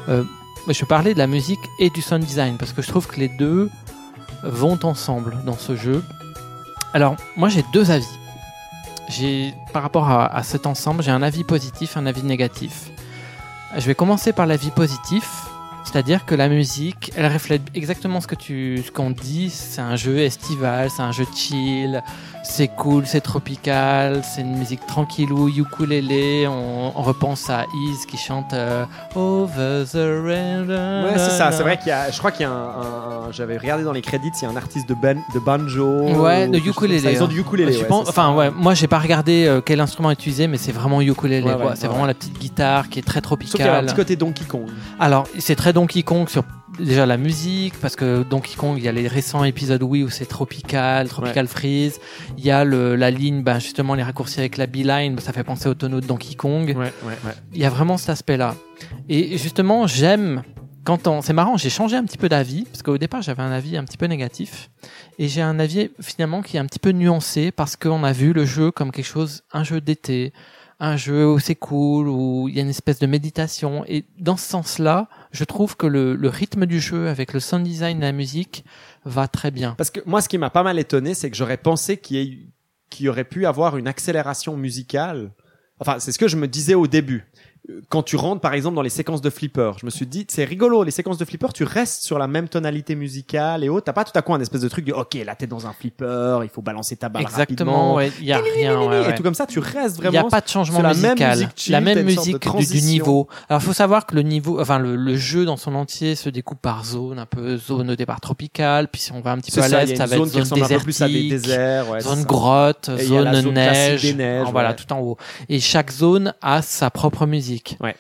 Euh, 0.08 0.24
je 0.70 0.80
vais 0.80 0.86
parler 0.88 1.14
de 1.14 1.20
la 1.20 1.28
musique 1.28 1.60
et 1.80 1.90
du 1.90 2.02
sound 2.02 2.24
design 2.24 2.56
parce 2.58 2.72
que 2.72 2.82
je 2.82 2.88
trouve 2.88 3.08
que 3.08 3.20
les 3.20 3.28
deux 3.28 3.70
vont 4.44 4.80
ensemble 4.84 5.36
dans 5.46 5.58
ce 5.58 5.76
jeu. 5.76 6.02
Alors, 6.94 7.18
moi 7.36 7.50
j'ai 7.50 7.66
deux 7.74 7.92
avis. 7.92 8.08
J'ai, 9.10 9.54
par 9.74 9.84
rapport 9.84 10.08
à, 10.10 10.34
à 10.34 10.44
cet 10.44 10.66
ensemble, 10.66 11.04
j'ai 11.04 11.12
un 11.12 11.24
avis 11.24 11.44
positif, 11.44 11.98
un 11.98 12.06
avis 12.06 12.24
négatif. 12.24 12.90
Je 13.78 13.86
vais 13.86 13.96
commencer 13.96 14.32
par 14.32 14.46
l'avis 14.46 14.72
positif. 14.72 15.30
C'est-à-dire 15.84 16.26
que 16.26 16.36
la 16.36 16.50
musique, 16.50 17.12
elle 17.16 17.32
reflète 17.32 17.64
exactement 17.74 18.22
ce 18.22 18.28
que 18.28 18.36
tu, 18.36 18.84
ce 18.86 18.92
qu'on 18.92 19.10
dit. 19.10 19.50
C'est 19.50 19.82
un 19.82 19.96
jeu 19.96 20.20
estival, 20.20 20.90
c'est 20.96 21.02
un 21.02 21.12
jeu 21.12 21.26
chill, 21.36 22.04
c'est 22.44 22.68
cool, 22.68 23.08
c'est 23.08 23.22
tropical, 23.22 24.22
c'est 24.24 24.42
une 24.42 24.58
musique 24.58 24.86
tranquillou, 24.86 25.50
ukulélé. 25.50 26.48
On, 26.48 26.94
on 26.96 27.02
repense 27.02 27.50
à 27.50 27.64
Is 27.74 28.06
qui 28.08 28.18
chante 28.18 28.54
euh, 28.54 28.86
Over 29.16 29.86
the 29.92 29.96
Rain. 29.96 30.68
Ouais, 31.06 31.18
c'est 31.18 31.32
ça. 31.38 31.52
C'est 31.52 31.64
vrai 31.64 31.78
qu'il 31.78 31.88
y 31.88 31.92
a. 31.92 32.12
Je 32.12 32.18
crois 32.20 32.32
qu'il 32.32 32.42
y 32.42 32.46
a 32.46 32.52
un. 32.52 33.32
J'avais 33.32 33.58
regardé 33.58 33.84
dans 33.84 33.92
les 33.94 34.02
crédits, 34.02 34.30
il 34.42 34.44
y 34.44 34.46
a 34.46 34.50
un 34.50 34.56
artiste 34.58 34.88
de, 34.90 34.94
ban, 34.96 35.16
de 35.34 35.40
banjo. 35.40 36.02
Ouais, 36.24 36.48
ou 36.48 36.52
de 36.52 36.58
ukulélé. 36.58 37.14
Ils 37.14 37.22
ont 37.22 37.26
hein. 37.26 37.30
du 37.30 37.40
ukulélé. 37.40 37.74
Je 37.74 37.80
ouais, 37.80 37.86
pense- 37.86 38.06
c'est 38.06 38.10
enfin, 38.10 38.34
ouais, 38.36 38.52
moi 38.52 38.74
j'ai 38.74 38.88
pas 38.88 39.00
regardé 39.00 39.46
euh, 39.48 39.62
quel 39.62 39.80
instrument 39.80 40.12
utiliser, 40.12 40.48
mais 40.48 40.58
c'est 40.58 40.72
vraiment 40.72 41.02
ukulélé. 41.02 41.44
Ouais, 41.48 41.74
c'est 41.76 41.88
vraiment 41.88 42.06
la 42.06 42.14
petite 42.14 42.38
guitare 42.40 42.90
qui 42.90 43.00
est 43.00 43.04
très 43.04 43.22
Sauf 43.30 43.38
qu'il 43.38 43.60
y 43.60 43.62
avait 43.64 43.70
un 43.70 43.74
tropicale. 43.74 43.86
petit 43.86 43.96
côté 43.96 44.16
Donkey 44.16 44.46
Kong. 44.46 44.66
Alors, 45.00 45.28
c'est 45.40 45.56
très 45.56 45.69
Donkey 45.74 46.04
Kong 46.04 46.30
sur 46.30 46.44
déjà 46.78 47.06
la 47.06 47.18
musique, 47.18 47.74
parce 47.80 47.96
que 47.96 48.24
Donkey 48.24 48.56
Kong, 48.56 48.78
il 48.78 48.84
y 48.84 48.88
a 48.88 48.92
les 48.92 49.08
récents 49.08 49.44
épisodes 49.44 49.82
Wii 49.82 50.04
où 50.04 50.10
c'est 50.10 50.26
tropical, 50.26 51.10
tropical 51.10 51.48
freeze. 51.48 52.00
Il 52.38 52.46
y 52.46 52.52
a 52.52 52.64
le, 52.64 52.96
la 52.96 53.12
ligne, 53.12 53.44
ben, 53.44 53.60
justement, 53.60 53.96
les 53.96 54.04
raccourcis 54.04 54.40
avec 54.40 54.58
la 54.58 54.68
beeline, 54.68 55.16
ben, 55.16 55.22
ça 55.22 55.34
fait 55.34 55.44
penser 55.44 55.68
au 55.68 55.74
tonneau 55.74 56.02
de 56.02 56.06
Donkey 56.06 56.36
Kong. 56.36 56.68
Ouais, 56.68 56.76
ouais, 56.76 56.92
ouais. 57.26 57.34
Il 57.54 57.60
y 57.60 57.66
a 57.66 57.70
vraiment 57.70 57.98
cet 57.98 58.10
aspect-là. 58.10 58.56
Et 59.10 59.38
justement, 59.38 59.88
j'aime 59.88 60.44
quand 60.84 61.08
on, 61.08 61.22
c'est 61.22 61.34
marrant, 61.34 61.58
j'ai 61.58 61.70
changé 61.70 61.96
un 61.98 62.04
petit 62.04 62.18
peu 62.18 62.30
d'avis, 62.30 62.64
parce 62.64 62.82
qu'au 62.82 62.98
départ, 62.98 63.22
j'avais 63.22 63.44
un 63.44 63.52
avis 63.52 63.78
un 63.78 63.84
petit 63.84 63.98
peu 63.98 64.08
négatif. 64.08 64.72
Et 65.20 65.28
j'ai 65.28 65.42
un 65.42 65.60
avis, 65.60 65.92
finalement, 66.02 66.42
qui 66.42 66.58
est 66.58 66.60
un 66.60 66.66
petit 66.66 66.80
peu 66.80 66.92
nuancé, 66.92 67.52
parce 67.52 67.76
qu'on 67.76 68.04
a 68.04 68.12
vu 68.12 68.34
le 68.34 68.46
jeu 68.46 68.72
comme 68.72 68.92
quelque 68.92 69.06
chose, 69.06 69.44
un 69.52 69.64
jeu 69.64 69.82
d'été, 69.82 70.34
un 70.80 70.96
jeu 70.96 71.28
où 71.28 71.40
c'est 71.40 71.56
cool, 71.56 72.08
où 72.08 72.48
il 72.48 72.56
y 72.56 72.60
a 72.60 72.62
une 72.62 72.70
espèce 72.70 73.00
de 73.00 73.08
méditation. 73.08 73.84
Et 73.88 74.06
dans 74.18 74.38
ce 74.38 74.48
sens-là, 74.48 75.10
je 75.32 75.44
trouve 75.44 75.76
que 75.76 75.86
le, 75.86 76.18
rythme 76.30 76.66
du 76.66 76.80
jeu 76.80 77.10
avec 77.10 77.34
le 77.34 77.40
sound 77.40 77.64
design 77.64 77.98
et 77.98 78.02
la 78.02 78.12
musique 78.12 78.64
va 79.04 79.28
très 79.28 79.52
bien. 79.52 79.76
Parce 79.78 79.92
que 79.92 80.00
moi, 80.06 80.22
ce 80.22 80.30
qui 80.30 80.38
m'a 80.38 80.50
pas 80.50 80.64
mal 80.64 80.80
étonné, 80.80 81.14
c'est 81.14 81.30
que 81.30 81.36
j'aurais 81.36 81.58
pensé 81.58 81.98
qu'il 81.98 82.52
y 83.00 83.10
aurait 83.10 83.26
pu 83.26 83.46
avoir 83.46 83.78
une 83.78 83.88
accélération 83.88 84.56
musicale. 84.56 85.32
Enfin, 85.80 86.00
c'est 86.00 86.12
ce 86.12 86.20
que 86.20 86.28
je 86.28 86.38
me 86.38 86.48
disais 86.48 86.76
au 86.76 86.88
début. 86.88 87.26
Quand 87.90 88.04
tu 88.04 88.16
rentres, 88.16 88.42
par 88.42 88.54
exemple, 88.54 88.76
dans 88.76 88.82
les 88.82 88.90
séquences 88.90 89.22
de 89.22 89.30
flipper, 89.30 89.72
je 89.80 89.86
me 89.86 89.92
suis 89.92 90.06
dit, 90.06 90.26
c'est 90.30 90.44
rigolo, 90.44 90.84
les 90.84 90.92
séquences 90.92 91.18
de 91.18 91.26
flipper, 91.26 91.48
tu 91.54 91.64
restes 91.64 92.04
sur 92.04 92.20
la 92.20 92.28
même 92.28 92.48
tonalité 92.48 92.96
musicale 92.96 93.64
et 93.64 93.70
autres. 93.70 93.86
T'as 93.86 93.94
pas 93.94 94.04
tout 94.04 94.18
à 94.18 94.22
coup 94.22 94.34
un 94.34 94.40
espèce 94.40 94.62
de 94.62 94.70
truc 94.70 94.86
de, 94.86 94.94
ok, 94.94 95.16
là, 95.26 95.36
t'es 95.36 95.48
dans 95.48 95.68
un 95.68 95.74
flipper, 95.74 96.40
il 96.44 96.50
faut 96.50 96.62
balancer 96.62 96.96
ta 96.96 97.10
balle 97.10 97.22
Exactement, 97.24 97.94
rapidement. 97.94 97.96
ouais, 97.96 98.12
il 98.20 98.26
y 98.26 98.32
a 98.32 98.40
rien, 98.40 98.82
ouais, 98.82 99.10
Et 99.12 99.16
tout 99.16 99.24
comme 99.24 99.34
ça, 99.34 99.46
tu 99.46 99.60
restes 99.60 99.98
Il 99.98 100.02
n'y 100.02 100.08
a 100.08 100.12
vraiment. 100.12 100.30
pas 100.30 100.42
de 100.42 100.48
changement 100.48 100.80
sur 100.80 100.88
la 100.88 100.94
même 100.94 101.12
musical. 101.12 101.38
musique 101.38 101.52
chill, 101.56 101.72
la 101.72 101.82
même 101.82 102.04
musique 102.04 102.58
du, 102.58 102.82
niveau. 102.82 103.28
Alors, 103.50 103.62
faut 103.62 103.74
savoir 103.74 104.06
que 104.06 104.16
le 104.16 104.22
niveau, 104.22 104.60
enfin, 104.60 104.80
le, 104.80 104.96
le 104.96 105.16
jeu 105.16 105.46
dans 105.46 105.58
son 105.58 105.76
entier 105.76 106.16
se 106.16 106.30
découpe 106.30 106.62
par 106.62 106.86
zone, 106.86 107.20
un 107.20 107.26
peu 107.26 107.58
zone 107.58 107.92
au 107.92 107.96
départ 107.96 108.22
tropicale, 108.22 108.88
puis 108.88 109.02
si 109.02 109.12
on 109.12 109.22
va 109.22 109.32
un 109.32 109.38
petit 109.38 109.52
peu 109.52 109.62
à 109.62 109.68
y 109.68 109.88
l'est, 109.88 109.96
ça 109.96 110.06
va 110.06 110.18
zone 110.18 110.28
être 110.28 110.46
zone 110.46 110.80
plus 110.84 111.02
à 111.02 111.08
des 111.08 111.14
désertique, 111.14 111.30
déserts. 111.30 112.02
Zone 112.02 112.24
grotte, 112.24 112.90
y 113.00 113.06
zone 113.06 113.52
neige, 113.52 114.02
des 114.02 114.14
neiges, 114.14 114.48
voilà, 114.52 114.74
tout 114.74 114.92
en 114.94 115.00
haut. 115.00 115.18
Et 115.48 115.60
chaque 115.60 115.92
zone 115.92 116.34
a 116.42 116.62
sa 116.62 116.90
propre 116.90 117.26
musique. 117.26 117.59
Ouais. 117.80 117.96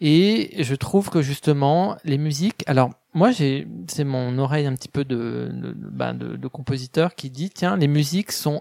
Et 0.00 0.62
je 0.62 0.74
trouve 0.74 1.10
que 1.10 1.20
justement, 1.22 1.96
les 2.04 2.16
musiques, 2.18 2.62
alors, 2.66 2.90
moi, 3.12 3.30
j'ai, 3.32 3.66
c'est 3.88 4.04
mon 4.04 4.38
oreille 4.38 4.66
un 4.66 4.74
petit 4.74 4.88
peu 4.88 5.04
de, 5.04 5.50
de, 5.52 5.72
de- 5.72 5.74
ben, 5.90 6.14
de- 6.14 6.36
de 6.36 6.48
compositeur 6.48 7.14
qui 7.14 7.28
dit, 7.30 7.50
tiens, 7.50 7.76
les 7.76 7.88
musiques 7.88 8.32
sont, 8.32 8.60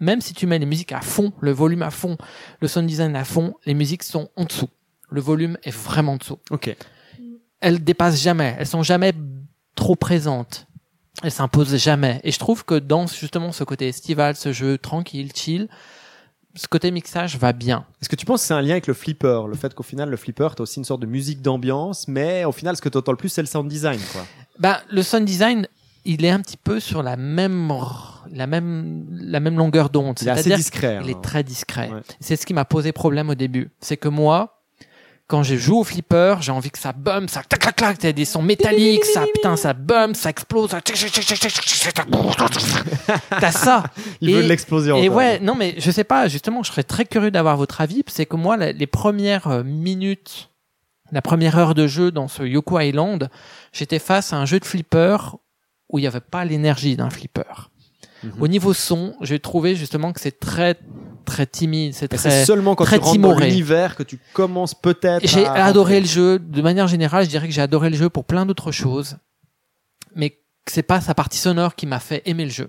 même 0.00 0.20
si 0.20 0.34
tu 0.34 0.46
mets 0.46 0.58
les 0.58 0.66
musiques 0.66 0.92
à 0.92 1.00
fond, 1.00 1.32
le 1.40 1.52
volume 1.52 1.82
à 1.82 1.90
fond, 1.90 2.18
le 2.60 2.68
sound 2.68 2.86
design 2.86 3.16
à 3.16 3.24
fond, 3.24 3.54
les 3.64 3.74
musiques 3.74 4.02
sont 4.02 4.28
en 4.36 4.44
dessous. 4.44 4.68
Le 5.08 5.20
volume 5.20 5.56
est 5.62 5.70
vraiment 5.74 6.12
en 6.12 6.16
dessous. 6.16 6.38
Ok. 6.50 6.74
Elles 7.60 7.82
dépassent 7.82 8.20
jamais. 8.20 8.54
Elles 8.58 8.66
sont 8.66 8.82
jamais 8.82 9.12
trop 9.74 9.96
présentes. 9.96 10.66
Elles 11.22 11.30
s'imposent 11.30 11.76
jamais. 11.76 12.20
Et 12.24 12.32
je 12.32 12.38
trouve 12.38 12.64
que 12.64 12.74
dans 12.74 13.06
justement 13.06 13.52
ce 13.52 13.64
côté 13.64 13.88
estival, 13.88 14.34
ce 14.36 14.52
jeu 14.52 14.76
tranquille, 14.76 15.30
chill, 15.34 15.68
ce 16.54 16.68
côté 16.68 16.90
mixage 16.90 17.36
va 17.36 17.52
bien. 17.52 17.84
Est-ce 18.00 18.08
que 18.08 18.16
tu 18.16 18.26
penses 18.26 18.42
que 18.42 18.46
c'est 18.46 18.54
un 18.54 18.62
lien 18.62 18.72
avec 18.72 18.86
le 18.86 18.94
flipper 18.94 19.42
Le 19.48 19.54
fait 19.54 19.74
qu'au 19.74 19.82
final, 19.82 20.08
le 20.08 20.16
flipper, 20.16 20.48
t'as 20.56 20.62
aussi 20.62 20.78
une 20.78 20.84
sorte 20.84 21.00
de 21.00 21.06
musique 21.06 21.42
d'ambiance, 21.42 22.06
mais 22.08 22.44
au 22.44 22.52
final, 22.52 22.76
ce 22.76 22.82
que 22.82 22.88
t'entends 22.88 23.12
le 23.12 23.16
plus, 23.16 23.28
c'est 23.28 23.42
le 23.42 23.48
sound 23.48 23.68
design, 23.68 24.00
quoi. 24.12 24.24
Ben, 24.58 24.78
le 24.90 25.02
sound 25.02 25.24
design, 25.24 25.66
il 26.04 26.24
est 26.24 26.30
un 26.30 26.40
petit 26.40 26.56
peu 26.56 26.78
sur 26.80 27.02
la 27.02 27.16
même, 27.16 27.72
la 28.30 28.46
même, 28.46 29.06
la 29.10 29.40
même 29.40 29.56
longueur 29.56 29.90
d'onde. 29.90 30.18
Il 30.22 30.28
est 30.28 30.30
assez 30.30 30.54
discret. 30.54 31.00
Il 31.02 31.08
hein. 31.08 31.10
est 31.10 31.22
très 31.22 31.42
discret. 31.42 31.90
Ouais. 31.90 32.00
C'est 32.20 32.36
ce 32.36 32.46
qui 32.46 32.54
m'a 32.54 32.64
posé 32.64 32.92
problème 32.92 33.30
au 33.30 33.34
début. 33.34 33.70
C'est 33.80 33.96
que 33.96 34.08
moi, 34.08 34.53
quand 35.26 35.42
je 35.42 35.56
joue 35.56 35.78
au 35.78 35.84
flipper, 35.84 36.36
j'ai 36.42 36.52
envie 36.52 36.70
que 36.70 36.78
ça 36.78 36.92
bum, 36.92 37.28
ça 37.28 37.42
clac 37.42 37.60
clac 37.60 37.76
clac, 37.76 37.98
t'as 37.98 38.12
des 38.12 38.24
sons 38.26 38.42
métalliques, 38.42 39.04
ça 39.04 39.24
putain, 39.34 39.56
ça 39.56 39.72
bum, 39.72 40.14
ça 40.14 40.30
explose, 40.30 40.70
ça. 40.70 40.80
T'as 43.40 43.50
ça. 43.52 43.84
Il 44.20 44.30
Et- 44.30 44.34
veut 44.34 44.42
de 44.42 44.48
l'explosion. 44.48 44.96
Et 44.98 45.08
ouais, 45.08 45.40
non 45.40 45.54
mais 45.54 45.74
je 45.78 45.90
sais 45.90 46.04
pas, 46.04 46.28
justement, 46.28 46.62
je 46.62 46.70
serais 46.70 46.82
très 46.82 47.04
curieux 47.04 47.30
d'avoir 47.30 47.56
votre 47.56 47.80
avis, 47.80 48.02
c'est 48.08 48.26
que 48.26 48.36
moi, 48.36 48.56
les 48.56 48.86
premières 48.86 49.48
euh, 49.48 49.62
minutes, 49.62 50.50
la 51.12 51.22
première 51.22 51.58
heure 51.58 51.74
de 51.74 51.86
jeu 51.86 52.10
dans 52.10 52.28
ce 52.28 52.42
Yoko 52.42 52.80
Island, 52.80 53.30
j'étais 53.72 53.98
face 53.98 54.32
à 54.32 54.36
un 54.36 54.44
jeu 54.46 54.60
de 54.60 54.64
flipper 54.64 55.16
où 55.88 55.98
il 55.98 56.02
n'y 56.02 56.06
avait 56.08 56.20
pas 56.20 56.44
l'énergie 56.44 56.96
d'un 56.96 57.10
flipper. 57.10 57.70
Mhm. 58.22 58.32
Au 58.40 58.48
niveau 58.48 58.72
son, 58.72 59.14
j'ai 59.20 59.38
trouvé 59.38 59.74
justement 59.76 60.12
que 60.12 60.20
c'est 60.20 60.38
très 60.40 60.76
très 61.24 61.46
timide, 61.46 61.94
c'est 61.94 62.08
très 62.08 62.44
seulement 62.44 62.74
quand 62.74 62.84
très 62.84 62.98
tu 62.98 63.04
rentres 63.04 63.20
dans 63.20 63.38
l'univers 63.38 63.96
que 63.96 64.02
tu 64.02 64.18
commences 64.32 64.74
peut-être. 64.74 65.26
j'ai 65.26 65.44
à 65.46 65.64
adoré 65.66 66.00
le 66.00 66.06
jeu. 66.06 66.38
De 66.38 66.62
manière 66.62 66.86
générale, 66.88 67.24
je 67.24 67.30
dirais 67.30 67.46
que 67.48 67.52
j'ai 67.54 67.62
adoré 67.62 67.90
le 67.90 67.96
jeu 67.96 68.08
pour 68.08 68.24
plein 68.24 68.46
d'autres 68.46 68.72
choses. 68.72 69.16
Mais 70.14 70.38
c'est 70.66 70.82
pas 70.82 71.00
sa 71.00 71.14
partie 71.14 71.38
sonore 71.38 71.74
qui 71.74 71.86
m'a 71.86 71.98
fait 72.00 72.22
aimer 72.26 72.44
le 72.44 72.50
jeu. 72.50 72.68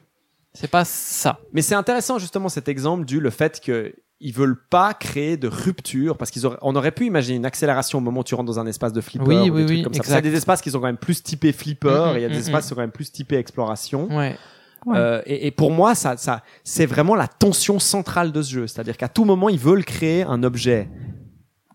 C'est 0.54 0.70
pas 0.70 0.86
ça. 0.86 1.40
Mais 1.54 1.62
c'est 1.62 1.76
intéressant 1.76 2.18
justement 2.18 2.50
cet 2.50 2.68
exemple 2.70 3.06
du 3.06 3.20
le 3.20 3.30
fait 3.30 3.60
que 3.62 3.94
ils 4.22 4.32
veulent 4.34 4.58
pas 4.70 4.94
créer 4.94 5.36
de 5.36 5.50
rupture 5.50 6.18
parce 6.18 6.32
qu'ils 6.32 6.46
auraient, 6.46 6.58
on 6.62 6.74
aurait 6.78 6.94
pu 6.94 7.06
imaginer 7.06 7.36
une 7.36 7.46
accélération 7.46 7.98
au 7.98 8.02
moment 8.02 8.22
où 8.22 8.24
tu 8.24 8.34
rentres 8.34 8.48
dans 8.48 8.60
un 8.60 8.66
espace 8.66 8.94
de 8.94 9.02
flipper 9.02 9.26
Oui, 9.28 9.36
ou 9.36 9.44
des 9.44 9.50
oui, 9.50 9.66
trucs 9.66 9.70
oui, 9.70 9.84
comme 9.84 9.94
ça. 9.94 10.02
qu'il 10.04 10.14
y 10.14 10.18
a 10.18 10.22
des 10.22 10.34
espaces 10.36 10.62
qui 10.62 10.72
sont 10.72 10.80
quand 10.80 10.86
même 10.86 10.96
plus 10.98 11.22
typés 11.22 11.52
flipper 11.52 11.90
Mhm, 11.90 12.16
et 12.16 12.20
il 12.20 12.22
y 12.22 12.26
a 12.26 12.30
des 12.30 12.36
mhm, 12.36 12.40
espaces 12.40 12.64
qui 12.64 12.70
sont 12.70 12.76
quand 12.76 12.82
même 12.82 12.92
plus 12.92 13.12
typés 13.12 13.36
exploration. 13.36 14.08
Ouais. 14.16 14.38
Ouais. 14.86 14.98
Euh, 14.98 15.22
et, 15.26 15.48
et 15.48 15.52
pour 15.52 15.72
moi, 15.72 15.96
ça, 15.96 16.16
ça, 16.18 16.44
c'est 16.64 16.86
vraiment 16.86 17.16
la 17.16 17.28
tension 17.28 17.80
centrale 17.80 18.32
de 18.32 18.42
ce 18.42 18.52
jeu. 18.52 18.68
C'est-à-dire 18.68 18.98
qu'à 18.98 19.10
tout 19.10 19.26
moment, 19.26 19.50
ils 19.50 19.60
veulent 19.60 19.84
créer 19.86 20.24
un 20.24 20.44
objet 20.44 20.90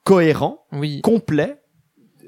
cohérent, 0.04 0.64
Oui. 0.72 1.00
complet, 1.02 1.59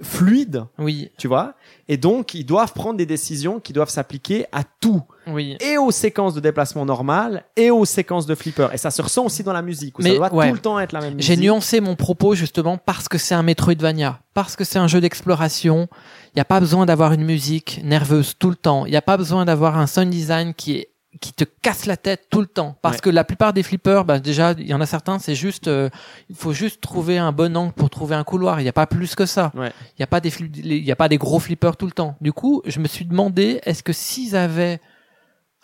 fluide, 0.03 0.65
Oui. 0.79 1.11
tu 1.19 1.29
vois. 1.29 1.55
Et 1.89 1.97
donc, 1.97 2.35
ils 2.35 2.45
doivent 2.45 2.73
prendre 2.73 2.97
des 2.97 3.07
décisions 3.07 3.61
qui 3.61 3.73
doivent 3.73 3.89
s'appliquer 3.91 4.47
à 4.53 4.63
tout, 4.81 5.03
Oui. 5.27 5.57
et 5.61 5.79
aux 5.79 5.91
séquences 5.91 6.35
de 6.35 6.41
déplacement 6.41 6.85
normal, 6.85 7.45
et 7.57 7.71
aux 7.71 7.85
séquences 7.85 8.27
de 8.27 8.35
flipper. 8.35 8.69
Et 8.73 8.79
ça 8.79 8.91
se 8.91 9.01
ressent 9.03 9.25
aussi 9.25 9.43
dans 9.43 9.53
la 9.53 9.63
musique, 9.63 9.99
où 9.99 10.03
Mais, 10.03 10.11
ça 10.11 10.17
doit 10.17 10.35
ouais. 10.35 10.49
tout 10.49 10.55
le 10.55 10.61
temps 10.61 10.79
être 10.81 10.93
la 10.93 11.01
même 11.01 11.15
musique. 11.15 11.27
J'ai 11.27 11.37
nuancé 11.37 11.81
mon 11.81 11.97
propos 11.97 12.35
justement 12.35 12.79
parce 12.79 13.09
que 13.09 13.19
c'est 13.19 13.35
un 13.35 13.43
Metroidvania, 13.43 14.21
parce 14.35 14.57
que 14.57 14.65
c'est 14.65 14.79
un 14.79 14.89
jeu 14.89 15.01
d'exploration. 15.01 15.89
Il 16.29 16.37
n'y 16.37 16.43
a 16.43 16.45
pas 16.47 16.61
besoin 16.61 16.87
d'avoir 16.87 17.13
une 17.13 17.25
musique 17.25 17.81
nerveuse 17.85 18.35
tout 18.39 18.51
le 18.51 18.57
temps. 18.57 18.87
Il 18.87 18.91
n'y 18.91 18.97
a 18.97 19.03
pas 19.03 19.17
besoin 19.17 19.45
d'avoir 19.45 19.77
un 19.79 19.87
sound 19.87 20.11
design 20.11 20.55
qui 20.55 20.77
est 20.77 20.89
qui 21.21 21.33
te 21.35 21.45
casse 21.45 21.87
la 21.87 21.97
tête 21.97 22.27
tout 22.31 22.41
le 22.41 22.47
temps. 22.47 22.77
Parce 22.83 22.97
Ouais. 22.97 23.01
que 23.03 23.11
la 23.11 23.23
plupart 23.25 23.53
des 23.53 23.63
flippers, 23.63 24.05
bah 24.05 24.19
déjà, 24.19 24.53
il 24.53 24.67
y 24.67 24.75
en 24.75 24.81
a 24.81 24.87
certains, 24.87 25.19
c'est 25.19 25.35
juste, 25.35 25.69
euh, 25.69 25.91
il 26.31 26.35
faut 26.37 26.53
juste 26.53 26.81
trouver 26.81 27.19
un 27.19 27.33
bon 27.33 27.55
angle 27.57 27.73
pour 27.73 27.91
trouver 27.91 28.15
un 28.17 28.25
couloir. 28.25 28.61
Il 28.61 28.63
n'y 28.63 28.69
a 28.69 28.73
pas 28.73 28.87
plus 28.87 29.15
que 29.15 29.27
ça. 29.27 29.53
Ouais. 29.55 29.71
Il 29.91 30.01
n'y 30.01 30.05
a 30.05 30.07
pas 30.07 30.21
des 30.21 30.33
il 30.41 30.85
y 30.85 30.91
a 30.93 30.97
pas 30.97 31.09
des 31.09 31.19
gros 31.19 31.39
flippers 31.39 31.77
tout 31.77 31.87
le 31.87 31.93
temps. 31.93 32.17
Du 32.21 32.33
coup, 32.33 32.63
je 32.65 32.81
me 32.81 32.89
suis 32.89 33.05
demandé, 33.05 33.61
est-ce 33.65 33.83
que 33.83 33.93
s'ils 33.93 34.35
avaient 34.37 34.81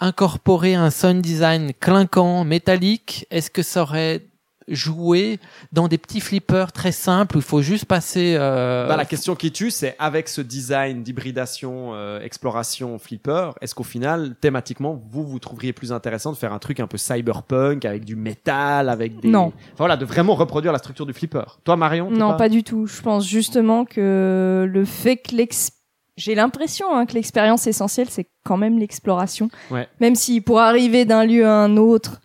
incorporé 0.01 0.75
un 0.75 0.91
sound 0.91 1.23
design 1.23 1.73
clinquant, 1.81 2.45
métallique, 2.45 3.27
est-ce 3.31 3.51
que 3.51 3.63
ça 3.63 3.83
aurait 3.83 4.27
joué 4.69 5.39
dans 5.73 5.89
des 5.89 5.99
petits 5.99 6.21
flippers 6.21 6.73
très 6.73 6.93
simples 6.93 7.37
où 7.37 7.41
il 7.41 7.45
faut 7.45 7.63
juste 7.63 7.85
passer 7.87 8.37
euh, 8.39 8.87
Bah, 8.89 8.97
la 8.97 9.05
question 9.05 9.35
qui 9.35 9.51
tue, 9.53 9.71
c'est 9.71 9.97
avec 9.99 10.29
ce 10.29 10.41
design 10.41 11.03
d'hybridation, 11.03 11.91
euh, 11.95 12.21
exploration, 12.21 12.99
flipper, 12.99 13.51
est-ce 13.61 13.75
qu'au 13.75 13.85
final, 13.85 14.35
thématiquement, 14.41 15.01
vous, 15.11 15.25
vous 15.27 15.39
trouveriez 15.39 15.73
plus 15.73 15.93
intéressant 15.93 16.33
de 16.33 16.37
faire 16.37 16.53
un 16.53 16.59
truc 16.59 16.81
un 16.81 16.87
peu 16.87 16.99
cyberpunk, 16.99 17.85
avec 17.85 18.05
du 18.05 18.17
métal, 18.17 18.89
avec 18.89 19.21
des... 19.21 19.29
Non. 19.29 19.47
Enfin, 19.47 19.75
voilà, 19.79 19.97
de 19.97 20.05
vraiment 20.05 20.35
reproduire 20.35 20.73
la 20.73 20.79
structure 20.79 21.07
du 21.07 21.13
flipper. 21.13 21.59
Toi, 21.65 21.77
Marion 21.77 22.11
Non, 22.11 22.37
pas... 22.37 22.49
du 22.49 22.63
tout. 22.63 22.87
Je 22.87 23.01
pense 23.03 23.27
justement 23.27 23.85
que 23.85 24.69
le 24.71 24.85
fait 24.85 25.17
que 25.17 25.35
l'ex- 25.35 25.73
j'ai 26.17 26.35
l'impression 26.35 26.87
hein, 26.95 27.07
que 27.07 27.15
l'expérience 27.15 27.67
essentielle, 27.67 28.09
c'est 28.11 28.27
quand 28.45 28.57
même 28.57 28.79
l'exploration. 28.79 29.49
Ouais. 29.71 29.87
Même 30.01 30.15
si 30.17 30.41
pour 30.41 30.59
arriver 30.61 31.05
d'un 31.05 31.25
lieu 31.25 31.47
à 31.47 31.53
un 31.53 31.77
autre, 31.77 32.21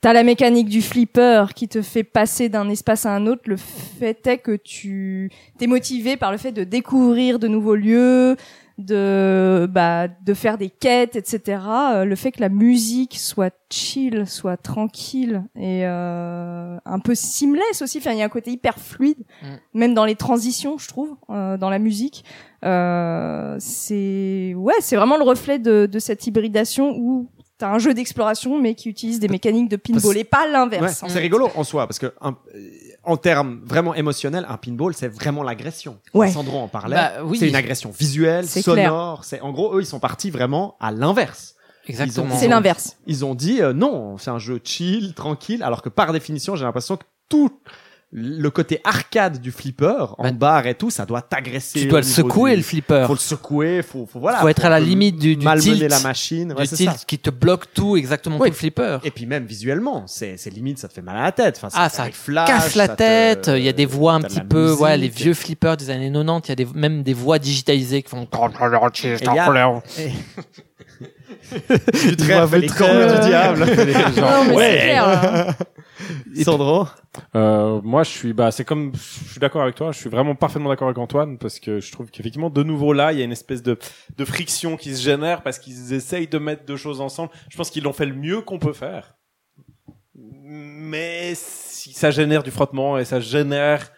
t'as 0.00 0.12
la 0.12 0.22
mécanique 0.22 0.68
du 0.68 0.82
flipper 0.82 1.46
qui 1.54 1.68
te 1.68 1.82
fait 1.82 2.04
passer 2.04 2.48
d'un 2.48 2.68
espace 2.68 3.06
à 3.06 3.14
un 3.14 3.26
autre, 3.26 3.42
le 3.46 3.56
fait 3.56 4.26
est 4.26 4.38
que 4.38 4.56
tu 4.56 5.30
t'es 5.58 5.66
motivé 5.66 6.16
par 6.16 6.32
le 6.32 6.38
fait 6.38 6.52
de 6.52 6.64
découvrir 6.64 7.38
de 7.38 7.48
nouveaux 7.48 7.74
lieux, 7.74 8.36
de 8.78 9.68
bah 9.70 10.08
de 10.08 10.32
faire 10.32 10.56
des 10.56 10.70
quêtes, 10.70 11.14
etc. 11.14 11.60
Euh, 11.92 12.04
le 12.06 12.16
fait 12.16 12.32
que 12.32 12.40
la 12.40 12.48
musique 12.48 13.18
soit 13.18 13.54
chill, 13.70 14.24
soit 14.26 14.56
tranquille 14.56 15.42
et 15.54 15.82
euh, 15.84 16.78
un 16.86 16.98
peu 16.98 17.14
seamless 17.14 17.82
aussi. 17.82 17.98
Enfin, 17.98 18.12
il 18.12 18.18
y 18.18 18.22
a 18.22 18.24
un 18.24 18.30
côté 18.30 18.50
hyper 18.52 18.78
fluide, 18.78 19.18
Mm. 19.42 19.46
même 19.78 19.92
dans 19.94 20.06
les 20.06 20.14
transitions, 20.16 20.78
je 20.78 20.88
trouve, 20.88 21.14
euh, 21.28 21.58
dans 21.58 21.68
la 21.68 21.78
musique. 21.78 22.24
Euh, 22.64 23.56
c'est 23.58 24.54
ouais, 24.56 24.74
c'est 24.80 24.96
vraiment 24.96 25.18
le 25.18 25.24
reflet 25.24 25.58
de, 25.58 25.84
de 25.84 25.98
cette 25.98 26.26
hybridation 26.26 26.94
où 26.96 27.28
t'as 27.60 27.68
un 27.70 27.78
jeu 27.78 27.94
d'exploration 27.94 28.60
mais 28.60 28.74
qui 28.74 28.88
utilise 28.88 29.20
des 29.20 29.28
mécaniques 29.28 29.68
de 29.68 29.76
pinball 29.76 30.16
et 30.16 30.24
pas 30.24 30.48
l'inverse. 30.48 31.02
en 31.02 31.08
c'est 31.08 31.18
rigolo 31.20 31.48
en 31.54 31.62
soi 31.62 31.86
parce 31.86 31.98
que 32.00 32.12
un- 32.20 32.36
en 33.04 33.16
termes 33.16 33.60
vraiment 33.64 33.94
émotionnels, 33.94 34.46
un 34.48 34.56
pinball 34.56 34.94
c'est 34.94 35.08
vraiment 35.08 35.42
l'agression. 35.42 35.98
Ouais. 36.14 36.30
Sandro 36.30 36.58
en 36.58 36.68
parlait. 36.68 36.96
Bah, 36.96 37.12
oui. 37.24 37.38
C'est 37.38 37.48
une 37.48 37.54
agression 37.54 37.90
visuelle, 37.96 38.46
C'est 38.46 38.62
sonore. 38.62 39.24
C'est 39.24 39.40
en 39.42 39.52
gros 39.52 39.76
eux 39.76 39.82
ils 39.82 39.86
sont 39.86 40.00
partis 40.00 40.30
vraiment 40.30 40.76
à 40.80 40.90
l'inverse. 40.90 41.54
Exactement. 41.86 42.36
C'est 42.36 42.48
l'inverse. 42.48 42.96
Ils 43.06 43.24
ont 43.24 43.34
dit 43.34 43.62
euh, 43.62 43.72
non, 43.72 44.16
c'est 44.18 44.30
un 44.30 44.38
jeu 44.38 44.60
chill, 44.62 45.14
tranquille, 45.14 45.62
alors 45.62 45.82
que 45.82 45.88
par 45.88 46.12
définition 46.12 46.56
j'ai 46.56 46.64
l'impression 46.64 46.96
que 46.96 47.04
tout 47.28 47.50
le 48.12 48.50
côté 48.50 48.80
arcade 48.82 49.40
du 49.40 49.52
flipper 49.52 50.06
en 50.18 50.24
Bah, 50.24 50.32
bar 50.32 50.66
et 50.66 50.74
tout, 50.74 50.90
ça 50.90 51.06
doit 51.06 51.22
t'agresser. 51.22 51.78
Tu 51.80 51.86
dois 51.86 52.00
le 52.00 52.04
secouer 52.06 52.50
du- 52.52 52.56
le 52.56 52.62
flipper. 52.64 53.04
Faut 53.06 53.12
le 53.14 53.18
secouer, 53.20 53.82
faut, 53.82 54.04
faut 54.04 54.18
voilà. 54.18 54.38
Faut 54.38 54.48
être 54.48 54.64
à 54.64 54.68
la 54.68 54.80
limite 54.80 55.16
du- 55.16 55.36
du 55.36 55.44
malmener 55.44 55.74
tilt. 55.76 55.90
la 55.90 56.00
machine. 56.00 56.52
Ouais, 56.52 56.62
du 56.62 56.66
c'est 56.66 56.76
tilt 56.76 56.90
ça. 56.90 57.04
qui 57.06 57.18
te 57.20 57.30
bloque 57.30 57.72
tout 57.72 57.96
exactement 57.96 58.38
Oui. 58.40 58.48
tout 58.48 58.54
le 58.54 58.58
flipper. 58.58 58.98
Et 59.04 59.12
puis 59.12 59.26
même 59.26 59.44
visuellement, 59.44 60.04
c'est 60.08 60.36
c'est 60.38 60.50
limite, 60.50 60.78
ça 60.80 60.88
te 60.88 60.92
fait 60.94 61.02
mal 61.02 61.16
à 61.18 61.22
la 61.22 61.30
tête. 61.32 61.56
Enfin, 61.62 61.68
Ah, 61.74 61.88
ça 61.88 62.06
des 62.06 62.12
flashs, 62.12 62.48
casse 62.48 62.74
la 62.74 62.86
ça 62.88 62.96
tête. 62.96 63.48
Il 63.54 63.62
y 63.62 63.68
a 63.68 63.72
des 63.72 63.86
voix 63.86 64.14
un 64.14 64.22
petit 64.22 64.40
peu, 64.40 64.72
ouais, 64.74 64.96
les 64.96 65.06
musique. 65.06 65.22
vieux 65.22 65.34
flippers 65.34 65.76
des 65.76 65.90
années 65.90 66.10
90. 66.10 66.46
Il 66.46 66.48
y 66.48 66.52
a 66.52 66.56
des, 66.56 66.66
même 66.74 67.02
des 67.04 67.14
voix 67.14 67.38
digitalisées 67.38 68.02
qui 68.02 68.08
font. 68.10 68.26
Du 72.18 72.28
les 72.60 72.66
cornes 72.68 73.20
du 73.20 73.28
diable. 73.28 73.66
Non, 74.20 74.44
Sandro 76.42 76.86
Euh, 77.34 77.80
moi, 77.82 78.02
je 78.02 78.10
suis, 78.10 78.32
bah, 78.32 78.50
c'est 78.50 78.64
comme, 78.64 78.92
je 78.94 79.30
suis 79.30 79.40
d'accord 79.40 79.62
avec 79.62 79.74
toi. 79.74 79.92
Je 79.92 79.98
suis 79.98 80.10
vraiment 80.10 80.34
parfaitement 80.34 80.68
d'accord 80.68 80.88
avec 80.88 80.98
Antoine 80.98 81.38
parce 81.38 81.58
que 81.60 81.80
je 81.80 81.92
trouve 81.92 82.10
qu'effectivement, 82.10 82.50
de 82.50 82.62
nouveau 82.62 82.92
là, 82.92 83.12
il 83.12 83.18
y 83.18 83.22
a 83.22 83.24
une 83.24 83.32
espèce 83.32 83.62
de, 83.62 83.78
de 84.16 84.24
friction 84.24 84.76
qui 84.76 84.94
se 84.94 85.02
génère 85.02 85.42
parce 85.42 85.58
qu'ils 85.58 85.92
essayent 85.92 86.28
de 86.28 86.38
mettre 86.38 86.64
deux 86.64 86.76
choses 86.76 87.00
ensemble. 87.00 87.30
Je 87.48 87.56
pense 87.56 87.70
qu'ils 87.70 87.84
l'ont 87.84 87.92
fait 87.92 88.06
le 88.06 88.14
mieux 88.14 88.40
qu'on 88.42 88.58
peut 88.58 88.72
faire. 88.72 89.16
Mais 90.14 91.32
si 91.34 91.92
ça 91.92 92.10
génère 92.10 92.42
du 92.42 92.50
frottement 92.50 92.98
et 92.98 93.04
ça 93.04 93.20
génère 93.20 93.90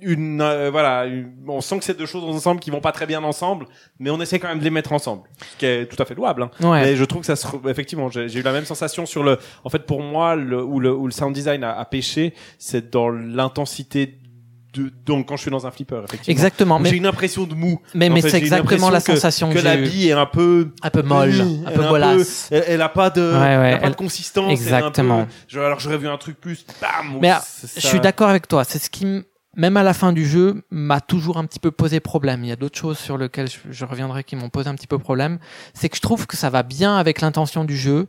une, 0.00 0.40
euh, 0.40 0.70
voilà, 0.70 1.06
une- 1.06 1.32
on 1.48 1.60
sent 1.60 1.78
que 1.78 1.84
c'est 1.84 1.96
deux 1.98 2.06
choses 2.06 2.24
ensemble 2.24 2.60
qui 2.60 2.70
vont 2.70 2.80
pas 2.80 2.92
très 2.92 3.06
bien 3.06 3.22
ensemble, 3.24 3.66
mais 3.98 4.10
on 4.10 4.20
essaie 4.20 4.38
quand 4.38 4.48
même 4.48 4.58
de 4.60 4.64
les 4.64 4.70
mettre 4.70 4.92
ensemble, 4.92 5.22
ce 5.52 5.56
qui 5.58 5.66
est 5.66 5.86
tout 5.86 6.00
à 6.00 6.04
fait 6.04 6.14
louable. 6.14 6.42
Hein. 6.42 6.50
Ouais. 6.60 6.82
Mais 6.82 6.96
je 6.96 7.04
trouve 7.04 7.20
que 7.22 7.26
ça 7.26 7.36
se, 7.36 7.46
effectivement, 7.68 8.08
j'ai 8.10 8.32
eu 8.38 8.42
la 8.42 8.52
même 8.52 8.64
sensation 8.64 9.06
sur 9.06 9.22
le, 9.22 9.38
en 9.64 9.70
fait, 9.70 9.86
pour 9.86 10.02
moi, 10.02 10.36
le, 10.36 10.62
où 10.62 10.80
le, 10.80 10.92
où 10.94 11.06
le 11.06 11.12
sound 11.12 11.34
design 11.34 11.64
a, 11.64 11.78
a 11.78 11.84
pêché, 11.84 12.34
c'est 12.58 12.90
dans 12.90 13.08
l'intensité 13.10 14.18
de, 14.74 14.92
donc 15.06 15.26
quand 15.28 15.36
je 15.36 15.42
suis 15.42 15.50
dans 15.50 15.66
un 15.66 15.70
flipper, 15.70 16.02
effectivement. 16.04 16.30
Exactement. 16.30 16.84
J'ai 16.84 16.96
une 16.96 17.06
impression 17.06 17.44
de 17.44 17.54
mou. 17.54 17.80
mais, 17.94 18.10
mais 18.10 18.20
c'est 18.20 18.36
exactement 18.36 18.90
la 18.90 19.00
que- 19.00 19.14
sensation 19.14 19.48
que, 19.50 19.58
que 19.58 19.64
la 19.64 19.78
bille 19.78 20.08
est 20.10 20.12
un 20.12 20.26
peu, 20.26 20.68
Un 20.82 20.90
peu 20.90 21.00
molle, 21.02 21.30
Oui, 21.30 21.62
un 21.66 21.70
peu 21.70 21.82
est 21.84 21.88
bolasse. 21.88 22.48
elle, 22.50 22.64
elle 22.68 22.82
a 22.82 22.90
pas 22.90 23.08
de, 23.08 23.22
Ouais, 23.22 23.38
ouais, 23.38 23.68
elle 23.70 23.74
a 23.74 23.78
pas 23.78 23.90
de 23.90 23.96
consistance. 23.96 24.44
peu- 24.46 24.52
Exactement. 24.52 25.26
genre, 25.48 25.64
alors 25.64 25.80
j'aurais 25.80 25.96
vu 25.96 26.06
un 26.06 26.18
truc 26.18 26.38
plus, 26.38 26.66
bam. 26.82 27.18
Mais, 27.20 27.32
Je 27.76 27.86
suis 27.86 27.98
d'accord 28.00 28.28
avec 28.28 28.46
toi. 28.46 28.62
C'est 28.64 28.78
ce 28.78 28.90
qui, 28.90 29.22
même 29.58 29.76
à 29.76 29.82
la 29.82 29.92
fin 29.92 30.12
du 30.12 30.24
jeu, 30.24 30.62
m'a 30.70 31.00
toujours 31.00 31.36
un 31.36 31.44
petit 31.44 31.58
peu 31.58 31.72
posé 31.72 31.98
problème. 31.98 32.44
Il 32.44 32.48
y 32.48 32.52
a 32.52 32.56
d'autres 32.56 32.78
choses 32.78 32.96
sur 32.96 33.18
lesquelles 33.18 33.48
je, 33.70 33.84
reviendrai 33.84 34.22
qui 34.22 34.36
m'ont 34.36 34.50
posé 34.50 34.68
un 34.68 34.74
petit 34.76 34.86
peu 34.86 34.98
problème. 34.98 35.38
C'est 35.74 35.88
que 35.88 35.96
je 35.96 36.00
trouve 36.00 36.28
que 36.28 36.36
ça 36.36 36.48
va 36.48 36.62
bien 36.62 36.96
avec 36.96 37.20
l'intention 37.20 37.64
du 37.64 37.76
jeu, 37.76 38.06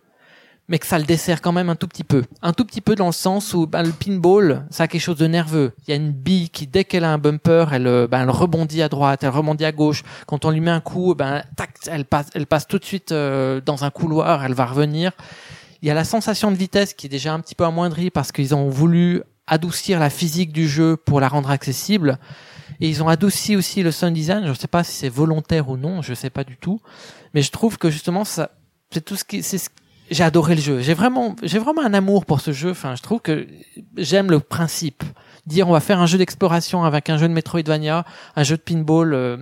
mais 0.68 0.78
que 0.78 0.86
ça 0.86 1.00
le 1.00 1.06
dessert 1.06 1.42
quand 1.42 1.52
même 1.52 1.70
un 1.70 1.76
tout 1.76 1.88
petit 1.88 2.04
peu. 2.04 2.24
Un 2.44 2.54
tout 2.54 2.66
petit 2.66 2.82
peu 2.82 2.94
dans 2.94 3.08
le 3.08 3.12
sens 3.12 3.56
où 3.56 3.66
ben, 3.66 3.82
le 3.82 3.92
pinball, 3.92 4.68
ça 4.70 4.84
a 4.84 4.88
quelque 4.88 5.02
chose 5.02 5.18
de 5.18 5.26
nerveux. 5.26 5.74
Il 5.88 5.90
y 5.90 5.94
a 5.94 5.96
une 5.96 6.12
bille 6.12 6.52
qui, 6.52 6.68
dès 6.68 6.84
qu'elle 6.84 7.04
a 7.04 7.12
un 7.12 7.18
bumper, 7.18 7.74
elle, 7.74 8.08
ben, 8.08 8.22
elle 8.22 8.30
rebondit 8.30 8.84
à 8.84 8.88
droite, 8.88 9.24
elle 9.24 9.30
rebondit 9.30 9.66
à 9.66 9.72
gauche. 9.72 10.04
Quand 10.28 10.46
on 10.46 10.52
lui 10.52 10.62
met 10.62 10.70
un 10.70 10.82
coup, 10.82 11.16
ben, 11.16 11.42
tac, 11.56 11.72
elle 11.88 12.06
passe, 12.06 12.28
elle 12.36 12.46
passe 12.46 12.68
tout 12.68 12.78
de 12.78 12.86
suite 12.86 13.12
euh, 13.12 13.60
dans 13.60 13.84
un 13.86 13.90
couloir, 13.90 14.46
elle 14.46 14.54
va 14.54 14.68
revenir. 14.68 15.14
Il 15.82 15.88
y 15.88 15.92
a 15.92 15.96
la 15.96 16.04
sensation 16.04 16.52
de 16.52 16.58
vitesse 16.58 16.94
qui 16.94 17.08
est 17.08 17.10
déjà 17.10 17.34
un 17.34 17.40
petit 17.40 17.56
peu 17.56 17.64
amoindrie 17.64 18.12
parce 18.12 18.32
qu'ils 18.32 18.54
ont 18.54 18.70
voulu 18.70 19.24
adoucir 19.50 20.00
la 20.00 20.10
physique 20.10 20.52
du 20.54 20.68
jeu 20.68 20.96
pour 20.98 21.20
la 21.20 21.28
rendre 21.28 21.50
accessible. 21.50 22.18
Et 22.82 22.88
ils 22.88 23.04
ont 23.04 23.10
adouci 23.10 23.56
aussi 23.56 23.84
le 23.84 23.92
sound 23.92 24.14
design. 24.14 24.44
Je 24.46 24.50
ne 24.50 24.54
sais 24.54 24.68
pas 24.68 24.84
si 24.84 24.94
c'est 24.94 25.10
volontaire 25.10 25.70
ou 25.70 25.76
non, 25.78 26.02
je 26.02 26.14
sais 26.14 26.30
pas 26.30 26.44
du 26.44 26.56
tout. 26.56 26.80
Mais 27.34 27.42
je 27.42 27.52
trouve 27.52 27.78
que 27.78 27.90
justement, 27.90 28.24
ça, 28.24 28.52
c'est 28.92 29.04
tout 29.04 29.16
ce 29.16 29.24
qui, 29.24 29.44
c'est 29.44 29.58
ce- 29.58 29.70
j'ai 30.12 30.24
adoré 30.24 30.56
le 30.56 30.62
jeu. 30.62 30.80
J'ai 30.82 30.94
vraiment, 30.94 31.36
j'ai 31.44 31.60
vraiment 31.60 31.84
un 31.84 31.94
amour 31.94 32.26
pour 32.26 32.42
ce 32.42 32.52
jeu. 32.52 32.72
Enfin, 32.72 32.96
je 32.96 33.02
trouve 33.02 33.20
que 33.22 33.48
j'aime 33.98 34.32
le 34.32 34.40
principe. 34.40 35.04
Dire 35.50 35.68
on 35.68 35.72
va 35.74 35.80
faire 35.80 36.00
un 36.00 36.06
jeu 36.06 36.18
d'exploration 36.20 36.84
avec 36.84 37.10
un 37.10 37.18
jeu 37.18 37.28
de 37.28 37.34
Metroidvania, 37.34 38.06
un 38.36 38.44
jeu 38.44 38.56
de 38.56 38.62
pinball, 38.62 39.14
euh, 39.16 39.38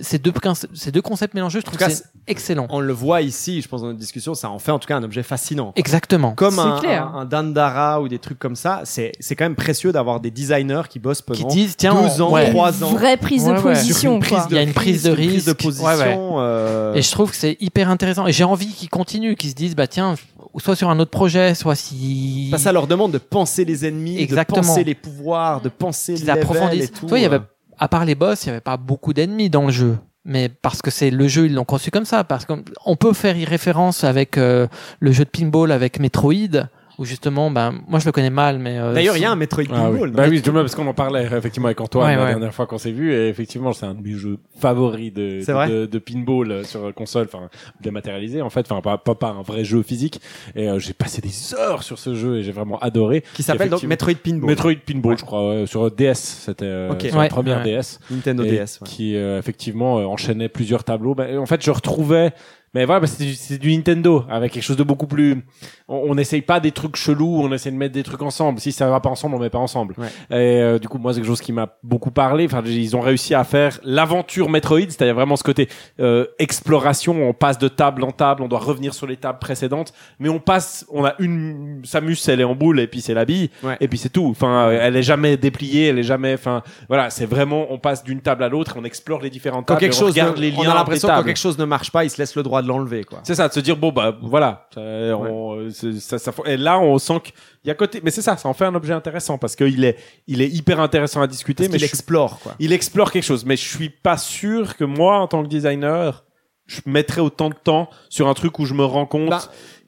ces 0.00 0.18
deux, 0.18 0.32
ces 0.72 0.92
deux 0.92 1.02
concepts 1.02 1.34
mélangés, 1.34 1.58
je 1.60 1.64
trouve 1.64 1.78
cas, 1.78 1.86
que 1.88 1.92
c'est 1.92 2.04
excellent. 2.28 2.66
On 2.70 2.78
le 2.80 2.92
voit 2.92 3.22
ici, 3.22 3.60
je 3.60 3.66
pense 3.68 3.80
dans 3.80 3.88
notre 3.88 3.98
discussion, 3.98 4.34
ça 4.34 4.50
en 4.50 4.58
fait 4.60 4.70
en 4.70 4.78
tout 4.78 4.86
cas 4.86 4.96
un 4.96 5.02
objet 5.02 5.22
fascinant. 5.24 5.72
Exactement. 5.74 6.32
Comme 6.32 6.58
un, 6.60 6.78
clair. 6.78 7.06
un, 7.12 7.20
un 7.20 7.24
Dandara 7.24 8.00
ou 8.00 8.08
des 8.08 8.18
trucs 8.20 8.38
comme 8.38 8.54
ça, 8.56 8.82
c'est 8.84 9.12
c'est 9.18 9.34
quand 9.34 9.44
même 9.46 9.56
précieux 9.56 9.90
d'avoir 9.90 10.20
des 10.20 10.30
designers 10.30 10.82
qui 10.88 11.00
bossent 11.00 11.22
Qui 11.22 11.42
pendant 11.42 11.48
disent 11.48 11.76
tiens, 11.76 11.94
deux 11.94 12.22
on- 12.22 12.26
ans, 12.26 12.32
ouais. 12.32 12.50
trois 12.50 12.84
ans. 12.84 12.90
Vraie 12.92 13.16
prise 13.16 13.44
de 13.46 13.50
ouais. 13.52 13.60
position, 13.62 14.20
quoi. 14.20 14.46
Il 14.50 14.54
y 14.54 14.58
a 14.58 14.62
une 14.62 14.72
prise 14.72 15.02
de 15.02 15.08
une 15.10 15.14
prise 15.16 15.44
de 15.44 15.50
risque. 15.50 15.62
position. 15.62 15.86
Ouais, 15.86 15.96
ouais. 15.96 16.16
euh, 16.38 16.94
Et 16.94 17.02
je 17.02 17.10
trouve 17.10 17.30
que 17.30 17.36
c'est 17.36 17.56
hyper 17.60 17.90
intéressant. 17.90 18.26
Et 18.28 18.32
j'ai 18.32 18.44
envie 18.44 18.68
qu'ils 18.68 18.90
continuent, 18.90 19.34
qu'ils 19.34 19.50
se 19.50 19.54
disent, 19.56 19.74
bah 19.74 19.86
tiens, 19.88 20.14
soit 20.58 20.76
sur 20.76 20.90
un 20.90 20.98
autre 20.98 21.10
projet, 21.10 21.54
soit 21.54 21.74
si 21.76 22.48
Bah, 22.50 22.58
ça 22.58 22.72
leur 22.72 22.86
demande 22.86 23.12
de 23.12 23.18
penser 23.18 23.64
les 23.64 23.86
ennemis, 23.86 24.20
Exactement. 24.20 24.60
de 24.60 24.66
penser 24.66 24.84
les 24.84 24.94
pouvoirs, 24.94 25.47
de 25.62 25.68
penser 25.68 26.14
qu'ils 26.14 26.30
approfondissent. 26.30 26.92
vois, 27.02 27.18
il 27.18 27.22
y 27.22 27.26
avait, 27.26 27.36
euh. 27.36 27.76
à 27.78 27.88
part 27.88 28.04
les 28.04 28.14
boss, 28.14 28.44
il 28.44 28.48
y 28.48 28.50
avait 28.50 28.60
pas 28.60 28.76
beaucoup 28.76 29.12
d'ennemis 29.12 29.50
dans 29.50 29.66
le 29.66 29.72
jeu. 29.72 29.98
Mais 30.24 30.48
parce 30.48 30.82
que 30.82 30.90
c'est 30.90 31.10
le 31.10 31.26
jeu, 31.26 31.46
ils 31.46 31.54
l'ont 31.54 31.64
conçu 31.64 31.90
comme 31.90 32.04
ça. 32.04 32.22
Parce 32.22 32.44
qu'on 32.44 32.96
peut 32.96 33.12
faire 33.14 33.36
y 33.36 33.44
référence 33.44 34.04
avec 34.04 34.36
euh, 34.36 34.66
le 35.00 35.12
jeu 35.12 35.24
de 35.24 35.30
pinball 35.30 35.72
avec 35.72 35.98
Metroid, 35.98 36.68
où 36.98 37.04
justement, 37.04 37.50
ben 37.50 37.74
moi 37.86 37.98
je 38.00 38.06
le 38.06 38.12
connais 38.12 38.30
mal, 38.30 38.58
mais 38.58 38.78
euh, 38.78 38.92
D'ailleurs, 38.92 39.16
il 39.16 39.22
y 39.22 39.24
a 39.24 39.30
un 39.30 39.36
Metroid 39.36 39.64
Ah 39.70 39.88
oui. 39.90 39.92
Pinball. 39.92 40.10
Bah 40.10 40.24
oui, 40.28 40.42
je- 40.44 40.50
parce 40.50 40.74
qu'on 40.74 40.86
en 40.86 40.94
parlait 40.94 41.24
effectivement 41.24 41.66
avec 41.68 41.80
Antoine 41.80 42.06
Ouais, 42.08 42.16
la 42.16 42.22
ouais. 42.24 42.28
dernière 42.30 42.52
fois 42.54 42.66
qu'on 42.66 42.78
s'est 42.78 42.90
vu 42.92 43.12
et 43.12 43.28
effectivement 43.28 43.72
c'est 43.72 43.86
un 43.86 43.94
de 43.94 44.02
mes 44.02 44.14
jeux 44.14 44.38
favoris 44.58 45.12
de 45.12 45.40
de, 45.68 45.86
de 45.86 45.98
pinball 45.98 46.50
euh, 46.50 46.64
sur 46.64 46.92
console, 46.94 47.28
enfin 47.32 47.48
dématérialisé 47.80 48.42
en 48.42 48.50
fait, 48.50 48.66
enfin 48.70 48.80
pas, 48.80 48.98
pas 48.98 49.14
pas 49.14 49.28
un 49.30 49.42
vrai 49.42 49.64
jeu 49.64 49.82
physique. 49.82 50.20
Et 50.56 50.68
euh, 50.68 50.78
j'ai 50.78 50.92
passé 50.92 51.20
des 51.20 51.54
heures 51.54 51.82
sur 51.82 51.98
ce 51.98 52.14
jeu 52.14 52.38
et 52.38 52.42
j'ai 52.42 52.52
vraiment 52.52 52.78
adoré. 52.80 53.22
qui 53.34 53.42
s'appelle 53.42 53.70
donc. 53.70 53.82
Metroid 53.84 54.14
Pinball. 54.22 54.46
Metroid 54.50 54.74
Pinball, 54.86 55.12
Ouais. 55.12 55.16
je 55.18 55.24
crois, 55.24 55.48
ouais, 55.50 55.66
sur 55.66 55.90
DS, 55.90 56.14
c'était 56.14 56.64
euh, 56.64 56.90
Ok. 56.92 57.02
sur 57.02 57.16
Ouais, 57.16 57.22
la 57.24 57.28
première 57.28 57.58
ouais. 57.64 57.76
DS. 57.78 57.98
Nintendo 58.10 58.42
DS. 58.44 58.50
ouais. 58.80 58.86
qui 58.88 59.16
euh, 59.16 59.38
effectivement 59.38 59.98
euh, 59.98 60.04
enchaînait 60.04 60.48
plusieurs 60.48 60.84
tableaux. 60.84 61.14
Bah, 61.14 61.26
en 61.38 61.46
fait, 61.46 61.64
je 61.64 61.70
retrouvais, 61.70 62.32
mais 62.74 62.84
voilà, 62.84 63.00
bah, 63.00 63.06
c'est 63.06 63.58
du, 63.58 63.74
Nintendo 63.76 64.24
avec 64.30 64.52
quelque 64.52 64.62
chose 64.62 64.76
de 64.76 64.82
beaucoup 64.82 65.06
plus. 65.06 65.44
On 65.88 66.14
n'essaye 66.14 66.42
pas 66.42 66.60
des 66.60 66.72
trucs 66.72 66.96
chelous, 66.96 67.40
on 67.42 67.50
essaie 67.52 67.70
de 67.70 67.76
mettre 67.76 67.94
des 67.94 68.02
trucs 68.02 68.20
ensemble. 68.22 68.60
Si 68.60 68.72
ça 68.72 68.88
va 68.90 69.00
pas 69.00 69.08
ensemble, 69.08 69.36
on 69.36 69.38
met 69.38 69.48
pas 69.50 69.58
ensemble. 69.58 69.94
Ouais. 69.96 70.08
Et 70.30 70.60
euh, 70.60 70.78
du 70.78 70.86
coup, 70.88 70.98
moi, 70.98 71.12
c'est 71.12 71.20
quelque 71.20 71.28
chose 71.28 71.40
qui 71.40 71.52
m'a 71.52 71.68
beaucoup 71.82 72.10
parlé. 72.10 72.44
Enfin, 72.44 72.62
ils 72.66 72.94
ont 72.96 73.00
réussi 73.00 73.34
à 73.34 73.44
faire 73.44 73.78
l'aventure 73.84 74.50
Metroid, 74.50 74.80
c'est-à-dire 74.88 75.14
vraiment 75.14 75.36
ce 75.36 75.42
côté 75.42 75.68
euh, 76.00 76.26
exploration. 76.38 77.28
On 77.28 77.32
passe 77.32 77.58
de 77.58 77.68
table 77.68 78.04
en 78.04 78.10
table, 78.10 78.42
on 78.42 78.48
doit 78.48 78.58
revenir 78.58 78.92
sur 78.94 79.06
les 79.06 79.16
tables 79.16 79.38
précédentes, 79.38 79.92
mais 80.18 80.28
on 80.28 80.38
passe, 80.40 80.84
on 80.90 81.04
a 81.04 81.14
une 81.18 81.80
Samus, 81.84 82.16
elle 82.28 82.40
est 82.40 82.44
en 82.44 82.54
boule 82.54 82.80
et 82.80 82.86
puis 82.86 83.00
c'est 83.00 83.14
la 83.14 83.24
bille, 83.24 83.50
Ouais. 83.62 83.76
et 83.80 83.88
puis 83.88 83.98
c'est 83.98 84.08
tout. 84.10 84.26
Enfin, 84.30 84.68
euh, 84.68 84.78
elle 84.82 84.96
est 84.96 85.02
jamais 85.02 85.36
dépliée, 85.36 85.86
elle 85.86 85.98
est 85.98 86.02
jamais. 86.02 86.34
Enfin, 86.34 86.62
voilà, 86.88 87.10
c'est 87.10 87.26
vraiment, 87.26 87.66
on 87.70 87.78
passe 87.78 88.04
d'une 88.04 88.20
table 88.20 88.42
à 88.44 88.48
l'autre, 88.48 88.74
on 88.78 88.84
explore 88.84 89.20
les 89.22 89.30
différentes 89.30 89.66
Quand 89.66 89.74
tables, 89.74 89.80
quelque 89.80 89.94
on 89.96 89.98
chose, 90.00 90.10
regarde 90.10 90.36
ne- 90.36 90.42
les 90.42 90.50
liens 90.50 90.58
on 90.66 90.70
a 90.70 90.74
l'impression 90.74 91.08
quand 91.08 91.22
quelque 91.22 91.38
chose 91.38 91.58
ne 91.58 91.64
marche 91.64 91.90
pas, 91.90 92.04
il 92.04 92.10
se 92.10 92.18
laisse 92.18 92.34
le 92.36 92.42
droit 92.42 92.57
de 92.62 92.68
l'enlever, 92.68 93.04
quoi. 93.04 93.20
C'est 93.22 93.34
ça, 93.34 93.48
de 93.48 93.52
se 93.52 93.60
dire 93.60 93.76
bon 93.76 93.90
bah 93.92 94.16
voilà. 94.22 94.66
Ça, 94.74 94.80
on- 94.80 95.68
c'est- 95.70 96.00
ça, 96.00 96.18
ça- 96.18 96.32
et 96.46 96.56
là, 96.56 96.78
on 96.78 96.98
sent 96.98 97.20
qu'il 97.24 97.34
y 97.64 97.70
a 97.70 97.74
côté, 97.74 98.00
mais 98.02 98.10
c'est 98.10 98.22
ça, 98.22 98.36
ça 98.36 98.48
en 98.48 98.54
fait 98.54 98.64
un 98.64 98.74
objet 98.74 98.92
intéressant 98.92 99.38
parce 99.38 99.56
qu'il 99.56 99.84
est, 99.84 99.96
il 100.26 100.40
est 100.42 100.48
hyper 100.48 100.80
intéressant 100.80 101.20
à 101.22 101.26
discuter, 101.26 101.64
Parce 101.64 101.72
mais 101.72 101.78
suis- 101.78 101.86
explore, 101.88 102.38
quoi. 102.40 102.54
il 102.58 102.72
explore 102.72 103.10
quelque 103.12 103.24
chose. 103.24 103.44
Mais 103.44 103.56
je 103.56 103.68
suis 103.68 103.90
pas 103.90 104.16
sûr 104.16 104.76
que 104.76 104.84
moi, 104.84 105.18
en 105.18 105.26
tant 105.28 105.42
que 105.42 105.48
designer, 105.48 106.24
je 106.66 106.80
mettrais 106.86 107.20
autant 107.22 107.48
de 107.48 107.54
temps 107.54 107.88
sur 108.10 108.28
un 108.28 108.34
truc 108.34 108.58
où 108.58 108.64
je 108.66 108.74
me 108.74 108.84
rends 108.84 109.06
compte 109.06 109.30
Bah, 109.30 109.40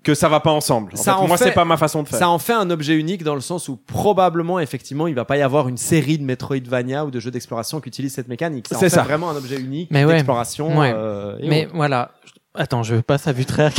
que 0.02 0.14
ça 0.14 0.30
va 0.30 0.40
pas 0.40 0.50
ensemble. 0.50 0.92
En 0.94 0.96
Ça 0.96 1.12
fait, 1.12 1.18
en 1.20 1.28
moi, 1.28 1.36
fait- 1.36 1.44
c'est 1.44 1.52
pas 1.52 1.66
ma 1.66 1.76
façon 1.76 2.02
de 2.02 2.08
faire. 2.08 2.18
Ça 2.18 2.30
en 2.30 2.38
fait 2.38 2.54
un 2.54 2.70
objet 2.70 2.94
unique 2.96 3.22
dans 3.22 3.34
le 3.34 3.42
sens 3.42 3.68
où 3.68 3.76
probablement, 3.76 4.58
effectivement, 4.58 5.06
il 5.06 5.14
va 5.14 5.26
pas 5.26 5.36
y 5.36 5.42
avoir 5.42 5.68
une 5.68 5.76
série 5.76 6.16
de 6.16 6.22
Metroidvania 6.24 7.04
ou 7.04 7.10
de 7.10 7.20
jeux 7.20 7.30
d'exploration 7.30 7.82
qui 7.82 7.88
utilisent 7.90 8.14
cette 8.14 8.28
mécanique. 8.28 8.66
Ça 8.66 8.76
en 8.76 8.78
C'est 8.78 8.86
fait 8.88 8.96
ça. 8.96 9.02
vraiment 9.02 9.28
un 9.28 9.36
objet 9.36 9.60
unique 9.60 9.90
Mais 9.90 10.06
ouais. 10.06 10.14
d'exploration. 10.14 10.78
Ouais. 10.78 10.90
euh, 10.94 11.36
Mais 11.42 11.68
voilà. 11.74 12.12
Attends, 12.54 12.82
je 12.82 12.96
passe 12.96 13.28
à 13.28 13.32
Vutraire. 13.32 13.72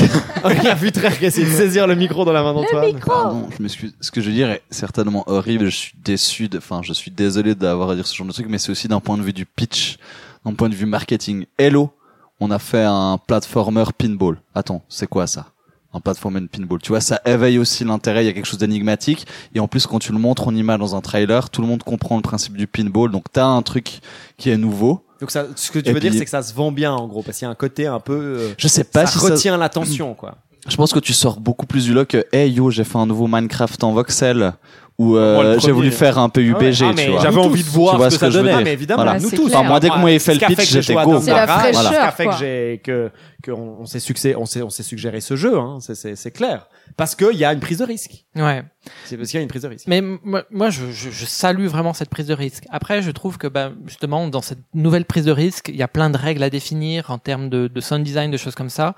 A 0.44 0.76
vu 0.76 0.94
très 0.94 1.12
qui 1.18 1.26
essaie 1.26 1.44
de 1.44 1.50
saisir 1.50 1.88
le 1.88 1.96
micro 1.96 2.24
dans 2.24 2.32
la 2.32 2.42
main 2.42 2.54
d'Antoine. 2.54 2.98
Pardon, 3.06 3.48
je 3.58 3.62
m'excuse. 3.62 3.94
Ce 4.00 4.12
que 4.12 4.22
je 4.22 4.28
veux 4.30 4.36
dire 4.36 4.50
est 4.50 4.62
certainement 4.70 5.24
horrible. 5.28 5.66
Je 5.66 5.76
suis 5.76 5.94
déçu. 6.02 6.48
de- 6.48 6.58
Enfin, 6.58 6.80
je 6.82 6.94
suis 6.94 7.12
désolé 7.12 7.54
d'avoir 7.54 7.90
à 7.90 7.96
dire 7.96 8.08
ce 8.08 8.16
genre 8.16 8.26
de 8.28 8.32
truc, 8.32 8.48
mais 8.50 8.58
c'est 8.58 8.72
aussi 8.72 8.88
d'un 8.88 9.02
point 9.02 9.18
de 9.18 9.24
vue 9.24 9.34
du 9.34 9.46
pitch, 9.46 9.98
d'un 10.46 10.54
point 10.54 10.70
de 10.70 10.76
vue 10.76 10.86
marketing. 10.86 11.46
Hello, 11.58 11.92
on 12.40 12.50
a 12.50 12.60
fait 12.60 12.84
un 12.84 13.18
platformer 13.28 13.84
pinball. 13.98 14.38
Attends, 14.56 14.82
c'est 14.88 15.08
quoi 15.08 15.28
ça? 15.28 15.48
Un 15.94 16.00
platformer 16.00 16.40
pinball. 16.48 16.80
Tu 16.82 16.90
vois, 16.94 17.02
ça 17.02 17.20
éveille 17.26 17.60
aussi 17.60 17.84
l'intérêt. 17.84 18.24
Il 18.24 18.28
y 18.28 18.30
a 18.30 18.34
quelque 18.34 18.46
chose 18.46 18.58
d'énigmatique. 18.60 19.28
Et 19.54 19.60
en 19.60 19.68
plus, 19.68 19.86
quand 19.86 20.00
tu 20.00 20.14
le 20.14 20.18
montres 20.18 20.48
en 20.48 20.56
image 20.56 20.80
dans 20.80 20.96
un 20.96 21.02
trailer, 21.02 21.50
tout 21.50 21.62
le 21.62 21.68
monde 21.68 21.84
comprend 21.84 22.16
le 22.16 22.22
principe 22.22 22.56
du 22.56 22.68
pinball. 22.68 23.12
Donc, 23.12 23.26
t'as 23.34 23.44
un 23.48 23.62
truc 23.64 24.00
qui 24.38 24.50
est 24.50 24.56
nouveau. 24.58 25.04
Donc 25.22 25.32
ça, 25.32 25.46
ce 25.56 25.72
que 25.72 25.80
tu 25.80 25.90
Et 25.90 25.94
veux 25.94 26.00
dire, 26.00 26.10
puis- 26.10 26.20
c'est 26.20 26.26
que 26.26 26.32
ça 26.32 26.42
se 26.42 26.54
vend 26.54 26.72
bien 26.72 26.92
en 26.92 27.08
gros, 27.08 27.22
parce 27.22 27.38
qu'il 27.38 27.46
y 27.46 27.48
a 27.48 27.52
un 27.52 27.56
côté 27.56 27.86
un 27.88 28.00
peu. 28.00 28.14
euh, 28.14 28.50
Je 28.58 28.68
sais 28.68 28.84
pas 28.84 29.06
ça 29.06 29.12
si 29.14 29.20
ça 29.26 29.34
retient 29.34 29.58
l'attention, 29.58 30.14
quoi. 30.16 30.36
Je 30.68 30.76
pense 30.76 30.92
que 30.94 31.00
tu 31.00 31.14
sors 31.14 31.40
beaucoup 31.40 31.66
plus 31.66 31.86
du 31.86 31.94
lot 31.94 32.06
que 32.06 32.26
Hey 32.34 32.52
yo, 32.52 32.70
j'ai 32.72 32.84
fait 32.84 32.98
un 32.98 33.06
nouveau 33.08 33.28
Minecraft 33.28 33.84
en 33.84 33.94
voxel 33.94 34.54
ou 35.00 35.16
euh, 35.18 35.36
Moi, 35.54 35.58
j'ai 35.60 35.72
voulu 35.72 35.90
faire 35.90 36.20
un 36.20 36.30
PUBG, 36.30 36.84
Ah, 36.84 36.94
mais 36.96 37.06
tu 37.06 37.12
vois. 37.12 37.22
J'avais 37.22 37.40
envie 37.40 37.64
de 37.64 37.70
voir 37.70 37.94
tu 37.94 37.98
vois 37.98 38.10
ce 38.12 38.16
ce 38.18 38.20
que 38.20 38.20
ça 38.20 38.26
que 38.28 38.32
je 38.34 38.38
veux 38.38 38.44
donnait. 38.44 38.52
dire. 38.58 38.62
Ah, 38.62 38.66
mais 38.66 38.74
évidemment, 38.74 39.04
Voilà. 39.04 39.20
nous 39.20 39.32
tous. 39.32 39.48
Enfin, 39.48 39.64
moi, 39.64 39.80
dès 39.80 39.90
que 39.90 39.94
vous 39.96 40.02
m'avez 40.02 40.20
fait 40.20 40.36
ce 40.36 40.40
le 40.42 40.46
pitch, 40.48 40.70
j'ai 40.70 40.82
j'étais 40.84 41.04
go. 41.04 41.20
C'est 41.20 41.32
la 41.32 41.48
fraîcheur, 41.48 41.84
Ce 41.84 41.90
qui 41.90 41.96
a 41.96 42.12
fait 42.12 42.82
que 42.84 43.10
que 43.42 43.52
on, 43.52 43.86
s'est 43.86 44.00
succès, 44.00 44.36
on 44.36 44.46
s'est 44.46 44.62
on 44.62 44.70
s'est 44.70 44.84
suggéré 44.84 45.20
ce 45.22 45.36
jeu, 45.36 45.58
hein. 45.58 45.80
C'est 45.82 45.96
c'est 45.96 46.16
c'est 46.16 46.32
clair. 46.32 46.68
Parce 46.98 47.16
qu'il 47.16 47.36
y 47.38 47.44
a 47.46 47.52
une 47.54 47.60
prise 47.60 47.80
de 47.80 47.86
risque. 47.86 48.26
ouais. 48.36 48.64
C'est 49.06 49.16
parce 49.18 49.30
qu'il 49.30 49.38
y 49.38 49.40
a 49.40 49.44
une 49.44 49.48
prise 49.50 49.62
de 49.62 49.68
risque. 49.68 49.86
Mais 49.88 50.02
moi, 50.02 50.70
je, 50.70 50.92
je, 50.92 51.10
je 51.12 51.26
salue 51.26 51.68
vraiment 51.68 51.94
cette 51.94 52.10
prise 52.10 52.26
de 52.28 52.34
risque. 52.34 52.66
Après, 52.70 53.02
je 53.02 53.12
trouve 53.12 53.38
que 53.38 53.48
bah, 53.48 53.72
justement, 53.86 54.28
dans 54.28 54.42
cette 54.42 54.60
nouvelle 54.74 55.06
prise 55.06 55.26
de 55.26 55.32
risque, 55.32 55.70
il 55.70 55.76
y 55.76 55.84
a 55.84 55.88
plein 55.88 56.10
de 56.10 56.18
règles 56.18 56.42
à 56.44 56.50
définir 56.50 57.12
en 57.12 57.18
termes 57.20 57.50
de, 57.50 57.68
de 57.68 57.82
sound 57.82 58.04
design, 58.04 58.32
de 58.32 58.38
choses 58.38 58.56
comme 58.56 58.70
ça. 58.70 58.96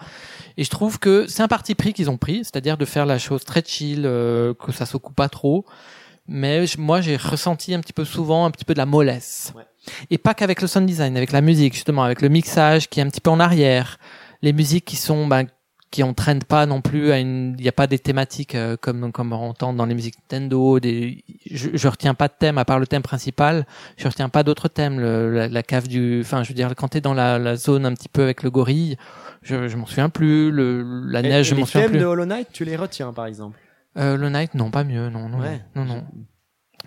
Et 0.57 0.63
je 0.63 0.69
trouve 0.69 0.99
que 0.99 1.25
c'est 1.27 1.43
un 1.43 1.47
parti 1.47 1.75
pris 1.75 1.93
qu'ils 1.93 2.09
ont 2.09 2.17
pris, 2.17 2.39
c'est-à-dire 2.45 2.77
de 2.77 2.85
faire 2.85 3.05
la 3.05 3.17
chose 3.19 3.43
très 3.43 3.61
chill, 3.65 4.03
euh, 4.05 4.53
que 4.53 4.71
ça 4.71 4.85
se 4.85 4.95
coupe 4.97 5.15
pas 5.15 5.29
trop. 5.29 5.65
Mais 6.27 6.65
je- 6.65 6.79
moi, 6.79 7.01
j'ai 7.01 7.17
ressenti 7.17 7.73
un 7.73 7.81
petit 7.81 7.91
peu 7.93 8.05
souvent 8.05 8.45
un 8.45 8.51
petit 8.51 8.63
peu 8.63 8.73
de 8.73 8.79
la 8.79 8.85
mollesse. 8.85 9.51
Ouais. 9.55 9.63
Et 10.09 10.17
pas 10.17 10.33
qu'avec 10.33 10.61
le 10.61 10.67
sound 10.69 10.85
design, 10.87 11.17
avec 11.17 11.33
la 11.33 11.41
musique 11.41 11.73
justement, 11.73 12.03
avec 12.03 12.21
le 12.21 12.29
mixage 12.29 12.87
qui 12.89 13.01
est 13.01 13.03
un 13.03 13.09
petit 13.09 13.19
peu 13.19 13.29
en 13.29 13.41
arrière, 13.41 13.97
les 14.43 14.53
musiques 14.53 14.85
qui 14.85 14.95
sont 14.95 15.25
bah, 15.25 15.41
qui 15.89 16.01
entraînent 16.01 16.43
pas 16.43 16.65
non 16.65 16.81
plus 16.81 17.11
à 17.11 17.19
une 17.19 17.55
il 17.59 17.63
y 17.63 17.69
a 17.69 17.71
pas 17.71 17.85
des 17.85 17.99
thématiques 17.99 18.55
euh, 18.55 18.75
comme 18.79 19.11
comme 19.11 19.31
on 19.31 19.49
entend 19.49 19.73
dans 19.73 19.85
les 19.85 19.93
musiques 19.93 20.15
Nintendo 20.31 20.79
des 20.79 21.23
je, 21.49 21.69
je 21.73 21.87
retiens 21.87 22.13
pas 22.15 22.27
de 22.27 22.33
thème 22.37 22.57
à 22.57 22.65
part 22.65 22.79
le 22.79 22.87
thème 22.87 23.03
principal 23.03 23.65
je 23.97 24.07
retiens 24.07 24.29
pas 24.29 24.41
d'autres 24.43 24.67
thèmes 24.69 24.99
le, 24.99 25.31
la, 25.31 25.47
la 25.47 25.63
cave 25.63 25.87
du 25.87 26.21
enfin 26.21 26.41
je 26.43 26.49
veux 26.49 26.55
dire 26.55 26.73
quand 26.75 26.87
t'es 26.89 27.01
dans 27.01 27.13
la, 27.13 27.37
la 27.39 27.55
zone 27.55 27.85
un 27.85 27.93
petit 27.93 28.09
peu 28.09 28.23
avec 28.23 28.41
le 28.43 28.49
gorille 28.49 28.97
je, 29.43 29.67
je 29.67 29.77
m'en 29.77 29.85
souviens 29.85 30.09
plus 30.09 30.49
le 30.51 30.81
la 31.07 31.19
Et- 31.19 31.23
neige 31.23 31.47
et 31.47 31.49
je 31.51 31.53
m'en 31.55 31.61
les 31.61 31.65
souviens 31.67 31.81
thèmes 31.81 31.91
plus 31.91 31.99
de 31.99 32.05
Hollow 32.05 32.25
Knight, 32.25 32.47
tu 32.51 32.65
les 32.65 32.75
retiens 32.75 33.13
par 33.13 33.27
exemple? 33.27 33.59
euh, 33.97 34.17
le 34.17 34.29
Knight 34.29 34.55
non 34.55 34.71
pas 34.71 34.83
mieux 34.83 35.09
non 35.09 35.29
non 35.29 35.39
Ouais. 35.41 35.61
non 35.75 35.85
non 35.85 36.03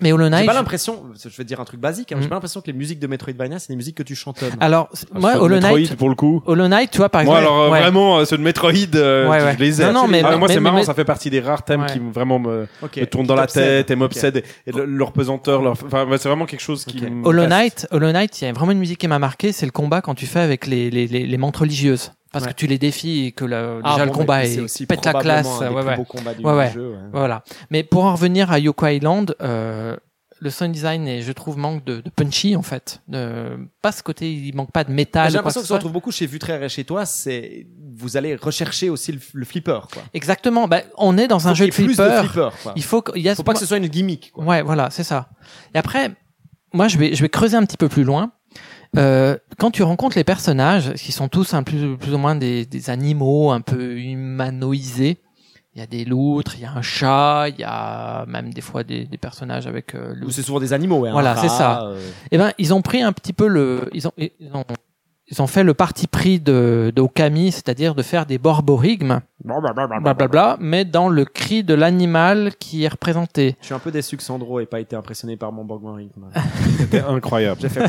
mais 0.01 0.13
Hollow 0.13 0.25
J'ai 0.25 0.31
Knight 0.31 0.47
pas 0.47 0.53
je- 0.53 0.59
l'impression, 0.59 1.05
je 1.23 1.29
vais 1.37 1.45
dire 1.45 1.61
un 1.61 1.65
truc 1.65 1.81
basique, 1.81 2.13
hein, 2.13 2.17
j'ai 2.21 2.27
Mm. 2.27 2.29
pas 2.29 2.35
l'impression 2.37 2.61
que 2.61 2.67
les 2.67 2.73
musiques 2.73 2.99
de 2.99 3.07
Metroidvania, 3.07 3.59
c'est 3.59 3.69
des 3.73 3.77
musiques 3.77 3.97
que 3.97 4.03
tu 4.03 4.15
chantonnes. 4.15 4.51
alors 4.61 4.89
c- 4.93 5.07
moi 5.15 5.37
Hollow 5.37 5.57
Metroid, 5.57 5.79
Knight 5.79 5.97
pour 5.97 6.09
le 6.09 6.15
coup. 6.15 6.43
Hollow 6.47 6.69
Knight 6.69 6.91
tu 6.91 6.99
vois 6.99 7.09
par 7.09 7.25
Moi, 7.25 7.35
exemple 7.39 7.47
alors, 7.53 7.63
euh, 7.65 7.71
ouais. 7.71 7.81
vraiment, 7.81 8.19
euh, 8.19 8.25
ceux 8.25 8.37
de 8.39 8.43
Metroid, 8.43 8.73
euh, 8.95 9.29
Ouais, 9.29 9.43
ouais. 9.43 9.55
je 9.55 9.59
les 9.63 9.81
ai. 9.83 9.85
Non, 9.87 9.93
non, 9.93 10.09
mais- 10.09 10.23
Ah, 10.25 10.37
moi, 10.37 10.49
c'est 10.49 10.61
marrant, 10.61 10.77
mais- 10.79 10.85
ça 10.85 10.95
fait 10.95 11.05
partie 11.05 11.31
des 11.31 11.41
rares 11.41 11.65
thèmes 11.65 11.83
Ouais. 11.83 11.87
qui 11.93 11.99
vraiment 11.99 12.39
me, 12.39 12.67
Ok. 12.83 12.97
me 12.99 13.07
tournent 13.07 13.27
dans 13.27 13.35
la 13.35 13.47
tête 13.47 13.91
et 13.91 13.97
m'obsèdent. 13.97 14.37
Et, 14.67 14.71
et 14.71 14.73
le- 14.73 14.85
leur 14.85 15.13
pesanteur, 15.13 15.63
leur, 15.63 15.73
enfin, 15.73 16.07
c'est 16.19 16.29
vraiment 16.29 16.47
quelque 16.47 16.61
chose 16.61 16.85
qui 16.85 16.99
Ok. 16.99 17.11
me 17.11 17.27
Hollow. 17.27 17.47
Knight, 17.47 17.87
Hollow 17.91 18.13
Knight, 18.13 18.41
il 18.41 18.45
y 18.45 18.49
a 18.49 18.53
vraiment 18.53 18.73
une 18.73 18.79
musique 18.79 18.99
qui 18.99 19.09
m'a 19.09 19.19
marqué, 19.19 19.53
c'est 19.53 19.67
le 19.67 19.73
combat 19.73 20.01
quand 20.03 20.15
tu 20.15 20.27
fais 20.27 20.41
avec 20.41 20.67
les, 20.67 20.91
les, 20.91 21.07
les, 21.07 21.27
les 21.27 21.37
mantres 21.39 21.61
religieuses. 21.61 22.13
Parce 22.33 22.45
Ouais. 22.45 22.51
que 22.53 22.57
tu 22.57 22.67
les 22.67 22.79
défies 22.79 23.27
et 23.27 23.33
que 23.33 23.45
le, 23.45 23.81
Ah, 23.85 23.93
déjà 23.95 24.05
le 24.05 24.11
combat 24.11 24.45
est, 24.45 24.59
aussi 24.61 24.85
pète 24.87 25.05
la 25.05 25.15
classe. 25.15 25.47
un 25.47 25.69
des 25.71 25.75
ouais, 25.75 25.81
plus 25.81 25.89
ouais. 25.91 25.97
beaux 25.97 26.05
combats 26.05 26.35
du 26.35 26.43
jeu, 26.43 26.91
ouais. 26.91 26.99
Voilà. 27.13 27.43
Mais 27.71 27.83
pour 27.83 28.05
en 28.05 28.13
revenir 28.13 28.51
à 28.51 28.59
Yoko 28.59 28.87
Island, 28.87 29.35
euh, 29.41 29.97
le 30.39 30.51
sound 30.51 30.71
design, 30.73 31.09
et 31.09 31.23
je 31.23 31.33
trouve, 31.33 31.57
manque 31.57 31.83
de, 31.85 32.01
de 32.03 32.11
punchy, 32.11 32.57
en 32.57 32.63
fait. 32.63 33.01
De, 33.09 33.57
pas 33.81 33.91
ce 33.91 34.03
côté, 34.03 34.31
il 34.31 34.55
manque 34.55 34.71
pas 34.71 34.85
de 34.85 34.93
métal. 34.93 35.31
J'ai 35.31 35.37
l'impression 35.37 35.61
que 35.61 35.63
que 35.63 35.67
ça 35.67 35.69
soit. 35.69 35.77
retrouve 35.77 35.93
beaucoup 35.93 36.11
chez 36.13 36.27
Vutraire 36.27 36.63
et 36.63 36.69
chez 36.69 36.85
toi, 36.85 37.07
c'est 37.07 37.67
vous 37.99 38.19
allez 38.19 38.37
rechercher 38.37 38.91
aussi 38.91 39.13
le, 39.13 39.21
le 39.33 39.45
flipper 39.47 39.81
quoi. 39.91 40.03
Exactement. 40.13 40.69
Bah, 40.69 40.83
on 40.99 41.17
est 41.17 41.29
dans 41.29 41.49
un 41.49 41.55
jeu 41.55 41.67
de 41.69 41.73
flipper. 41.73 41.95
flipper 41.95 42.51
quoi. 42.63 42.73
Il 42.77 42.83
faut 42.85 43.01
qu'il 43.01 43.23
y 43.23 43.29
a 43.31 43.35
Faut 43.35 43.45
pas 43.45 43.55
que 43.55 43.59
ce 43.61 43.65
soit 43.67 43.79
une 43.79 43.87
gimmick 43.87 44.33
quoi. 44.33 44.45
Ouais, 44.45 44.61
voilà, 44.63 44.91
c'est 44.91 45.05
ça. 45.05 45.31
Et 45.75 45.79
après, 45.79 46.13
moi, 46.75 46.89
je 46.89 46.99
vais, 46.99 47.15
je 47.15 47.23
vais 47.23 47.31
creuser 47.31 47.57
un 47.57 47.65
petit 47.65 47.79
peu 47.79 47.89
plus 47.89 48.05
loin. 48.05 48.33
Euh, 48.97 49.37
quand 49.59 49.71
tu 49.71 49.83
rencontres 49.83 50.17
les 50.17 50.25
personnages, 50.25 50.93
qui 50.95 51.13
sont 51.13 51.29
tous 51.29 51.55
un 51.55 51.63
plus, 51.63 51.97
plus 51.97 52.15
ou 52.15 52.19
moins 52.19 52.35
des, 52.35 52.65
des 52.67 52.91
animaux 52.91 53.51
un 53.51 53.61
peu 53.61 53.97
humanoisés, 53.99 55.19
il 55.75 55.81
y 55.81 55.83
a 55.83 55.87
des 55.87 56.05
loutres, 56.07 56.55
il 56.57 56.63
y 56.63 56.65
a 56.65 56.73
un 56.73 56.81
chat, 56.83 57.49
il 57.51 57.61
y 57.61 57.65
a 57.65 58.25
même 58.27 58.53
des 58.55 58.63
fois 58.63 58.83
des, 58.83 59.05
des 59.05 59.19
personnages 59.19 59.67
avec 59.67 59.95
euh, 59.95 60.15
c'est 60.31 60.43
souvent 60.43 60.61
des 60.61 60.73
animaux. 60.73 61.01
ouais, 61.01 61.11
Voilà, 61.13 61.37
c'est 61.37 61.49
ça. 61.51 61.83
euh, 61.83 62.01
Eh 62.31 62.39
ben, 62.39 62.53
ils 62.59 62.73
ont 62.73 62.81
pris 62.81 63.03
un 63.03 63.13
petit 63.13 63.35
peu 63.35 63.47
le, 63.47 63.91
ils 63.93 64.09
ont, 64.09 64.13
ils 64.17 64.31
ont, 64.55 64.65
ils 65.29 65.43
ont 65.43 65.47
fait 65.47 65.65
le 65.65 65.75
parti 65.75 66.07
pris 66.07 66.39
de, 66.41 66.93
de 66.95 67.03
Okami, 67.03 67.51
c'est-à-dire 67.53 67.95
de 67.95 68.03
faire 68.03 68.27
des 68.27 68.39
borborigmes, 68.39 69.21
blablabla, 69.45 70.57
mais 70.61 70.85
dans 70.85 71.09
le 71.09 71.25
cri 71.25 71.65
de 71.65 71.75
l'animal 71.75 72.53
qui 72.59 72.85
est 72.85 72.89
représenté. 72.89 73.57
Je 73.61 73.67
suis 73.67 73.75
un 73.75 73.79
peu 73.81 73.91
déçu 73.91 74.17
que 74.17 74.23
Sandro 74.23 74.61
ait 74.61 74.67
pas 74.67 74.81
été 74.81 74.95
impressionné 74.97 75.37
par 75.37 75.51
mon 75.53 75.65
Borgman 75.65 76.09
C'était 76.79 77.01
incroyable. 77.03 77.61
J'ai 77.61 77.69
fait. 77.69 77.83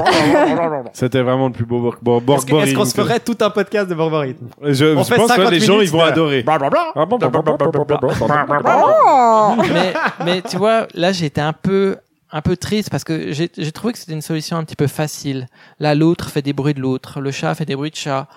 C'était 0.94 1.22
vraiment 1.22 1.48
le 1.48 1.54
plus 1.54 1.66
beau 1.66 1.94
Borg 2.02 2.38
Est-ce 2.38 2.46
que- 2.46 2.56
est-ce 2.56 2.74
qu'on 2.76 2.86
se 2.86 2.96
ferait 2.96 3.20
tout 3.20 3.38
un 3.42 3.50
podcast 3.50 3.88
de 3.90 3.96
Borgman 3.96 4.34
Je, 4.64 4.96
On 4.96 5.04
je 5.04 5.08
fait 5.08 5.16
pense 5.16 5.28
que 5.30 5.36
50 5.36 5.52
les 5.52 5.60
gens, 5.60 5.74
minutes 5.74 5.90
ils 5.90 5.92
vont 5.92 6.00
de- 6.00 6.04
adorer. 6.12 6.46
Ah, 6.48 6.58
bon, 7.06 7.18
bon, 7.18 7.30
bon, 7.30 7.30
bon, 7.30 7.56
bon, 7.56 7.70
bon, 7.72 7.86
bon, 7.86 7.98
bon. 7.98 9.64
mais, 9.74 9.94
mais 10.26 10.42
tu 10.42 10.58
vois, 10.58 10.88
là, 10.96 11.12
j'étais 11.12 11.42
un 11.42 11.54
peu, 11.54 11.98
un 12.32 12.42
peu 12.42 12.58
triste 12.58 12.90
parce 12.90 13.04
que 13.04 13.32
j'ai 13.32 13.50
j'ai 13.58 13.72
trouvé 13.72 13.94
que 13.94 14.00
c'était 14.00 14.14
une 14.14 14.22
solution 14.22 14.58
un 14.58 14.64
petit 14.64 14.76
peu 14.76 14.88
facile. 14.88 15.48
Là, 15.80 15.96
l'autre 15.96 16.30
fait 16.30 16.42
des 16.42 16.54
bruits 16.54 16.74
de 16.74 16.82
l'autre, 16.82 17.22
le 17.22 17.32
chat 17.32 17.54
fait 17.56 17.66
des 17.66 17.76
bruits 17.76 17.92
de 17.92 17.96
chat, 17.96 18.28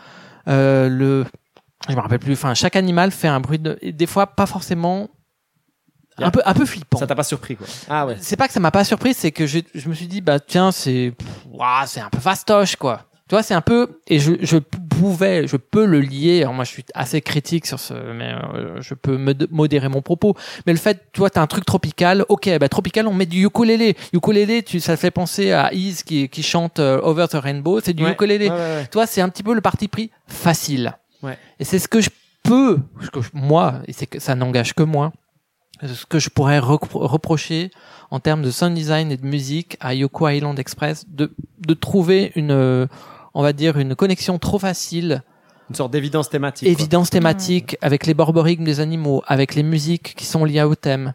euh, 0.48 0.88
le, 0.88 1.26
je 1.88 1.94
me 1.94 2.00
rappelle 2.00 2.18
plus. 2.18 2.34
Enfin, 2.34 2.54
chaque 2.54 2.76
animal 2.76 3.10
fait 3.10 3.28
un 3.28 3.40
bruit 3.40 3.58
de, 3.58 3.78
et 3.82 3.92
des 3.92 4.06
fois 4.06 4.26
pas 4.28 4.46
forcément, 4.46 5.08
un 6.18 6.30
peu, 6.30 6.42
un 6.44 6.54
peu 6.54 6.66
flippant. 6.66 6.98
Ça 6.98 7.06
t'a 7.06 7.14
pas 7.14 7.22
surpris 7.22 7.56
quoi 7.56 7.66
Ah 7.88 8.06
ouais. 8.06 8.16
C'est 8.20 8.36
pas 8.36 8.46
que 8.46 8.52
ça 8.52 8.60
m'a 8.60 8.70
pas 8.70 8.84
surpris, 8.84 9.14
c'est 9.14 9.32
que 9.32 9.46
je, 9.46 9.60
je 9.74 9.88
me 9.88 9.94
suis 9.94 10.06
dit 10.06 10.20
bah 10.20 10.38
tiens 10.38 10.70
c'est, 10.72 11.14
c'est 11.86 12.00
un 12.00 12.10
peu 12.10 12.20
fastoche 12.20 12.76
quoi. 12.76 13.06
Tu 13.28 13.34
vois, 13.34 13.42
c'est 13.42 13.54
un 13.54 13.60
peu 13.60 14.00
et 14.08 14.18
je, 14.18 14.32
je 14.40 14.58
pouvais, 15.00 15.46
je 15.46 15.56
peux 15.56 15.84
le 15.84 16.00
lier. 16.00 16.42
Alors 16.42 16.54
moi, 16.54 16.64
je 16.64 16.70
suis 16.70 16.84
assez 16.94 17.20
critique 17.20 17.66
sur 17.66 17.78
ce, 17.80 17.94
mais 18.12 18.32
euh, 18.54 18.80
je 18.80 18.94
peux 18.94 19.16
me 19.16 19.34
modérer 19.50 19.88
mon 19.88 20.02
propos. 20.02 20.34
Mais 20.66 20.72
le 20.72 20.78
fait, 20.78 21.04
tu 21.12 21.18
vois, 21.20 21.30
t'as 21.30 21.42
un 21.42 21.46
truc 21.46 21.64
tropical. 21.64 22.24
Ok, 22.28 22.48
bah 22.58 22.68
tropical, 22.68 23.06
on 23.08 23.14
met 23.14 23.26
du 23.26 23.44
ukulélé. 23.46 23.96
Ukulélé, 24.12 24.62
tu, 24.62 24.80
ça 24.80 24.96
fait 24.96 25.10
penser 25.10 25.52
à 25.52 25.72
Ease 25.72 26.02
qui, 26.02 26.28
qui 26.28 26.42
chante 26.42 26.78
euh, 26.78 27.00
Over 27.02 27.26
the 27.28 27.34
Rainbow. 27.34 27.80
C'est 27.80 27.92
du 27.94 28.04
Ouais. 28.04 28.12
ukulélé. 28.12 28.48
Ouais, 28.48 28.54
ouais. 28.56 28.86
Toi, 28.90 29.06
c'est 29.06 29.20
un 29.20 29.28
petit 29.28 29.42
peu 29.42 29.54
le 29.54 29.60
parti 29.60 29.88
pris 29.88 30.10
facile. 30.26 30.94
Ouais. 31.22 31.36
Et 31.58 31.64
c'est 31.64 31.78
ce 31.78 31.88
que 31.88 32.00
je 32.00 32.10
peux, 32.42 32.78
ce 33.02 33.10
que 33.10 33.20
je- 33.20 33.30
moi, 33.34 33.74
et 33.86 33.92
c'est 33.92 34.06
que 34.06 34.18
ça 34.20 34.34
n'engage 34.34 34.74
que 34.74 34.82
moi, 34.82 35.12
ce 35.82 36.04
que 36.06 36.18
je 36.18 36.28
pourrais 36.30 36.58
repro- 36.58 37.06
reprocher 37.06 37.70
en 38.10 38.20
termes 38.20 38.42
de 38.42 38.50
sound 38.50 38.74
design 38.74 39.10
et 39.12 39.16
de 39.16 39.26
musique 39.26 39.76
à 39.80 39.94
Yoko 39.94 40.28
Island 40.28 40.58
Express, 40.58 41.04
de, 41.08 41.32
de 41.66 41.74
trouver 41.74 42.32
une, 42.36 42.50
euh, 42.50 42.86
on 43.34 43.42
va 43.42 43.52
dire, 43.52 43.78
une 43.78 43.94
connexion 43.94 44.38
trop 44.38 44.58
facile, 44.58 45.22
Une 45.68 45.76
sorte 45.76 45.92
d'évidence 45.92 46.28
thématique. 46.30 46.66
quoi. 46.68 46.72
évidence 46.72 47.10
thématique, 47.10 47.76
avec 47.80 48.06
les 48.06 48.14
borborigmes 48.14 48.64
des 48.64 48.80
animaux, 48.80 49.22
avec 49.26 49.54
les 49.54 49.62
musiques 49.62 50.14
qui 50.16 50.24
sont 50.26 50.44
liées 50.44 50.62
au 50.62 50.74
thème. 50.74 51.14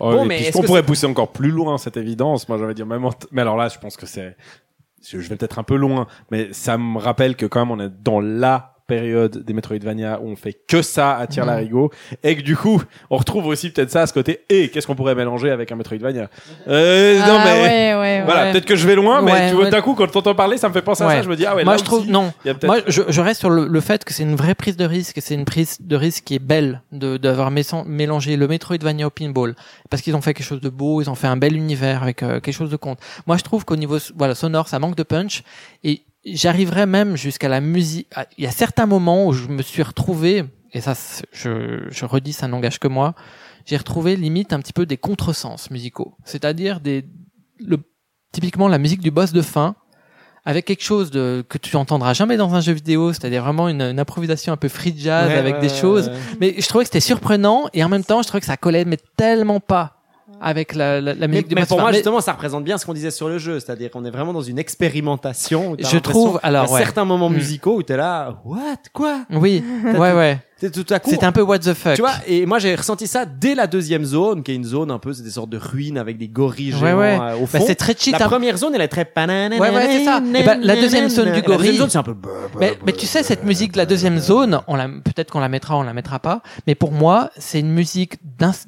Oh, 0.00 0.12
Bon, 0.12 0.24
mais 0.24 0.50
on 0.54 0.62
pourrait 0.62 0.84
pousser 0.84 1.06
encore 1.06 1.32
plus 1.32 1.50
loin 1.50 1.76
cette 1.78 1.96
évidence. 1.96 2.48
Moi, 2.48 2.56
j'avais 2.58 2.74
dire 2.74 2.86
même. 2.86 3.08
Mais 3.32 3.42
alors 3.42 3.56
là, 3.56 3.68
je 3.68 3.78
pense 3.78 3.96
que 3.96 4.06
c'est. 4.06 4.36
Je 5.04 5.16
vais 5.18 5.36
peut-être 5.36 5.58
un 5.58 5.64
peu 5.64 5.76
loin, 5.76 6.06
mais 6.30 6.52
ça 6.52 6.76
me 6.78 6.98
rappelle 6.98 7.36
que 7.36 7.46
quand 7.46 7.60
même 7.64 7.70
on 7.70 7.80
est 7.84 7.88
dans 8.02 8.20
la 8.20 8.77
période 8.88 9.44
des 9.44 9.52
Metroidvania 9.52 10.18
où 10.20 10.28
on 10.28 10.34
fait 10.34 10.54
que 10.66 10.82
ça 10.82 11.16
à 11.16 11.26
tir 11.28 11.46
larigot 11.46 11.92
et 12.24 12.34
que 12.36 12.42
du 12.42 12.56
coup 12.56 12.82
on 13.10 13.16
retrouve 13.18 13.46
aussi 13.46 13.70
peut-être 13.70 13.90
ça 13.90 14.02
à 14.02 14.06
ce 14.08 14.12
côté 14.12 14.40
et 14.48 14.70
qu'est-ce 14.70 14.86
qu'on 14.88 14.96
pourrait 14.96 15.14
mélanger 15.14 15.50
avec 15.50 15.70
un 15.70 15.76
Metroidvania? 15.76 16.28
Euh, 16.66 17.18
non 17.20 17.24
Ah, 17.38 17.42
mais 17.44 17.62
ouais, 17.62 18.00
ouais, 18.00 18.22
voilà 18.24 18.44
ouais. 18.46 18.52
peut-être 18.52 18.64
que 18.64 18.74
je 18.74 18.86
vais 18.88 18.96
loin 18.96 19.22
mais 19.22 19.50
tu 19.50 19.54
vois 19.54 19.64
ouais. 19.66 19.70
d'un 19.70 19.80
coup 19.82 19.94
quand 19.94 20.10
t'entends 20.10 20.34
parler 20.34 20.56
ça 20.56 20.68
me 20.68 20.72
fait 20.74 20.82
penser 20.82 21.04
à 21.04 21.08
ça 21.10 21.22
je 21.22 21.28
me 21.28 21.36
dis 21.36 21.46
ah 21.46 21.54
ouais 21.54 21.64
Moi, 21.64 21.74
là 21.74 21.78
je 21.78 21.84
trouve, 21.84 22.00
aussi, 22.00 22.10
non. 22.10 22.32
Moi, 22.64 22.78
je, 22.86 23.02
je 23.08 23.20
reste 23.20 23.40
sur 23.40 23.50
le, 23.50 23.66
le 23.68 23.80
fait 23.80 24.04
que 24.04 24.12
c'est 24.12 24.22
une 24.24 24.34
vraie 24.34 24.54
prise 24.54 24.76
de 24.76 24.84
risque, 24.84 25.18
c'est 25.20 25.34
une 25.34 25.44
prise 25.44 25.76
de 25.80 25.94
risque 25.96 26.24
qui 26.24 26.34
est 26.34 26.38
belle 26.38 26.82
de 26.90 27.18
d'avoir 27.18 27.50
mélangé 27.86 28.36
le 28.36 28.48
Metroidvania 28.48 29.06
au 29.06 29.10
pinball, 29.10 29.54
parce 29.90 30.02
qu'ils 30.02 30.16
ont 30.16 30.20
fait 30.22 30.32
quelque 30.34 30.46
chose 30.46 30.60
de 30.60 30.68
beau, 30.70 31.02
ils 31.02 31.10
ont 31.10 31.14
fait 31.14 31.26
un 31.26 31.36
bel 31.36 31.54
univers 31.56 32.02
avec 32.02 32.22
euh, 32.22 32.40
quelque 32.40 32.54
chose 32.54 32.70
de 32.70 32.76
compte. 32.76 32.98
Moi, 33.26 33.36
je 33.36 33.42
trouve 33.42 33.64
qu'au 33.64 33.76
niveau 33.76 33.98
voilà 34.16 34.34
sonore, 34.34 34.68
ça 34.68 34.78
manque 34.78 34.96
de 34.96 35.02
punch, 35.02 35.42
et 35.84 36.02
j'arriverais 36.34 36.86
même 36.86 37.16
jusqu'à 37.16 37.48
la 37.48 37.60
musique. 37.60 38.08
Il 38.36 38.44
y 38.44 38.46
a 38.46 38.50
certains 38.50 38.86
moments 38.86 39.26
où 39.26 39.32
je 39.32 39.48
me 39.48 39.62
suis 39.62 39.82
retrouvé 39.82 40.44
et 40.72 40.80
ça, 40.80 40.94
je, 41.32 41.86
je 41.88 42.04
redis, 42.04 42.32
ça 42.32 42.48
n'engage 42.48 42.78
que 42.78 42.88
moi, 42.88 43.14
j'ai 43.64 43.76
retrouvé 43.76 44.16
limite 44.16 44.52
un 44.52 44.60
petit 44.60 44.72
peu 44.72 44.86
des 44.86 44.96
contresens 44.96 45.70
musicaux. 45.70 46.14
C'est-à-dire 46.24 46.80
des, 46.80 47.04
le, 47.58 47.78
typiquement 48.32 48.68
la 48.68 48.78
musique 48.78 49.00
du 49.00 49.10
boss 49.10 49.32
de 49.32 49.42
fin, 49.42 49.76
avec 50.44 50.64
quelque 50.64 50.82
chose 50.82 51.10
de, 51.10 51.44
que 51.48 51.58
tu 51.58 51.76
entendras 51.76 52.14
jamais 52.14 52.36
dans 52.36 52.54
un 52.54 52.60
jeu 52.60 52.72
vidéo, 52.72 53.12
c'est-à-dire 53.12 53.42
vraiment 53.42 53.68
une, 53.68 53.82
une 53.82 54.00
improvisation 54.00 54.52
un 54.52 54.56
peu 54.56 54.68
free 54.68 54.94
jazz 54.96 55.28
Ouais, 55.28 55.36
avec 55.36 55.56
ouais, 55.56 55.60
des 55.60 55.68
ouais, 55.68 55.80
choses. 55.80 56.10
Mais 56.40 56.54
je 56.58 56.66
trouvais 56.66 56.84
que 56.84 56.88
c'était 56.88 57.00
surprenant 57.00 57.68
et 57.74 57.84
en 57.84 57.88
même 57.88 58.04
temps, 58.04 58.22
je 58.22 58.28
trouvais 58.28 58.40
que 58.40 58.46
ça 58.46 58.56
collait 58.56 58.84
mais 58.84 58.98
tellement 59.16 59.60
pas 59.60 59.97
avec 60.40 60.74
la, 60.74 61.00
la, 61.00 61.14
la 61.14 61.20
Mais, 61.26 61.28
musique 61.28 61.48
du 61.48 61.54
mais 61.54 61.66
pour 61.66 61.78
moi, 61.80 61.90
Mais 61.90 61.96
justement, 61.96 62.20
ça 62.20 62.32
représente 62.32 62.64
bien 62.64 62.78
ce 62.78 62.86
qu'on 62.86 62.94
disait 62.94 63.10
sur 63.10 63.28
le 63.28 63.38
jeu. 63.38 63.60
C'est-à-dire 63.60 63.90
qu'on 63.90 64.04
est 64.04 64.10
vraiment 64.10 64.32
dans 64.32 64.40
une 64.42 64.58
expérimentation. 64.58 65.76
je 65.78 65.98
trouve, 65.98 66.40
alors 66.42 66.70
ouais, 66.72 66.78
certains 66.80 67.04
moments 67.04 67.30
Mm. 67.30 67.34
musicaux 67.34 67.76
où 67.76 67.82
t'es 67.82 67.96
là, 67.96 68.40
what, 68.44 68.58
quoi? 68.92 69.20
Oui, 69.30 69.62
ouais, 69.84 70.12
ouais, 70.12 70.38
C'est 70.60 70.72
tout 70.72 70.92
à 70.92 70.98
coup. 70.98 71.10
c'était 71.10 71.24
un 71.26 71.32
peu 71.32 71.42
what 71.42 71.60
the 71.60 71.72
fuck. 71.74 71.94
Tu 71.94 72.00
vois, 72.02 72.14
et 72.26 72.44
moi 72.46 72.58
j'ai 72.58 72.74
ressenti 72.74 73.06
ça 73.06 73.24
dès 73.26 73.54
la 73.54 73.66
deuxième 73.66 74.04
zone, 74.04 74.42
qui 74.42 74.52
est 74.52 74.54
une 74.56 74.64
zone 74.64 74.90
un 74.90 74.98
peu, 74.98 75.12
c'est 75.12 75.22
des 75.22 75.30
sortes 75.30 75.50
de 75.50 75.56
ruines 75.58 75.98
avec 75.98 76.18
des 76.18 76.28
gorilles 76.28 76.74
Ouais, 76.74 76.80
géants 76.88 76.98
ouais. 76.98 77.18
euh, 77.20 77.36
au 77.36 77.46
Bah, 77.46 77.58
fond. 77.60 77.64
c'est 77.66 77.74
très 77.76 77.94
cheat. 77.96 78.12
la 78.18 78.24
hein. 78.24 78.28
première 78.28 78.56
zone, 78.56 78.74
elle 78.74 78.80
est 78.80 78.88
très. 78.88 79.08
Ouais, 79.16 79.58
ouais, 79.58 79.88
c'est 79.90 80.04
ça. 80.04 80.20
Et 80.34 80.42
bah, 80.42 80.56
la 80.60 80.74
deuxième 80.76 81.08
zone 81.08 81.26
du 81.26 81.30
Et 81.30 81.34
La 81.34 81.40
deuxième 81.42 81.56
gorille- 81.58 81.76
zone, 81.78 81.90
c'est 81.90 81.98
un 81.98 82.02
peu. 82.02 82.14
Mais, 82.58 82.76
mais 82.84 82.92
tu 82.92 83.06
sais, 83.06 83.22
cette 83.22 83.44
musique 83.44 83.72
de 83.72 83.78
la 83.78 83.86
deuxième 83.86 84.18
zone, 84.18 84.60
on 84.66 84.76
la, 84.76 84.88
peut-être 84.88 85.30
qu'on 85.30 85.40
la 85.40 85.48
mettra, 85.48 85.76
on 85.76 85.82
la 85.82 85.92
mettra 85.94 86.18
pas. 86.18 86.42
Mais 86.66 86.74
pour 86.74 86.92
moi, 86.92 87.30
c'est 87.36 87.60
une 87.60 87.70
musique 87.72 88.14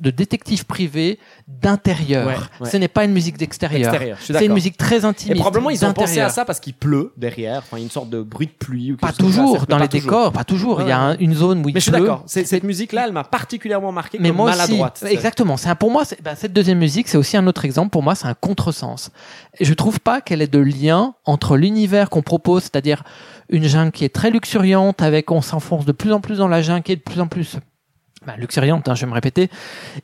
de 0.01 0.11
détective 0.11 0.67
privé 0.67 1.19
d'intérieur. 1.49 2.27
Ouais, 2.27 2.35
ouais. 2.61 2.71
Ce 2.71 2.77
n'est 2.77 2.89
pas 2.89 3.05
une 3.05 3.13
musique 3.13 3.37
d'extérieur. 3.37 3.89
Extérieur, 3.93 4.19
C'est 4.21 4.45
une 4.47 4.53
musique 4.53 4.77
très 4.77 5.01
Et 5.01 5.05
intimiste. 5.05 5.41
probablement 5.41 5.71
ils 5.71 5.85
ont 5.85 5.93
pensé 5.93 6.21
à 6.21 6.29
ça 6.29 6.45
parce 6.45 6.61
qu'il 6.61 6.75
pleut 6.75 7.13
derrière, 7.17 7.59
enfin 7.59 7.77
une 7.77 7.91
sorte 7.91 8.11
de 8.11 8.23
bruit 8.23 8.47
de 8.47 8.53
pluie 8.53 8.93
ou 8.93 8.97
Pas 8.97 9.13
toujours 9.13 9.67
dans 9.67 9.79
les 9.79 9.89
décors, 9.89 10.33
pas 10.33 10.45
toujours. 10.45 10.83
Il 10.83 10.89
y 10.89 10.93
a 10.93 10.99
un- 11.01 11.17
une 11.19 11.35
zone 11.35 11.65
où 11.65 11.69
il 11.69 11.80
Mais 11.81 11.93
je 11.93 11.97
suis 11.97 12.05
d'accord. 12.05 12.23
Cette 12.27 12.65
musique-là, 12.65 13.05
elle 13.07 13.13
m'a 13.13 13.25
particulièrement 13.25 13.93
marqué 13.93 14.19
Mais 14.21 14.29
comme 14.29 14.37
moi 14.39 14.51
aussi, 14.51 14.59
maladroite. 14.59 15.05
exactement. 15.09 15.57
C'est 15.57 15.75
pour 15.75 15.91
moi, 15.91 16.05
bah, 16.23 16.35
cette 16.37 16.53
deuxième 16.53 16.79
musique, 16.79 17.09
c'est 17.09 17.19
aussi 17.19 17.37
un 17.37 17.47
autre 17.47 17.65
exemple. 17.65 17.91
Pour 17.91 18.03
moi, 18.03 18.15
c'est 18.15 18.27
un 18.27 18.35
contresens. 18.35 19.11
Et 19.59 19.65
je 19.65 19.75
trouve 19.75 20.01
pas 20.01 20.21
qu'elle 20.21 20.43
ait 20.43 20.47
de 20.47 20.59
lien 20.59 21.15
entre 21.25 21.57
l'univers 21.57 22.11
qu'on 22.11 22.23
propose, 22.23 22.65
c'est-à-dire 22.65 23.03
une 23.49 23.65
jungle 23.65 23.93
qui 23.93 24.05
est 24.05 24.15
très 24.15 24.31
luxuriante, 24.31 25.03
avec 25.03 25.31
on 25.31 25.43
s'enfonce 25.43 25.85
de 25.85 25.93
plus 25.93 26.13
en 26.13 26.21
plus 26.21 26.39
dans 26.39 26.49
la 26.49 26.63
jungle, 26.63 26.83
qui 26.83 26.93
est 26.93 26.97
de 26.97 27.03
plus 27.03 27.21
en 27.21 27.27
plus 27.27 27.57
bah, 28.27 28.35
luxuriante, 28.37 28.87
hein, 28.89 28.95
je 28.95 29.01
vais 29.01 29.07
me 29.09 29.15
répéter. 29.15 29.49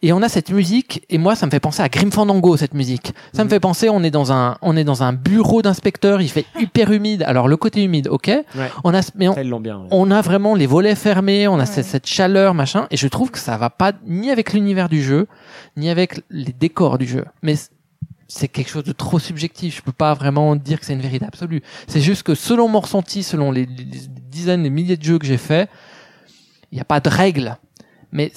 Et 0.00 0.12
on 0.12 0.22
a 0.22 0.28
cette 0.30 0.50
musique, 0.50 1.04
et 1.10 1.18
moi, 1.18 1.34
ça 1.36 1.44
me 1.44 1.50
fait 1.50 1.60
penser 1.60 1.82
à 1.82 1.88
Grim 1.90 2.10
Fandango, 2.10 2.56
cette 2.56 2.72
musique. 2.72 3.12
Ça 3.34 3.42
Mhm. 3.42 3.44
me 3.44 3.50
fait 3.50 3.60
penser, 3.60 3.88
on 3.90 4.02
est 4.02 4.10
dans 4.10 4.32
un, 4.32 4.56
on 4.62 4.74
est 4.76 4.84
dans 4.84 5.02
un 5.02 5.12
bureau 5.12 5.60
d'inspecteur, 5.60 6.22
il 6.22 6.28
fait 6.30 6.46
hyper 6.58 6.90
humide. 6.92 7.22
Alors, 7.26 7.46
le 7.46 7.56
côté 7.58 7.84
humide, 7.84 8.08
ok. 8.08 8.28
Ouais. 8.28 8.44
On 8.84 8.94
a, 8.94 9.00
mais 9.16 9.28
on, 9.28 9.60
bien. 9.60 9.80
ouais. 9.80 9.88
on 9.90 10.10
a 10.10 10.22
vraiment 10.22 10.54
les 10.54 10.66
volets 10.66 10.94
fermés, 10.94 11.46
on 11.46 11.56
a 11.56 11.58
Ouais. 11.60 11.66
cette, 11.66 11.84
cette 11.84 12.06
chaleur, 12.06 12.54
machin, 12.54 12.86
et 12.90 12.96
je 12.96 13.06
trouve 13.08 13.30
que 13.30 13.38
ça 13.38 13.58
va 13.58 13.68
pas 13.68 13.92
ni 14.06 14.30
avec 14.30 14.54
l'univers 14.54 14.88
du 14.88 15.02
jeu, 15.02 15.26
ni 15.76 15.90
avec 15.90 16.20
les 16.30 16.52
décors 16.52 16.96
du 16.96 17.06
jeu. 17.06 17.24
Mais 17.42 17.54
c'est 18.28 18.48
quelque 18.48 18.70
chose 18.70 18.84
de 18.84 18.92
trop 18.92 19.18
subjectif. 19.18 19.76
Je 19.76 19.82
peux 19.82 19.92
pas 19.92 20.14
vraiment 20.14 20.56
dire 20.56 20.80
que 20.80 20.86
c'est 20.86 20.94
une 20.94 21.00
vérité 21.02 21.26
absolue. 21.26 21.62
C'est 21.86 22.00
juste 22.00 22.22
que 22.22 22.34
selon 22.34 22.66
mon 22.66 22.80
ressenti, 22.80 23.22
selon 23.22 23.52
les, 23.52 23.66
dizaines, 23.66 24.62
les 24.62 24.70
milliers 24.70 24.96
de 24.96 25.02
jeux 25.04 25.18
que 25.18 25.26
j'ai 25.26 25.36
faits, 25.36 25.68
il 26.72 26.76
n'y 26.76 26.80
a 26.80 26.84
pas 26.84 26.98
de 27.00 27.08
règles. 27.08 27.56
Mais 28.16 28.32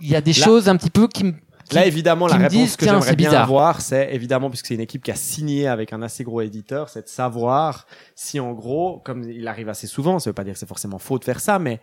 il 0.00 0.08
y 0.08 0.16
a 0.16 0.20
des 0.22 0.32
Là- 0.32 0.44
choses 0.44 0.68
un 0.68 0.76
petit 0.76 0.90
peu 0.90 1.06
qui 1.06 1.24
me... 1.24 1.34
Là, 1.70 1.86
évidemment, 1.86 2.26
la 2.26 2.36
réponse 2.36 2.52
disent, 2.52 2.76
que 2.76 2.84
j'aimerais 2.84 3.00
c'est 3.08 3.16
bien 3.16 3.28
bizarre. 3.30 3.44
avoir, 3.44 3.80
c'est 3.80 4.14
évidemment, 4.14 4.50
puisque 4.50 4.66
c'est 4.66 4.74
une 4.74 4.80
équipe 4.80 5.02
qui 5.02 5.10
a 5.10 5.14
signé 5.14 5.68
avec 5.68 5.92
un 5.94 6.02
assez 6.02 6.22
gros 6.22 6.42
éditeur, 6.42 6.90
c'est 6.90 7.02
de 7.04 7.08
savoir 7.08 7.86
si 8.14 8.40
en 8.40 8.52
gros, 8.52 9.00
comme 9.04 9.22
il 9.30 9.48
arrive 9.48 9.70
assez 9.70 9.86
souvent, 9.86 10.18
ça 10.18 10.28
veut 10.28 10.34
pas 10.34 10.44
dire 10.44 10.52
que 10.52 10.58
c'est 10.58 10.68
forcément 10.68 10.98
faux 10.98 11.18
de 11.18 11.24
faire 11.24 11.40
ça, 11.40 11.58
mais 11.58 11.80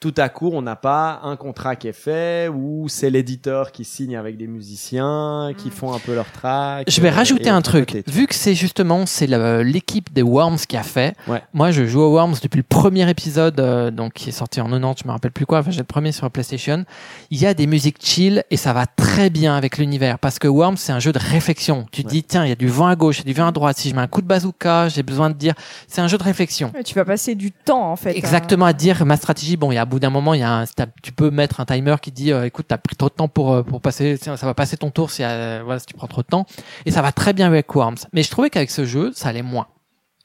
tout 0.00 0.14
à 0.16 0.30
coup, 0.30 0.48
on 0.54 0.62
n'a 0.62 0.76
pas 0.76 1.20
un 1.24 1.36
contrat 1.36 1.76
qui 1.76 1.86
est 1.86 1.92
fait 1.92 2.48
ou 2.48 2.88
c'est 2.88 3.10
l'éditeur 3.10 3.70
qui 3.70 3.84
signe 3.84 4.16
avec 4.16 4.38
des 4.38 4.46
musiciens 4.46 5.52
qui 5.58 5.68
font 5.68 5.92
un 5.92 5.98
peu 5.98 6.14
leur 6.14 6.32
track. 6.32 6.86
Je 6.88 7.00
vais 7.02 7.10
euh, 7.10 7.14
rajouter 7.14 7.50
un 7.50 7.60
truc. 7.60 7.88
côté, 7.88 8.04
Vu 8.10 8.26
que 8.26 8.34
c'est 8.34 8.54
justement 8.54 9.04
c'est 9.04 9.26
l'équipe 9.62 10.10
des 10.10 10.22
Worms 10.22 10.60
qui 10.66 10.78
a 10.78 10.82
fait. 10.82 11.14
Ouais. 11.28 11.42
Moi, 11.52 11.70
je 11.70 11.84
joue 11.84 12.00
aux 12.00 12.12
Worms 12.12 12.36
depuis 12.42 12.56
le 12.56 12.62
premier 12.62 13.10
épisode, 13.10 13.60
euh, 13.60 13.90
donc 13.90 14.14
qui 14.14 14.30
est 14.30 14.32
sorti 14.32 14.62
en 14.62 14.70
90, 14.70 15.02
je 15.02 15.06
me 15.06 15.12
rappelle 15.12 15.32
plus 15.32 15.44
quoi. 15.44 15.58
Enfin, 15.58 15.70
j'ai 15.70 15.80
le 15.80 15.84
premier 15.84 16.12
sur 16.12 16.30
PlayStation. 16.30 16.86
Il 17.30 17.38
y 17.38 17.44
a 17.44 17.52
des 17.52 17.66
musiques 17.66 17.98
chill 18.02 18.42
et 18.50 18.56
ça 18.56 18.72
va 18.72 18.86
très 18.86 19.28
bien 19.28 19.54
avec 19.54 19.76
l'univers 19.76 20.18
parce 20.18 20.38
que 20.38 20.48
Worms 20.48 20.78
c'est 20.78 20.92
un 20.92 21.00
jeu 21.00 21.12
de 21.12 21.18
réflexion. 21.18 21.84
Tu 21.92 22.04
te 22.04 22.08
dis 22.08 22.22
tiens, 22.22 22.46
il 22.46 22.48
y 22.48 22.52
a 22.52 22.56
du 22.56 22.68
vent 22.68 22.86
à 22.86 22.96
gauche, 22.96 23.18
il 23.18 23.26
y 23.26 23.30
a 23.30 23.34
du 23.34 23.38
vent 23.38 23.48
à 23.48 23.52
droite. 23.52 23.76
Si 23.76 23.90
je 23.90 23.94
mets 23.94 24.00
un 24.00 24.08
coup 24.08 24.22
de 24.22 24.26
bazooka, 24.26 24.88
j'ai 24.88 25.02
besoin 25.02 25.28
de 25.28 25.34
dire. 25.34 25.52
C'est 25.88 26.00
un 26.00 26.08
jeu 26.08 26.16
de 26.16 26.22
réflexion. 26.22 26.72
Tu 26.86 26.94
vas 26.94 27.04
passer 27.04 27.34
du 27.34 27.52
temps 27.52 27.92
en 27.92 27.96
fait. 27.96 28.16
Exactement 28.16 28.64
à 28.64 28.72
dire 28.72 29.04
ma 29.04 29.18
stratégie. 29.18 29.58
Bon, 29.58 29.70
il 29.70 29.74
y 29.74 29.78
a 29.78 29.82
à 29.82 29.89
bout 29.90 30.00
d'un 30.00 30.08
moment, 30.08 30.32
il 30.32 30.40
y 30.40 30.42
a 30.42 30.50
un, 30.50 30.64
tu 31.02 31.12
peux 31.12 31.30
mettre 31.30 31.60
un 31.60 31.66
timer 31.66 31.96
qui 32.00 32.12
dit, 32.12 32.32
euh, 32.32 32.46
écoute, 32.46 32.66
t'as 32.68 32.78
pris 32.78 32.96
trop 32.96 33.08
de 33.08 33.14
temps 33.14 33.28
pour 33.28 33.52
euh, 33.52 33.62
pour 33.62 33.82
passer, 33.82 34.16
ça 34.16 34.34
va 34.34 34.54
passer 34.54 34.78
ton 34.78 34.90
tour 34.90 35.10
si 35.10 35.22
euh, 35.22 35.60
voilà 35.64 35.78
si 35.78 35.86
tu 35.86 35.94
prends 35.94 36.06
trop 36.06 36.22
de 36.22 36.26
temps. 36.26 36.46
Et 36.86 36.90
ça 36.90 37.02
va 37.02 37.12
très 37.12 37.34
bien 37.34 37.46
avec 37.46 37.74
Worms. 37.74 37.98
Mais 38.12 38.22
je 38.22 38.30
trouvais 38.30 38.48
qu'avec 38.48 38.70
ce 38.70 38.86
jeu, 38.86 39.12
ça 39.14 39.28
allait 39.28 39.42
moins. 39.42 39.66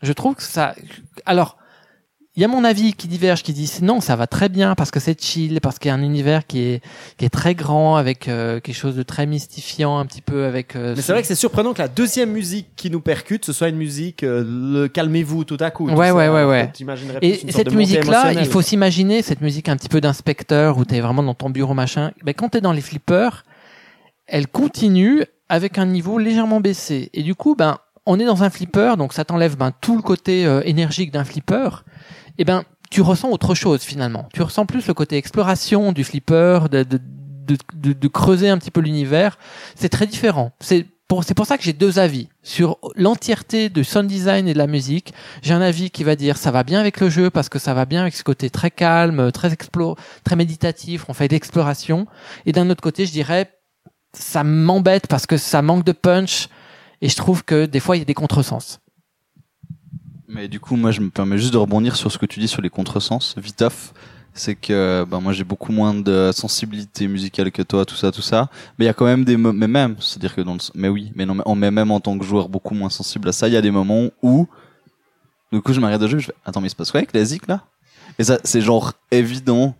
Je 0.01 0.13
trouve 0.13 0.35
que 0.35 0.43
ça. 0.43 0.75
Alors, 1.25 1.57
il 2.37 2.41
y 2.41 2.43
a 2.43 2.47
mon 2.49 2.63
avis 2.65 2.93
qui 2.93 3.07
diverge, 3.07 3.43
qui 3.43 3.53
dit 3.53 3.71
non, 3.81 4.01
ça 4.01 4.15
va 4.17 4.27
très 4.27 4.49
bien 4.49 4.75
parce 4.75 4.91
que 4.91 4.99
c'est 4.99 5.21
chill, 5.21 5.61
parce 5.61 5.79
qu'il 5.79 5.87
y 5.87 5.91
a 5.91 5.95
un 5.95 6.01
univers 6.01 6.45
qui 6.45 6.59
est 6.59 6.81
qui 7.17 7.23
est 7.25 7.29
très 7.29 7.55
grand 7.55 7.95
avec 7.95 8.27
euh, 8.27 8.59
quelque 8.59 8.75
chose 8.75 8.95
de 8.95 9.03
très 9.03 9.25
mystifiant, 9.25 9.97
un 9.99 10.05
petit 10.05 10.21
peu 10.21 10.43
avec. 10.45 10.75
euh, 10.75 10.89
Mais 10.89 10.95
ce- 10.97 11.01
c'est 11.03 11.11
vrai 11.13 11.21
que 11.21 11.27
c'est 11.27 11.35
surprenant 11.35 11.73
que 11.73 11.81
la 11.81 11.87
deuxième 11.87 12.31
musique 12.31 12.67
qui 12.75 12.89
nous 12.89 12.99
percute, 12.99 13.45
ce 13.45 13.53
soit 13.53 13.69
une 13.69 13.77
musique 13.77 14.23
euh, 14.23 14.43
le 14.45 14.87
calmez-vous 14.87 15.45
tout 15.45 15.57
à 15.61 15.71
coup. 15.71 15.87
Ouais, 15.89 16.11
ouais, 16.11 16.23
alors 16.23 16.35
ouais, 16.35 16.45
ouais. 16.45 16.63
plus 17.19 17.27
Et 17.29 17.35
cette 17.53 17.67
musique-là, 17.77 18.23
il 18.41 18.47
faut 18.51 18.61
s'imaginer 18.61 19.21
cette 19.21 19.41
musique 19.41 19.69
un 19.69 19.77
petit 19.77 19.89
peu 19.89 20.01
d'inspecteur 20.01 20.77
où 20.77 20.83
t'es 20.83 20.99
vraiment 20.99 21.23
dans 21.23 21.35
ton 21.35 21.49
bureau 21.49 21.73
machin. 21.73 22.11
Ben, 22.23 22.33
quand 22.33 22.49
t'es 22.49 22.61
dans 22.61 22.73
les 22.73 22.81
flippers, 22.81 23.45
elle 24.27 24.47
continue 24.47 25.23
avec 25.47 25.77
un 25.77 25.85
niveau 25.85 26.17
légèrement 26.17 26.59
baissé. 26.59 27.09
Et 27.13 27.23
du 27.23 27.35
coup, 27.35 27.55
ben, 27.55 27.77
on 28.07 28.19
est 28.19 28.25
dans 28.25 28.43
un 28.43 28.49
flipper, 28.49 28.97
donc 28.97 29.13
ça 29.13 29.25
t'enlève 29.25 29.55
ben, 29.57 29.71
tout 29.81 29.95
le 29.95 30.01
côté 30.01 30.45
euh, 30.45 30.61
énergique 30.65 31.11
d'un 31.11 31.23
flipper. 31.23 31.83
Et 32.37 32.45
ben, 32.45 32.63
tu 32.91 33.01
ressens 33.01 33.29
autre 33.29 33.55
chose 33.55 33.81
finalement. 33.81 34.27
Tu 34.33 34.41
ressens 34.41 34.65
plus 34.65 34.87
le 34.87 34.93
côté 34.93 35.17
exploration 35.17 35.91
du 35.91 36.03
flipper, 36.03 36.67
de, 36.71 36.83
de, 36.83 36.99
de- 37.75 37.93
de 37.93 38.07
creuser 38.07 38.49
un 38.49 38.57
petit 38.57 38.71
peu 38.71 38.81
l'univers. 38.81 39.37
C'est 39.75 39.89
très 39.89 40.07
différent. 40.07 40.51
C'est 40.59 40.85
pour, 41.07 41.23
c'est 41.23 41.35
pour 41.35 41.45
ça 41.45 41.57
que 41.57 41.63
j'ai 41.63 41.73
deux 41.73 41.99
avis 41.99 42.29
sur 42.41 42.77
l'entièreté 42.95 43.69
du 43.69 43.83
sound 43.83 44.07
design 44.07 44.47
et 44.47 44.53
de 44.53 44.57
la 44.57 44.65
musique. 44.65 45.13
J'ai 45.43 45.53
un 45.53 45.61
avis 45.61 45.91
qui 45.91 46.03
va 46.03 46.15
dire 46.15 46.35
ça 46.37 46.49
va 46.49 46.63
bien 46.63 46.79
avec 46.79 46.99
le 46.99 47.09
jeu 47.09 47.29
parce 47.29 47.47
que 47.47 47.59
ça 47.59 47.73
va 47.75 47.85
bien 47.85 48.01
avec 48.01 48.15
ce 48.15 48.23
côté 48.23 48.49
très 48.49 48.71
calme, 48.71 49.31
très 49.31 49.53
explo, 49.53 49.95
très 50.23 50.35
méditatif. 50.35 51.05
On 51.07 51.13
fait 51.13 51.27
de 51.27 51.33
l'exploration. 51.33 52.07
Et 52.47 52.51
d'un 52.53 52.69
autre 52.71 52.81
côté, 52.81 53.05
je 53.05 53.11
dirais 53.11 53.51
ça 54.13 54.43
m'embête 54.43 55.07
parce 55.07 55.27
que 55.27 55.37
ça 55.37 55.61
manque 55.61 55.83
de 55.83 55.91
punch 55.91 56.47
et 57.01 57.09
je 57.09 57.15
trouve 57.15 57.43
que 57.43 57.65
des 57.65 57.79
fois 57.81 57.97
il 57.97 57.99
y 57.99 58.01
a 58.01 58.05
des 58.05 58.13
contresens. 58.13 58.79
Mais 60.27 60.47
du 60.47 60.59
coup, 60.59 60.75
moi, 60.75 60.91
je 60.91 61.01
me 61.01 61.09
permets 61.09 61.37
juste 61.37 61.53
de 61.53 61.57
rebondir 61.57 61.95
sur 61.95 62.11
ce 62.11 62.17
que 62.17 62.25
tu 62.25 62.39
dis 62.39 62.47
sur 62.47 62.61
les 62.61 62.69
contresens. 62.69 63.35
Viteuf, 63.37 63.93
c'est 64.33 64.55
que 64.55 65.05
ben, 65.07 65.19
moi, 65.19 65.33
j'ai 65.33 65.43
beaucoup 65.43 65.71
moins 65.71 65.93
de 65.93 66.31
sensibilité 66.33 67.07
musicale 67.07 67.51
que 67.51 67.61
toi, 67.61 67.85
tout 67.85 67.95
ça, 67.95 68.11
tout 68.11 68.21
ça. 68.21 68.49
Mais 68.77 68.85
il 68.85 68.87
y 68.87 68.89
a 68.89 68.93
quand 68.93 69.05
même 69.05 69.23
des... 69.23 69.37
Mais 69.37 69.67
même, 69.67 69.95
c'est-à-dire 69.99 70.33
que 70.33 70.41
dans 70.41 70.53
le... 70.53 70.59
Mais 70.73 70.89
oui, 70.89 71.11
mais 71.15 71.25
non, 71.25 71.55
mais, 71.55 71.71
même 71.71 71.91
en 71.91 71.99
tant 71.99 72.17
que 72.17 72.25
joueur 72.25 72.49
beaucoup 72.49 72.73
moins 72.73 72.89
sensible 72.89 73.29
à 73.29 73.31
ça. 73.31 73.47
Il 73.47 73.53
y 73.53 73.57
a 73.57 73.61
des 73.61 73.71
moments 73.71 74.09
où... 74.21 74.47
Du 75.51 75.61
coup, 75.61 75.73
je 75.73 75.79
m'arrête 75.79 76.01
de 76.01 76.07
jeu, 76.07 76.17
je 76.17 76.25
fais... 76.27 76.35
Attends, 76.43 76.59
mais 76.59 76.67
il 76.67 76.71
se 76.71 76.75
passe 76.75 76.91
quoi 76.91 76.99
avec 76.99 77.13
la 77.13 77.23
zik, 77.23 77.47
là? 77.47 77.63
Et 78.17 78.23
ça, 78.23 78.39
c'est 78.43 78.61
genre 78.61 78.93
évident 79.11 79.75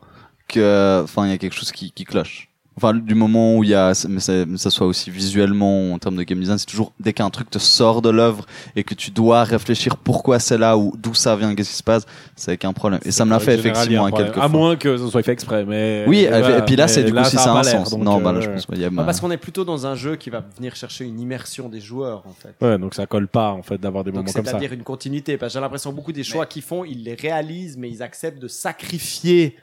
que... 0.47 1.01
Enfin, 1.03 1.25
il 1.25 1.31
y 1.31 1.33
a 1.33 1.37
quelque 1.37 1.55
chose 1.55 1.71
qui, 1.71 1.91
qui 1.91 2.05
cloche. 2.05 2.49
Enfin, 2.77 2.93
du 2.93 3.15
moment 3.15 3.55
où 3.55 3.63
il 3.63 3.69
y 3.69 3.73
a, 3.73 3.93
mais 4.09 4.19
ça, 4.19 4.45
mais 4.45 4.57
ça 4.57 4.69
soit 4.69 4.85
aussi 4.85 5.09
visuellement 5.09 5.93
en 5.93 5.97
termes 5.97 6.17
de 6.17 6.23
game 6.23 6.39
design, 6.39 6.57
c'est 6.57 6.65
toujours 6.65 6.91
dès 6.99 7.13
qu'un 7.13 7.29
truc 7.29 7.49
te 7.49 7.57
sort 7.57 8.01
de 8.01 8.09
l'œuvre 8.09 8.45
et 8.75 8.83
que 8.83 8.93
tu 8.93 9.11
dois 9.11 9.45
réfléchir 9.45 9.95
pourquoi 9.95 10.39
c'est 10.39 10.57
là 10.57 10.77
ou 10.77 10.93
d'où 10.97 11.13
ça 11.13 11.37
vient, 11.37 11.55
qu'est-ce 11.55 11.69
qui 11.69 11.75
se 11.77 11.83
passe, 11.83 12.05
c'est 12.35 12.51
avec 12.51 12.65
un 12.65 12.73
problème. 12.73 12.99
Et 13.05 13.11
ça 13.11 13.23
me 13.23 13.29
l'a 13.29 13.39
fait 13.39 13.57
général, 13.57 13.71
effectivement 13.71 14.05
à 14.05 14.11
quelques 14.11 14.37
À 14.37 14.49
moins 14.49 14.75
que 14.75 14.97
ce 14.97 15.07
soit 15.07 15.23
fait 15.23 15.31
exprès, 15.31 15.63
mais. 15.63 16.03
Oui, 16.07 16.19
et, 16.19 16.27
voilà. 16.27 16.61
puis 16.63 16.75
là, 16.75 16.89
c'est 16.89 17.03
du 17.03 17.13
coup 17.13 17.23
si 17.23 17.37
ça 17.37 17.43
ça 17.43 17.53
a 17.53 17.59
un 17.59 17.63
sens. 17.63 17.97
Non, 17.97 18.19
bah 18.19 18.33
là, 18.33 18.39
euh, 18.39 18.41
je 18.41 18.49
pense 18.49 18.65
qu'il 18.65 18.79
y 18.79 18.85
a. 18.85 18.89
Ah, 18.97 19.03
parce 19.03 19.21
qu'on 19.21 19.31
est 19.31 19.37
plutôt 19.37 19.63
dans 19.63 19.87
un 19.87 19.95
jeu 19.95 20.17
qui 20.17 20.29
va 20.29 20.43
venir 20.57 20.75
chercher 20.75 21.05
une 21.05 21.19
immersion 21.19 21.69
des 21.69 21.79
joueurs, 21.79 22.23
en 22.27 22.33
fait. 22.33 22.55
Ouais, 22.65 22.77
donc 22.77 22.93
ça 22.93 23.05
colle 23.05 23.29
pas 23.29 23.51
en 23.51 23.63
fait 23.63 23.79
d'avoir 23.79 24.03
des 24.03 24.11
Donc 24.11 24.25
moments 24.25 24.33
comme 24.33 24.45
ça. 24.45 24.51
c'est-à-dire 24.51 24.73
une 24.73 24.83
continuité. 24.83 25.37
Parce 25.37 25.53
que 25.53 25.59
j'ai 25.59 25.61
l'impression 25.61 25.91
que 25.91 25.95
beaucoup 25.95 26.11
des 26.11 26.23
choix 26.23 26.45
qu'ils 26.45 26.61
font, 26.61 26.83
ils 26.83 27.03
les 27.03 27.15
réalisent, 27.15 27.77
mais 27.77 27.89
ils 27.89 28.03
acceptent 28.03 28.41
de 28.41 28.49
sacrifier 28.49 29.55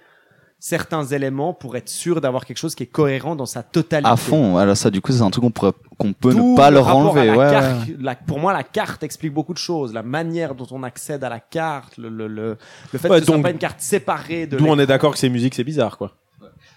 certains 0.65 1.05
éléments 1.05 1.53
pour 1.53 1.77
être 1.77 1.89
sûr 1.89 2.21
d'avoir 2.21 2.47
quelque 2.47 2.57
chose 2.59 2.77
qui 2.77 2.85
est 2.85 2.87
cohérent 2.87 3.35
dans 3.35 3.47
sa 3.47 3.65
totalité. 3.65 4.09
À 4.09 4.15
fond. 4.15 4.57
Alors 4.59 4.77
ça, 4.77 4.91
du 4.91 5.01
coup, 5.01 5.11
c'est 5.11 5.21
un 5.23 5.31
truc 5.31 5.43
qu'on 5.43 5.51
pourrait, 5.51 5.73
qu'on 5.99 6.13
peut 6.13 6.33
ne 6.33 6.55
pas 6.57 6.71
le 6.71 6.77
leur 6.77 6.95
enlever. 6.97 7.27
la 7.27 7.37
Ouais, 7.37 7.51
carte. 7.51 7.89
ouais. 7.89 7.97
La- 8.01 8.15
pour 8.15 8.39
moi, 8.39 8.53
la 8.53 8.63
carte 8.63 9.03
explique 9.03 9.35
beaucoup 9.35 9.55
de 9.55 9.59
choses. 9.59 9.93
La 9.93 10.05
manière 10.05 10.55
dont 10.55 10.69
on 10.71 10.85
accède 10.85 11.25
à 11.25 11.29
la 11.29 11.41
carte, 11.41 11.99
le, 11.99 12.09
le, 12.09 12.29
le, 12.29 12.57
le 12.93 12.99
fait 13.01 13.09
Ouais, 13.09 13.17
que 13.17 13.21
ce 13.23 13.27
soit 13.27 13.35
donc- 13.35 13.43
pas 13.43 13.51
une 13.51 13.59
carte 13.59 13.81
séparée 13.81 14.47
de 14.47 14.57
D'où 14.57 14.67
on 14.69 14.79
est 14.79 14.87
d'accord 14.87 15.13
que 15.15 15.19
ces 15.19 15.29
musiques 15.31 15.57
c'est 15.57 15.65
bizarre 15.65 15.99
quoi. 15.99 16.13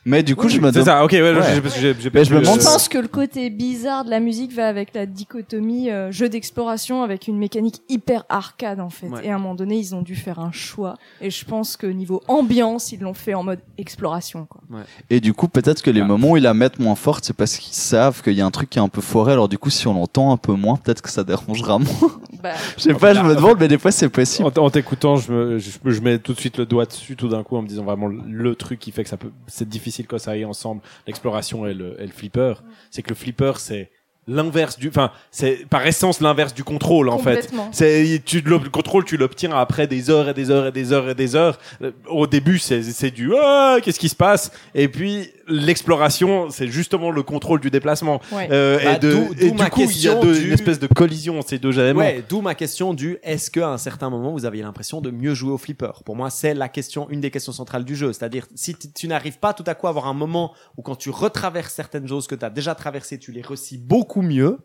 Mais 0.08 0.22
du 0.22 0.36
coup, 0.36 0.50
je 0.50 0.60
me 0.60 0.68
C'est 0.68 0.74
demande. 0.74 0.86
ça, 0.86 1.04
ok, 1.04 1.12
ouais, 1.14 1.22
Ouais. 1.22 1.42
j'ai- 1.56 1.62
parce 1.62 1.74
que 1.74 1.82
j'ai, 1.82 1.96
j'ai 2.00 2.12
Mais 2.14 2.24
je 2.26 2.34
me 2.36 2.40
demande 2.42 2.60
Je 2.60 2.66
pense 2.66 2.88
que 2.88 2.98
le 3.00 3.08
côté 3.08 3.50
bizarre 3.50 4.06
de 4.06 4.12
la 4.12 4.20
musique 4.20 4.54
va 4.54 4.68
avec 4.68 4.94
la 4.94 5.08
dichotomie 5.08 5.90
euh, 5.90 6.12
jeu 6.12 6.30
d'exploration 6.30 7.02
avec 7.02 7.28
une 7.28 7.38
mécanique 7.38 7.82
hyper 7.90 8.24
arcade 8.30 8.80
en 8.80 8.90
fait. 8.92 9.08
Ouais. 9.08 9.26
Et 9.26 9.32
à 9.32 9.36
un 9.36 9.40
moment 9.40 9.56
donné, 9.56 9.78
ils 9.78 9.96
ont 9.96 10.04
dû 10.04 10.16
faire 10.16 10.40
un 10.40 10.52
choix. 10.52 10.96
Et 11.22 11.32
je 11.32 11.44
pense 11.44 11.76
que 11.76 11.88
niveau 11.88 12.22
ambiance, 12.28 12.92
ils 12.92 13.00
l'ont 13.00 13.16
fait 13.16 13.34
en 13.34 13.44
mode 13.44 13.60
exploration. 13.80 14.46
Quoi. 14.46 14.62
Et 15.10 15.20
du 15.20 15.34
coup, 15.34 15.48
peut-être 15.48 15.82
que 15.82 15.90
les 15.90 16.04
moments 16.04 16.32
où 16.32 16.38
ils 16.38 16.44
la 16.44 16.54
mettent 16.54 16.78
moins 16.80 16.96
forte, 16.96 17.26
c'est 17.26 17.36
parce 17.36 17.58
qu'ils 17.58 17.74
savent 17.74 18.22
qu'il 18.22 18.34
y 18.34 18.42
a 18.42 18.46
un 18.46 18.52
truc 18.52 18.70
qui 18.70 18.78
est 18.78 18.82
un 18.84 18.90
peu 18.90 19.02
foiré. 19.02 19.32
Alors 19.34 19.50
du 19.50 19.58
coup, 19.58 19.70
si 19.72 19.88
on 19.88 19.94
l'entend 19.96 20.32
un 20.32 20.38
peu 20.38 20.54
moins, 20.54 20.76
peut-être 20.78 21.02
que 21.02 21.10
ça 21.10 21.24
dérangera 21.24 21.80
moins. 21.80 21.90
Bah, 22.44 22.52
Je 22.78 22.84
sais 22.84 22.94
pas, 22.94 23.14
je 23.16 23.22
me 23.22 23.34
demande, 23.34 23.58
mais 23.60 23.68
des 23.68 23.80
fois 23.80 23.92
c'est 23.92 24.10
possible. 24.10 24.48
En, 24.56 24.62
en 24.66 24.70
t'écoutant, 24.70 25.16
je, 25.16 25.32
me, 25.32 25.58
je, 25.58 25.70
je 25.84 26.02
mets 26.02 26.20
tout 26.20 26.34
de 26.34 26.40
suite 26.40 26.58
le 26.60 26.68
doigt 26.68 26.86
dessus 26.86 27.16
tout 27.16 27.28
d'un 27.28 27.42
coup 27.42 27.56
en 27.56 27.64
me 27.64 27.68
disant 27.68 27.84
vraiment 27.84 28.08
le 28.08 28.56
truc 28.56 28.78
qui 28.78 28.92
fait 28.92 29.04
que 29.04 29.10
ça 29.10 29.18
peut, 29.18 29.32
c'est 29.48 29.68
difficile 29.68 29.95
quand 30.04 30.18
ça 30.18 30.32
aille 30.32 30.46
ensemble, 30.46 30.82
l'exploration 31.08 31.66
et 31.66 31.74
le, 31.74 32.00
et 32.02 32.06
le 32.06 32.12
flipper. 32.12 32.56
C'est 32.92 33.02
que 33.02 33.10
le 33.10 33.16
flipper, 33.16 33.54
c'est 33.58 33.92
l'inverse 34.28 34.78
du, 34.80 34.90
enfin, 34.90 35.12
c'est 35.32 35.68
par 35.70 35.86
essence 35.86 36.20
l'inverse 36.20 36.54
du 36.54 36.64
contrôle 36.64 37.10
en 37.10 37.18
fait. 37.20 37.50
C'est 37.72 38.22
tu 38.26 38.42
le 38.42 38.58
le 38.58 38.70
contrôle, 38.70 39.06
tu 39.06 39.18
l'obtiens 39.18 39.52
après 39.52 39.86
des 39.88 40.10
heures 40.10 40.30
et 40.30 40.34
des 40.34 40.50
heures 40.50 40.68
et 40.68 40.72
des 40.72 40.92
heures 40.94 41.10
et 41.10 41.16
des 41.16 41.36
heures. 41.36 41.60
Euh, 41.82 41.92
Au 42.10 42.26
début, 42.28 42.58
c'est 42.60 42.82
c'est 42.84 43.12
du 43.12 43.34
ah, 43.40 43.78
qu'est-ce 43.84 44.00
qui 44.00 44.10
se 44.10 44.16
passe? 44.16 44.52
Et 44.74 44.88
puis 44.88 45.30
l'exploration, 45.48 46.50
c'est 46.50 46.68
justement 46.68 47.12
le 47.12 47.22
contrôle 47.24 47.60
du 47.60 47.70
déplacement. 47.70 48.22
Ouais. 48.32 48.48
Euh, 48.52 48.80
Bah, 48.84 48.94
et 48.96 49.00
de, 49.00 49.12
d'où- 49.12 49.34
et 49.40 49.52
du 49.52 49.64
coup, 49.70 49.82
il 49.90 50.02
y 50.02 50.08
a 50.08 50.16
du- 50.16 50.46
une 50.48 50.54
espèce 50.54 50.80
de 50.80 50.88
collision 50.88 51.42
ces 51.46 51.60
deux 51.60 51.78
éléments. 51.80 52.00
Ouais, 52.00 52.24
d'où 52.28 52.42
ma 52.42 52.56
question 52.56 52.94
du 52.94 53.18
est-ce 53.24 53.52
qu'à 53.52 53.70
un 53.70 53.78
certain 53.78 54.10
moment 54.10 54.32
vous 54.32 54.46
aviez 54.46 54.64
l'impression 54.64 55.02
de 55.02 55.12
mieux 55.12 55.34
jouer 55.34 55.52
au 55.52 55.58
flipper? 55.58 55.92
Pour 56.06 56.16
moi, 56.16 56.30
c'est 56.30 56.54
la 56.54 56.70
question, 56.70 57.08
une 57.10 57.22
des 57.22 57.32
questions 57.32 57.52
centrales 57.52 57.86
du 57.86 57.96
jeu. 57.96 58.14
C'est-à-dire, 58.14 58.46
si 58.56 58.76
tu- 58.76 59.08
n'arrives 59.08 59.38
pas 59.38 59.54
tout 59.54 59.64
à 59.68 59.76
coup 59.76 59.86
à 59.88 59.92
avoir 59.92 60.08
un 60.08 60.14
moment 60.14 60.54
où 60.78 60.82
quand 60.82 60.96
tu 60.96 61.10
retraverses 61.12 61.74
certaines 61.74 62.08
choses 62.08 62.26
que 62.26 62.34
tu 62.36 62.44
as 62.46 62.50
déjà 62.50 62.74
traversées, 62.74 63.20
tu 63.20 63.32
les 63.32 63.42
réussis 63.42 63.78
beaucoup 63.78 64.15
mieux, 64.22 64.60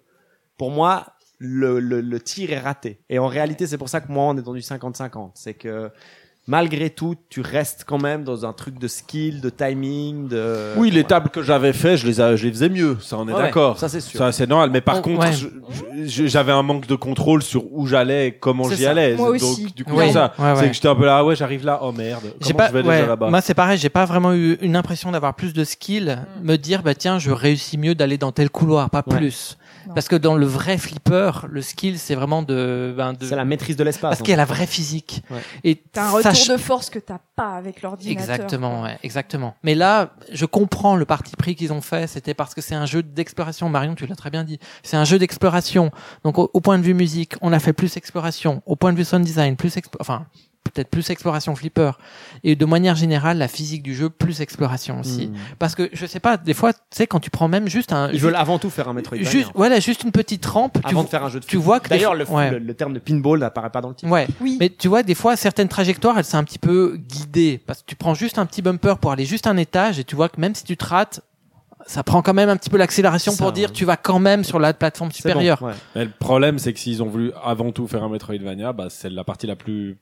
pour 0.56 0.70
moi, 0.70 1.14
le, 1.38 1.80
le, 1.80 2.00
le 2.00 2.20
tir 2.20 2.52
est 2.52 2.58
raté. 2.58 3.02
Et 3.08 3.18
en 3.18 3.26
réalité, 3.26 3.66
c'est 3.66 3.78
pour 3.78 3.88
ça 3.88 4.00
que 4.00 4.12
moi, 4.12 4.24
on 4.24 4.36
est 4.36 4.42
dans 4.42 4.52
du 4.52 4.60
50-50. 4.60 5.32
C'est 5.34 5.54
que 5.54 5.90
malgré 6.46 6.90
tout, 6.90 7.14
tu 7.28 7.42
restes 7.42 7.84
quand 7.86 7.98
même 7.98 8.24
dans 8.24 8.44
un 8.44 8.52
truc 8.52 8.78
de 8.78 8.88
skill, 8.88 9.40
de 9.40 9.50
timing, 9.50 10.26
de... 10.26 10.72
Oui, 10.76 10.90
les 10.90 11.04
tables 11.04 11.28
que 11.30 11.42
j'avais 11.42 11.72
fait, 11.72 11.96
je 11.96 12.06
les, 12.06 12.20
a- 12.20 12.34
je 12.34 12.44
les 12.46 12.50
faisais 12.52 12.68
mieux. 12.68 12.96
Ça, 13.00 13.18
on 13.18 13.28
est 13.28 13.32
Ouais, 13.32 13.42
d'accord. 13.42 13.78
ça, 13.78 13.88
c'est 13.88 14.00
sûr. 14.00 14.18
Ça, 14.18 14.32
c'est 14.32 14.48
normal. 14.48 14.70
Mais 14.72 14.80
par 14.80 14.96
Oh, 14.98 15.02
contre, 15.02 15.20
ouais. 15.20 16.06
j'avais 16.06 16.52
un 16.52 16.62
manque 16.62 16.86
de 16.86 16.94
contrôle 16.96 17.42
sur 17.42 17.72
où 17.72 17.86
j'allais, 17.86 18.28
et 18.28 18.32
comment 18.32 18.68
j'y 18.68 18.82
ça. 18.82 18.90
allais. 18.90 19.14
Moi 19.14 19.26
Donc, 19.28 19.36
aussi. 19.36 19.66
du 19.74 19.84
coup, 19.84 19.94
Ouais. 19.94 20.08
c'est 20.08 20.14
ça. 20.14 20.32
Ouais, 20.38 20.54
C'est 20.56 20.68
que 20.68 20.74
j'étais 20.74 20.88
un 20.88 20.96
peu 20.96 21.04
là, 21.06 21.18
ah 21.18 21.24
ouais, 21.24 21.36
j'arrive 21.36 21.64
là. 21.64 21.78
Oh 21.82 21.92
merde. 21.92 22.22
J'ai 22.40 22.52
Comment 22.52 22.56
pas, 22.58 22.68
je 22.68 22.72
vais 22.72 22.82
ouais, 22.88 22.94
déjà 22.96 23.06
là-bas? 23.06 23.30
moi 23.30 23.40
c'est 23.40 23.54
pareil, 23.54 23.78
j'ai 23.78 23.88
pas 23.88 24.04
vraiment 24.04 24.32
eu 24.34 24.54
une 24.60 24.76
impression 24.76 25.10
d'avoir 25.12 25.34
plus 25.34 25.52
de 25.52 25.62
skill, 25.64 26.18
me 26.42 26.56
dire 26.56 26.82
bah 26.82 26.94
tiens 26.94 27.18
je 27.18 27.30
réussis 27.30 27.78
mieux 27.78 27.94
d'aller 27.94 28.18
dans 28.18 28.32
tel 28.32 28.50
couloir, 28.50 28.90
pas 28.90 29.04
Ouais. 29.06 29.16
plus. 29.18 29.56
Non. 29.90 29.94
Parce 29.94 30.08
que 30.08 30.16
dans 30.16 30.36
le 30.36 30.46
vrai 30.46 30.78
flipper, 30.78 31.32
le 31.50 31.62
skill 31.62 31.98
c'est 31.98 32.14
vraiment 32.14 32.42
de, 32.42 32.94
ben, 32.96 33.12
de 33.12 33.26
C'est 33.26 33.34
la 33.36 33.44
maîtrise 33.44 33.76
de 33.76 33.82
l'espace. 33.84 34.10
parce 34.10 34.20
qu'il 34.22 34.30
y 34.30 34.34
a 34.34 34.36
la 34.36 34.44
vraie 34.44 34.66
physique. 34.66 35.22
Ouais. 35.30 35.40
Et 35.64 35.76
T'as 35.76 36.06
un 36.06 36.10
retour 36.10 36.30
sach- 36.32 36.48
de 36.48 36.56
force 36.56 36.90
que 36.90 36.98
t'as 36.98 37.18
pas 37.34 37.54
avec 37.56 37.82
l'ordinateur. 37.82 38.22
Exactement, 38.22 38.82
ouais, 38.82 38.96
exactement. 39.02 39.54
Mais 39.62 39.74
là, 39.74 40.10
je 40.32 40.46
comprends 40.46 40.96
le 40.96 41.04
parti 41.04 41.34
pris 41.36 41.56
qu'ils 41.56 41.72
ont 41.72 41.80
fait. 41.80 42.06
C'était 42.06 42.34
parce 42.34 42.54
que 42.54 42.60
c'est 42.60 42.74
un 42.74 42.86
jeu 42.86 43.02
d'exploration. 43.02 43.68
Marion, 43.68 43.94
tu 43.94 44.06
l'as 44.06 44.16
très 44.16 44.30
bien 44.30 44.44
dit. 44.44 44.58
C'est 44.82 44.96
un 44.96 45.04
jeu 45.04 45.18
d'exploration. 45.18 45.90
Donc, 46.24 46.38
au, 46.38 46.50
au 46.54 46.60
point 46.60 46.78
de 46.78 46.82
vue 46.84 46.94
musique, 46.94 47.34
on 47.40 47.52
a 47.52 47.58
fait 47.58 47.72
plus 47.72 47.96
exploration. 47.96 48.62
Au 48.66 48.76
point 48.76 48.92
de 48.92 48.98
vue 48.98 49.04
sound 49.04 49.24
design, 49.24 49.56
plus, 49.56 49.76
exp- 49.76 49.88
enfin, 49.98 50.26
peut-être 50.70 50.88
plus 50.90 51.10
exploration 51.10 51.54
flipper. 51.54 51.92
Et 52.44 52.56
de 52.56 52.64
manière 52.64 52.94
générale, 52.94 53.38
la 53.38 53.48
physique 53.48 53.82
du 53.82 53.94
jeu, 53.94 54.10
plus 54.10 54.40
exploration 54.40 55.00
aussi. 55.00 55.28
Mm. 55.28 55.34
Parce 55.58 55.74
que, 55.74 55.88
je 55.92 56.06
sais 56.06 56.20
pas, 56.20 56.36
des 56.36 56.54
fois, 56.54 56.72
tu 56.72 56.78
sais, 56.92 57.06
quand 57.06 57.20
tu 57.20 57.30
prends 57.30 57.48
même 57.48 57.68
juste 57.68 57.92
un, 57.92 58.10
Ils 58.12 58.20
veulent 58.20 58.34
avant 58.36 58.58
tout 58.58 58.70
faire 58.70 58.88
un 58.88 58.92
Metroidvania. 58.94 59.30
juste, 59.30 59.50
voilà, 59.54 59.80
juste 59.80 60.02
une 60.04 60.12
petite 60.12 60.44
rampe, 60.46 60.74
tu, 60.80 60.86
avant 60.88 61.00
vo- 61.00 61.04
de 61.04 61.10
faire 61.10 61.24
un 61.24 61.28
jeu 61.28 61.40
de 61.40 61.44
tu 61.44 61.56
vois 61.56 61.80
que 61.80 61.88
D'ailleurs, 61.88 62.14
le, 62.14 62.28
ouais. 62.30 62.50
le, 62.52 62.58
le 62.58 62.74
terme 62.74 62.92
de 62.94 62.98
pinball 62.98 63.38
n'apparaît 63.40 63.70
pas 63.70 63.80
dans 63.80 63.88
le 63.90 63.94
titre. 63.94 64.10
ouais. 64.10 64.26
Oui. 64.40 64.56
Mais 64.60 64.68
tu 64.70 64.88
vois, 64.88 65.02
des 65.02 65.14
fois, 65.14 65.36
certaines 65.36 65.68
trajectoires, 65.68 66.18
elles 66.18 66.24
sont 66.24 66.38
un 66.38 66.44
petit 66.44 66.58
peu 66.58 66.96
guidées. 67.08 67.60
Parce 67.66 67.80
que 67.82 67.86
tu 67.86 67.96
prends 67.96 68.14
juste 68.14 68.38
un 68.38 68.46
petit 68.46 68.62
bumper 68.62 68.98
pour 68.98 69.12
aller 69.12 69.24
juste 69.24 69.46
un 69.46 69.56
étage 69.56 69.98
et 69.98 70.04
tu 70.04 70.16
vois 70.16 70.28
que 70.28 70.40
même 70.40 70.54
si 70.54 70.64
tu 70.64 70.76
te 70.76 70.84
rates, 70.84 71.20
ça 71.86 72.02
prend 72.02 72.20
quand 72.20 72.34
même 72.34 72.48
un 72.50 72.56
petit 72.56 72.68
peu 72.70 72.76
l'accélération 72.76 73.34
pour 73.36 73.52
dire 73.52 73.72
tu 73.72 73.84
vas 73.86 73.96
quand 73.96 74.18
même 74.18 74.44
sur 74.44 74.58
la 74.58 74.74
plateforme 74.74 75.08
bon, 75.08 75.14
supérieure. 75.14 75.62
ouais. 75.62 75.72
Mais 75.96 76.04
le 76.04 76.10
problème, 76.10 76.58
c'est 76.58 76.72
que 76.74 76.78
s'ils 76.78 77.02
ont 77.02 77.06
voulu 77.08 77.32
avant 77.42 77.72
tout 77.72 77.86
faire 77.88 78.02
un 78.04 78.08
Metroidvania, 78.10 78.72
bah, 78.74 78.88
c'est 78.90 79.08
la 79.10 79.24
partie 79.24 79.46
la 79.46 79.56
plus 79.56 79.96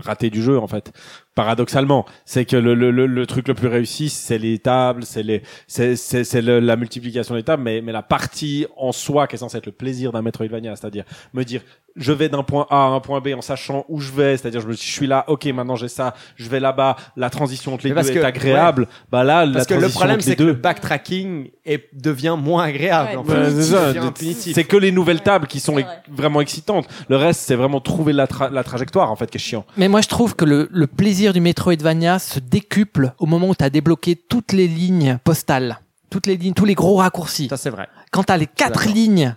ratée 0.00 0.30
du 0.30 0.42
jeu, 0.42 0.58
en 0.58 0.66
fait. 0.66 0.92
Paradoxalement, 1.34 2.06
c'est 2.24 2.44
que 2.44 2.56
le, 2.56 2.74
le, 2.74 2.90
le, 2.90 3.26
truc 3.26 3.48
le 3.48 3.54
plus 3.54 3.68
réussi, 3.68 4.08
c'est 4.08 4.38
les 4.38 4.58
tables, 4.58 5.04
c'est 5.04 5.22
les, 5.22 5.42
c'est, 5.66 5.96
c'est, 5.96 6.42
la 6.42 6.76
multiplication 6.76 7.34
des 7.34 7.42
tables, 7.42 7.62
mais, 7.62 7.80
mais 7.80 7.92
la 7.92 8.02
partie 8.02 8.66
en 8.76 8.92
soi 8.92 9.26
qui 9.26 9.36
est 9.36 9.38
censée 9.38 9.58
être 9.58 9.66
le 9.66 9.72
plaisir 9.72 10.12
d'un 10.12 10.22
Metroidvania, 10.22 10.76
c'est-à-dire 10.76 11.04
me 11.32 11.44
dire, 11.44 11.62
je 12.00 12.12
vais 12.12 12.28
d'un 12.28 12.42
point 12.42 12.66
A 12.70 12.76
à 12.86 12.88
un 12.88 12.98
point 13.00 13.20
B 13.20 13.28
en 13.36 13.40
sachant 13.42 13.84
où 13.88 14.00
je 14.00 14.10
vais, 14.10 14.36
c'est-à-dire 14.36 14.60
je, 14.62 14.66
me, 14.66 14.72
je 14.72 14.78
suis 14.78 15.06
là, 15.06 15.24
ok, 15.28 15.44
maintenant 15.46 15.76
j'ai 15.76 15.86
ça, 15.88 16.14
je 16.36 16.48
vais 16.48 16.58
là-bas, 16.58 16.96
la 17.16 17.30
transition 17.30 17.74
entre 17.74 17.84
les 17.84 17.90
deux 17.90 17.94
parce 17.94 18.08
est 18.08 18.14
que- 18.14 18.20
agréable. 18.24 18.88
Bah 19.12 19.22
là, 19.22 19.46
la 19.46 19.64
que 19.64 19.74
le 19.74 19.88
problème, 19.88 20.20
c'est 20.20 20.34
que 20.36 20.42
le 20.42 20.54
backtracking 20.54 21.50
est, 21.64 21.88
devient 21.92 22.36
moins 22.40 22.64
agréable. 22.64 23.10
Ouais. 23.10 23.16
en 23.16 23.24
fait. 23.24 23.32
Ouais, 23.34 24.32
c'est 24.34 24.64
que 24.64 24.76
les 24.76 24.92
nouvelles 24.92 25.20
tables 25.22 25.46
qui 25.46 25.60
sont 25.60 25.76
vraiment 26.10 26.40
excitantes. 26.40 26.86
Le 27.08 27.16
reste, 27.16 27.40
c'est 27.42 27.54
vraiment 27.54 27.80
trouver 27.80 28.12
la, 28.12 28.26
tra- 28.26 28.50
la 28.50 28.64
trajectoire, 28.64 29.10
en 29.10 29.16
fait, 29.16 29.30
qui 29.30 29.36
est 29.36 29.40
chiant. 29.40 29.64
Mais 29.76 29.88
moi 29.88 30.00
je 30.00 30.08
trouve 30.08 30.34
que 30.34 30.44
le, 30.44 30.68
le 30.72 30.86
plaisir 30.86 31.32
du 31.32 31.40
Metroidvania 31.40 32.18
se 32.18 32.38
décuple 32.40 33.12
au 33.18 33.26
moment 33.26 33.48
où 33.48 33.54
tu 33.54 33.64
as 33.64 33.70
débloqué 33.70 34.16
toutes 34.16 34.52
les 34.52 34.66
lignes 34.68 35.18
postales. 35.24 35.78
Toutes 36.10 36.26
les 36.26 36.36
lignes, 36.36 36.54
tous 36.54 36.64
les 36.64 36.74
gros 36.74 36.96
raccourcis. 36.96 37.46
Ça, 37.48 37.56
c'est 37.56 37.70
vrai. 37.70 37.86
Quand 38.10 38.24
tu 38.24 38.32
as 38.32 38.36
les 38.36 38.46
quatre 38.48 38.88
lignes, 38.88 39.36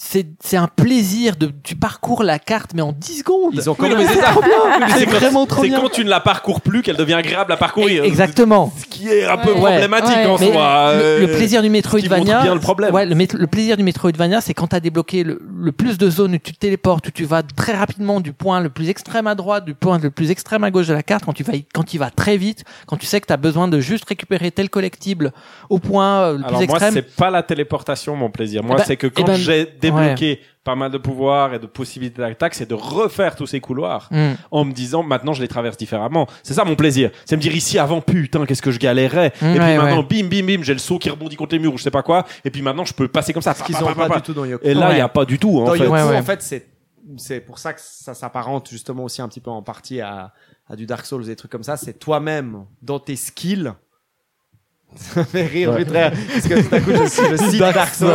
c'est 0.00 0.28
c'est 0.40 0.56
un 0.56 0.68
plaisir 0.68 1.34
de 1.34 1.50
tu 1.64 1.74
parcours 1.74 2.22
la 2.22 2.38
carte 2.38 2.70
mais 2.72 2.82
en 2.82 2.92
10 2.92 3.18
secondes. 3.18 3.50
Ils 3.54 3.68
ont 3.68 3.76
mais 3.80 3.88
commencé 3.90 4.06
c'est 4.90 4.98
c'est 5.00 5.06
quand- 5.06 5.12
vraiment 5.16 5.44
trop 5.44 5.62
C'est 5.62 5.68
bien. 5.70 5.80
quand 5.80 5.88
tu 5.88 6.04
ne 6.04 6.08
la 6.08 6.20
parcours 6.20 6.60
plus 6.60 6.82
qu'elle 6.82 6.94
devient 6.96 7.14
agréable 7.14 7.52
à 7.52 7.56
parcourir. 7.56 8.04
Exactement. 8.04 8.72
Ce 8.78 8.84
qui 8.86 9.08
est 9.08 9.24
un 9.26 9.36
peu 9.36 9.50
Ouais. 9.54 9.58
problématique 9.58 10.16
Ouais, 10.16 10.26
en 10.26 10.38
mais 10.38 10.52
soi. 10.52 10.92
Le, 10.94 11.00
Euh, 11.02 11.20
le 11.22 11.26
plaisir 11.32 11.62
du 11.62 11.68
Metroidvania, 11.68 12.42
bien 12.42 12.54
le 12.54 12.60
problème. 12.60 12.94
Ouais, 12.94 13.06
le, 13.06 13.46
plaisir 13.48 13.76
du 13.76 13.82
Metroidvania, 13.82 14.40
c'est 14.40 14.54
quand 14.54 14.68
tu 14.68 14.76
as 14.76 14.80
débloqué 14.80 15.24
le, 15.24 15.42
le 15.58 15.72
plus 15.72 15.98
de 15.98 16.08
zones 16.08 16.34
où 16.34 16.38
tu 16.38 16.52
te 16.52 16.58
téléportes, 16.60 17.08
où 17.08 17.10
tu 17.10 17.24
vas 17.24 17.42
très 17.42 17.72
rapidement 17.76 18.20
du 18.20 18.32
point 18.32 18.60
le 18.60 18.68
plus 18.70 18.88
extrême 18.90 19.26
à 19.26 19.34
droite, 19.34 19.64
du 19.64 19.74
point 19.74 19.98
le 19.98 20.10
plus 20.12 20.30
extrême 20.30 20.62
à 20.62 20.70
gauche 20.70 20.86
de 20.86 20.94
la 20.94 21.02
carte, 21.02 21.24
quand 21.24 21.32
tu 21.32 21.42
vas, 21.42 21.54
quand 21.74 21.82
tu 21.82 21.98
vas 21.98 22.10
très 22.10 22.36
vite, 22.36 22.62
quand 22.86 22.96
tu 22.96 23.06
sais 23.06 23.20
que 23.20 23.26
tu 23.26 23.32
as 23.32 23.36
besoin 23.36 23.66
de 23.66 23.80
juste 23.80 24.04
récupérer 24.08 24.52
tel 24.52 24.70
collectible 24.70 25.32
au 25.70 25.80
point 25.80 26.20
euh, 26.20 26.32
le 26.38 26.44
Alors 26.44 26.58
plus 26.60 26.66
moi, 26.68 26.76
extrême. 26.76 26.94
c'est 26.94 27.16
pas 27.16 27.30
la 27.30 27.42
téléportation 27.42 28.14
mon 28.14 28.30
plaisir. 28.30 28.62
Moi, 28.62 28.76
Eh 28.76 28.78
ben- 28.78 28.84
c'est 28.86 28.96
que 28.96 29.08
eh 29.08 29.10
quand 29.10 29.24
ben, 29.24 29.34
j'ai 29.34 29.66
débloqué 29.90 30.40
pas 30.64 30.74
mal 30.74 30.90
de 30.90 30.98
pouvoirs 30.98 31.54
et 31.54 31.58
de 31.58 31.66
possibilités 31.66 32.20
d'attaque, 32.20 32.54
c'est 32.54 32.68
de 32.68 32.74
refaire 32.74 33.36
tous 33.36 33.46
ces 33.46 33.60
couloirs 33.60 34.08
Hmm. 34.10 34.34
en 34.50 34.64
me 34.64 34.72
disant 34.72 35.02
maintenant 35.02 35.32
je 35.32 35.40
les 35.40 35.48
traverse 35.48 35.76
différemment. 35.76 36.26
C'est 36.42 36.54
ça 36.54 36.64
mon 36.64 36.74
plaisir. 36.76 37.10
C'est 37.24 37.36
me 37.36 37.40
dire 37.40 37.54
ici 37.54 37.78
avant 37.78 38.00
putain 38.00 38.44
qu'est-ce 38.46 38.62
que 38.62 38.70
je 38.70 38.78
galérais. 38.78 39.32
Mm, 39.40 39.46
et 39.46 39.50
puis 39.52 39.58
ouais, 39.60 39.76
maintenant 39.78 39.98
ouais. 39.98 40.22
bim 40.22 40.28
bim 40.28 40.46
bim 40.46 40.62
j'ai 40.62 40.72
le 40.74 40.78
saut 40.78 40.98
qui 40.98 41.08
rebondit 41.10 41.36
contre 41.36 41.54
les 41.54 41.58
murs 41.58 41.72
ou 41.74 41.78
je 41.78 41.82
sais 41.84 41.90
pas 41.90 42.02
quoi. 42.02 42.24
Et 42.44 42.50
puis 42.50 42.60
maintenant 42.62 42.84
je 42.84 42.92
peux 42.92 43.08
passer 43.08 43.32
comme 43.32 43.42
ça. 43.42 43.54
Ce 43.54 43.62
qu'ils 43.64 43.76
ont 43.82 43.94
pas 43.94 44.08
pa. 44.08 44.16
du 44.16 44.22
tout 44.22 44.34
dans 44.34 44.44
Yoko. 44.44 44.64
Et 44.64 44.74
là 44.74 44.88
il 44.88 44.92
Ouais. 44.92 44.98
y 44.98 45.00
a 45.00 45.08
pas 45.08 45.24
du 45.24 45.38
tout 45.38 45.58
en 45.60 45.64
Dans 45.64 45.72
fait. 45.72 45.78
Yoko, 45.80 45.92
Ouais, 45.92 46.02
ouais. 46.02 46.18
en 46.18 46.22
fait, 46.22 46.42
c'est 46.42 46.66
c'est 47.16 47.40
pour 47.40 47.58
ça 47.58 47.72
que 47.72 47.80
ça 47.82 48.12
s'apparente 48.12 48.68
justement 48.68 49.04
aussi 49.04 49.22
un 49.22 49.28
petit 49.28 49.40
peu 49.40 49.50
en 49.50 49.62
partie 49.62 50.02
à, 50.02 50.34
à 50.68 50.76
du 50.76 50.84
Dark 50.84 51.06
Souls 51.06 51.22
et 51.24 51.28
des 51.28 51.36
trucs 51.36 51.50
comme 51.50 51.62
ça. 51.62 51.78
C'est 51.78 51.98
toi-même 51.98 52.66
dans 52.82 52.98
tes 53.00 53.16
skills. 53.16 53.72
Ça 54.96 55.24
fait 55.24 55.46
rire, 55.46 55.70
Ouais. 55.70 55.84
putain, 55.84 56.10
parce 56.32 56.48
que 56.48 56.60
tout 56.68 56.74
à 56.74 56.80
coup 56.80 56.90
je, 56.92 57.08
suis- 57.08 57.22
je 57.30 57.36
cite 57.50 57.58
Dark, 57.60 57.94
Souls. 57.94 58.08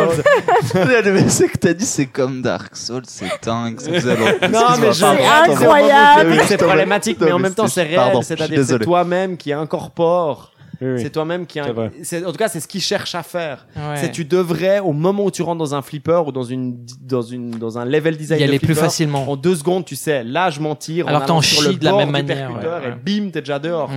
Mais 0.76 1.30
ce 1.30 1.44
que 1.46 1.58
t'as 1.58 1.74
dit, 1.74 1.86
c'est 1.86 2.08
comme 2.08 2.42
Dark 2.42 2.76
Souls, 2.76 3.04
c'est 3.08 3.26
dingue. 3.44 3.80
c'est- 3.80 4.00
vous 4.00 4.08
allez- 4.08 4.26
Non, 4.52 4.60
mais 4.82 4.92
C'est 4.94 5.04
incroyable. 5.06 6.42
C'est 6.48 6.58
problématique, 6.58 7.18
mais 7.22 7.32
en 7.32 7.40
même 7.40 7.54
temps 7.54 7.68
c'est- 7.68 7.84
réel. 7.84 8.18
C'est-à-dire 8.24 8.66
c'est 8.66 8.80
toi-même 8.80 9.38
qui 9.38 9.54
incorpore. 9.54 10.52
Oui, 10.82 10.94
oui. 10.96 11.02
C'est 11.02 11.12
toi-même 11.12 11.46
qui. 11.46 11.60
C'est- 12.02 12.26
En 12.26 12.32
tout 12.32 12.38
cas, 12.38 12.50
c'est 12.50 12.60
ce 12.60 12.68
qu'ils 12.68 12.82
cherchent 12.82 13.16
à 13.16 13.24
faire. 13.24 13.66
Ouais. 13.76 13.96
C'est 13.96 14.12
tu 14.12 14.26
devrais 14.26 14.80
au 14.80 14.92
moment 14.92 15.24
où 15.26 15.32
tu 15.32 15.42
rentres 15.42 15.60
dans 15.60 15.76
un 15.76 15.82
flipper 15.82 16.24
ou 16.28 16.32
dans 16.34 16.44
une 16.44 16.78
dans 17.00 17.22
une 17.22 17.52
dans 17.52 17.78
un 17.78 17.86
level 17.86 18.18
design 18.18 18.40
y 18.42 18.44
de 18.44 18.50
aller 18.50 18.60
plus 18.60 18.68
flipper, 18.70 18.82
facilement. 18.82 19.30
En 19.30 19.38
deux 19.38 19.56
secondes, 19.56 19.86
tu 19.86 19.96
sais, 19.96 20.24
là 20.26 20.50
je 20.50 20.60
m'en 20.60 20.76
tire. 20.76 21.08
Alors 21.08 21.22
en 21.22 21.26
t'en 21.26 21.42
chies 21.42 21.78
de 21.78 21.86
la 21.86 21.94
même 21.94 22.10
manière, 22.10 22.52
ouais, 22.52 22.90
Et 22.90 22.92
bim, 23.22 23.30
t'es 23.32 23.40
déjà 23.42 23.60
dehors. 23.60 23.90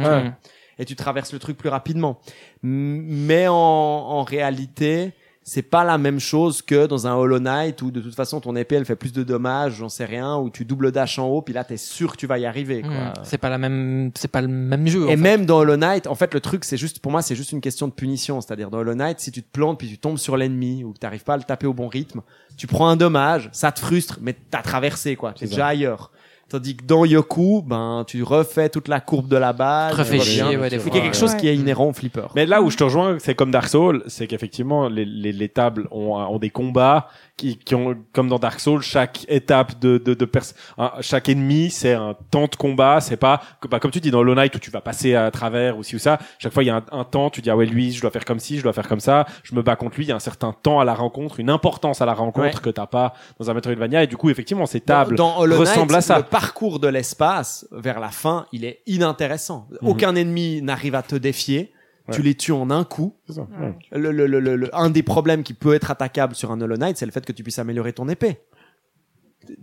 Et 0.79 0.85
tu 0.85 0.97
traverses 0.97 1.33
le 1.33 1.39
truc 1.39 1.57
plus 1.57 1.69
rapidement. 1.71 2.19
Mais 2.63 3.49
en, 3.49 3.55
en 3.55 4.23
réalité, 4.25 5.13
c'est 5.49 5.63
pas 5.63 5.85
la 5.85 5.97
même 5.97 6.19
chose 6.19 6.61
que 6.61 6.87
dans 6.87 7.07
un 7.07 7.15
Hollow 7.15 7.39
Knight 7.39 7.81
où 7.81 7.93
de 7.93 8.01
toute 8.01 8.17
façon 8.17 8.41
ton 8.41 8.57
épée 8.57 8.75
elle 8.75 8.85
fait 8.85 8.97
plus 8.97 9.13
de 9.13 9.23
dommages, 9.23 9.75
j'en 9.75 9.89
sais 9.89 10.05
rien, 10.05 10.37
où 10.39 10.51
tu 10.51 10.65
double 10.65 10.91
dash 10.91 11.21
en 11.21 11.29
haut, 11.29 11.41
puis 11.41 11.55
là 11.55 11.63
t'es 11.63 11.77
sûr 11.77 12.11
que 12.11 12.17
tu 12.17 12.27
vas 12.27 12.41
y 12.41 12.47
arriver. 12.47 12.83
Quoi. 12.83 12.91
Hmm. 12.91 13.13
C'est 13.23 13.39
pas 13.39 13.49
la 13.49 13.57
même, 13.57 14.11
c'est 14.17 14.27
pas 14.31 14.41
le 14.41 14.49
même 14.49 14.89
jeu. 14.89 15.05
en 15.05 15.09
Et 15.09 15.11
fait. 15.11 15.17
même 15.17 15.47
dans 15.47 15.59
Hollow 15.59 15.77
Knight, 15.77 16.09
en 16.09 16.17
fait, 16.17 16.35
le 16.35 16.41
truc, 16.41 16.65
c'est 16.65 16.77
juste, 16.77 16.99
pour 16.99 17.13
moi, 17.13 17.23
c'est 17.23 17.37
juste 17.37 17.53
une 17.53 17.61
question 17.61 17.87
de 17.87 17.93
punition. 17.93 18.41
C'est-à-dire, 18.41 18.71
dans 18.71 18.79
Hollow 18.79 18.97
Knight, 18.97 19.21
si 19.21 19.31
tu 19.31 19.41
te 19.43 19.49
plantes 19.53 19.79
puis 19.79 19.89
tu 19.89 19.99
tombes 19.99 20.19
sur 20.19 20.37
l'ennemi 20.37 20.83
ou 20.83 20.93
que 20.93 20.99
t'arrives 20.99 21.23
pas 21.25 21.35
à 21.35 21.37
le 21.37 21.45
taper 21.45 21.69
au 21.69 21.75
bon 21.75 21.87
rythme, 21.87 22.23
tu 22.57 22.67
prends 22.67 22.89
un 22.89 22.97
dommage, 22.97 23.49
ça 23.53 23.71
te 23.71 23.79
frustre, 23.79 24.19
mais 24.21 24.35
t'as 24.51 24.63
traversé, 24.63 25.15
quoi. 25.15 25.31
T'es 25.33 25.47
C'est 25.47 25.51
déjà 25.51 25.69
ailleurs. 25.69 26.11
Tandis 26.49 26.77
que 26.77 26.85
dans 26.85 27.05
Yoku, 27.05 27.63
ben, 27.67 28.05
tu 28.07 28.23
refais 28.23 28.69
toute 28.69 28.87
la 28.87 29.01
courbe 29.01 29.27
de 29.27 29.37
la 29.37 29.53
balle. 29.53 29.93
Tu 29.97 30.01
ouais, 30.01 30.71
des 30.71 30.79
fois. 30.79 30.93
il 30.93 30.97
y 30.97 30.99
a 30.99 31.03
quelque 31.03 31.17
chose 31.17 31.33
Ouais. 31.33 31.37
qui 31.39 31.49
est 31.49 31.57
inhérent 31.57 31.87
au 31.89 31.93
flipper. 31.93 32.29
Mais 32.37 32.47
là 32.47 32.63
où 32.63 32.71
je 32.71 32.77
te 32.77 32.85
rejoins, 32.85 33.19
c'est 33.19 33.35
comme 33.35 33.51
Dark 33.51 33.67
Souls, 33.67 34.05
c'est 34.07 34.29
qu'effectivement 34.29 34.89
les, 34.89 35.05
les, 35.05 35.33
les 35.33 35.49
tables 35.49 35.89
ont, 35.91 36.15
ont 36.15 36.39
des 36.39 36.51
combats 36.51 37.09
qui, 37.37 37.59
qui 37.59 37.75
ont, 37.75 37.95
comme 38.13 38.29
dans 38.29 38.39
Dark 38.39 38.59
Souls, 38.61 38.81
chaque 38.81 39.27
étape 39.29 39.79
de, 39.79 39.99
de, 39.99 40.15
de 40.15 40.25
pers- 40.25 40.55
chaque 41.01 41.29
ennemi, 41.29 41.71
c'est 41.71 41.93
un 41.93 42.15
temps 42.31 42.47
de 42.47 42.57
combat. 42.57 43.01
C'est 43.01 43.17
pas, 43.19 43.43
bah, 43.71 43.79
comme 43.79 43.91
tu 43.91 44.01
dis 44.01 44.11
dans 44.11 44.21
Hollow 44.21 44.35
Knight 44.35 44.55
où 44.55 44.59
tu 44.59 44.71
vas 44.71 44.81
passer 44.81 45.15
à 45.15 45.31
travers 45.31 45.77
ou 45.77 45.83
ci 45.83 45.97
ou 45.97 45.99
ça. 45.99 46.19
Chaque 46.39 46.53
fois 46.55 46.63
il 46.63 46.67
y 46.67 46.71
a 46.71 46.77
un, 46.77 46.85
un 46.93 47.05
temps, 47.05 47.29
tu 47.31 47.43
dis 47.43 47.51
ah 47.51 47.57
ouais 47.57 47.67
lui, 47.67 47.93
je 47.93 48.01
dois 48.01 48.11
faire 48.11 48.25
comme 48.25 48.39
ci, 48.39 48.57
je 48.59 48.63
dois 48.63 48.73
faire 48.73 48.89
comme 48.89 49.01
ça. 49.01 49.27
Je 49.43 49.55
me 49.55 49.61
bats 49.63 49.77
contre 49.77 49.97
lui. 49.97 50.05
Il 50.07 50.09
y 50.09 50.13
a 50.13 50.17
un 50.17 50.19
certain 50.21 50.53
temps 50.55 50.81
à 50.81 50.85
la 50.87 50.95
rencontre, 50.95 51.39
une 51.39 51.51
importance 51.51 52.01
à 52.01 52.07
la 52.07 52.15
rencontre 52.15 52.47
Ouais. 52.57 52.63
que 52.63 52.71
t'as 52.71 52.87
pas 52.87 53.13
dans 53.39 53.51
un 53.51 53.55
Metroidvania. 53.55 54.03
Et 54.03 54.07
du 54.07 54.17
coup 54.17 54.31
effectivement 54.31 54.67
ces 54.67 54.81
tables 54.81 55.15
dans, 55.17 55.35
dans 55.35 55.41
Hollow 55.41 55.57
Knight, 55.59 55.69
ressemblent 55.69 55.95
à 55.95 56.01
ça. 56.01 56.17
le 56.19 56.25
parcours 56.25 56.81
de 56.81 56.89
l'espace 56.89 57.67
vers 57.71 58.01
la 58.01 58.11
fin, 58.11 58.47
il 58.53 58.65
est 58.65 58.81
inintéressant. 58.87 59.69
Mhm. 59.83 59.89
Aucun 59.89 60.15
ennemi 60.17 60.63
n'arrive 60.63 60.95
à 60.95 61.03
te 61.03 61.17
défier. 61.17 61.73
Tu 62.13 62.23
les 62.23 62.35
tues 62.35 62.53
en 62.53 62.71
un 62.71 62.85
coup. 62.85 63.17
Ça, 63.29 63.43
Ouais. 63.43 63.77
Le, 63.93 64.13
le- 64.13 64.27
le- 64.27 64.41
le- 64.41 64.57
le- 64.57 64.75
un 64.77 64.91
des 64.91 65.03
problèmes 65.03 65.43
qui 65.43 65.55
peut 65.55 65.75
être 65.75 65.91
attaquable 65.91 66.35
sur 66.35 66.51
un 66.53 66.61
Hollow 66.61 66.77
Knight, 66.77 66.97
c'est 66.97 67.07
le 67.07 67.13
fait 67.13 67.25
que 67.25 67.33
tu 67.33 67.43
puisses 67.43 67.59
améliorer 67.59 67.93
ton 67.93 68.09
épée. 68.09 68.39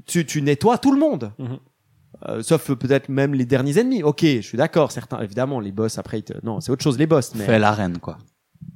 Tu, 0.05 0.25
tu 0.25 0.41
nettoies 0.41 0.77
tout 0.77 0.91
le 0.93 0.99
monde. 0.99 1.31
Mhm. 1.39 1.59
Euh, 2.29 2.41
sauf 2.43 2.71
peut-être 2.73 3.09
même 3.09 3.33
les 3.33 3.45
derniers 3.45 3.79
ennemis. 3.79 4.03
Ok, 4.03 4.21
je 4.23 4.41
suis 4.41 4.57
d'accord. 4.57 4.91
Certains, 4.91 5.19
évidemment, 5.21 5.59
les 5.59 5.71
boss 5.71 5.97
après, 5.97 6.19
ils 6.19 6.23
te... 6.23 6.33
non, 6.43 6.61
c'est 6.61 6.71
autre 6.71 6.83
chose 6.83 6.97
les 6.97 7.07
boss. 7.07 7.33
Mais 7.35 7.45
Fais 7.45 7.59
l'arène, 7.59 7.97
quoi. 7.97 8.17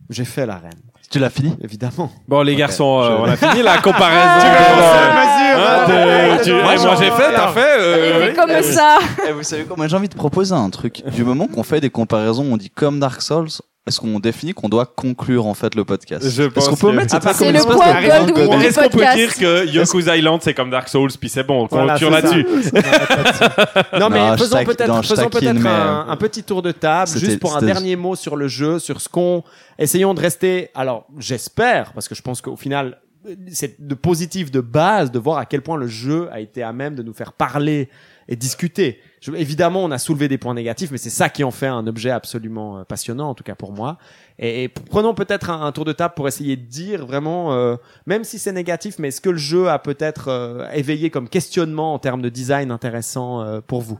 j'ai 0.09 0.25
fait 0.25 0.45
l'arène, 0.45 0.81
Tu 1.09 1.19
l'as 1.19 1.29
fini 1.29 1.55
évidemment. 1.63 2.11
Bon 2.27 2.41
les 2.41 2.55
garçons, 2.55 3.01
euh, 3.01 3.09
Je- 3.09 3.21
on 3.21 3.25
a 3.25 3.35
fini 3.37 3.63
la 3.63 3.77
comparaison. 3.81 4.47
Hein, 5.59 5.87
de- 5.87 6.43
tu- 6.43 6.51
Moi, 6.51 6.61
eh, 6.61 6.63
moi 6.63 6.75
j'en- 6.77 6.95
j'ai 6.95 7.11
fait, 7.11 7.33
t'as 7.35 7.47
fait. 7.47 7.77
euh, 7.79 8.27
C'est 8.27 8.35
comme 8.35 8.61
ça. 8.63 8.97
Eh, 9.27 9.31
vous 9.31 9.43
savez 9.43 9.63
quoi 9.63 9.75
Moi, 9.77 9.87
j'ai 9.87 9.95
envie 9.95 10.09
de 10.09 10.15
proposer 10.15 10.53
un 10.53 10.69
truc. 10.69 11.03
Du 11.15 11.23
moment 11.23 11.47
qu'on 11.47 11.63
fait 11.63 11.79
des 11.81 11.89
comparaisons, 11.89 12.45
on 12.51 12.57
dit 12.57 12.69
comme 12.69 12.99
Dark 12.99 13.21
Souls. 13.21 13.47
Est-ce 13.87 13.99
qu'on 14.01 14.19
définit 14.19 14.53
qu'on 14.53 14.69
doit 14.69 14.85
conclure 14.85 15.45
en 15.45 15.53
fait 15.53 15.73
le 15.75 15.85
podcast 15.85 16.29
Je 16.29 16.43
pense 16.43 16.63
Est-ce 16.65 16.69
qu'on 16.71 16.75
peut 16.75 16.91
que- 16.91 16.95
mettre 16.97 17.11
cette 17.11 17.23
Ah, 17.25 17.29
comme 17.29 17.37
c'est 17.37 17.45
une 17.47 17.51
le 17.53 17.57
espèce 17.59 17.75
point 17.75 18.01
Goldwyn 18.01 18.61
Est-ce 18.61 18.79
qu'on 18.81 18.89
peut 18.89 19.05
dire 19.15 19.35
que 19.35 19.65
Yoku's 19.67 20.05
Island 20.07 20.39
c'est 20.43 20.53
comme 20.53 20.69
Dark 20.69 20.89
Souls 20.89 21.11
puis 21.19 21.29
c'est 21.29 21.43
bon, 21.43 21.63
on 21.63 21.67
Voilà, 21.67 21.93
conclure 21.93 22.09
là-dessus. 22.11 22.45
Non, 23.99 24.09
mais 24.09 24.19
Non, 24.31 24.37
faisons 24.37 24.63
peut-être 24.63 25.05
faisons 25.05 25.29
peut-être 25.29 25.53
mais, 25.59 25.69
un, 25.69 26.05
un 26.09 26.15
petit 26.17 26.43
tour 26.43 26.61
de 26.61 26.71
table, 26.71 27.07
c'était- 27.07 27.25
juste 27.25 27.39
pour 27.39 27.55
un 27.55 27.61
dernier 27.61 27.95
mot 27.95 28.15
sur 28.15 28.35
le 28.35 28.47
jeu, 28.47 28.79
sur 28.79 29.01
ce 29.01 29.09
qu'on. 29.09 29.43
Essayons 29.79 30.13
de 30.13 30.19
rester. 30.21 30.69
Alors, 30.75 31.05
j'espère, 31.17 31.93
parce 31.93 32.07
que 32.07 32.15
je 32.15 32.21
pense 32.21 32.41
qu'au 32.41 32.55
final, 32.55 32.97
c'est 33.51 33.85
de 33.85 33.93
positif 33.95 34.51
de 34.51 34.61
base 34.61 35.11
de 35.11 35.19
voir 35.19 35.37
à 35.37 35.45
quel 35.45 35.61
point 35.61 35.77
le 35.77 35.87
jeu 35.87 36.29
a 36.31 36.39
été 36.39 36.63
à 36.63 36.71
même 36.73 36.95
de 36.95 37.03
nous 37.03 37.13
faire 37.13 37.33
parler 37.33 37.89
et 38.27 38.35
discuter. 38.35 38.99
Je- 39.21 39.31
évidemment, 39.31 39.83
on 39.83 39.91
a 39.91 39.97
soulevé 39.97 40.27
des 40.27 40.37
points 40.37 40.53
négatifs, 40.53 40.91
mais 40.91 40.97
c'est 40.97 41.09
ça 41.09 41.29
qui 41.29 41.43
en 41.43 41.51
fait 41.51 41.67
un 41.67 41.85
objet 41.87 42.11
absolument 42.11 42.79
euh, 42.79 42.83
passionnant, 42.83 43.29
en 43.29 43.35
tout 43.35 43.43
cas 43.43 43.55
pour 43.55 43.71
moi. 43.73 43.97
Et, 44.39 44.69
prenons 44.69 45.13
peut-être 45.13 45.49
un, 45.49 45.65
un 45.65 45.71
tour 45.71 45.85
de 45.85 45.93
table 45.93 46.13
pour 46.15 46.27
essayer 46.27 46.55
de 46.55 46.65
dire 46.65 47.05
vraiment, 47.05 47.53
euh, 47.53 47.75
même 48.05 48.23
si 48.23 48.39
c'est 48.39 48.51
négatif, 48.51 48.99
mais 48.99 49.09
est-ce 49.09 49.21
que 49.21 49.29
le 49.29 49.37
jeu 49.37 49.69
a 49.69 49.79
peut-être 49.79 50.27
euh, 50.27 50.69
éveillé 50.71 51.09
comme 51.09 51.29
questionnement 51.29 51.93
en 51.93 51.99
termes 51.99 52.21
de 52.21 52.29
design 52.29 52.71
intéressant 52.71 53.41
euh, 53.41 53.61
pour 53.61 53.81
vous? 53.81 53.99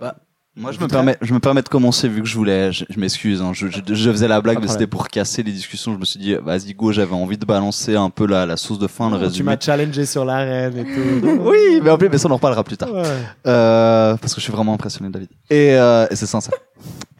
Bah, 0.00 0.16
Moi, 0.58 0.72
je 0.72 0.80
me 0.80 0.88
permets, 0.88 1.16
je 1.22 1.32
me 1.32 1.38
permets 1.38 1.62
de 1.62 1.68
commencer 1.68 2.08
vu 2.08 2.20
que 2.20 2.26
je 2.26 2.34
voulais. 2.34 2.72
Je, 2.72 2.84
je 2.90 2.98
m'excuse. 2.98 3.40
Hein, 3.40 3.52
je, 3.54 3.68
faisais 4.10 4.26
la 4.26 4.40
blague, 4.40 4.58
mais 4.60 4.66
c'était 4.66 4.88
pour 4.88 5.06
casser 5.08 5.44
les 5.44 5.52
discussions. 5.52 5.94
Je 5.94 5.98
me 5.98 6.04
suis 6.04 6.18
dit, 6.18 6.34
vas-y 6.34 6.74
go, 6.74 6.90
j'avais 6.90 7.14
envie 7.14 7.38
de 7.38 7.46
balancer 7.46 7.94
un 7.94 8.10
peu 8.10 8.26
la, 8.26 8.44
la 8.44 8.56
sauce 8.56 8.80
de 8.80 8.88
fin, 8.88 9.08
le 9.08 9.14
Oh, 9.14 9.18
Tu 9.18 9.24
résumé. 9.24 9.52
m'as 9.52 9.60
challengé 9.60 10.04
sur 10.04 10.24
l'arène 10.24 10.76
et 10.76 10.84
tout. 10.84 11.28
Oui, 11.48 11.80
mais 11.82 11.90
en 11.90 11.96
plus, 11.96 12.08
mais 12.08 12.18
ça 12.18 12.26
on 12.28 12.32
en 12.32 12.36
reparlera 12.36 12.64
plus 12.64 12.76
tard. 12.76 12.92
Ouais. 12.92 13.02
Euh, 13.46 14.16
parce 14.16 14.34
que 14.34 14.40
je 14.40 14.44
suis 14.44 14.52
vraiment 14.52 14.74
impressionné, 14.74 15.10
David. 15.10 15.28
Et, 15.48 15.74
euh, 15.74 16.06
et 16.10 16.16
c'est 16.16 16.26
sincère. 16.26 16.54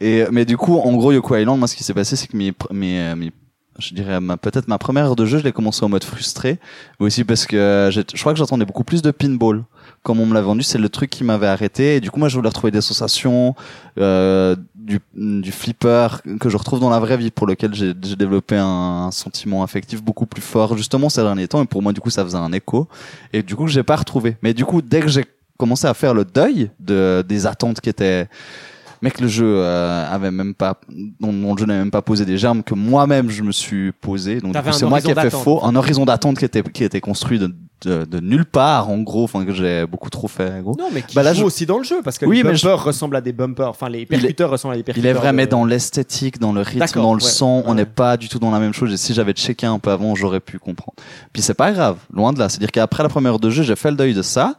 Et 0.01 0.25
mais 0.31 0.43
du 0.43 0.57
coup, 0.57 0.77
en 0.77 0.93
gros, 0.97 1.13
Yoko 1.13 1.35
Island, 1.37 1.57
moi, 1.59 1.67
ce 1.69 1.75
qui 1.75 1.83
s'est 1.83 1.93
passé, 1.93 2.17
c'est 2.17 2.27
que 2.27 2.35
mes, 2.35 2.53
mes, 2.71 2.99
euh, 2.99 3.15
mes 3.15 3.31
je 3.79 3.93
dirais 3.93 4.19
peut-être 4.41 4.67
ma 4.67 4.77
première 4.77 5.05
heure 5.05 5.15
de 5.15 5.25
jeu, 5.25 5.37
je 5.37 5.45
l'ai 5.45 5.53
commencé 5.53 5.85
en 5.85 5.89
mode 5.89 6.03
frustré, 6.03 6.59
mais 6.99 7.05
aussi 7.05 7.23
parce 7.23 7.45
que 7.45 7.89
je 7.91 8.19
crois 8.19 8.33
que 8.33 8.39
j'attendais 8.39 8.65
beaucoup 8.65 8.83
plus 8.83 9.01
de 9.01 9.11
pinball. 9.11 9.63
Comme 10.03 10.19
on 10.19 10.25
me 10.25 10.33
l'a 10.33 10.41
vendu, 10.41 10.63
c'est 10.63 10.77
le 10.77 10.89
truc 10.89 11.09
qui 11.09 11.23
m'avait 11.23 11.47
arrêté. 11.47 11.95
Et 11.95 11.99
du 12.01 12.09
coup, 12.09 12.19
moi, 12.19 12.29
je 12.29 12.35
voulais 12.35 12.49
retrouver 12.49 12.71
des 12.71 12.81
sensations, 12.81 13.55
euh, 13.97 14.55
du, 14.75 14.99
du 15.15 15.51
flipper 15.51 16.21
que 16.39 16.49
je 16.49 16.57
retrouve 16.57 16.79
dans 16.79 16.89
la 16.89 16.99
vraie 16.99 17.17
vie, 17.17 17.31
pour 17.31 17.47
lequel 17.47 17.73
j'ai 17.73 17.93
développé 17.93 18.55
un, 18.57 18.65
un 19.07 19.11
sentiment 19.11 19.61
affectif 19.63 20.01
beaucoup 20.01 20.25
plus 20.25 20.41
fort, 20.41 20.77
justement 20.77 21.09
ces 21.09 21.21
derniers 21.21 21.47
temps. 21.47 21.61
Et 21.61 21.67
pour 21.67 21.81
moi, 21.81 21.93
du 21.93 21.99
coup, 21.99 22.09
ça 22.09 22.23
faisait 22.23 22.37
un 22.37 22.51
écho. 22.53 22.87
Et 23.33 23.43
du 23.43 23.55
coup, 23.55 23.67
j'ai 23.67 23.83
pas 23.83 23.97
retrouvé. 23.97 24.37
Mais 24.41 24.53
du 24.53 24.65
coup, 24.65 24.81
dès 24.81 25.01
que 25.01 25.09
j'ai 25.09 25.25
commencé 25.57 25.85
à 25.87 25.93
faire 25.93 26.13
le 26.13 26.23
deuil 26.23 26.71
de 26.79 27.23
des 27.27 27.45
attentes 27.45 27.81
qui 27.81 27.89
étaient 27.89 28.27
mec 29.01 29.19
le 29.21 29.27
jeu 29.27 29.45
euh, 29.47 30.05
avait 30.13 30.31
même 30.31 30.53
pas 30.53 30.79
le 30.89 31.57
jeu 31.57 31.65
n'avait 31.65 31.79
même 31.79 31.91
pas 31.91 32.01
posé 32.01 32.25
des 32.25 32.37
germes 32.37 32.63
que 32.63 32.73
moi-même 32.73 33.29
je 33.29 33.43
me 33.43 33.51
suis 33.51 33.91
posé. 33.91 34.39
Donc 34.41 34.55
c'est 34.71 34.85
moi 34.85 35.01
qui 35.01 35.11
ai 35.11 35.15
fait 35.15 35.29
faux. 35.29 35.63
Un 35.63 35.75
horizon 35.75 36.05
d'attente 36.05 36.37
qui 36.37 36.45
était 36.45 36.63
qui 36.63 36.83
était 36.83 37.01
construit 37.01 37.39
de, 37.39 37.53
de, 37.85 38.03
de 38.05 38.19
nulle 38.19 38.45
part 38.45 38.89
en 38.89 38.97
gros 38.99 39.23
enfin 39.23 39.45
que 39.45 39.53
j'ai 39.53 39.85
beaucoup 39.85 40.09
trop 40.09 40.27
fait 40.27 40.61
gros. 40.61 40.75
Non, 40.77 40.89
mais 40.93 41.01
qui 41.01 41.15
Bah 41.15 41.23
là, 41.23 41.33
joue 41.33 41.41
je- 41.41 41.45
aussi 41.45 41.65
dans 41.65 41.77
le 41.77 41.83
jeu 41.83 42.01
parce 42.03 42.17
que 42.17 42.25
Oui, 42.25 42.37
les 42.37 42.43
bumpers 42.43 42.83
ressemblent 42.83 43.15
à 43.15 43.21
des 43.21 43.31
bumpers. 43.33 43.69
Enfin, 43.69 43.89
les 43.89 44.05
percuteurs 44.05 44.49
ressemblent 44.51 44.73
à 44.73 44.77
des 44.77 44.81
il 44.81 44.85
percuteurs. 44.85 45.09
est 45.11 45.13
vrai 45.13 45.31
de- 45.31 45.35
mais 45.37 45.47
dans 45.47 45.63
l'esthétique 45.65 46.39
dans 46.39 46.51
le 46.53 46.61
rythme 46.61 47.01
dans 47.01 47.13
le 47.13 47.23
ouais. 47.23 47.29
son. 47.29 47.63
On 47.65 47.75
n'est 47.75 47.85
pas 47.85 48.17
du 48.17 48.27
tout 48.29 48.39
dans 48.39 48.51
la 48.51 48.59
même 48.59 48.73
chose. 48.73 48.91
Et 48.91 48.97
si 48.97 49.13
j'avais 49.13 49.33
checké 49.33 49.65
un 49.65 49.79
peu 49.79 49.91
avant 49.91 50.15
j'aurais 50.15 50.39
pu 50.41 50.59
comprendre. 50.59 50.95
Puis 51.31 51.41
c'est 51.41 51.53
pas 51.53 51.71
grave 51.71 51.97
loin 52.13 52.33
de 52.33 52.39
là. 52.39 52.49
C'est 52.49 52.57
à 52.57 52.59
dire 52.59 52.71
qu'après 52.71 53.03
la 53.03 53.09
première 53.09 53.33
heure 53.33 53.39
de 53.39 53.49
jeu 53.49 53.63
j'ai 53.63 53.75
fait 53.75 53.91
le 53.91 53.97
deuil 53.97 54.13
de 54.13 54.21
ça 54.21 54.55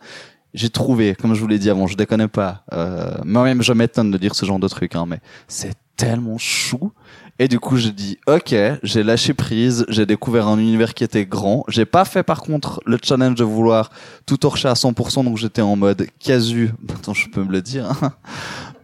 j'ai 0.54 0.70
trouvé, 0.70 1.14
comme 1.14 1.34
je 1.34 1.40
vous 1.40 1.46
l'ai 1.46 1.58
dit 1.58 1.70
avant, 1.70 1.86
je 1.86 1.96
déconne 1.96 2.26
pas. 2.28 2.64
Euh, 2.72 3.12
moi-même, 3.24 3.62
je 3.62 3.72
m'étonne 3.72 4.10
de 4.10 4.18
dire 4.18 4.34
ce 4.34 4.46
genre 4.46 4.58
de 4.58 4.68
truc, 4.68 4.94
hein, 4.94 5.04
mais 5.06 5.20
c'est 5.48 5.74
tellement 5.96 6.38
chou. 6.38 6.92
Et 7.38 7.48
du 7.48 7.58
coup, 7.58 7.76
j'ai 7.78 7.92
dit, 7.92 8.18
ok, 8.26 8.54
j'ai 8.82 9.02
lâché 9.02 9.32
prise, 9.32 9.86
j'ai 9.88 10.04
découvert 10.04 10.46
un 10.46 10.58
univers 10.58 10.92
qui 10.92 11.04
était 11.04 11.24
grand. 11.24 11.64
J'ai 11.68 11.86
pas 11.86 12.04
fait 12.04 12.22
par 12.22 12.42
contre 12.42 12.82
le 12.84 12.98
challenge 13.02 13.34
de 13.36 13.44
vouloir 13.44 13.90
tout 14.26 14.36
torcher 14.36 14.68
à 14.68 14.74
100%, 14.74 15.24
donc 15.24 15.38
j'étais 15.38 15.62
en 15.62 15.74
mode 15.74 16.06
casu. 16.18 16.72
Attends, 16.90 17.14
je 17.14 17.28
peux 17.30 17.42
me 17.42 17.50
le 17.52 17.62
dire. 17.62 17.86
hein. 18.02 18.12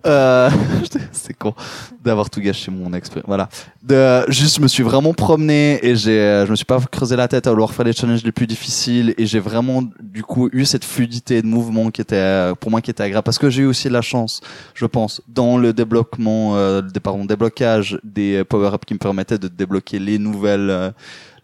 Euh, 0.06 0.50
c'est 1.12 1.34
con 1.34 1.54
d'avoir 2.02 2.30
tout 2.30 2.40
gâché 2.40 2.70
mon 2.70 2.92
expérience. 2.92 3.26
Voilà. 3.26 3.48
De, 3.82 4.24
juste, 4.30 4.56
je 4.56 4.62
me 4.62 4.68
suis 4.68 4.82
vraiment 4.82 5.12
promené 5.12 5.84
et 5.84 5.96
j'ai, 5.96 6.20
euh, 6.20 6.46
je 6.46 6.50
me 6.50 6.56
suis 6.56 6.64
pas 6.64 6.80
creusé 6.80 7.16
la 7.16 7.26
tête 7.26 7.46
à 7.46 7.50
vouloir 7.50 7.72
faire 7.74 7.84
les 7.84 7.92
challenges 7.92 8.22
les 8.22 8.32
plus 8.32 8.46
difficiles 8.46 9.14
et 9.18 9.26
j'ai 9.26 9.40
vraiment, 9.40 9.82
du 10.00 10.22
coup, 10.22 10.48
eu 10.52 10.64
cette 10.64 10.84
fluidité 10.84 11.42
de 11.42 11.46
mouvement 11.46 11.90
qui 11.90 12.00
était, 12.00 12.16
euh, 12.16 12.54
pour 12.54 12.70
moi, 12.70 12.80
qui 12.80 12.90
était 12.90 13.02
agréable 13.02 13.24
parce 13.24 13.38
que 13.38 13.50
j'ai 13.50 13.62
eu 13.62 13.66
aussi 13.66 13.88
de 13.88 13.92
la 13.92 14.02
chance, 14.02 14.40
je 14.74 14.86
pense, 14.86 15.20
dans 15.28 15.58
le 15.58 15.72
débloquement, 15.72 16.56
euh, 16.56 16.82
pardon, 17.02 17.24
déblocage 17.24 17.98
des 18.04 18.44
power-ups 18.44 18.84
qui 18.86 18.94
me 18.94 18.98
permettaient 18.98 19.38
de 19.38 19.48
débloquer 19.48 19.98
les 19.98 20.18
nouvelles, 20.18 20.70
euh, 20.70 20.90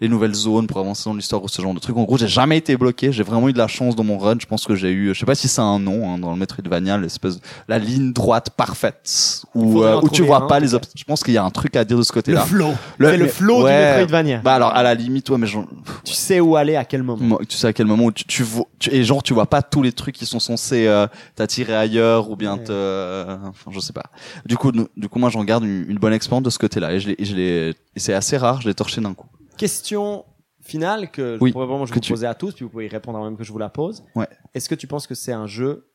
les 0.03 0.09
nouvelles 0.09 0.35
zones 0.35 0.67
pour 0.67 0.81
avancer 0.81 1.09
dans 1.09 1.15
l'histoire 1.15 1.43
ou 1.45 1.49
ce 1.49 1.63
genre 1.63 1.73
de 1.75 1.79
truc. 1.79 1.97
En 1.97 2.03
gros, 2.03 2.19
j'ai 2.19 2.27
jamais 2.27 2.59
été 2.59 2.77
bloqué. 2.77 3.13
J'ai 3.13 3.23
vraiment 3.23 3.49
eu 3.49 3.53
de 3.53 3.59
la 3.59 3.69
chance 3.69 3.95
dans 3.95 4.03
mon 4.03 4.19
run. 4.19 4.35
Je 4.41 4.47
pense 4.47 4.65
que 4.67 4.75
j'ai 4.75 4.91
eu, 4.91 5.15
je 5.15 5.21
sais 5.21 5.25
pas 5.27 5.37
si 5.37 5.47
c'est 5.47 5.61
un 5.61 5.79
nom 5.79 6.13
hein, 6.13 6.19
dans 6.19 6.33
le 6.33 6.37
Metroidvania, 6.37 6.99
l'espèce, 6.99 7.39
la 7.69 7.79
ligne 7.79 8.13
droite 8.13 8.51
parfaite 8.51 9.43
où, 9.55 9.83
euh, 9.83 10.01
où 10.03 10.09
tu 10.09 10.23
vois 10.23 10.49
pas 10.49 10.59
les 10.59 10.75
obstacles. 10.75 10.99
Je 10.99 11.05
pense 11.05 11.23
qu'il 11.23 11.35
y 11.35 11.39
a 11.39 11.45
un 11.45 11.51
truc 11.51 11.77
à 11.77 11.85
dire 11.85 11.97
de 11.97 12.03
ce 12.03 12.11
Le 12.11 12.15
côté-là. 12.15 12.41
flow. 12.45 12.71
Le- 12.99 13.09
C'est 13.11 13.17
le 13.17 13.29
flow 13.29 13.59
du 13.59 13.63
ouais. 13.65 13.87
Metroidvania. 13.91 14.39
Bah 14.43 14.55
alors 14.55 14.75
à 14.75 14.83
la 14.83 14.95
limite, 14.95 15.31
ouais, 15.31 15.39
mais 15.39 15.47
j'en- 15.47 15.67
tu 16.05 16.15
sais 16.15 16.41
où 16.41 16.57
aller 16.57 16.75
à 16.75 16.85
quel 16.85 17.05
moment. 17.05 17.39
tu 17.49 17.57
sais 17.57 17.69
à 17.69 17.73
quel 17.73 17.87
moment 17.87 18.07
où 18.07 18.13
tu, 18.13 18.25
tu 18.25 18.43
vois, 18.43 18.65
tu- 18.81 18.93
et 18.93 19.05
genre 19.05 19.23
tu 19.23 19.35
vois 19.35 19.47
pas 19.47 19.63
tous 19.63 19.83
les 19.83 19.93
trucs 19.93 20.17
qui 20.17 20.27
sont 20.27 20.41
censés 20.41 20.89
euh, 20.89 21.07
t'attirer 21.37 21.77
ailleurs 21.77 22.29
ou 22.29 22.35
bien 22.35 22.55
Ouais. 22.57 22.65
te, 22.65 22.73
euh, 22.73 23.37
enfin 23.49 23.71
je 23.73 23.79
sais 23.79 23.93
pas. 23.93 24.03
Du 24.47 24.57
coup, 24.57 24.73
du 24.73 25.09
coup 25.09 25.19
moi 25.21 25.31
j'en 25.31 25.45
garde 25.45 25.63
une, 25.63 25.85
une 25.89 25.99
bonne 25.99 26.13
expérience 26.13 26.43
de 26.43 26.51
ce 26.51 26.59
côté-là 26.59 26.93
et 26.93 26.99
je 26.99 27.09
l'ai, 27.11 27.15
et 27.19 27.25
je 27.25 27.37
l'ai, 27.37 27.69
et 27.95 28.01
c'est 28.01 28.15
assez 28.15 28.37
rare, 28.37 28.61
je 28.61 28.69
l'ai 28.69 28.75
torché 28.75 29.01
d'un 29.01 29.15
coup. 29.15 29.27
Question 29.57 30.25
finale 30.61 31.11
que 31.11 31.39
Oui, 31.41 31.51
je 31.51 31.53
pourrais 31.53 31.67
vraiment 31.67 31.87
je 31.87 31.91
que 31.91 31.97
vous 31.97 32.01
tu- 32.01 32.13
poser 32.13 32.27
à 32.27 32.35
tous, 32.35 32.55
puis 32.55 32.65
vous 32.65 32.71
pouvez 32.71 32.87
y 32.87 32.89
répondre 32.89 33.19
avant 33.19 33.27
même 33.29 33.37
que 33.37 33.45
je 33.45 33.53
vous 33.53 33.59
la 33.59 33.69
pose. 33.69 34.05
Ouais. 34.15 34.29
Est-ce 34.55 34.69
que 34.69 34.75
tu 34.75 34.87
penses 34.87 35.07
que 35.07 35.15
c'est 35.15 35.33
un 35.33 35.47
jeu 35.47 35.89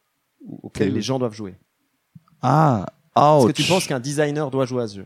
auquel 0.61 0.87
Quel- 0.87 0.93
les 0.95 1.01
gens 1.01 1.19
doivent 1.19 1.33
jouer? 1.33 1.55
Ah, 2.41 2.85
Est-ce 3.15 3.47
que 3.47 3.51
tu 3.51 3.63
penses 3.63 3.87
qu'un 3.87 3.99
designer 3.99 4.51
doit 4.51 4.65
jouer 4.65 4.83
à 4.83 4.87
ce 4.87 4.97
jeu? 4.97 5.05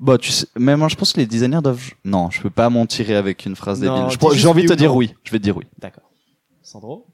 Bah 0.00 0.18
tu 0.18 0.32
sais, 0.32 0.46
mais 0.58 0.76
moi 0.76 0.88
je 0.88 0.96
pense 0.96 1.12
que 1.12 1.20
les 1.20 1.26
designers 1.26 1.60
doivent. 1.62 1.90
Non, 2.04 2.28
je 2.30 2.40
peux 2.42 2.50
pas 2.50 2.68
m'en 2.70 2.86
tirer 2.86 3.14
avec 3.14 3.46
une 3.46 3.54
phrase 3.54 3.80
Non, 3.80 4.08
débile. 4.08 4.18
J'ai 4.34 4.48
envie 4.48 4.62
oui 4.62 4.66
de 4.66 4.72
te 4.74 4.78
dire 4.78 4.90
non. 4.90 4.96
oui. 4.96 5.14
Je 5.22 5.30
vais 5.30 5.38
te 5.38 5.44
dire 5.44 5.56
oui. 5.56 5.64
D'accord. 5.78 6.10
Sandro? 6.62 7.06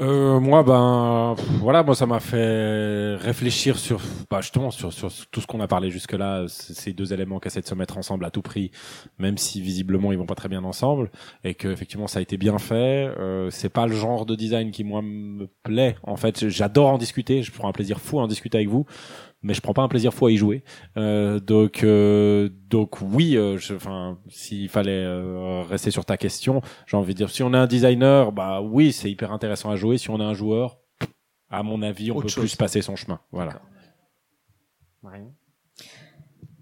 Euh, 0.00 0.38
moi, 0.38 0.62
ben, 0.62 1.34
voilà, 1.60 1.82
moi, 1.82 1.96
ça 1.96 2.06
m'a 2.06 2.20
fait 2.20 3.16
réfléchir 3.16 3.76
sur, 3.78 4.00
bah, 4.30 4.40
justement, 4.40 4.70
sur, 4.70 4.92
sur 4.92 5.10
tout 5.32 5.40
ce 5.40 5.46
qu'on 5.48 5.60
a 5.60 5.66
parlé 5.66 5.90
jusque-là, 5.90 6.44
ces 6.46 6.92
deux 6.92 7.12
éléments 7.12 7.40
qui 7.40 7.48
essaient 7.48 7.62
de 7.62 7.66
se 7.66 7.74
mettre 7.74 7.98
ensemble 7.98 8.24
à 8.24 8.30
tout 8.30 8.42
prix, 8.42 8.70
même 9.18 9.36
si 9.38 9.60
visiblement 9.60 10.12
ils 10.12 10.18
vont 10.18 10.26
pas 10.26 10.36
très 10.36 10.48
bien 10.48 10.62
ensemble, 10.62 11.10
et 11.42 11.54
que 11.54 11.66
effectivement 11.66 12.06
ça 12.06 12.20
a 12.20 12.22
été 12.22 12.36
bien 12.36 12.58
fait. 12.58 13.12
Euh, 13.18 13.50
c'est 13.50 13.70
pas 13.70 13.88
le 13.88 13.94
genre 13.94 14.24
de 14.24 14.36
design 14.36 14.70
qui 14.70 14.84
moi 14.84 15.02
me 15.02 15.48
plaît. 15.64 15.96
En 16.04 16.16
fait, 16.16 16.48
j'adore 16.48 16.90
en 16.90 16.98
discuter, 16.98 17.42
je 17.42 17.50
prends 17.50 17.68
un 17.68 17.72
plaisir 17.72 17.98
fou 17.98 18.20
à 18.20 18.22
en 18.22 18.28
discuter 18.28 18.58
avec 18.58 18.68
vous, 18.68 18.86
mais 19.42 19.54
je 19.54 19.60
prends 19.60 19.72
pas 19.74 19.82
un 19.82 19.88
plaisir 19.88 20.12
fou 20.12 20.26
à 20.26 20.30
y 20.32 20.36
jouer. 20.36 20.64
Euh, 20.96 21.38
donc, 21.40 21.82
euh, 21.84 22.48
donc 22.68 23.00
oui, 23.00 23.36
euh, 23.36 23.56
je- 23.58 23.74
enfin, 23.74 24.18
s'il 24.28 24.68
fallait 24.68 25.04
euh, 25.04 25.62
rester 25.62 25.90
sur 25.90 26.04
ta 26.04 26.16
question, 26.16 26.60
j'ai 26.86 26.96
envie 26.96 27.12
de 27.14 27.18
dire, 27.18 27.30
si 27.30 27.42
on 27.42 27.52
est 27.54 27.56
un 27.58 27.66
designer, 27.66 28.32
bah 28.32 28.60
oui, 28.60 28.92
c'est 28.92 29.10
hyper 29.10 29.32
intéressant 29.32 29.70
à 29.70 29.76
jouer. 29.76 29.96
Si 29.98 30.10
on 30.10 30.20
est 30.20 30.24
un 30.24 30.34
joueur, 30.34 30.78
à 31.50 31.62
mon 31.62 31.82
avis, 31.82 32.10
on 32.10 32.16
Autre 32.16 32.22
peut 32.26 32.28
chose. 32.28 32.42
plus 32.44 32.56
passer 32.56 32.82
son 32.82 32.96
chemin. 32.96 33.20
Voilà. 33.32 33.60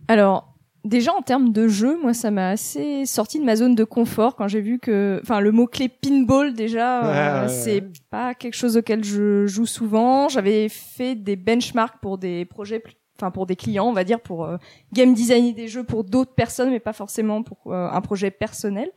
Alors, 0.08 0.55
déjà 0.86 1.12
en 1.14 1.22
termes 1.22 1.52
de 1.52 1.68
jeu, 1.68 1.98
moi 2.00 2.14
ça 2.14 2.30
m'a 2.30 2.50
assez 2.50 3.04
sorti 3.06 3.38
de 3.38 3.44
ma 3.44 3.56
zone 3.56 3.74
de 3.74 3.84
confort 3.84 4.36
quand 4.36 4.48
j'ai 4.48 4.60
vu 4.60 4.78
que, 4.78 5.20
enfin 5.22 5.40
le 5.40 5.52
mot 5.52 5.66
clé 5.66 5.88
pinball 5.88 6.54
déjà, 6.54 7.00
Ouais, 7.02 7.08
euh, 7.08 7.42
ouais, 7.42 7.48
c'est 7.48 7.80
ouais. 7.82 7.92
pas 8.10 8.34
quelque 8.34 8.54
chose 8.54 8.76
auquel 8.76 9.04
je 9.04 9.46
joue 9.46 9.66
souvent. 9.66 10.28
J'avais 10.28 10.68
fait 10.68 11.14
des 11.14 11.36
benchmarks 11.36 12.00
pour 12.00 12.18
des 12.18 12.44
projets, 12.44 12.82
enfin 13.18 13.30
pour 13.30 13.46
des 13.46 13.56
clients, 13.56 13.86
on 13.88 13.92
va 13.92 14.04
dire, 14.04 14.20
pour 14.20 14.44
euh, 14.44 14.56
game 14.92 15.14
designer 15.14 15.52
des 15.52 15.68
jeux 15.68 15.84
pour 15.84 16.04
d'autres 16.04 16.34
personnes, 16.34 16.70
mais 16.70 16.80
pas 16.80 16.92
forcément 16.92 17.42
pour 17.42 17.58
euh, 17.72 17.88
un 17.90 18.00
projet 18.00 18.30
personnel. 18.30 18.90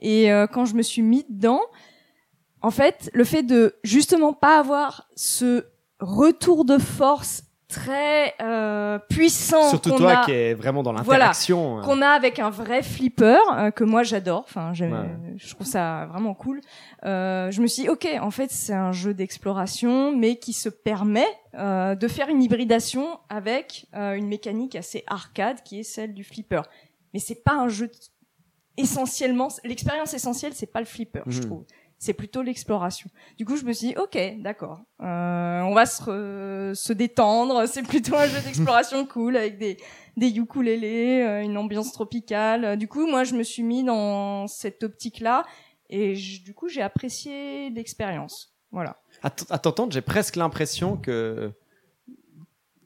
Et 0.00 0.32
euh, 0.32 0.46
quand 0.46 0.64
je 0.64 0.74
me 0.74 0.82
suis 0.82 1.02
mis 1.02 1.24
dedans, 1.28 1.60
en 2.62 2.70
fait, 2.70 3.10
le 3.14 3.24
fait 3.24 3.42
de 3.42 3.74
justement 3.84 4.32
pas 4.32 4.58
avoir 4.58 5.08
ce 5.16 5.64
retour 6.00 6.64
de 6.64 6.78
force 6.78 7.42
très 7.70 8.34
euh, 8.42 8.98
puissant 9.08 9.68
Surtout 9.70 9.90
qu'on 9.90 9.96
toi 9.98 10.12
a- 10.18 10.24
qui 10.24 10.32
est 10.32 10.54
vraiment 10.54 10.82
dans 10.82 10.92
Voilà, 10.92 11.26
l'interaction. 11.26 11.78
euh. 11.78 11.82
qu'on 11.82 12.02
a 12.02 12.08
avec 12.08 12.38
un 12.38 12.50
vrai 12.50 12.82
flipper 12.82 13.38
euh, 13.56 13.70
que 13.70 13.84
moi 13.84 14.02
j'adore. 14.02 14.44
Enfin, 14.46 14.72
Ouais. 14.78 14.90
je 15.36 15.54
trouve 15.54 15.66
ça 15.66 16.06
vraiment 16.10 16.34
cool. 16.34 16.60
Euh, 17.04 17.50
je 17.50 17.62
me 17.62 17.66
suis 17.66 17.84
dit, 17.84 17.88
ok, 17.88 18.06
en 18.20 18.30
fait, 18.30 18.50
c'est 18.50 18.74
un 18.74 18.92
jeu 18.92 19.14
d'exploration, 19.14 20.14
mais 20.16 20.36
qui 20.36 20.52
se 20.52 20.68
permet 20.68 21.26
euh, 21.54 21.94
de 21.94 22.08
faire 22.08 22.28
une 22.28 22.42
hybridation 22.42 23.18
avec 23.28 23.86
euh, 23.94 24.14
une 24.14 24.26
mécanique 24.28 24.76
assez 24.76 25.04
arcade, 25.06 25.62
qui 25.64 25.80
est 25.80 25.84
celle 25.84 26.12
du 26.14 26.24
flipper. 26.24 26.62
Mais 27.14 27.20
c'est 27.20 27.42
pas 27.42 27.54
un 27.54 27.68
jeu 27.68 27.90
essentiellement. 28.76 29.48
L'expérience 29.64 30.14
essentielle, 30.14 30.52
c'est 30.54 30.70
pas 30.72 30.80
le 30.80 30.86
flipper, 30.86 31.22
je 31.26 31.40
Mhm. 31.40 31.46
trouve. 31.46 31.64
C'est 32.02 32.14
plutôt 32.14 32.40
l'exploration. 32.40 33.10
Du 33.36 33.44
coup, 33.44 33.56
je 33.58 33.64
me 33.66 33.74
suis 33.74 33.88
dit, 33.88 33.94
ok, 33.98 34.18
d'accord. 34.40 34.80
Euh, 35.02 35.60
on 35.60 35.74
va 35.74 35.84
se, 35.84 36.02
re- 36.02 36.74
se 36.74 36.94
détendre. 36.94 37.66
C'est 37.68 37.82
plutôt 37.82 38.16
un 38.16 38.26
jeu 38.26 38.40
d'exploration 38.40 39.04
cool 39.12 39.36
avec 39.36 39.58
des, 39.58 39.76
des 40.16 40.28
ukulélés, 40.30 41.22
euh, 41.22 41.42
une 41.42 41.58
ambiance 41.58 41.92
tropicale. 41.92 42.78
Du 42.78 42.88
coup, 42.88 43.06
moi, 43.06 43.24
je 43.24 43.34
me 43.34 43.42
suis 43.42 43.62
mis 43.62 43.84
dans 43.84 44.46
cette 44.46 44.82
optique-là 44.82 45.44
et 45.90 46.14
je- 46.16 46.42
du 46.42 46.54
coup, 46.54 46.68
j'ai 46.68 46.80
apprécié 46.80 47.68
l'expérience. 47.68 48.54
Voilà. 48.72 48.96
À 49.22 49.58
t'entendre, 49.58 49.92
j'ai 49.92 50.00
presque 50.00 50.36
l'impression 50.36 50.96
que 50.96 51.52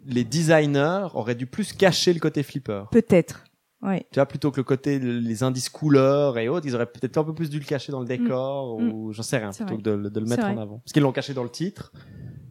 les 0.07 0.25
designers 0.25 1.07
auraient 1.15 1.37
dû 1.37 1.47
plus 1.47 1.73
cacher 1.73 2.13
le 2.13 2.19
côté 2.19 2.43
flipper. 2.43 2.83
Peut-être. 2.91 3.45
Ouais. 3.85 4.07
Tu 4.11 4.19
vois, 4.19 4.27
plutôt 4.27 4.51
que 4.51 4.57
le 4.57 4.65
côté, 4.65 4.99
les 4.99 5.43
indices 5.43 5.69
couleurs 5.69 6.39
et 6.39 6.49
autres, 6.49 6.67
ils 6.67 6.75
auraient 6.75 6.87
peut-être 6.87 7.19
un 7.19 7.25
peu 7.25 7.35
plus 7.35 7.51
dû 7.51 7.59
le 7.59 7.65
cacher 7.65 7.93
dans 7.93 8.01
le 8.01 8.07
décor 8.07 8.81
Mm. 8.81 8.93
ou 8.93 9.13
j'en 9.13 9.23
sais 9.23 9.37
rien, 9.39 9.51
plutôt 9.51 9.65
vrai. 9.67 9.77
que 9.77 9.83
de, 9.83 10.09
de 10.09 10.21
le 10.21 10.27
mettre 10.27 10.47
en 10.47 10.57
avant. 10.59 10.79
Parce 10.79 10.93
qu'ils 10.93 11.03
l'ont 11.03 11.13
caché 11.13 11.35
dans 11.35 11.43
le 11.45 11.51
titre. 11.51 11.93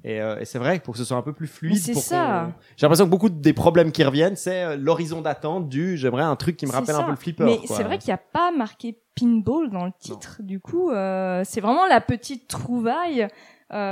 Et, 0.05 0.21
euh, 0.21 0.37
et 0.39 0.43
c'est 0.45 0.59
vrai, 0.59 0.79
pour 0.79 0.93
que 0.93 0.97
ce 0.97 1.05
soit 1.05 1.15
un 1.15 1.21
peu 1.21 1.31
plus 1.31 1.47
fluide. 1.47 1.77
C'est 1.77 1.93
ça. 1.93 2.47
qu'on- 2.53 2.61
J'ai 2.75 2.85
l'impression 2.85 3.05
que 3.05 3.09
beaucoup 3.09 3.29
des 3.29 3.53
problèmes 3.53 3.91
qui 3.93 4.03
reviennent, 4.03 4.35
c'est 4.35 4.63
euh, 4.63 4.75
l'horizon 4.75 5.21
d'attente 5.21 5.69
du 5.69 5.95
j'aimerais 5.97 6.23
un 6.23 6.35
truc 6.35 6.57
qui 6.57 6.65
me 6.65 6.71
rappelle 6.71 6.95
un 6.95 7.03
peu 7.03 7.11
le 7.11 7.15
flipper. 7.17 7.45
Mais 7.45 7.59
c'est 7.67 7.83
vrai 7.83 7.97
qu'il 7.97 8.09
n'y 8.09 8.13
a 8.15 8.17
pas 8.17 8.51
marqué 8.51 8.99
pinball 9.15 9.69
dans 9.69 9.85
le 9.85 9.93
titre. 9.97 10.37
Du 10.41 10.59
coup, 10.59 10.91
euh, 10.91 11.41
c'est 11.45 11.61
vraiment 11.61 11.85
la 11.87 12.01
petite 12.01 12.47
trouvaille 12.49 13.27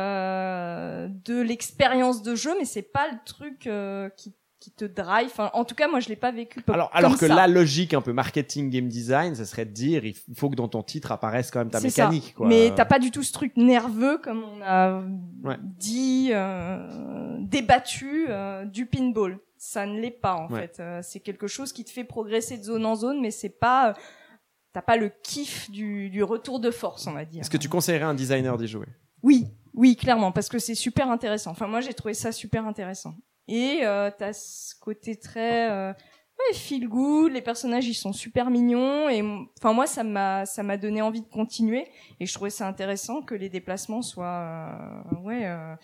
euh, 0.05 1.07
de 1.26 1.41
l'expérience 1.41 2.22
de 2.23 2.35
jeu, 2.35 2.51
mais 2.59 2.65
c'est 2.65 2.81
pas 2.81 3.07
le 3.09 3.18
truc 3.26 3.68
euh, 3.68 4.09
qui, 4.18 4.34
qui 4.61 4.71
te 4.71 4.85
drive. 4.85 5.25
Enfin, 5.25 5.49
en 5.53 5.65
tout 5.65 5.75
cas, 5.75 5.88
moi, 5.89 5.99
je 5.99 6.07
l'ai 6.07 6.15
pas 6.15 6.31
vécu 6.31 6.61
po- 6.61 6.71
Alors, 6.71 6.89
comme 6.91 6.97
alors 6.99 7.17
que 7.17 7.27
ça. 7.27 7.35
la 7.35 7.47
logique 7.47 7.93
un 7.93 8.01
peu 8.01 8.13
marketing 8.13 8.69
game 8.69 8.88
design, 8.88 9.35
ce 9.35 9.43
serait 9.43 9.65
de 9.65 9.71
dire 9.71 10.05
il 10.05 10.15
faut 10.35 10.49
que 10.49 10.55
dans 10.55 10.67
ton 10.69 10.83
titre 10.83 11.11
apparaisse 11.11 11.49
quand 11.51 11.59
même 11.59 11.71
ta 11.71 11.79
C'est 11.79 11.89
ça. 11.89 12.03
mécanique. 12.05 12.35
Quoi. 12.35 12.47
Mais 12.47 12.71
t'as 12.75 12.85
pas 12.85 12.99
du 12.99 13.09
tout 13.11 13.23
ce 13.23 13.33
truc 13.33 13.57
nerveux 13.57 14.19
comme 14.19 14.43
on 14.43 14.61
a 14.61 15.01
Ouais. 15.43 15.57
dit, 15.61 16.29
euh, 16.31 17.38
débattu 17.39 18.27
euh, 18.29 18.63
du 18.65 18.85
pinball. 18.85 19.39
Ça 19.57 19.85
ne 19.85 19.99
l'est 19.99 20.11
pas 20.11 20.35
en 20.35 20.47
Ouais. 20.49 20.61
fait. 20.61 20.79
Euh, 20.79 20.99
c'est 21.03 21.19
quelque 21.19 21.47
chose 21.47 21.73
qui 21.73 21.83
te 21.83 21.89
fait 21.91 22.03
progresser 22.03 22.57
de 22.57 22.63
zone 22.63 22.85
en 22.85 22.95
zone, 22.95 23.19
mais 23.19 23.31
c'est 23.31 23.49
pas 23.49 23.89
euh, 23.89 23.93
t'as 24.73 24.81
pas 24.81 24.95
le 24.95 25.09
kiff 25.23 25.69
du, 25.69 26.09
du 26.09 26.23
retour 26.23 26.59
de 26.59 26.71
force, 26.71 27.05
on 27.07 27.11
va 27.13 27.25
dire. 27.25 27.41
Est-ce 27.41 27.49
que 27.49 27.57
tu 27.57 27.67
conseillerais 27.69 28.05
à 28.05 28.09
un 28.09 28.13
designer 28.13 28.57
d'y 28.57 28.67
jouer? 28.67 28.85
Oui, 29.23 29.47
oui, 29.73 29.95
clairement, 29.95 30.31
parce 30.31 30.49
que 30.49 30.59
c'est 30.59 30.75
super 30.75 31.09
intéressant. 31.11 31.51
Enfin, 31.51 31.67
moi, 31.67 31.81
j'ai 31.81 31.93
trouvé 31.93 32.13
ça 32.13 32.31
super 32.31 32.65
intéressant. 32.65 33.13
Et 33.52 33.82
euh, 33.84 34.10
t'as 34.18 34.32
ce 34.32 34.73
côté 34.80 35.18
très 35.18 35.69
euh, 35.69 35.91
ouais, 35.91 36.56
feel 36.56 36.88
good. 36.88 37.34
Les 37.34 37.41
personnages, 37.41 37.86
ils 37.86 37.94
sont 37.94 38.14
super 38.14 38.49
mignons. 38.49 39.10
Et 39.10 39.22
enfin, 39.60 39.73
moi, 39.73 39.88
ça 39.88 40.06
m'a 40.06 40.45
ça 40.45 40.64
m'a 40.64 40.78
donné 40.78 41.02
envie 41.02 41.22
de 41.22 41.28
continuer. 41.28 41.86
Et 42.22 42.26
je 42.26 42.34
trouvais 42.34 42.49
ça 42.49 42.65
intéressant 42.65 43.22
que 43.22 43.36
les 43.36 43.49
déplacements 43.49 44.02
soient 44.02 44.26
euh, 44.26 45.19
ouais 45.22 45.45
euh, 45.48 45.76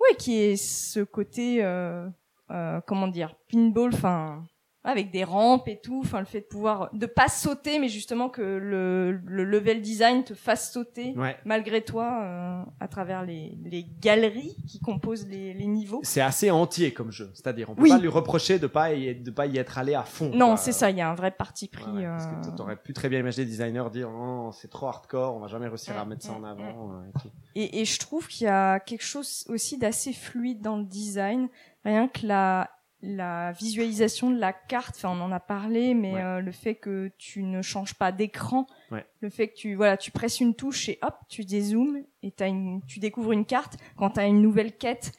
ouais 0.00 0.16
qui 0.18 0.38
ait 0.38 0.56
ce 0.56 1.00
côté 1.04 1.62
euh, 1.62 2.08
euh, 2.50 2.80
comment 2.84 3.06
dire 3.06 3.36
pinball. 3.48 3.94
Enfin 3.94 4.44
avec 4.86 5.10
des 5.10 5.24
rampes 5.24 5.68
et 5.68 5.78
tout, 5.82 6.00
enfin 6.04 6.20
le 6.20 6.24
fait 6.26 6.40
de 6.40 6.46
pouvoir 6.46 6.88
de 6.94 7.06
pas 7.06 7.28
sauter, 7.28 7.78
mais 7.78 7.88
justement 7.88 8.28
que 8.28 8.40
le, 8.40 9.20
le 9.26 9.44
level 9.44 9.82
design 9.82 10.24
te 10.24 10.32
fasse 10.34 10.72
sauter 10.72 11.12
Ouais. 11.16 11.36
malgré 11.44 11.82
toi 11.82 12.20
euh, 12.22 12.62
à 12.80 12.88
travers 12.88 13.24
les, 13.24 13.58
les 13.64 13.84
galeries 14.00 14.56
qui 14.66 14.80
composent 14.80 15.26
les, 15.26 15.52
les 15.54 15.66
niveaux. 15.66 16.00
C'est 16.04 16.20
assez 16.20 16.50
entier 16.50 16.92
comme 16.92 17.10
jeu, 17.10 17.30
c'est-à-dire 17.34 17.68
on 17.70 17.74
peut 17.74 17.82
Oui. 17.82 17.90
pas 17.90 17.98
lui 17.98 18.08
reprocher 18.08 18.58
de 18.58 18.66
pas 18.66 18.92
y, 18.94 19.14
de 19.14 19.30
pas 19.30 19.46
y 19.46 19.58
être 19.58 19.76
allé 19.78 19.94
à 19.94 20.04
fond. 20.04 20.30
Non, 20.34 20.56
c'est 20.56 20.72
ça, 20.72 20.90
il 20.90 20.96
y 20.96 21.00
a 21.00 21.10
un 21.10 21.14
vrai 21.14 21.30
parti 21.32 21.68
pris. 21.68 21.84
Ouais, 21.90 21.98
ouais, 21.98 22.06
parce 22.06 22.26
euh, 22.26 22.50
que 22.50 22.56
t'aurais 22.56 22.76
pu 22.76 22.92
très 22.92 23.08
bien 23.08 23.18
imaginer 23.18 23.44
des 23.44 23.50
designers 23.50 23.90
dire 23.92 24.08
non, 24.10 24.52
c'est 24.52 24.68
trop 24.68 24.86
hardcore, 24.86 25.34
on 25.36 25.40
va 25.40 25.48
jamais 25.48 25.66
réussir 25.68 25.98
à 25.98 26.04
Mm, 26.04 26.08
mettre 26.08 26.24
ça 26.24 26.32
en 26.32 26.40
mm, 26.40 26.44
avant. 26.44 26.92
euh, 26.92 27.08
et 27.08 27.20
tout. 27.20 27.28
Et, 27.56 27.80
et 27.80 27.84
je 27.84 27.98
trouve 27.98 28.28
qu'il 28.28 28.44
y 28.46 28.50
a 28.50 28.78
quelque 28.80 29.02
chose 29.04 29.44
aussi 29.48 29.78
d'assez 29.78 30.12
fluide 30.12 30.60
dans 30.60 30.76
le 30.76 30.84
design, 30.84 31.48
rien 31.84 32.06
que 32.08 32.26
la 32.26 32.70
la 33.06 33.52
visualisation 33.52 34.30
de 34.30 34.38
la 34.38 34.52
carte, 34.52 34.96
enfin 34.96 35.10
on 35.10 35.20
en 35.20 35.30
a 35.32 35.38
parlé, 35.40 35.94
mais 35.94 36.12
Ouais. 36.14 36.22
euh, 36.22 36.40
le 36.40 36.50
fait 36.52 36.74
que 36.74 37.10
tu 37.18 37.42
ne 37.44 37.62
changes 37.62 37.94
pas 37.94 38.10
d'écran, 38.12 38.66
Ouais. 38.90 39.06
le 39.20 39.30
fait 39.30 39.48
que 39.48 39.54
tu 39.54 39.74
voilà, 39.76 39.96
tu 39.96 40.10
presses 40.10 40.40
une 40.40 40.54
touche 40.54 40.88
et 40.88 40.98
hop, 41.02 41.14
tu 41.28 41.44
dézoomes 41.44 42.02
et 42.22 42.32
une, 42.40 42.82
tu 42.86 42.98
découvres 42.98 43.32
une 43.32 43.44
carte. 43.46 43.76
Quand 43.96 44.10
t'as 44.10 44.26
une 44.26 44.42
nouvelle 44.42 44.76
quête, 44.76 45.12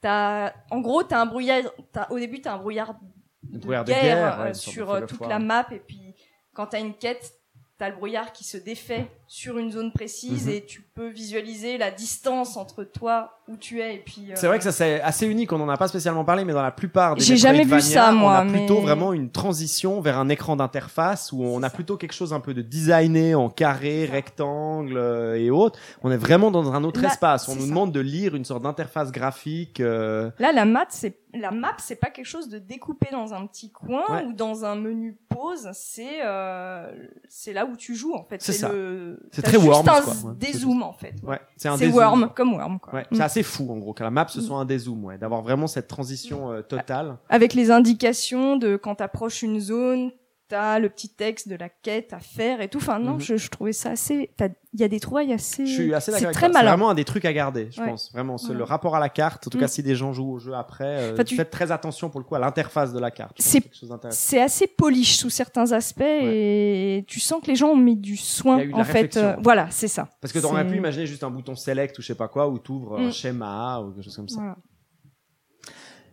t'as, 0.00 0.52
en 0.70 0.80
gros, 0.80 1.02
t'as 1.02 1.20
un 1.20 1.26
brouillard. 1.26 1.64
T'as, 1.92 2.08
au 2.10 2.18
début, 2.18 2.40
t'as 2.40 2.54
un 2.54 2.58
brouillard 2.58 2.94
de, 3.42 3.58
brouillard 3.58 3.84
de 3.84 3.92
guerre, 3.92 4.40
euh, 4.40 4.44
ouais, 4.44 4.54
sur 4.54 4.90
euh, 4.92 5.04
toute 5.06 5.26
la 5.26 5.38
map, 5.38 5.66
et 5.72 5.78
puis 5.80 6.14
quand 6.54 6.66
t'as 6.66 6.80
une 6.80 6.94
quête, 6.94 7.32
t'as 7.78 7.88
le 7.90 7.96
brouillard 7.96 8.32
qui 8.32 8.44
se 8.44 8.56
défait 8.56 9.10
sur 9.28 9.58
une 9.58 9.72
zone 9.72 9.92
précise 9.92 10.46
Mhm. 10.46 10.52
et 10.52 10.64
tu 10.64 10.82
peux 10.94 11.08
visualiser 11.08 11.78
la 11.78 11.90
distance 11.90 12.56
entre 12.56 12.84
toi 12.84 13.32
où 13.48 13.56
tu 13.56 13.80
es 13.80 13.96
et 13.96 13.98
puis. 13.98 14.28
C'est 14.34 14.44
euh, 14.44 14.48
vrai 14.48 14.58
que 14.58 14.64
ça 14.64 14.72
c'est 14.72 15.00
assez 15.00 15.26
unique, 15.26 15.52
on 15.52 15.60
en 15.60 15.68
a 15.68 15.76
pas 15.76 15.88
spécialement 15.88 16.24
parlé, 16.24 16.44
mais 16.44 16.52
dans 16.52 16.62
la 16.62 16.70
plupart 16.70 17.16
des 17.16 17.24
J'ai 17.24 17.36
jamais 17.36 17.64
vu 17.64 17.70
Metroidvania, 17.74 17.94
ça, 18.06 18.12
moi, 18.12 18.32
on 18.32 18.34
a 18.36 18.44
mais- 18.44 18.58
plutôt 18.58 18.80
vraiment 18.80 19.12
une 19.12 19.30
transition 19.30 20.00
vers 20.00 20.18
un 20.18 20.28
écran 20.28 20.56
d'interface 20.56 21.32
où 21.32 21.42
on 21.42 21.62
a 21.62 21.70
plutôt 21.70 21.96
quelque 21.96 22.12
chose 22.14 22.32
un 22.32 22.40
peu 22.40 22.54
de 22.54 22.62
designé 22.62 23.34
en 23.34 23.48
carré, 23.50 24.04
rectangle 24.06 24.96
euh, 24.96 25.34
et 25.38 25.50
autres. 25.50 25.78
On 26.02 26.10
est 26.10 26.16
vraiment 26.16 26.50
dans 26.50 26.72
un 26.72 26.84
autre 26.84 27.00
Là, 27.02 27.08
espace. 27.08 27.48
On 27.48 27.52
c'est 27.52 27.56
nous 27.58 27.62
ça. 27.64 27.68
demande 27.68 27.92
de 27.92 28.00
lire 28.00 28.34
une 28.34 28.44
sorte 28.44 28.62
d'interface 28.62 29.10
graphique. 29.12 29.80
euh, 29.80 30.30
Là, 30.38 30.52
la 30.52 30.64
map, 30.64 30.86
c'est 30.90 31.18
la 31.34 31.50
map, 31.50 31.74
c'est 31.78 31.96
pas 31.96 32.08
quelque 32.10 32.24
chose 32.26 32.48
de 32.48 32.58
découpé 32.58 33.08
dans 33.12 33.34
un 33.34 33.46
petit 33.46 33.70
coin 33.70 34.04
Ouais. 34.08 34.24
ou 34.24 34.32
dans 34.32 34.64
un 34.64 34.74
menu 34.74 35.18
pause. 35.28 35.68
C'est 35.74 36.24
euh, 36.24 36.90
c'est 37.28 37.52
là 37.52 37.66
où 37.66 37.76
tu 37.76 37.94
joues 37.94 38.14
en 38.14 38.24
fait. 38.24 38.40
C'est 38.40 38.66
le. 38.66 39.15
C'est 39.32 39.42
très 39.42 39.52
juste 39.58 39.66
Worms, 39.66 39.88
un 39.88 40.00
quoi. 40.02 40.14
dézoom 40.38 40.82
en 40.82 40.92
fait. 40.92 41.14
ouais. 41.22 41.40
C'est 41.56 41.68
un 41.68 41.76
C'est 41.76 41.86
dézoom. 41.86 41.98
Worm 42.00 42.30
comme 42.34 42.54
Worm 42.54 42.78
quoi. 42.80 42.94
Ouais, 42.94 43.06
Mm. 43.10 43.16
c'est 43.16 43.22
assez 43.22 43.42
fou 43.42 43.70
en 43.70 43.76
gros 43.78 43.92
que 43.92 44.02
la 44.02 44.10
map 44.10 44.26
ce 44.28 44.40
soit 44.40 44.58
un 44.58 44.64
dézoom, 44.64 45.04
ouais, 45.04 45.18
d'avoir 45.18 45.42
vraiment 45.42 45.66
cette 45.66 45.88
transition 45.88 46.52
euh, 46.52 46.62
totale. 46.62 47.16
Avec 47.28 47.54
les 47.54 47.70
indications 47.70 48.56
de 48.56 48.76
quand 48.76 48.96
t'approches 48.96 49.42
une 49.42 49.60
zone, 49.60 50.10
t'as 50.48 50.78
le 50.78 50.88
petit 50.88 51.08
texte 51.08 51.48
de 51.48 51.56
la 51.56 51.68
quête 51.68 52.12
à 52.12 52.20
faire 52.20 52.60
et 52.60 52.68
tout. 52.68 52.78
Enfin 52.78 52.98
non, 52.98 53.14
Mhm. 53.14 53.20
je, 53.20 53.36
je 53.36 53.48
trouvais 53.50 53.72
ça 53.72 53.90
assez. 53.90 54.30
t'as- 54.36 54.48
Il 54.72 54.80
y 54.80 54.84
a 54.84 54.88
des 54.88 55.00
trouvailles 55.00 55.32
assez. 55.32 55.64
Je 55.64 55.72
suis 55.72 55.94
assez 55.94 56.10
C'est 56.12 56.12
d'accord 56.12 56.26
avec 56.26 56.36
très. 56.36 56.46
C'est 56.48 56.52
malin. 56.52 56.68
vraiment 56.68 56.90
un 56.90 56.94
des 56.94 57.04
trucs 57.06 57.24
à 57.24 57.32
garder, 57.32 57.68
je 57.70 57.80
Ouais. 57.80 57.88
pense. 57.88 58.12
Vraiment, 58.12 58.36
c'est 58.36 58.50
Ouais. 58.50 58.56
le 58.56 58.62
rapport 58.64 58.94
à 58.94 59.00
la 59.00 59.08
carte. 59.08 59.46
En 59.46 59.50
tout 59.50 59.56
Mm. 59.56 59.60
cas, 59.62 59.68
si 59.68 59.82
des 59.82 59.94
gens 59.94 60.12
jouent 60.12 60.32
au 60.32 60.38
jeu 60.38 60.52
après, 60.54 61.14
euh, 61.18 61.24
tu- 61.24 61.34
faites 61.34 61.48
très 61.50 61.72
attention 61.72 62.10
pour 62.10 62.20
le 62.20 62.24
coup 62.26 62.34
à 62.34 62.38
l'interface 62.38 62.92
de 62.92 62.98
la 62.98 63.10
carte. 63.10 63.36
C'est-. 63.38 63.62
C'est 64.10 64.40
assez 64.42 64.66
polish 64.66 65.16
sous 65.16 65.30
certains 65.30 65.72
aspects 65.72 66.02
et 66.02 67.04
tu 67.08 67.20
sens 67.20 67.40
que 67.42 67.46
les 67.46 67.56
gens 67.56 67.68
ont 67.70 67.76
mis 67.76 67.96
du 67.96 68.16
soin 68.18 68.62
en 68.74 68.84
fait. 68.84 69.16
euh, 69.16 69.34
voilà, 69.42 69.68
c'est 69.70 69.88
ça. 69.88 70.08
Parce 70.20 70.32
que 70.34 70.38
t'aurais 70.40 70.62
C'est- 70.64 70.70
pu 70.72 70.76
imaginer 70.76 71.06
juste 71.06 71.24
un 71.24 71.30
bouton 71.30 71.54
select 71.56 71.98
ou 71.98 72.02
je 72.02 72.08
sais 72.08 72.14
pas 72.14 72.28
quoi, 72.28 72.46
où 72.48 72.58
t'ouvres 72.58 72.98
un 72.98 73.08
Mm. 73.08 73.12
schéma 73.12 73.80
ou 73.80 73.92
quelque 73.92 74.04
chose 74.04 74.16
comme 74.16 74.28
ça. 74.28 74.36
Voilà. 74.40 74.56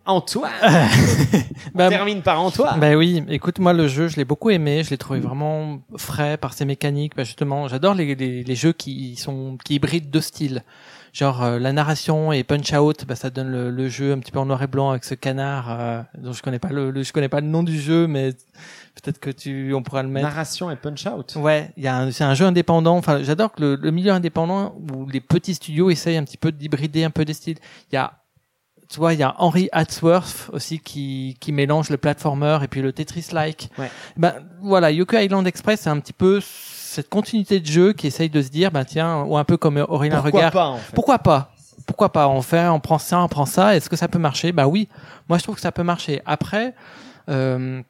Antoine. 0.06 0.52
Bah, 1.74 1.86
On 1.86 1.90
termine 1.90 2.22
par 2.22 2.40
Antoine. 2.40 2.78
Bah 2.78 2.94
oui, 2.94 3.24
écoute, 3.28 3.58
moi 3.58 3.72
le 3.72 3.88
jeu, 3.88 4.06
je 4.06 4.16
l'ai 4.16 4.24
beaucoup 4.24 4.50
aimé, 4.50 4.82
je 4.84 4.90
l'ai 4.90 4.98
trouvé 4.98 5.18
vraiment 5.18 5.80
frais 5.96 6.36
par 6.36 6.52
ses 6.52 6.64
mécaniques. 6.64 7.16
Bah 7.16 7.24
justement, 7.24 7.66
j'adore 7.66 7.94
les, 7.94 8.14
les, 8.14 8.44
les 8.44 8.54
jeux 8.54 8.72
qui 8.72 9.16
sont 9.16 9.56
qui 9.64 9.74
hybrident 9.74 10.08
deux 10.10 10.20
styles. 10.20 10.62
Genre 11.12 11.42
euh, 11.42 11.58
la 11.58 11.72
narration 11.72 12.32
et 12.32 12.44
Punch 12.44 12.72
Out, 12.74 13.04
bah 13.08 13.16
ça 13.16 13.30
donne 13.30 13.48
le, 13.50 13.70
le 13.70 13.88
jeu 13.88 14.12
un 14.12 14.18
petit 14.18 14.30
peu 14.30 14.38
en 14.38 14.46
noir 14.46 14.62
et 14.62 14.66
blanc 14.68 14.90
avec 14.90 15.04
ce 15.04 15.14
canard 15.14 15.66
euh, 15.70 16.02
dont 16.18 16.32
je 16.32 16.42
connais 16.42 16.58
pas 16.60 16.68
le, 16.70 16.90
le- 16.90 17.02
je 17.02 17.12
connais 17.12 17.28
pas 17.28 17.40
le 17.40 17.46
nom 17.48 17.62
du 17.64 17.80
jeu, 17.80 18.06
mais 18.06 18.30
peut-être 18.94 19.18
que 19.18 19.30
tu 19.30 19.74
on 19.74 19.82
pourra 19.82 20.02
le 20.04 20.08
mettre. 20.08 20.28
Narration 20.28 20.70
et 20.70 20.76
punch 20.76 21.06
out. 21.06 21.34
Ouais, 21.36 21.72
il 21.76 21.82
y 21.82 21.88
a 21.88 22.10
c'est 22.12 22.24
un 22.24 22.34
jeu 22.34 22.44
indépendant. 22.46 22.96
Enfin, 22.96 23.22
j'adore 23.22 23.52
que 23.52 23.60
le, 23.62 23.74
le 23.76 23.90
milieu 23.90 24.12
indépendant 24.12 24.76
où 24.92 25.08
les 25.08 25.20
petits 25.20 25.54
studios 25.54 25.90
essayent 25.90 26.18
un 26.18 26.24
petit 26.24 26.36
peu 26.36 26.52
d'hybrider 26.52 27.02
un 27.04 27.10
peu 27.10 27.24
des 27.24 27.34
styles. 27.34 27.58
Il 27.90 27.94
y 27.94 27.98
a, 27.98 28.12
tu 28.88 28.98
vois, 28.98 29.12
il 29.14 29.20
y 29.20 29.22
a 29.22 29.34
Henry 29.38 29.68
Hatsworth 29.72 30.50
aussi 30.52 30.78
qui 30.78 31.36
qui 31.40 31.52
mélange 31.52 31.90
le 31.90 31.96
platformer 31.96 32.58
et 32.62 32.68
puis 32.68 32.82
le 32.82 32.92
Tetris-like. 32.92 33.70
Ouais. 33.78 33.90
Ben 34.16 34.34
voilà, 34.62 34.90
Yoko 34.90 35.16
Island 35.16 35.46
Express, 35.46 35.80
c'est 35.82 35.90
un 35.90 35.98
petit 36.00 36.12
peu 36.12 36.40
cette 36.42 37.08
continuité 37.08 37.58
de 37.60 37.66
jeu 37.66 37.92
qui 37.92 38.06
essaye 38.06 38.30
de 38.30 38.40
se 38.40 38.50
dire, 38.50 38.70
bah 38.70 38.84
tiens, 38.84 39.22
ou 39.22 39.36
un 39.36 39.44
peu 39.44 39.56
comme 39.56 39.78
Aurélien 39.88 40.20
Pourquoi 40.22 40.40
Regard. 40.40 40.52
pas 40.52 40.66
en 40.68 40.76
fait 40.78 40.94
Pourquoi 40.94 41.18
pas? 41.18 41.50
Pourquoi 41.86 42.12
pas? 42.12 42.28
On 42.28 42.40
fait, 42.40 42.66
on 42.68 42.80
prend 42.80 42.98
ça, 42.98 43.20
on 43.20 43.28
prend 43.28 43.46
ça. 43.46 43.76
Est-ce 43.76 43.90
que 43.90 43.96
ça 43.96 44.08
peut 44.08 44.18
marcher? 44.18 44.52
Bah 44.52 44.66
oui. 44.68 44.88
Moi, 45.28 45.38
je 45.38 45.42
trouve 45.42 45.56
que 45.56 45.60
ça 45.60 45.72
peut 45.72 45.82
marcher. 45.82 46.22
Après, 46.24 46.74
euh, 47.28 47.82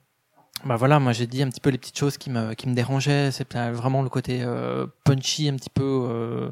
bah 0.67 0.77
voilà, 0.77 0.99
moi 0.99 1.13
j'ai 1.13 1.27
dit 1.27 1.43
un 1.43 1.49
petit 1.51 1.61
peu 1.61 1.71
les 1.71 1.79
petites 1.79 1.99
choses 1.99 2.17
qui 2.17 2.31
me 2.31 2.55
qui 2.55 2.69
me 2.69 2.75
dérangeaient. 2.75 3.31
C'est 3.31 3.53
vraiment 3.55 4.03
le 4.03 4.09
côté 4.09 4.41
euh, 4.43 4.87
punchy 5.05 5.49
un 5.49 5.57
petit 5.57 5.71
peu. 5.71 5.83
euh, 6.11 6.51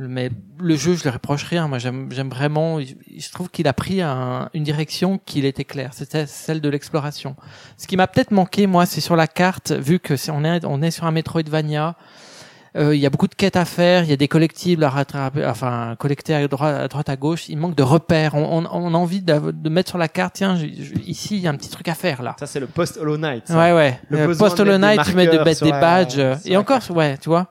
mais 0.00 0.30
le 0.58 0.74
jeu, 0.76 0.94
je 0.96 1.04
le 1.04 1.10
reproche 1.10 1.44
rien. 1.44 1.68
Moi, 1.68 1.78
j'aime 1.78 2.10
j'aime 2.10 2.28
vraiment. 2.30 2.80
Je 2.80 3.30
trouve 3.32 3.50
qu'il 3.50 3.68
a 3.68 3.72
pris 3.72 4.00
un- 4.02 4.48
une 4.54 4.64
direction 4.64 5.18
qu'il 5.24 5.44
était 5.44 5.64
claire. 5.64 5.90
C'était 5.94 6.26
celle 6.26 6.60
de 6.60 6.68
l'exploration. 6.68 7.36
Ce 7.78 7.86
qui 7.86 7.96
m'a 7.96 8.06
peut-être 8.08 8.32
manqué, 8.32 8.66
moi, 8.66 8.84
c'est 8.86 9.00
sur 9.00 9.16
la 9.16 9.26
carte, 9.28 9.72
vu 9.72 9.98
que 10.00 10.16
c'est 10.16 10.32
on 10.32 10.44
est 10.44 10.64
on 10.64 10.82
est 10.82 10.90
sur 10.90 11.04
un 11.04 11.12
Metroidvania. 11.12 11.96
Euh, 12.74 12.94
Il 12.94 13.00
y 13.00 13.06
a 13.06 13.10
beaucoup 13.10 13.28
de 13.28 13.34
quêtes 13.34 13.56
à 13.56 13.64
faire, 13.66 14.02
il 14.04 14.08
y 14.10 14.12
a 14.12 14.16
des 14.16 14.28
collectibles 14.28 14.82
à 14.84 14.88
rattraper, 14.88 15.44
enfin 15.44 15.94
collecter 15.98 16.34
à 16.34 16.48
droite, 16.48 16.74
à 16.80 16.88
droite 16.88 17.08
à 17.10 17.16
gauche. 17.16 17.48
Il 17.50 17.58
manque 17.58 17.74
de 17.74 17.82
repères. 17.82 18.34
On, 18.34 18.64
on, 18.64 18.66
on 18.72 18.94
a 18.94 18.96
envie 18.96 19.20
de, 19.20 19.50
de 19.52 19.68
mettre 19.68 19.90
sur 19.90 19.98
la 19.98 20.08
carte, 20.08 20.34
tiens, 20.36 20.56
je- 20.56 20.66
je- 20.82 20.94
ici 21.06 21.36
il 21.36 21.42
y 21.42 21.46
a 21.46 21.50
un 21.50 21.56
petit 21.56 21.68
truc 21.68 21.88
à 21.88 21.94
faire 21.94 22.22
là. 22.22 22.34
Ça 22.38 22.46
c'est 22.46 22.60
le 22.60 22.66
post 22.66 22.96
Hollow 22.98 23.18
Knight. 23.18 23.44
ça. 23.48 23.58
Ouais 23.58 23.72
ouais. 23.74 24.00
Le 24.08 24.20
Euh, 24.20 24.34
Post 24.34 24.58
Hollow 24.60 24.72
des 24.72 24.78
Knight, 24.78 25.02
tu 25.04 25.14
mets 25.14 25.26
de 25.26 25.32
des 25.32 25.70
la- 25.70 25.80
badges 25.80 26.22
et 26.46 26.56
encore, 26.56 26.80
ouais, 26.90 27.18
tu 27.18 27.28
vois. 27.28 27.48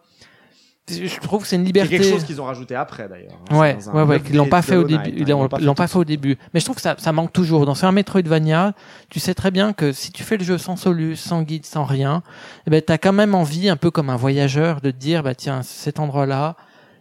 Je 0.89 1.19
trouve 1.21 1.43
que 1.43 1.47
c'est 1.47 1.55
une 1.55 1.61
C'est 1.61 1.67
liberté. 1.67 1.97
quelque 1.97 2.09
chose 2.09 2.23
qu'ils 2.25 2.41
ont 2.41 2.45
rajouté 2.45 2.75
après 2.75 3.07
d'ailleurs. 3.07 3.39
hein. 3.49 3.57
Ouais, 3.57 3.77
C'est 3.79 3.89
ouais, 3.91 4.01
ouais, 4.03 4.19
qu'ils 4.19 4.35
l'ont 4.35 4.47
pas 4.47 4.61
fait 4.61 4.75
au 4.75 4.83
début. 4.83 4.99
hein. 5.09 5.13
Ils 5.15 5.27
l'ont 5.27 5.47
pas 5.47 5.57
ils 5.59 5.65
l'ont 5.65 5.75
pas 5.75 5.87
fait 5.87 5.97
au 5.99 6.03
début. 6.03 6.37
Mais 6.53 6.59
je 6.59 6.65
trouve 6.65 6.75
que 6.75 6.81
ça, 6.81 6.95
ça 6.97 7.11
manque 7.13 7.31
toujours. 7.31 7.65
Dans 7.65 7.85
un 7.85 7.91
Metroidvania, 7.91 8.73
tu 9.09 9.19
sais 9.19 9.33
très 9.33 9.51
bien 9.51 9.73
que 9.73 9.91
si 9.93 10.11
tu 10.11 10.23
fais 10.23 10.37
le 10.37 10.43
jeu 10.43 10.57
sans 10.57 10.75
solus, 10.75 11.15
sans 11.15 11.43
guide, 11.43 11.65
sans 11.65 11.85
rien, 11.85 12.23
eh 12.67 12.69
ben, 12.71 12.81
t'as 12.81 12.97
quand 12.97 13.13
même 13.13 13.35
envie, 13.35 13.69
un 13.69 13.77
peu 13.77 13.91
comme 13.91 14.09
un 14.09 14.15
voyageur, 14.17 14.81
de 14.81 14.91
te 14.91 14.97
dire, 14.97 15.23
bah, 15.23 15.35
tiens, 15.35 15.61
cet 15.61 15.99
endroit-là, 15.99 16.57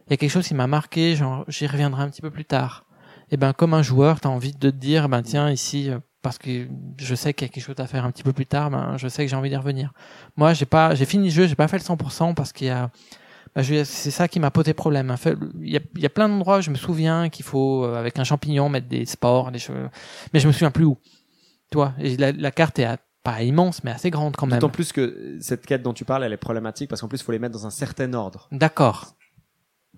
il 0.07 0.11
y 0.13 0.15
a 0.15 0.17
quelque 0.19 0.31
chose 0.31 0.47
qui 0.47 0.55
m'a 0.55 0.67
marqué, 0.67 1.17
genre, 1.17 1.45
j'y 1.49 1.67
reviendrai 1.67 2.03
un 2.03 2.09
petit 2.11 2.23
peu 2.23 2.31
plus 2.31 2.45
tard. 2.45 2.85
Et 3.33 3.37
ben, 3.37 3.53
comme 3.53 3.75
un 3.75 3.83
joueur, 3.83 4.21
t'as 4.21 4.29
envie 4.29 4.53
de 4.53 4.71
te 4.71 4.77
dire, 4.77 5.09
ben, 5.09 5.23
tiens, 5.23 5.51
ici, 5.51 5.89
euh, 5.91 5.99
parce 6.23 6.37
que 6.37 6.69
je 6.99 7.15
sais 7.15 7.33
qu'il 7.33 7.47
y 7.47 7.51
a 7.51 7.53
quelque 7.53 7.65
chose 7.65 7.77
à 7.79 7.87
faire 7.87 8.05
un 8.05 8.11
petit 8.11 8.25
peu 8.25 8.33
plus 8.33 8.47
tard, 8.47 8.71
ben, 8.71 8.97
je 8.99 9.09
sais 9.09 9.25
que 9.25 9.31
j'ai 9.31 9.37
envie 9.37 9.49
d'y 9.51 9.57
revenir. 9.57 9.93
Moi, 10.37 10.53
j'ai 10.53 10.67
pas, 10.67 10.95
j'ai 10.95 11.07
fini 11.07 11.25
le 11.29 11.31
jeu, 11.35 11.47
j'ai 11.47 11.55
pas 11.55 11.67
fait 11.69 11.79
le 11.79 11.83
100% 11.85 12.35
parce 12.35 12.53
qu'il 12.53 12.67
y 12.67 12.71
a, 12.71 12.83
bah, 12.87 12.91
c'est 13.57 14.11
ça 14.11 14.29
qui 14.29 14.41
m'a 14.41 14.51
posé 14.51 14.75
problème. 14.75 15.15
Il 15.61 15.71
y 15.71 15.77
a, 15.77 15.81
il 15.97 16.01
y 16.03 16.07
a 16.07 16.11
plein 16.11 16.29
d'endroits 16.29 16.61
je 16.61 16.71
me 16.71 16.77
souviens 16.77 17.29
qu'il 17.29 17.45
faut, 17.45 17.85
euh, 17.85 17.97
avec 17.99 18.19
un 18.19 18.25
champignon, 18.25 18.69
mettre 18.69 18.89
des 18.89 19.07
sports, 19.07 19.51
des 19.51 19.59
choses. 19.59 19.77
Mais 20.33 20.41
je 20.41 20.47
me 20.47 20.53
souviens 20.53 20.71
plus 20.71 20.85
où. 20.85 20.99
Tu 21.71 21.77
vois, 21.77 21.95
et 21.99 22.17
la, 22.17 22.33
la 22.33 22.51
carte 22.51 22.79
est 22.79 22.85
à- 22.85 22.99
pas 23.23 23.43
immense, 23.43 23.85
mais 23.85 23.91
assez 23.91 24.11
grande 24.11 24.35
quand 24.35 24.47
même. 24.47 24.59
D'autant 24.61 24.73
plus 24.73 24.93
que 24.93 25.37
cette 25.43 25.67
quête 25.67 25.83
dont 25.83 25.93
tu 25.93 26.07
parles, 26.07 26.25
elle 26.25 26.33
est 26.33 26.39
problématique 26.39 26.89
parce 26.89 27.03
qu'en 27.03 27.09
plus, 27.09 27.21
il 27.21 27.23
faut 27.25 27.33
les 27.33 27.39
mettre 27.39 27.53
dans 27.53 27.67
un 27.67 27.71
certain 27.71 28.13
ordre. 28.15 28.49
D'accord. 28.51 29.15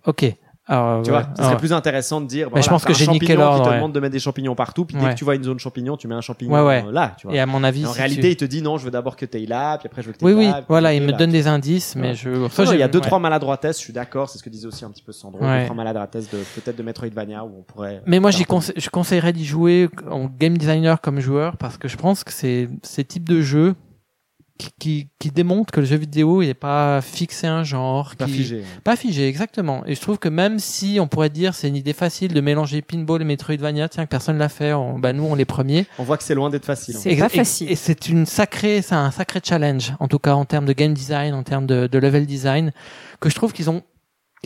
Ok. 0.06 0.24
Alors, 0.68 1.02
Tu 1.02 1.10
ouais. 1.10 1.18
vois, 1.18 1.28
ce 1.36 1.42
serait 1.42 1.56
plus 1.56 1.72
intéressant 1.72 2.20
de 2.20 2.26
dire. 2.26 2.48
Mais 2.54 2.62
je 2.62 2.68
pense 2.68 2.84
que 2.84 2.94
j'ai 2.94 3.06
niqué 3.08 3.34
l'ordre, 3.34 3.64
te 3.64 3.68
ouais. 3.68 3.74
demande 3.76 3.92
de 3.92 3.98
mettre 4.00 4.12
des 4.12 4.20
champignons 4.20 4.54
partout, 4.54 4.84
puis 4.84 4.96
dès 4.96 5.10
que 5.10 5.14
tu 5.14 5.24
vois 5.24 5.34
une 5.34 5.42
zone 5.42 5.58
champignon, 5.58 5.96
tu 5.96 6.06
mets 6.06 6.14
un 6.14 6.20
champignon 6.20 6.54
euh, 6.54 6.92
là. 6.92 7.14
Tu 7.18 7.26
vois. 7.26 7.34
Et 7.36 7.40
à 7.40 7.46
mon 7.46 7.64
avis, 7.64 7.84
en 7.84 7.92
si 7.92 7.98
réalité, 7.98 8.22
tu- 8.22 8.28
il 8.28 8.36
te 8.36 8.44
dit 8.44 8.62
non, 8.62 8.78
je 8.78 8.84
veux 8.84 8.90
d'abord 8.92 9.16
que 9.16 9.26
tu 9.26 9.38
là, 9.46 9.76
puis 9.78 9.88
après 9.88 10.02
je 10.02 10.06
veux 10.06 10.12
que 10.12 10.18
tu 10.18 10.24
oui, 10.24 10.32
oui, 10.34 10.46
là. 10.46 10.54
puis 10.54 10.64
voilà, 10.68 10.94
il 10.94 11.02
me 11.02 11.10
là. 11.10 11.16
donne 11.16 11.30
des 11.32 11.48
indices, 11.48 11.96
mais 11.96 12.14
je. 12.14 12.30
Il 12.72 12.78
y 12.78 12.82
a 12.82 12.88
deux 12.88 13.00
trois 13.00 13.18
maladroitesses, 13.18 13.78
je 13.78 13.82
suis 13.84 13.92
d'accord, 13.92 14.28
c'est 14.28 14.38
ce 14.38 14.42
que 14.44 14.50
disait 14.50 14.66
aussi 14.68 14.84
un 14.84 14.90
petit 14.90 15.02
peu 15.02 15.12
Sandro, 15.12 15.40
deux 15.40 15.64
trois 15.64 15.76
maladroitesses 15.76 16.30
de 16.30 16.38
peut-être 16.54 16.76
de 16.76 16.82
Metroidvania 16.82 17.44
où 17.44 17.50
on 17.58 17.62
pourrait. 17.62 18.02
Mais 18.06 18.20
moi, 18.20 18.30
j'y 18.30 18.44
je 18.76 18.88
conseillerais 18.90 19.32
d'y 19.32 19.44
jouer 19.44 19.88
en 20.10 20.26
game 20.26 20.56
designer 20.56 21.00
comme 21.00 21.18
joueur 21.20 21.56
parce 21.56 21.76
que 21.76 21.88
je 21.88 21.96
pense 21.96 22.22
que 22.24 22.32
c'est 22.32 22.68
ces 22.82 23.04
types 23.04 23.28
de 23.28 23.40
jeux 23.40 23.74
qui, 24.62 24.70
qui, 24.78 25.08
qui 25.18 25.30
démontrent 25.30 25.72
que 25.72 25.80
le 25.80 25.86
jeu 25.86 25.96
vidéo 25.96 26.42
il 26.42 26.48
est 26.48 26.54
pas 26.54 27.00
fixé 27.00 27.46
à 27.46 27.54
un 27.54 27.64
genre, 27.64 28.14
pas 28.16 28.26
qui, 28.26 28.32
figé. 28.32 28.62
Pas 28.84 28.96
figé, 28.96 29.26
exactement. 29.28 29.82
Et 29.86 29.94
je 29.94 30.00
trouve 30.00 30.18
que 30.18 30.28
même 30.28 30.58
si 30.58 30.98
on 31.00 31.08
pourrait 31.08 31.30
dire 31.30 31.54
c'est 31.54 31.68
une 31.68 31.76
idée 31.76 31.92
facile 31.92 32.32
de 32.32 32.40
mélanger 32.40 32.82
pinball 32.82 33.20
et 33.22 33.24
Metroidvania, 33.24 33.88
tiens 33.88 34.04
que 34.04 34.10
personne 34.10 34.38
l'a 34.38 34.48
fait, 34.48 34.72
on, 34.72 34.98
bah 34.98 35.12
nous 35.12 35.24
on 35.24 35.34
les 35.34 35.44
premiers. 35.44 35.86
On 35.98 36.04
voit 36.04 36.16
que 36.16 36.22
c'est 36.24 36.34
loin 36.34 36.50
d'être 36.50 36.64
facile. 36.66 36.94
C'est 36.96 37.12
Et- 37.12 37.16
pas 37.18 37.26
et- 37.26 37.36
facile. 37.36 37.70
Et, 37.70 37.76
c'est 37.76 38.08
une 38.08 38.26
sacrée, 38.26 38.82
c'est 38.82 38.94
un 38.94 39.10
sacré 39.10 39.40
challenge, 39.42 39.94
en 40.00 40.08
tout 40.08 40.18
cas 40.18 40.34
en 40.34 40.44
termes 40.44 40.66
de 40.66 40.72
game 40.72 40.94
design, 40.94 41.34
en 41.34 41.42
termes 41.42 41.66
de, 41.66 41.86
de 41.86 41.98
level 41.98 42.26
design, 42.26 42.72
que 43.20 43.28
je 43.30 43.34
trouve 43.34 43.52
qu'ils 43.52 43.70
ont, 43.70 43.82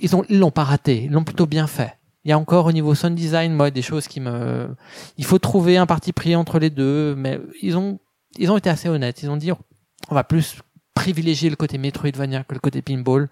ils 0.01 0.15
ont, 0.17 0.25
ils 0.29 0.39
l'ont 0.39 0.51
pas 0.51 0.65
raté, 0.65 1.05
ils 1.05 1.11
l'ont 1.11 1.25
plutôt 1.25 1.47
bien 1.47 1.67
fait. 1.67 1.93
Il 2.25 2.31
y 2.31 2.33
a 2.33 2.39
encore 2.39 2.67
au 2.67 2.73
niveau 2.73 2.95
sound 2.97 3.15
design, 3.15 3.53
moi, 3.53 3.71
des 3.71 3.83
choses 3.83 4.09
qui 4.09 4.19
me, 4.19 4.69
il 5.17 5.25
faut 5.25 5.39
trouver 5.39 5.77
un 5.77 5.87
parti 5.87 6.13
pris 6.13 6.35
entre 6.35 6.59
les 6.59 6.71
deux, 6.71 7.15
mais 7.17 7.39
ils 7.63 7.77
ont, 7.77 8.01
ils 8.37 8.51
ont 8.51 8.57
été 8.59 8.69
assez 8.69 8.89
honnêtes. 8.89 9.23
Ils 9.23 9.31
ont 9.31 9.37
dit, 9.37 9.53
on 10.11 10.15
va 10.15 10.25
plus 10.25 10.57
privilégier 10.95 11.51
le 11.51 11.57
côté 11.57 11.79
Metroidvania 11.79 12.45
que 12.45 12.55
le 12.55 12.61
côté 12.61 12.83
pinball, 12.83 13.29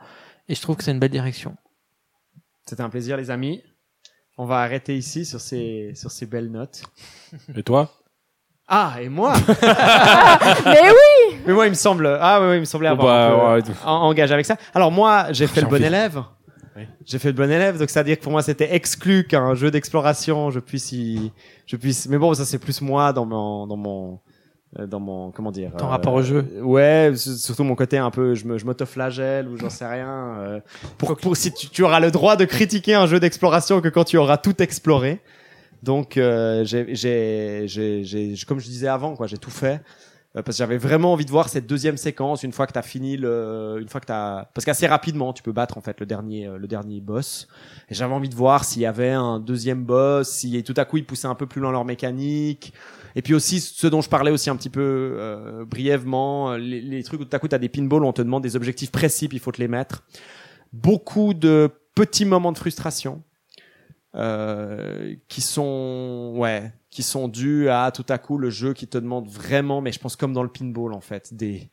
et 0.49 0.55
je 0.55 0.61
trouve 0.61 0.77
que 0.77 0.85
c'est 0.85 0.91
une 0.93 0.99
belle 0.99 1.11
direction. 1.11 1.57
C'était 2.67 2.83
un 2.83 2.89
plaisir, 2.91 3.17
les 3.17 3.31
amis. 3.31 3.63
On 4.37 4.47
va 4.47 4.61
arrêter 4.61 4.97
ici 4.97 5.25
sur 5.25 5.41
ces, 5.41 5.93
sur 5.95 6.11
ces 6.11 6.27
belles 6.27 6.51
notes. 6.51 6.83
Et 7.57 7.63
toi? 7.63 7.91
Ah, 8.67 8.97
et 9.01 9.09
moi? 9.09 9.35
Mais 10.65 10.91
oui 10.91 11.37
Mais 11.47 11.53
moi, 11.53 11.67
il 11.67 11.71
me 11.71 11.75
semble. 11.75 12.07
Ah, 12.21 12.41
oui, 12.41 12.49
oui, 12.49 12.57
il 12.57 12.61
me 12.61 12.65
semblait 12.65 12.89
avoir 12.89 13.07
bah, 13.07 13.53
un 13.53 13.55
ouais, 13.57 13.63
peu, 13.63 13.71
euh, 13.71 13.75
en- 13.85 14.09
engagé 14.09 14.33
avec 14.33 14.47
ça. 14.47 14.57
Alors, 14.75 14.91
moi, 14.91 15.27
j'ai 15.33 15.47
fait 15.47 15.61
le 15.61 15.67
bon 15.69 15.77
envie. 15.77 15.85
élève. 15.85 16.23
Oui. 16.77 16.83
J'ai 17.05 17.19
fait 17.21 17.29
le 17.29 17.35
bon 17.35 17.51
élève, 17.51 17.79
donc 17.79 17.89
c'est-à-dire 17.91 18.19
que 18.19 18.23
pour 18.23 18.33
moi, 18.33 18.43
c'était 18.43 18.75
exclu 18.75 19.27
qu'un 19.29 19.55
jeu 19.55 19.71
d'exploration, 19.71 20.51
je 20.51 20.59
puisse 20.59 20.91
y, 20.93 21.31
je 21.67 21.77
puisse. 21.77 22.09
Mais 22.09 22.19
bon, 22.19 22.35
ça 22.35 22.45
c'est 22.45 22.59
plus 22.59 22.81
moi 22.81 23.13
dans 23.13 23.27
mon, 23.27 23.67
dans 23.69 23.77
mon, 23.77 24.19
dans 24.79 25.01
mon, 25.01 25.31
comment 25.31 25.53
dire. 25.53 25.73
Ton 25.77 25.87
rapport 25.89 26.15
au 26.15 26.23
jeu. 26.23 26.45
Ouais, 26.63 27.13
surtout 27.17 27.65
mon 27.65 27.75
côté 27.75 27.99
un 27.99 28.11
peu, 28.11 28.35
je 28.35 28.45
me, 28.45 28.59
je 28.59 28.65
m'autoflagelle 28.65 29.49
ou 29.49 29.57
j'en 29.57 29.71
sais 29.71 29.87
rien. 29.87 30.37
euh, 30.39 30.61
pour, 30.99 31.17
pour 31.17 31.37
si 31.37 31.53
tu, 31.53 31.69
tu 31.69 31.83
auras 31.83 32.01
le 32.01 32.11
droit 32.11 32.37
de 32.37 32.45
critiquer 32.45 32.95
un 32.95 33.07
jeu 33.07 33.21
d'exploration 33.21 33.81
que 33.81 33.89
quand 33.89 34.05
tu 34.05 34.17
auras 34.17 34.37
tout 34.37 34.63
exploré. 34.63 35.21
Donc, 35.83 36.17
euh, 36.17 36.65
j'ai, 36.65 36.95
j'ai, 36.95 37.65
j'ai, 37.67 38.05
j'ai, 38.05 38.35
comme 38.47 38.59
je 38.59 38.67
disais 38.67 38.89
avant, 38.89 39.15
quoi, 39.17 39.27
j'ai 39.27 39.39
tout 39.39 39.51
fait. 39.51 39.83
Euh, 40.37 40.43
parce 40.43 40.57
que 40.57 40.59
j'avais 40.59 40.79
vraiment 40.79 41.13
envie 41.13 41.25
de 41.25 41.31
voir 41.31 41.49
cette 41.49 41.67
deuxième 41.67 41.97
séquence 41.97 42.43
une 42.43 42.51
fois 42.51 42.67
que 42.67 42.73
t'as 42.73 42.83
fini 42.83 43.17
le, 43.17 43.79
une 43.81 43.89
fois 43.89 44.01
que 44.01 44.07
t'as, 44.07 44.47
parce 44.47 44.65
qu'assez 44.65 44.89
rapidement 44.89 45.33
tu 45.33 45.45
peux 45.45 45.53
battre 45.53 45.79
en 45.79 45.81
fait 45.81 46.01
le 46.01 46.07
dernier, 46.07 46.47
euh, 46.47 46.59
le 46.59 46.67
dernier 46.67 47.01
boss. 47.01 47.47
Et 47.89 47.95
j'avais 47.95 48.15
envie 48.15 48.29
de 48.29 48.35
voir 48.35 48.65
s'il 48.65 48.83
y 48.83 48.87
avait 48.87 49.13
un 49.13 49.39
deuxième 49.39 49.85
boss, 49.85 50.29
si 50.29 50.61
tout 50.65 50.75
à 50.77 50.85
coup 50.87 50.97
ils 50.97 51.07
poussaient 51.07 51.29
un 51.29 51.37
peu 51.37 51.47
plus 51.47 51.61
loin 51.61 51.71
leur 51.71 51.85
mécanique. 51.85 52.73
Et 53.17 53.23
puis 53.23 53.35
aussi 53.35 53.61
ce 53.61 53.87
dont 53.87 54.01
je 54.01 54.09
parlais 54.09 54.31
aussi 54.31 54.51
un 54.51 54.57
petit 54.57 54.71
peu 54.71 55.17
euh, 55.19 55.65
brièvement, 55.65 56.57
les, 56.57 56.81
les 56.81 57.03
trucs 57.05 57.21
où 57.21 57.25
tout 57.25 57.37
à 57.37 57.39
coup 57.39 57.49
t'as 57.49 57.59
des 57.59 57.69
pinballs 57.69 58.03
où 58.03 58.07
on 58.07 58.13
te 58.13 58.23
demande 58.23 58.43
des 58.43 58.57
objectifs 58.57 58.91
précis, 58.91 59.29
il 59.31 59.41
faut 59.41 59.53
te 59.53 59.61
les 59.61 59.69
mettre. 59.69 60.05
Beaucoup 60.73 61.35
de 61.35 61.71
petits 61.95 62.25
moments 62.25 62.53
de 62.53 62.59
frustration 62.59 63.23
euh, 64.17 65.17
qui 65.29 65.41
sont 65.41 66.35
ouais 66.37 66.73
qui 66.91 67.03
sont 67.03 67.27
dus 67.27 67.69
à 67.69 67.91
tout 67.93 68.07
à 68.09 68.19
coup 68.19 68.39
le 68.39 68.49
jeu 68.49 68.73
qui 68.73 68.87
te 68.87 68.97
demande 68.97 69.29
vraiment 69.29 69.81
mais 69.81 69.91
je 69.91 69.99
pense 69.99 70.15
comme 70.15 70.33
dans 70.33 70.45
le 70.45 70.49
pinball 70.49 70.93
en 70.93 71.01
fait 71.01 71.35
des 71.35 71.69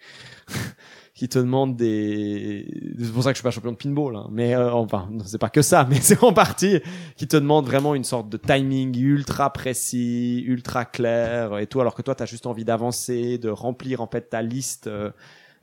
qui 1.21 1.29
te 1.29 1.37
demande 1.37 1.75
des 1.75 2.65
c'est 2.97 3.13
pour 3.13 3.21
ça 3.21 3.29
que 3.29 3.35
je 3.35 3.41
suis 3.41 3.43
pas 3.43 3.51
champion 3.51 3.73
de 3.73 3.77
pinball 3.77 4.15
hein. 4.15 4.27
mais 4.31 4.55
euh, 4.55 4.73
enfin 4.73 5.07
c'est 5.23 5.37
pas 5.37 5.51
que 5.51 5.61
ça 5.61 5.85
mais 5.89 5.97
c'est 6.01 6.23
en 6.23 6.33
partie 6.33 6.81
qui 7.15 7.27
te 7.27 7.37
demande 7.37 7.67
vraiment 7.67 7.93
une 7.93 8.03
sorte 8.03 8.27
de 8.27 8.37
timing 8.37 8.97
ultra 8.97 9.53
précis 9.53 10.43
ultra 10.47 10.83
clair 10.83 11.59
et 11.59 11.67
tout 11.67 11.79
alors 11.79 11.93
que 11.93 12.01
toi 12.01 12.15
tu 12.15 12.23
as 12.23 12.25
juste 12.25 12.47
envie 12.47 12.65
d'avancer 12.65 13.37
de 13.37 13.49
remplir 13.49 14.01
en 14.01 14.07
fait 14.07 14.31
ta 14.31 14.41
liste 14.41 14.87
euh, 14.87 15.11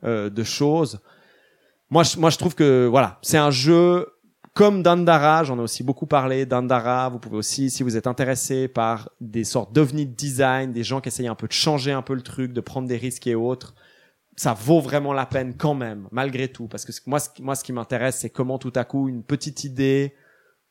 euh, 0.05 0.29
de 0.29 0.43
choses 0.43 1.01
moi 1.89 2.03
je, 2.03 2.17
moi 2.17 2.29
je 2.29 2.37
trouve 2.37 2.55
que 2.55 2.87
voilà 2.87 3.19
c'est 3.21 3.37
un 3.37 3.51
jeu 3.51 4.07
comme 4.53 4.81
Dandara, 4.81 5.43
j'en 5.43 5.57
ai 5.57 5.61
aussi 5.61 5.83
beaucoup 5.83 6.07
parlé. 6.07 6.45
Dandara, 6.45 7.07
vous 7.07 7.19
pouvez 7.19 7.37
aussi, 7.37 7.69
si 7.69 7.83
vous 7.83 7.95
êtes 7.95 8.07
intéressé 8.07 8.67
par 8.67 9.09
des 9.21 9.45
sortes 9.45 9.71
d'ovnis 9.71 10.05
de 10.05 10.13
design, 10.13 10.73
des 10.73 10.83
gens 10.83 10.99
qui 10.99 11.07
essayent 11.07 11.27
un 11.27 11.35
peu 11.35 11.47
de 11.47 11.53
changer 11.53 11.91
un 11.93 12.01
peu 12.01 12.13
le 12.13 12.21
truc, 12.21 12.51
de 12.51 12.59
prendre 12.59 12.87
des 12.87 12.97
risques 12.97 13.27
et 13.27 13.35
autres, 13.35 13.73
ça 14.39 14.53
vaut 14.53 14.79
vraiment 14.79 15.11
la 15.11 15.25
peine 15.25 15.57
quand 15.57 15.73
même, 15.73 16.07
malgré 16.13 16.47
tout. 16.47 16.69
Parce 16.69 16.85
que 16.85 16.93
moi, 17.07 17.19
ce, 17.19 17.27
moi, 17.41 17.55
ce 17.55 17.63
qui 17.65 17.73
m'intéresse, 17.73 18.19
c'est 18.19 18.29
comment 18.29 18.57
tout 18.57 18.71
à 18.73 18.85
coup 18.85 19.09
une 19.09 19.21
petite 19.21 19.65
idée, 19.65 20.15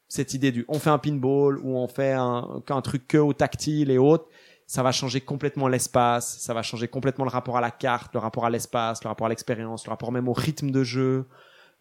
cette 0.09 0.33
idée 0.33 0.53
du 0.53 0.65
on 0.69 0.79
fait 0.79 0.89
un 0.89 0.97
pinball 0.97 1.59
ou 1.59 1.77
on 1.77 1.87
fait 1.87 2.13
un, 2.13 2.63
un 2.67 2.81
truc 2.81 3.07
que 3.07 3.19
au 3.19 3.35
tactile 3.35 3.91
et 3.91 3.99
autres, 3.99 4.27
ça 4.67 4.83
va 4.83 4.91
changer 4.91 5.21
complètement 5.21 5.69
l'espace, 5.69 6.39
ça 6.39 6.55
va 6.55 6.63
changer 6.63 6.89
complètement 6.89 7.27
le 7.27 7.31
rapport 7.31 7.59
à 7.59 7.61
la 7.61 7.71
carte, 7.71 8.15
le 8.15 8.21
rapport 8.21 8.47
à 8.47 8.51
l'espace, 8.51 9.05
le 9.05 9.09
rapport 9.09 9.27
à 9.27 9.29
l'expérience, 9.29 9.85
le 9.85 9.91
rapport 9.91 10.13
même 10.13 10.29
au 10.29 10.33
rythme 10.33 10.71
de 10.71 10.83
jeu. 10.83 11.27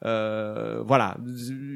Euh, 0.06 0.84
voilà, 0.86 1.18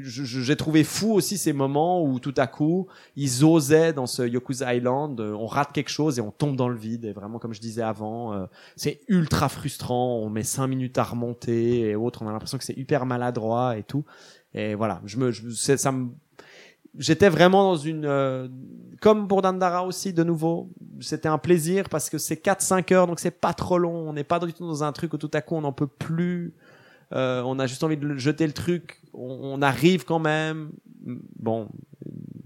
j'ai 0.03 0.55
trouvé 0.55 0.83
fou 0.83 1.11
aussi 1.13 1.39
ces 1.39 1.53
moments 1.53 2.03
où 2.03 2.19
tout 2.19 2.35
à 2.37 2.45
coup 2.45 2.85
ils 3.15 3.43
osaient 3.43 3.93
dans 3.93 4.05
ce 4.05 4.21
Yoku's 4.21 4.61
Island, 4.63 5.19
on 5.19 5.47
rate 5.47 5.71
quelque 5.71 5.89
chose 5.89 6.19
et 6.19 6.21
on 6.21 6.31
tombe 6.31 6.55
dans 6.55 6.69
le 6.69 6.77
vide. 6.77 7.05
Et 7.05 7.13
vraiment, 7.13 7.39
comme 7.39 7.53
je 7.53 7.61
disais 7.61 7.81
avant, 7.81 8.33
euh, 8.33 8.45
c'est 8.75 9.01
ultra 9.07 9.49
frustrant. 9.49 10.19
On 10.19 10.29
met 10.29 10.43
cinq 10.43 10.67
minutes 10.67 10.97
à 10.97 11.03
remonter 11.03 11.89
et 11.89 11.95
autres. 11.95 12.21
On 12.21 12.27
a 12.27 12.31
l'impression 12.31 12.57
que 12.57 12.63
c'est 12.63 12.77
hyper 12.77 13.05
maladroit 13.05 13.77
et 13.77 13.83
tout. 13.83 14.05
Et 14.53 14.75
voilà, 14.75 15.01
je 15.05 15.17
me, 15.17 15.31
je, 15.31 15.49
ça 15.49 15.91
me, 15.91 16.09
j'étais 16.97 17.29
vraiment 17.29 17.63
dans 17.63 17.77
une, 17.77 18.05
euh, 18.05 18.47
comme 19.01 19.27
pour 19.27 19.41
Dandara 19.41 19.85
aussi 19.85 20.13
de 20.13 20.23
nouveau. 20.23 20.69
C'était 20.99 21.29
un 21.29 21.37
plaisir 21.37 21.89
parce 21.89 22.09
que 22.09 22.17
c'est 22.17 22.43
4-5 22.43 22.93
heures, 22.93 23.07
donc 23.07 23.19
c'est 23.19 23.31
pas 23.31 23.53
trop 23.53 23.77
long. 23.77 24.09
On 24.09 24.13
n'est 24.13 24.23
pas 24.23 24.39
du 24.39 24.53
tout 24.53 24.67
dans 24.67 24.83
un 24.83 24.91
truc 24.91 25.13
où 25.13 25.17
tout 25.17 25.31
à 25.33 25.41
coup 25.41 25.55
on 25.55 25.61
n'en 25.61 25.73
peut 25.73 25.87
plus. 25.87 26.53
Euh, 27.13 27.41
on 27.45 27.59
a 27.59 27.67
juste 27.67 27.83
envie 27.83 27.97
de 27.97 28.15
jeter 28.17 28.47
le 28.47 28.53
truc. 28.53 29.01
On, 29.13 29.39
on 29.43 29.61
arrive 29.61 30.05
quand 30.05 30.19
même. 30.19 30.71
Bon, 31.39 31.67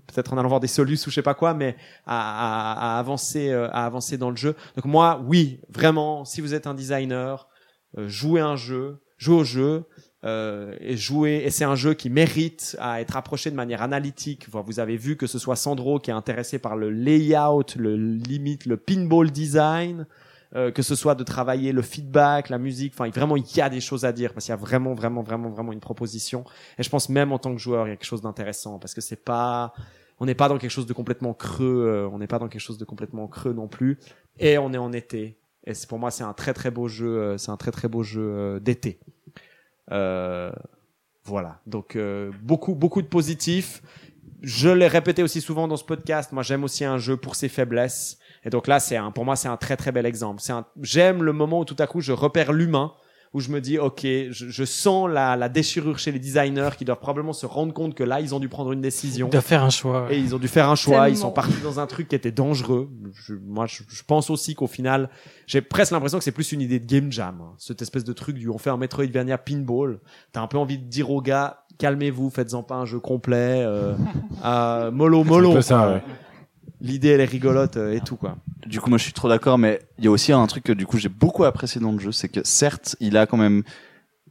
peut-être 0.07 0.33
en 0.33 0.37
allant 0.37 0.47
voir 0.49 0.59
des 0.61 0.67
solus 0.67 1.05
ou 1.05 1.09
je 1.09 1.15
sais 1.15 1.21
pas 1.21 1.33
quoi, 1.33 1.53
mais 1.53 1.75
à, 2.05 2.17
à- 2.71 2.95
à 2.95 2.99
avancer, 2.99 3.49
euh, 3.51 3.67
à 3.71 3.85
avancer 3.85 4.17
dans 4.17 4.29
le 4.29 4.35
jeu. 4.37 4.55
Donc 4.75 4.85
moi, 4.85 5.21
oui, 5.27 5.59
vraiment, 5.69 6.25
si 6.25 6.41
vous 6.41 6.53
êtes 6.53 6.67
un 6.67 6.73
designer, 6.73 7.47
euh, 7.97 8.07
jouez 8.07 8.41
un 8.41 8.55
jeu, 8.55 8.97
jouez 9.17 9.35
au 9.35 9.43
jeu. 9.43 9.83
euh, 10.23 10.75
et 10.79 10.95
et 11.45 11.49
c'est 11.51 11.65
un 11.65 11.75
jeu 11.75 11.93
qui 11.93 12.09
mérite 12.09 12.75
à 12.79 12.99
être 13.01 13.15
approché 13.15 13.51
de 13.51 13.55
manière 13.55 13.83
analytique. 13.83 14.47
Vous 14.49 14.79
avez 14.79 14.97
vu 14.97 15.17
que 15.17 15.27
ce 15.27 15.37
soit 15.37 15.55
Sandro 15.55 15.99
qui 15.99 16.09
est 16.09 16.13
intéressé 16.15 16.57
par 16.57 16.75
le 16.75 16.89
layout, 16.89 17.63
le 17.77 17.95
limite, 17.95 18.65
le 18.65 18.77
pinball 18.77 19.29
design, 19.31 20.07
euh, 20.53 20.71
que 20.71 20.81
ce 20.81 20.95
soit 20.95 21.15
de 21.15 21.23
travailler 21.23 21.71
le 21.71 21.81
feedback, 21.81 22.49
la 22.49 22.57
musique. 22.57 22.93
Enfin, 22.93 23.09
vraiment, 23.09 23.35
il 23.37 23.45
y 23.55 23.61
a 23.61 23.69
des 23.69 23.81
choses 23.81 24.05
à 24.05 24.11
dire 24.11 24.33
parce 24.33 24.45
qu'il 24.45 24.51
y 24.51 24.57
a 24.57 24.57
vraiment, 24.57 24.93
vraiment, 24.93 25.23
vraiment, 25.23 25.49
vraiment 25.49 25.71
une 25.71 25.79
proposition. 25.79 26.43
Et 26.77 26.83
je 26.83 26.89
pense 26.89 27.09
même 27.09 27.31
en 27.31 27.39
tant 27.39 27.53
que 27.53 27.59
joueur, 27.61 27.87
il 27.87 27.89
y 27.89 27.93
a 27.93 27.95
quelque 27.95 28.07
chose 28.07 28.21
d'intéressant 28.21 28.79
parce 28.79 28.93
que 28.93 29.01
c'est 29.01 29.23
pas, 29.23 29.73
on 30.19 30.25
n'est 30.25 30.35
pas 30.35 30.47
dans 30.47 30.57
quelque 30.57 30.71
chose 30.71 30.85
de 30.85 30.93
complètement 30.93 31.33
creux. 31.33 31.85
euh, 31.87 32.09
on 32.11 32.19
n'est 32.19 32.27
pas 32.27 32.39
dans 32.39 32.47
quelque 32.47 32.61
chose 32.61 32.77
de 32.77 32.85
complètement 32.85 33.27
creux 33.27 33.53
non 33.53 33.67
plus. 33.67 33.99
Et 34.39 34.57
on 34.57 34.71
est 34.73 34.77
en 34.77 34.93
été. 34.93 35.37
Et 35.65 35.73
c'est 35.73 35.89
pour 35.89 35.99
moi, 35.99 36.11
c'est 36.11 36.23
un 36.23 36.33
très 36.33 36.53
très 36.53 36.71
beau 36.71 36.87
jeu. 36.87 37.07
euh, 37.07 37.37
C'est 37.37 37.51
un 37.51 37.57
très 37.57 37.71
très 37.71 37.87
beau 37.87 38.03
jeu 38.03 38.21
euh, 38.21 38.59
d'été. 38.59 38.99
Euh, 39.91 40.51
voilà. 41.23 41.59
Donc 41.65 41.97
beaucoup 42.43 42.75
beaucoup 42.75 43.01
de 43.01 43.07
positifs. 43.07 43.81
Je 44.41 44.69
l'ai 44.69 44.87
répété 44.87 45.23
aussi 45.23 45.41
souvent 45.41 45.67
dans 45.67 45.77
ce 45.77 45.83
podcast. 45.83 46.31
Moi, 46.31 46.43
j'aime 46.43 46.63
aussi 46.63 46.85
un 46.85 46.99
jeu 46.99 47.17
pour 47.17 47.35
ses 47.35 47.49
faiblesses. 47.49 48.19
Et 48.45 48.49
donc 48.49 48.67
là, 48.67 48.79
c'est 48.79 48.95
un, 48.97 49.11
pour 49.11 49.25
moi, 49.25 49.35
c'est 49.35 49.47
un 49.47 49.57
très 49.57 49.75
très 49.75 49.91
bel 49.91 50.05
exemple. 50.05 50.39
C'est 50.41 50.53
un, 50.53 50.65
j'aime 50.81 51.23
le 51.23 51.33
moment 51.33 51.59
où 51.61 51.65
tout 51.65 51.75
à 51.79 51.87
coup 51.87 51.99
je 52.01 52.11
repère 52.13 52.53
l'humain, 52.53 52.91
où 53.33 53.41
je 53.41 53.49
me 53.49 53.59
dis, 53.59 53.77
ok, 53.77 53.99
je, 54.03 54.29
je 54.31 54.63
sens 54.63 55.09
la, 55.09 55.35
la 55.35 55.49
déchirure 55.49 55.99
chez 55.99 56.13
les 56.13 56.19
designers 56.19 56.69
qui 56.77 56.85
doivent 56.85 56.99
probablement 57.01 57.33
se 57.33 57.45
rendre 57.45 57.73
compte 57.73 57.93
que 57.93 58.03
là, 58.03 58.21
ils 58.21 58.33
ont 58.33 58.39
dû 58.39 58.47
prendre 58.47 58.71
une 58.71 58.79
décision. 58.79 59.27
Il 59.27 59.31
doit 59.31 59.41
faire 59.41 59.61
un 59.61 59.69
choix. 59.69 60.07
Et 60.09 60.17
ils 60.17 60.33
ont 60.33 60.37
dû 60.37 60.47
faire 60.47 60.69
un 60.69 60.75
choix. 60.75 61.09
Ils 61.09 61.17
sont 61.17 61.31
partis 61.31 61.59
dans 61.61 61.81
un 61.81 61.85
truc 61.85 62.07
qui 62.07 62.15
était 62.15 62.31
dangereux. 62.31 62.89
Je- 63.13 63.33
moi, 63.33 63.65
je, 63.65 63.83
je 63.89 64.03
pense 64.07 64.29
aussi 64.29 64.55
qu'au 64.55 64.67
final, 64.67 65.09
j'ai 65.47 65.59
presque 65.61 65.91
l'impression 65.91 66.17
que 66.17 66.23
c'est 66.23 66.31
plus 66.31 66.53
une 66.53 66.61
idée 66.61 66.79
de 66.79 66.85
game 66.85 67.11
jam. 67.11 67.39
hein. 67.41 67.55
Cette 67.57 67.81
espèce 67.81 68.05
de 68.05 68.13
truc 68.13 68.37
du 68.37 68.47
on 68.49 68.57
fait 68.57 68.69
un 68.69 68.77
Metroidvania 68.77 69.37
pinball. 69.37 69.99
T'as 70.31 70.41
un 70.41 70.47
peu 70.47 70.57
envie 70.57 70.77
de 70.77 70.85
dire 70.85 71.09
aux 71.11 71.21
gars, 71.21 71.65
calmez-vous, 71.77 72.29
faites-en 72.29 72.63
pas 72.63 72.75
un 72.75 72.85
jeu 72.85 72.99
complet. 73.01 73.63
Euh, 73.65 73.95
euh, 74.45 74.91
mollo, 74.91 75.23
C'est 75.23 75.29
mollo. 75.29 75.51
un 75.51 75.55
peu 75.55 75.61
ça, 75.61 75.89
ouais. 75.91 76.01
L'idée, 76.85 77.09
elle 77.09 77.21
est 77.21 77.25
rigolote 77.25 77.77
euh, 77.77 77.95
et 77.95 77.99
tout, 77.99 78.15
quoi. 78.15 78.37
Du 78.67 78.79
coup, 78.79 78.89
moi, 78.89 78.99
je 78.99 79.03
suis 79.03 79.13
trop 79.13 79.27
d'accord, 79.27 79.57
mais 79.57 79.79
il 79.97 80.05
y 80.05 80.07
a 80.07 80.11
aussi 80.11 80.31
un 80.31 80.45
truc 80.45 80.63
que 80.65 80.71
du 80.71 80.85
coup 80.85 80.99
j'ai 80.99 81.09
beaucoup 81.09 81.43
apprécié 81.43 81.81
dans 81.81 81.91
le 81.91 81.97
jeu, 81.97 82.11
c'est 82.11 82.29
que 82.29 82.41
certes, 82.43 82.95
il 82.99 83.17
a 83.17 83.25
quand 83.25 83.37
même, 83.37 83.63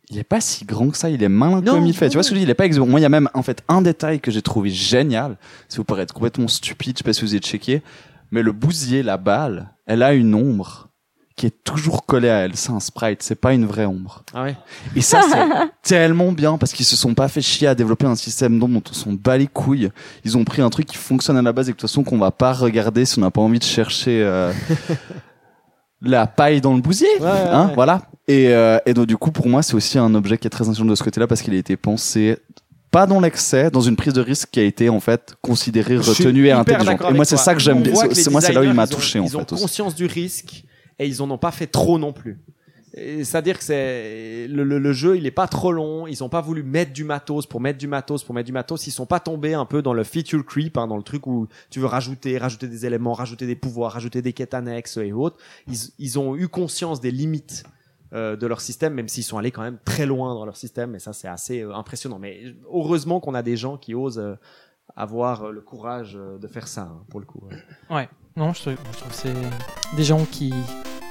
il 0.08 0.18
est 0.18 0.24
pas 0.24 0.40
si 0.40 0.64
grand 0.64 0.90
que 0.90 0.96
ça, 0.96 1.10
il 1.10 1.20
est 1.24 1.28
malin 1.28 1.60
Non, 1.60 1.74
comme 1.74 1.86
il 1.86 1.96
fait. 1.96 2.08
Tu 2.08 2.14
vois 2.14 2.22
ce 2.22 2.30
que 2.30 2.36
je 2.36 2.40
dis 2.40 2.46
Il 2.46 2.50
est 2.50 2.54
pas 2.54 2.66
exo. 2.66 2.86
Moi, 2.86 3.00
il 3.00 3.02
y 3.02 3.06
a 3.06 3.08
même 3.10 3.28
en 3.34 3.42
fait 3.42 3.64
un 3.66 3.82
détail 3.82 4.20
que 4.20 4.30
j'ai 4.30 4.40
trouvé 4.40 4.70
génial. 4.70 5.36
Ça 5.68 5.78
vous 5.78 5.84
paraît 5.84 6.02
être 6.02 6.14
complètement 6.14 6.46
stupide, 6.46 6.96
je 6.96 6.98
sais 6.98 7.04
pas 7.04 7.12
si 7.12 7.22
vous 7.22 7.32
avez 7.32 7.40
checké, 7.40 7.82
mais 8.30 8.42
le 8.42 8.52
bousier, 8.52 9.02
la 9.02 9.16
balle, 9.16 9.74
elle 9.86 10.04
a 10.04 10.14
une 10.14 10.32
ombre 10.34 10.90
qui 11.36 11.46
est 11.46 11.64
toujours 11.64 12.06
collée 12.06 12.28
à 12.28 12.38
elle. 12.40 12.56
C'est 12.56 12.70
un 12.70 12.80
sprite, 12.80 13.22
c'est 13.22 13.34
pas 13.34 13.52
une 13.52 13.66
vraie 13.66 13.86
ombre. 13.86 14.22
Ah 14.32 14.44
ouais. 14.44 14.56
Et 14.94 15.00
ça, 15.00 15.20
c'est 15.22 15.38
tellement 15.82 16.30
bien 16.32 16.58
parce 16.58 16.72
qu'ils 16.72 16.86
se 16.86 16.96
sont 16.96 17.14
pas 17.14 17.28
fait 17.28 17.40
chier 17.40 17.66
à 17.66 17.74
développer 17.74 18.06
un 18.06 18.14
système 18.14 18.58
dont 18.58 18.70
on 18.70 18.92
s'en 18.92 19.12
bat 19.12 19.36
les 19.36 19.48
couilles. 19.48 19.90
Ils 20.24 20.36
ont 20.36 20.44
pris 20.44 20.62
un 20.62 20.70
truc 20.70 20.86
qui 20.86 20.96
fonctionne 20.96 21.36
à 21.36 21.42
la 21.42 21.52
base 21.52 21.68
et 21.68 21.72
que 21.72 21.76
de 21.76 21.80
toute 21.80 21.90
façon 21.90 22.04
qu'on 22.04 22.18
va 22.18 22.30
pas 22.30 22.52
regarder 22.52 23.04
si 23.04 23.18
on 23.18 23.22
n'a 23.22 23.32
pas 23.32 23.40
envie 23.40 23.58
de 23.58 23.64
chercher 23.64 24.22
euh, 24.22 24.52
la 26.02 26.26
paille 26.26 26.60
dans 26.60 26.74
le 26.74 26.80
bousier. 26.80 27.08
Ouais, 27.20 27.28
hein, 27.28 27.68
ouais. 27.68 27.74
Voilà. 27.74 28.02
Et, 28.28 28.48
euh, 28.48 28.78
et 28.86 28.94
donc 28.94 29.06
du 29.06 29.16
coup, 29.16 29.32
pour 29.32 29.48
moi, 29.48 29.62
c'est 29.62 29.74
aussi 29.74 29.98
un 29.98 30.14
objet 30.14 30.38
qui 30.38 30.46
est 30.46 30.50
très 30.50 30.64
intelligent 30.64 30.84
de 30.84 30.94
ce 30.94 31.02
côté-là 31.02 31.26
parce 31.26 31.42
qu'il 31.42 31.54
a 31.54 31.58
été 31.58 31.76
pensé 31.76 32.38
pas 32.92 33.06
dans 33.06 33.18
l'excès, 33.18 33.72
dans 33.72 33.80
une 33.80 33.96
prise 33.96 34.12
de 34.12 34.20
risque 34.20 34.50
qui 34.52 34.60
a 34.60 34.62
été 34.62 34.88
en 34.88 35.00
fait 35.00 35.34
considérée, 35.42 35.96
retenue 35.96 36.46
et 36.46 36.52
intelligente. 36.52 37.00
Et 37.10 37.12
moi, 37.12 37.24
c'est 37.24 37.36
ça 37.36 37.52
que 37.52 37.60
j'aime 37.60 37.82
bien. 37.82 37.92
Moi, 38.30 38.40
c'est 38.40 38.52
là 38.52 38.60
où 38.60 38.64
il 38.64 38.72
m'a 38.72 38.84
ils 38.84 38.88
touché 38.88 39.18
en 39.18 39.24
Ils 39.24 39.36
ont 39.36 39.40
fait 39.40 39.52
aussi. 39.52 39.62
conscience 39.62 39.96
du 39.96 40.06
risque 40.06 40.62
et 40.98 41.06
ils 41.06 41.22
en 41.22 41.30
ont 41.30 41.38
pas 41.38 41.52
fait 41.52 41.66
trop 41.66 41.98
non 41.98 42.12
plus. 42.12 42.38
C'est-à-dire 42.96 43.58
que 43.58 43.64
c'est 43.64 44.46
le, 44.48 44.92
jeu, 44.92 45.16
il 45.16 45.26
est 45.26 45.32
pas 45.32 45.48
trop 45.48 45.72
long. 45.72 46.06
Ils 46.06 46.22
ont 46.22 46.28
pas 46.28 46.40
voulu 46.40 46.62
mettre 46.62 46.92
du 46.92 47.02
matos 47.02 47.44
pour 47.44 47.60
mettre 47.60 47.78
du 47.78 47.88
matos 47.88 48.22
pour 48.22 48.34
mettre 48.34 48.46
du 48.46 48.52
matos. 48.52 48.86
Ils 48.86 48.92
sont 48.92 49.06
pas 49.06 49.18
tombés 49.18 49.54
un 49.54 49.64
peu 49.64 49.82
dans 49.82 49.94
le 49.94 50.04
feature 50.04 50.44
creep, 50.44 50.78
hein, 50.78 50.86
dans 50.86 50.96
le 50.96 51.02
truc 51.02 51.26
où 51.26 51.48
tu 51.70 51.80
veux 51.80 51.86
rajouter, 51.86 52.38
rajouter 52.38 52.68
des 52.68 52.86
éléments, 52.86 53.12
rajouter 53.12 53.46
des 53.46 53.56
pouvoirs, 53.56 53.92
rajouter 53.92 54.22
des 54.22 54.32
quêtes 54.32 54.54
annexes 54.54 54.96
et 54.98 55.12
autres. 55.12 55.38
Ils, 55.98 56.18
ont 56.20 56.36
eu 56.36 56.46
conscience 56.46 57.00
des 57.00 57.10
limites 57.10 57.64
euh, 58.12 58.36
de 58.36 58.46
leur 58.46 58.60
système, 58.60 58.94
même 58.94 59.08
s'ils 59.08 59.24
sont 59.24 59.38
allés 59.38 59.50
quand 59.50 59.62
même 59.62 59.78
très 59.84 60.06
loin 60.06 60.32
dans 60.34 60.44
leur 60.44 60.56
système. 60.56 60.94
Et 60.94 61.00
ça, 61.00 61.12
c'est 61.12 61.26
assez 61.26 61.62
euh, 61.62 61.74
impressionnant. 61.74 62.20
Mais 62.20 62.54
heureusement 62.72 63.18
qu'on 63.18 63.34
a 63.34 63.42
des 63.42 63.56
gens 63.56 63.76
qui 63.76 63.94
osent 63.96 64.20
euh, 64.20 64.36
avoir 64.94 65.44
euh, 65.44 65.50
le 65.50 65.62
courage 65.62 66.14
de 66.14 66.46
faire 66.46 66.68
ça, 66.68 66.82
hein, 66.82 67.02
pour 67.10 67.18
le 67.18 67.26
coup. 67.26 67.42
Ouais. 67.90 68.08
Non, 68.36 68.52
je 68.52 68.60
trouve, 68.62 68.74
je 68.92 68.98
trouve 68.98 69.10
que 69.10 69.16
c'est 69.16 69.96
des 69.96 70.02
gens 70.04 70.24
qui 70.30 70.52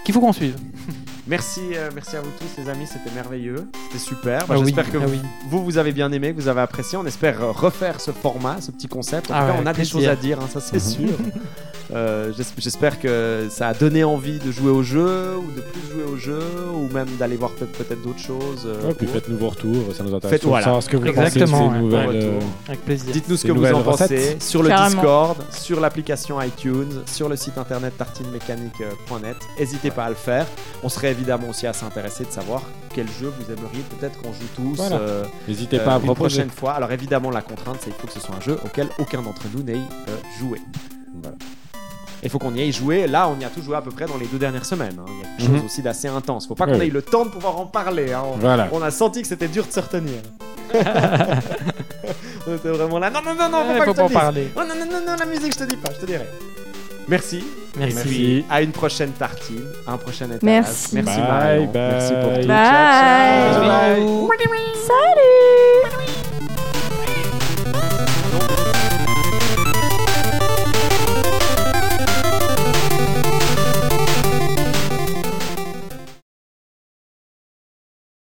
qu'il 0.03 0.13
faut 0.13 0.19
qu'on 0.19 0.33
suive. 0.33 0.55
Merci, 1.27 1.61
euh, 1.75 1.89
merci 1.95 2.17
à 2.17 2.21
vous 2.21 2.29
tous, 2.37 2.61
les 2.61 2.67
amis. 2.67 2.85
C'était 2.85 3.15
merveilleux. 3.15 3.69
C'était 3.85 3.97
super. 4.03 4.39
Bah, 4.45 4.55
Ah 4.55 4.59
oui, 4.59 4.65
J'espère 4.65 4.91
que 4.91 4.97
ah 4.97 5.05
vous, 5.05 5.11
oui. 5.13 5.21
vous, 5.47 5.63
vous 5.63 5.77
avez 5.77 5.93
bien 5.93 6.11
aimé, 6.11 6.33
que 6.33 6.41
vous 6.41 6.49
avez 6.49 6.59
apprécié. 6.59 6.97
On 6.97 7.05
espère 7.05 7.41
euh, 7.41 7.51
refaire 7.51 8.01
ce 8.01 8.11
format, 8.11 8.59
ce 8.59 8.71
petit 8.71 8.89
concept. 8.89 9.31
En 9.31 9.35
Ah 9.35 9.39
tout 9.39 9.47
cas, 9.47 9.53
ouais, 9.53 9.59
on 9.63 9.65
a 9.65 9.71
des 9.71 9.85
choses 9.85 10.05
à 10.05 10.17
dire, 10.17 10.41
hein, 10.41 10.49
ça 10.51 10.59
c'est 10.59 10.79
sûr. 10.81 11.17
Euh, 11.93 12.31
j'es- 12.35 12.43
J'espère 12.57 12.99
que 12.99 13.47
ça 13.49 13.67
a 13.69 13.73
donné 13.73 14.03
envie 14.03 14.39
de 14.39 14.51
jouer 14.51 14.71
au 14.71 14.83
jeu, 14.83 15.35
ou 15.37 15.51
de 15.51 15.61
plus 15.61 15.81
jouer 15.91 16.03
au 16.11 16.17
jeu, 16.17 16.39
ou 16.75 16.91
même 16.93 17.07
d'aller 17.19 17.35
voir 17.35 17.51
peut-être 17.51 18.01
d'autres 18.03 18.19
choses. 18.19 18.63
euh, 18.65 18.87
Ouais, 18.87 18.93
puis 18.93 19.05
ou 19.07 19.09
faites-nous 19.11 19.37
vos 19.37 19.49
retours, 19.49 19.93
ça 19.95 20.03
nous 20.03 20.13
intéresse. 20.15 20.31
Faites- 20.37 20.43
de 20.43 20.47
voilà. 20.47 20.63
savoir 20.65 20.81
ce 20.83 20.89
que 20.89 20.97
vous 20.97 21.05
Exactement, 21.05 21.45
pensez 21.45 21.59
de 21.59 21.67
ouais. 21.67 21.73
ces 21.75 21.81
nouvelles. 21.83 22.07
Ouais. 22.09 22.25
euh, 22.25 22.39
Avec 22.69 22.85
plaisir. 22.85 23.13
Dites-nous 23.13 23.35
ce 23.35 23.41
Ces 23.43 23.47
que 23.47 23.53
vous 23.53 23.65
en 23.65 23.83
pensez 23.83 24.37
sur 24.39 24.63
le 24.63 24.69
Carrément. 24.69 24.89
Discord, 25.01 25.37
sur 25.51 25.79
l'application 25.79 26.41
iTunes, 26.41 27.01
sur 27.05 27.29
le 27.29 27.35
site 27.35 27.57
internet 27.57 27.93
tartinemécanique.net. 27.97 29.37
N'hésitez 29.59 29.91
pas 29.91 30.05
à 30.05 30.09
le 30.09 30.15
faire. 30.15 30.45
On 30.83 30.89
serait 30.89 31.11
évidemment 31.11 31.49
aussi 31.49 31.67
à 31.67 31.73
s'intéresser 31.73 32.25
de 32.25 32.31
savoir 32.31 32.61
quel 32.93 33.07
jeu 33.07 33.31
vous 33.39 33.45
aimeriez 33.51 33.83
peut-être 33.99 34.21
qu'on 34.21 34.33
joue 34.33 34.39
tous 34.55 34.75
Voilà. 34.77 34.95
euh, 34.97 35.23
N'hésitez 35.47 35.79
euh, 35.79 35.85
pas 35.85 35.93
à 35.93 35.97
une 35.99 36.03
proposer. 36.05 36.35
prochaine 36.37 36.49
fois. 36.49 36.73
Alors 36.73 36.91
évidemment 36.91 37.29
la 37.31 37.41
contrainte 37.41 37.77
c'est 37.81 37.91
qu'il 37.91 37.99
faut 37.99 38.07
que 38.07 38.13
ce 38.13 38.19
soit 38.19 38.35
un 38.35 38.41
jeu 38.41 38.57
auquel 38.65 38.87
aucun 38.99 39.21
d'entre 39.21 39.43
nous 39.55 39.63
n'ait 39.63 39.73
euh, 39.73 40.15
joué. 40.39 40.59
Voilà. 41.21 41.37
Il 42.23 42.29
faut 42.29 42.39
qu'on 42.39 42.53
y 42.55 42.61
aille 42.61 42.71
jouer. 42.71 43.07
Là, 43.07 43.29
on 43.29 43.39
y 43.39 43.45
a 43.45 43.49
tout 43.49 43.61
joué 43.61 43.75
à 43.75 43.81
peu 43.81 43.91
près 43.91 44.05
dans 44.05 44.17
les 44.17 44.27
deux 44.27 44.37
dernières 44.37 44.65
semaines. 44.65 44.97
Hein. 44.99 45.05
Il 45.07 45.17
y 45.17 45.21
a 45.21 45.25
quelque 45.37 45.47
chose 45.51 45.59
mhm. 45.61 45.65
aussi 45.65 45.81
d'assez 45.81 46.07
intense. 46.07 46.47
Faut 46.47 46.55
pas 46.55 46.65
qu'on 46.65 46.79
oui. 46.79 46.87
ait 46.87 46.89
le 46.89 47.01
temps 47.01 47.25
de 47.25 47.29
pouvoir 47.29 47.59
en 47.59 47.65
parler. 47.65 48.13
Hein. 48.13 48.23
On, 48.71 48.81
a 48.81 48.91
senti 48.91 49.21
que 49.21 49.27
c'était 49.27 49.47
dur 49.47 49.65
de 49.65 49.71
se 49.71 49.79
retenir. 49.79 50.21
on 52.47 52.55
était 52.55 52.69
vraiment 52.69 52.99
là. 52.99 53.09
Non, 53.09 53.19
non, 53.23 53.35
non, 53.35 53.49
non, 53.49 53.63
faut 53.65 53.77
pas, 53.77 53.85
faut 53.85 53.93
pas 53.93 54.03
en 54.03 54.09
parler. 54.09 54.47
Oh, 54.55 54.61
non, 54.61 54.75
non, 54.75 54.85
non, 54.85 55.01
non, 55.05 55.15
la 55.19 55.25
musique, 55.25 55.53
je 55.53 55.59
te 55.59 55.69
dis 55.69 55.77
pas, 55.77 55.91
je 55.93 55.99
te 55.99 56.05
dirai. 56.05 56.25
Merci. 57.07 57.43
Merci. 57.77 57.95
Merci. 57.95 58.45
À 58.49 58.61
une 58.61 58.71
prochaine 58.71 59.11
tartine, 59.11 59.65
à 59.85 59.93
un 59.93 59.97
prochain 59.97 60.25
étage. 60.25 60.41
Merci. 60.43 60.95
Merci, 60.95 61.19
bye, 61.19 61.67
bye. 61.67 61.69
Merci 61.73 62.13
pour 62.13 62.33
tout. 62.39 62.47
Bye. 62.47 62.47
Ciao, 62.47 63.63
ciao. 63.63 64.27
bye. 64.27 64.37
bye. 64.47 64.63
Salut. 64.87 66.22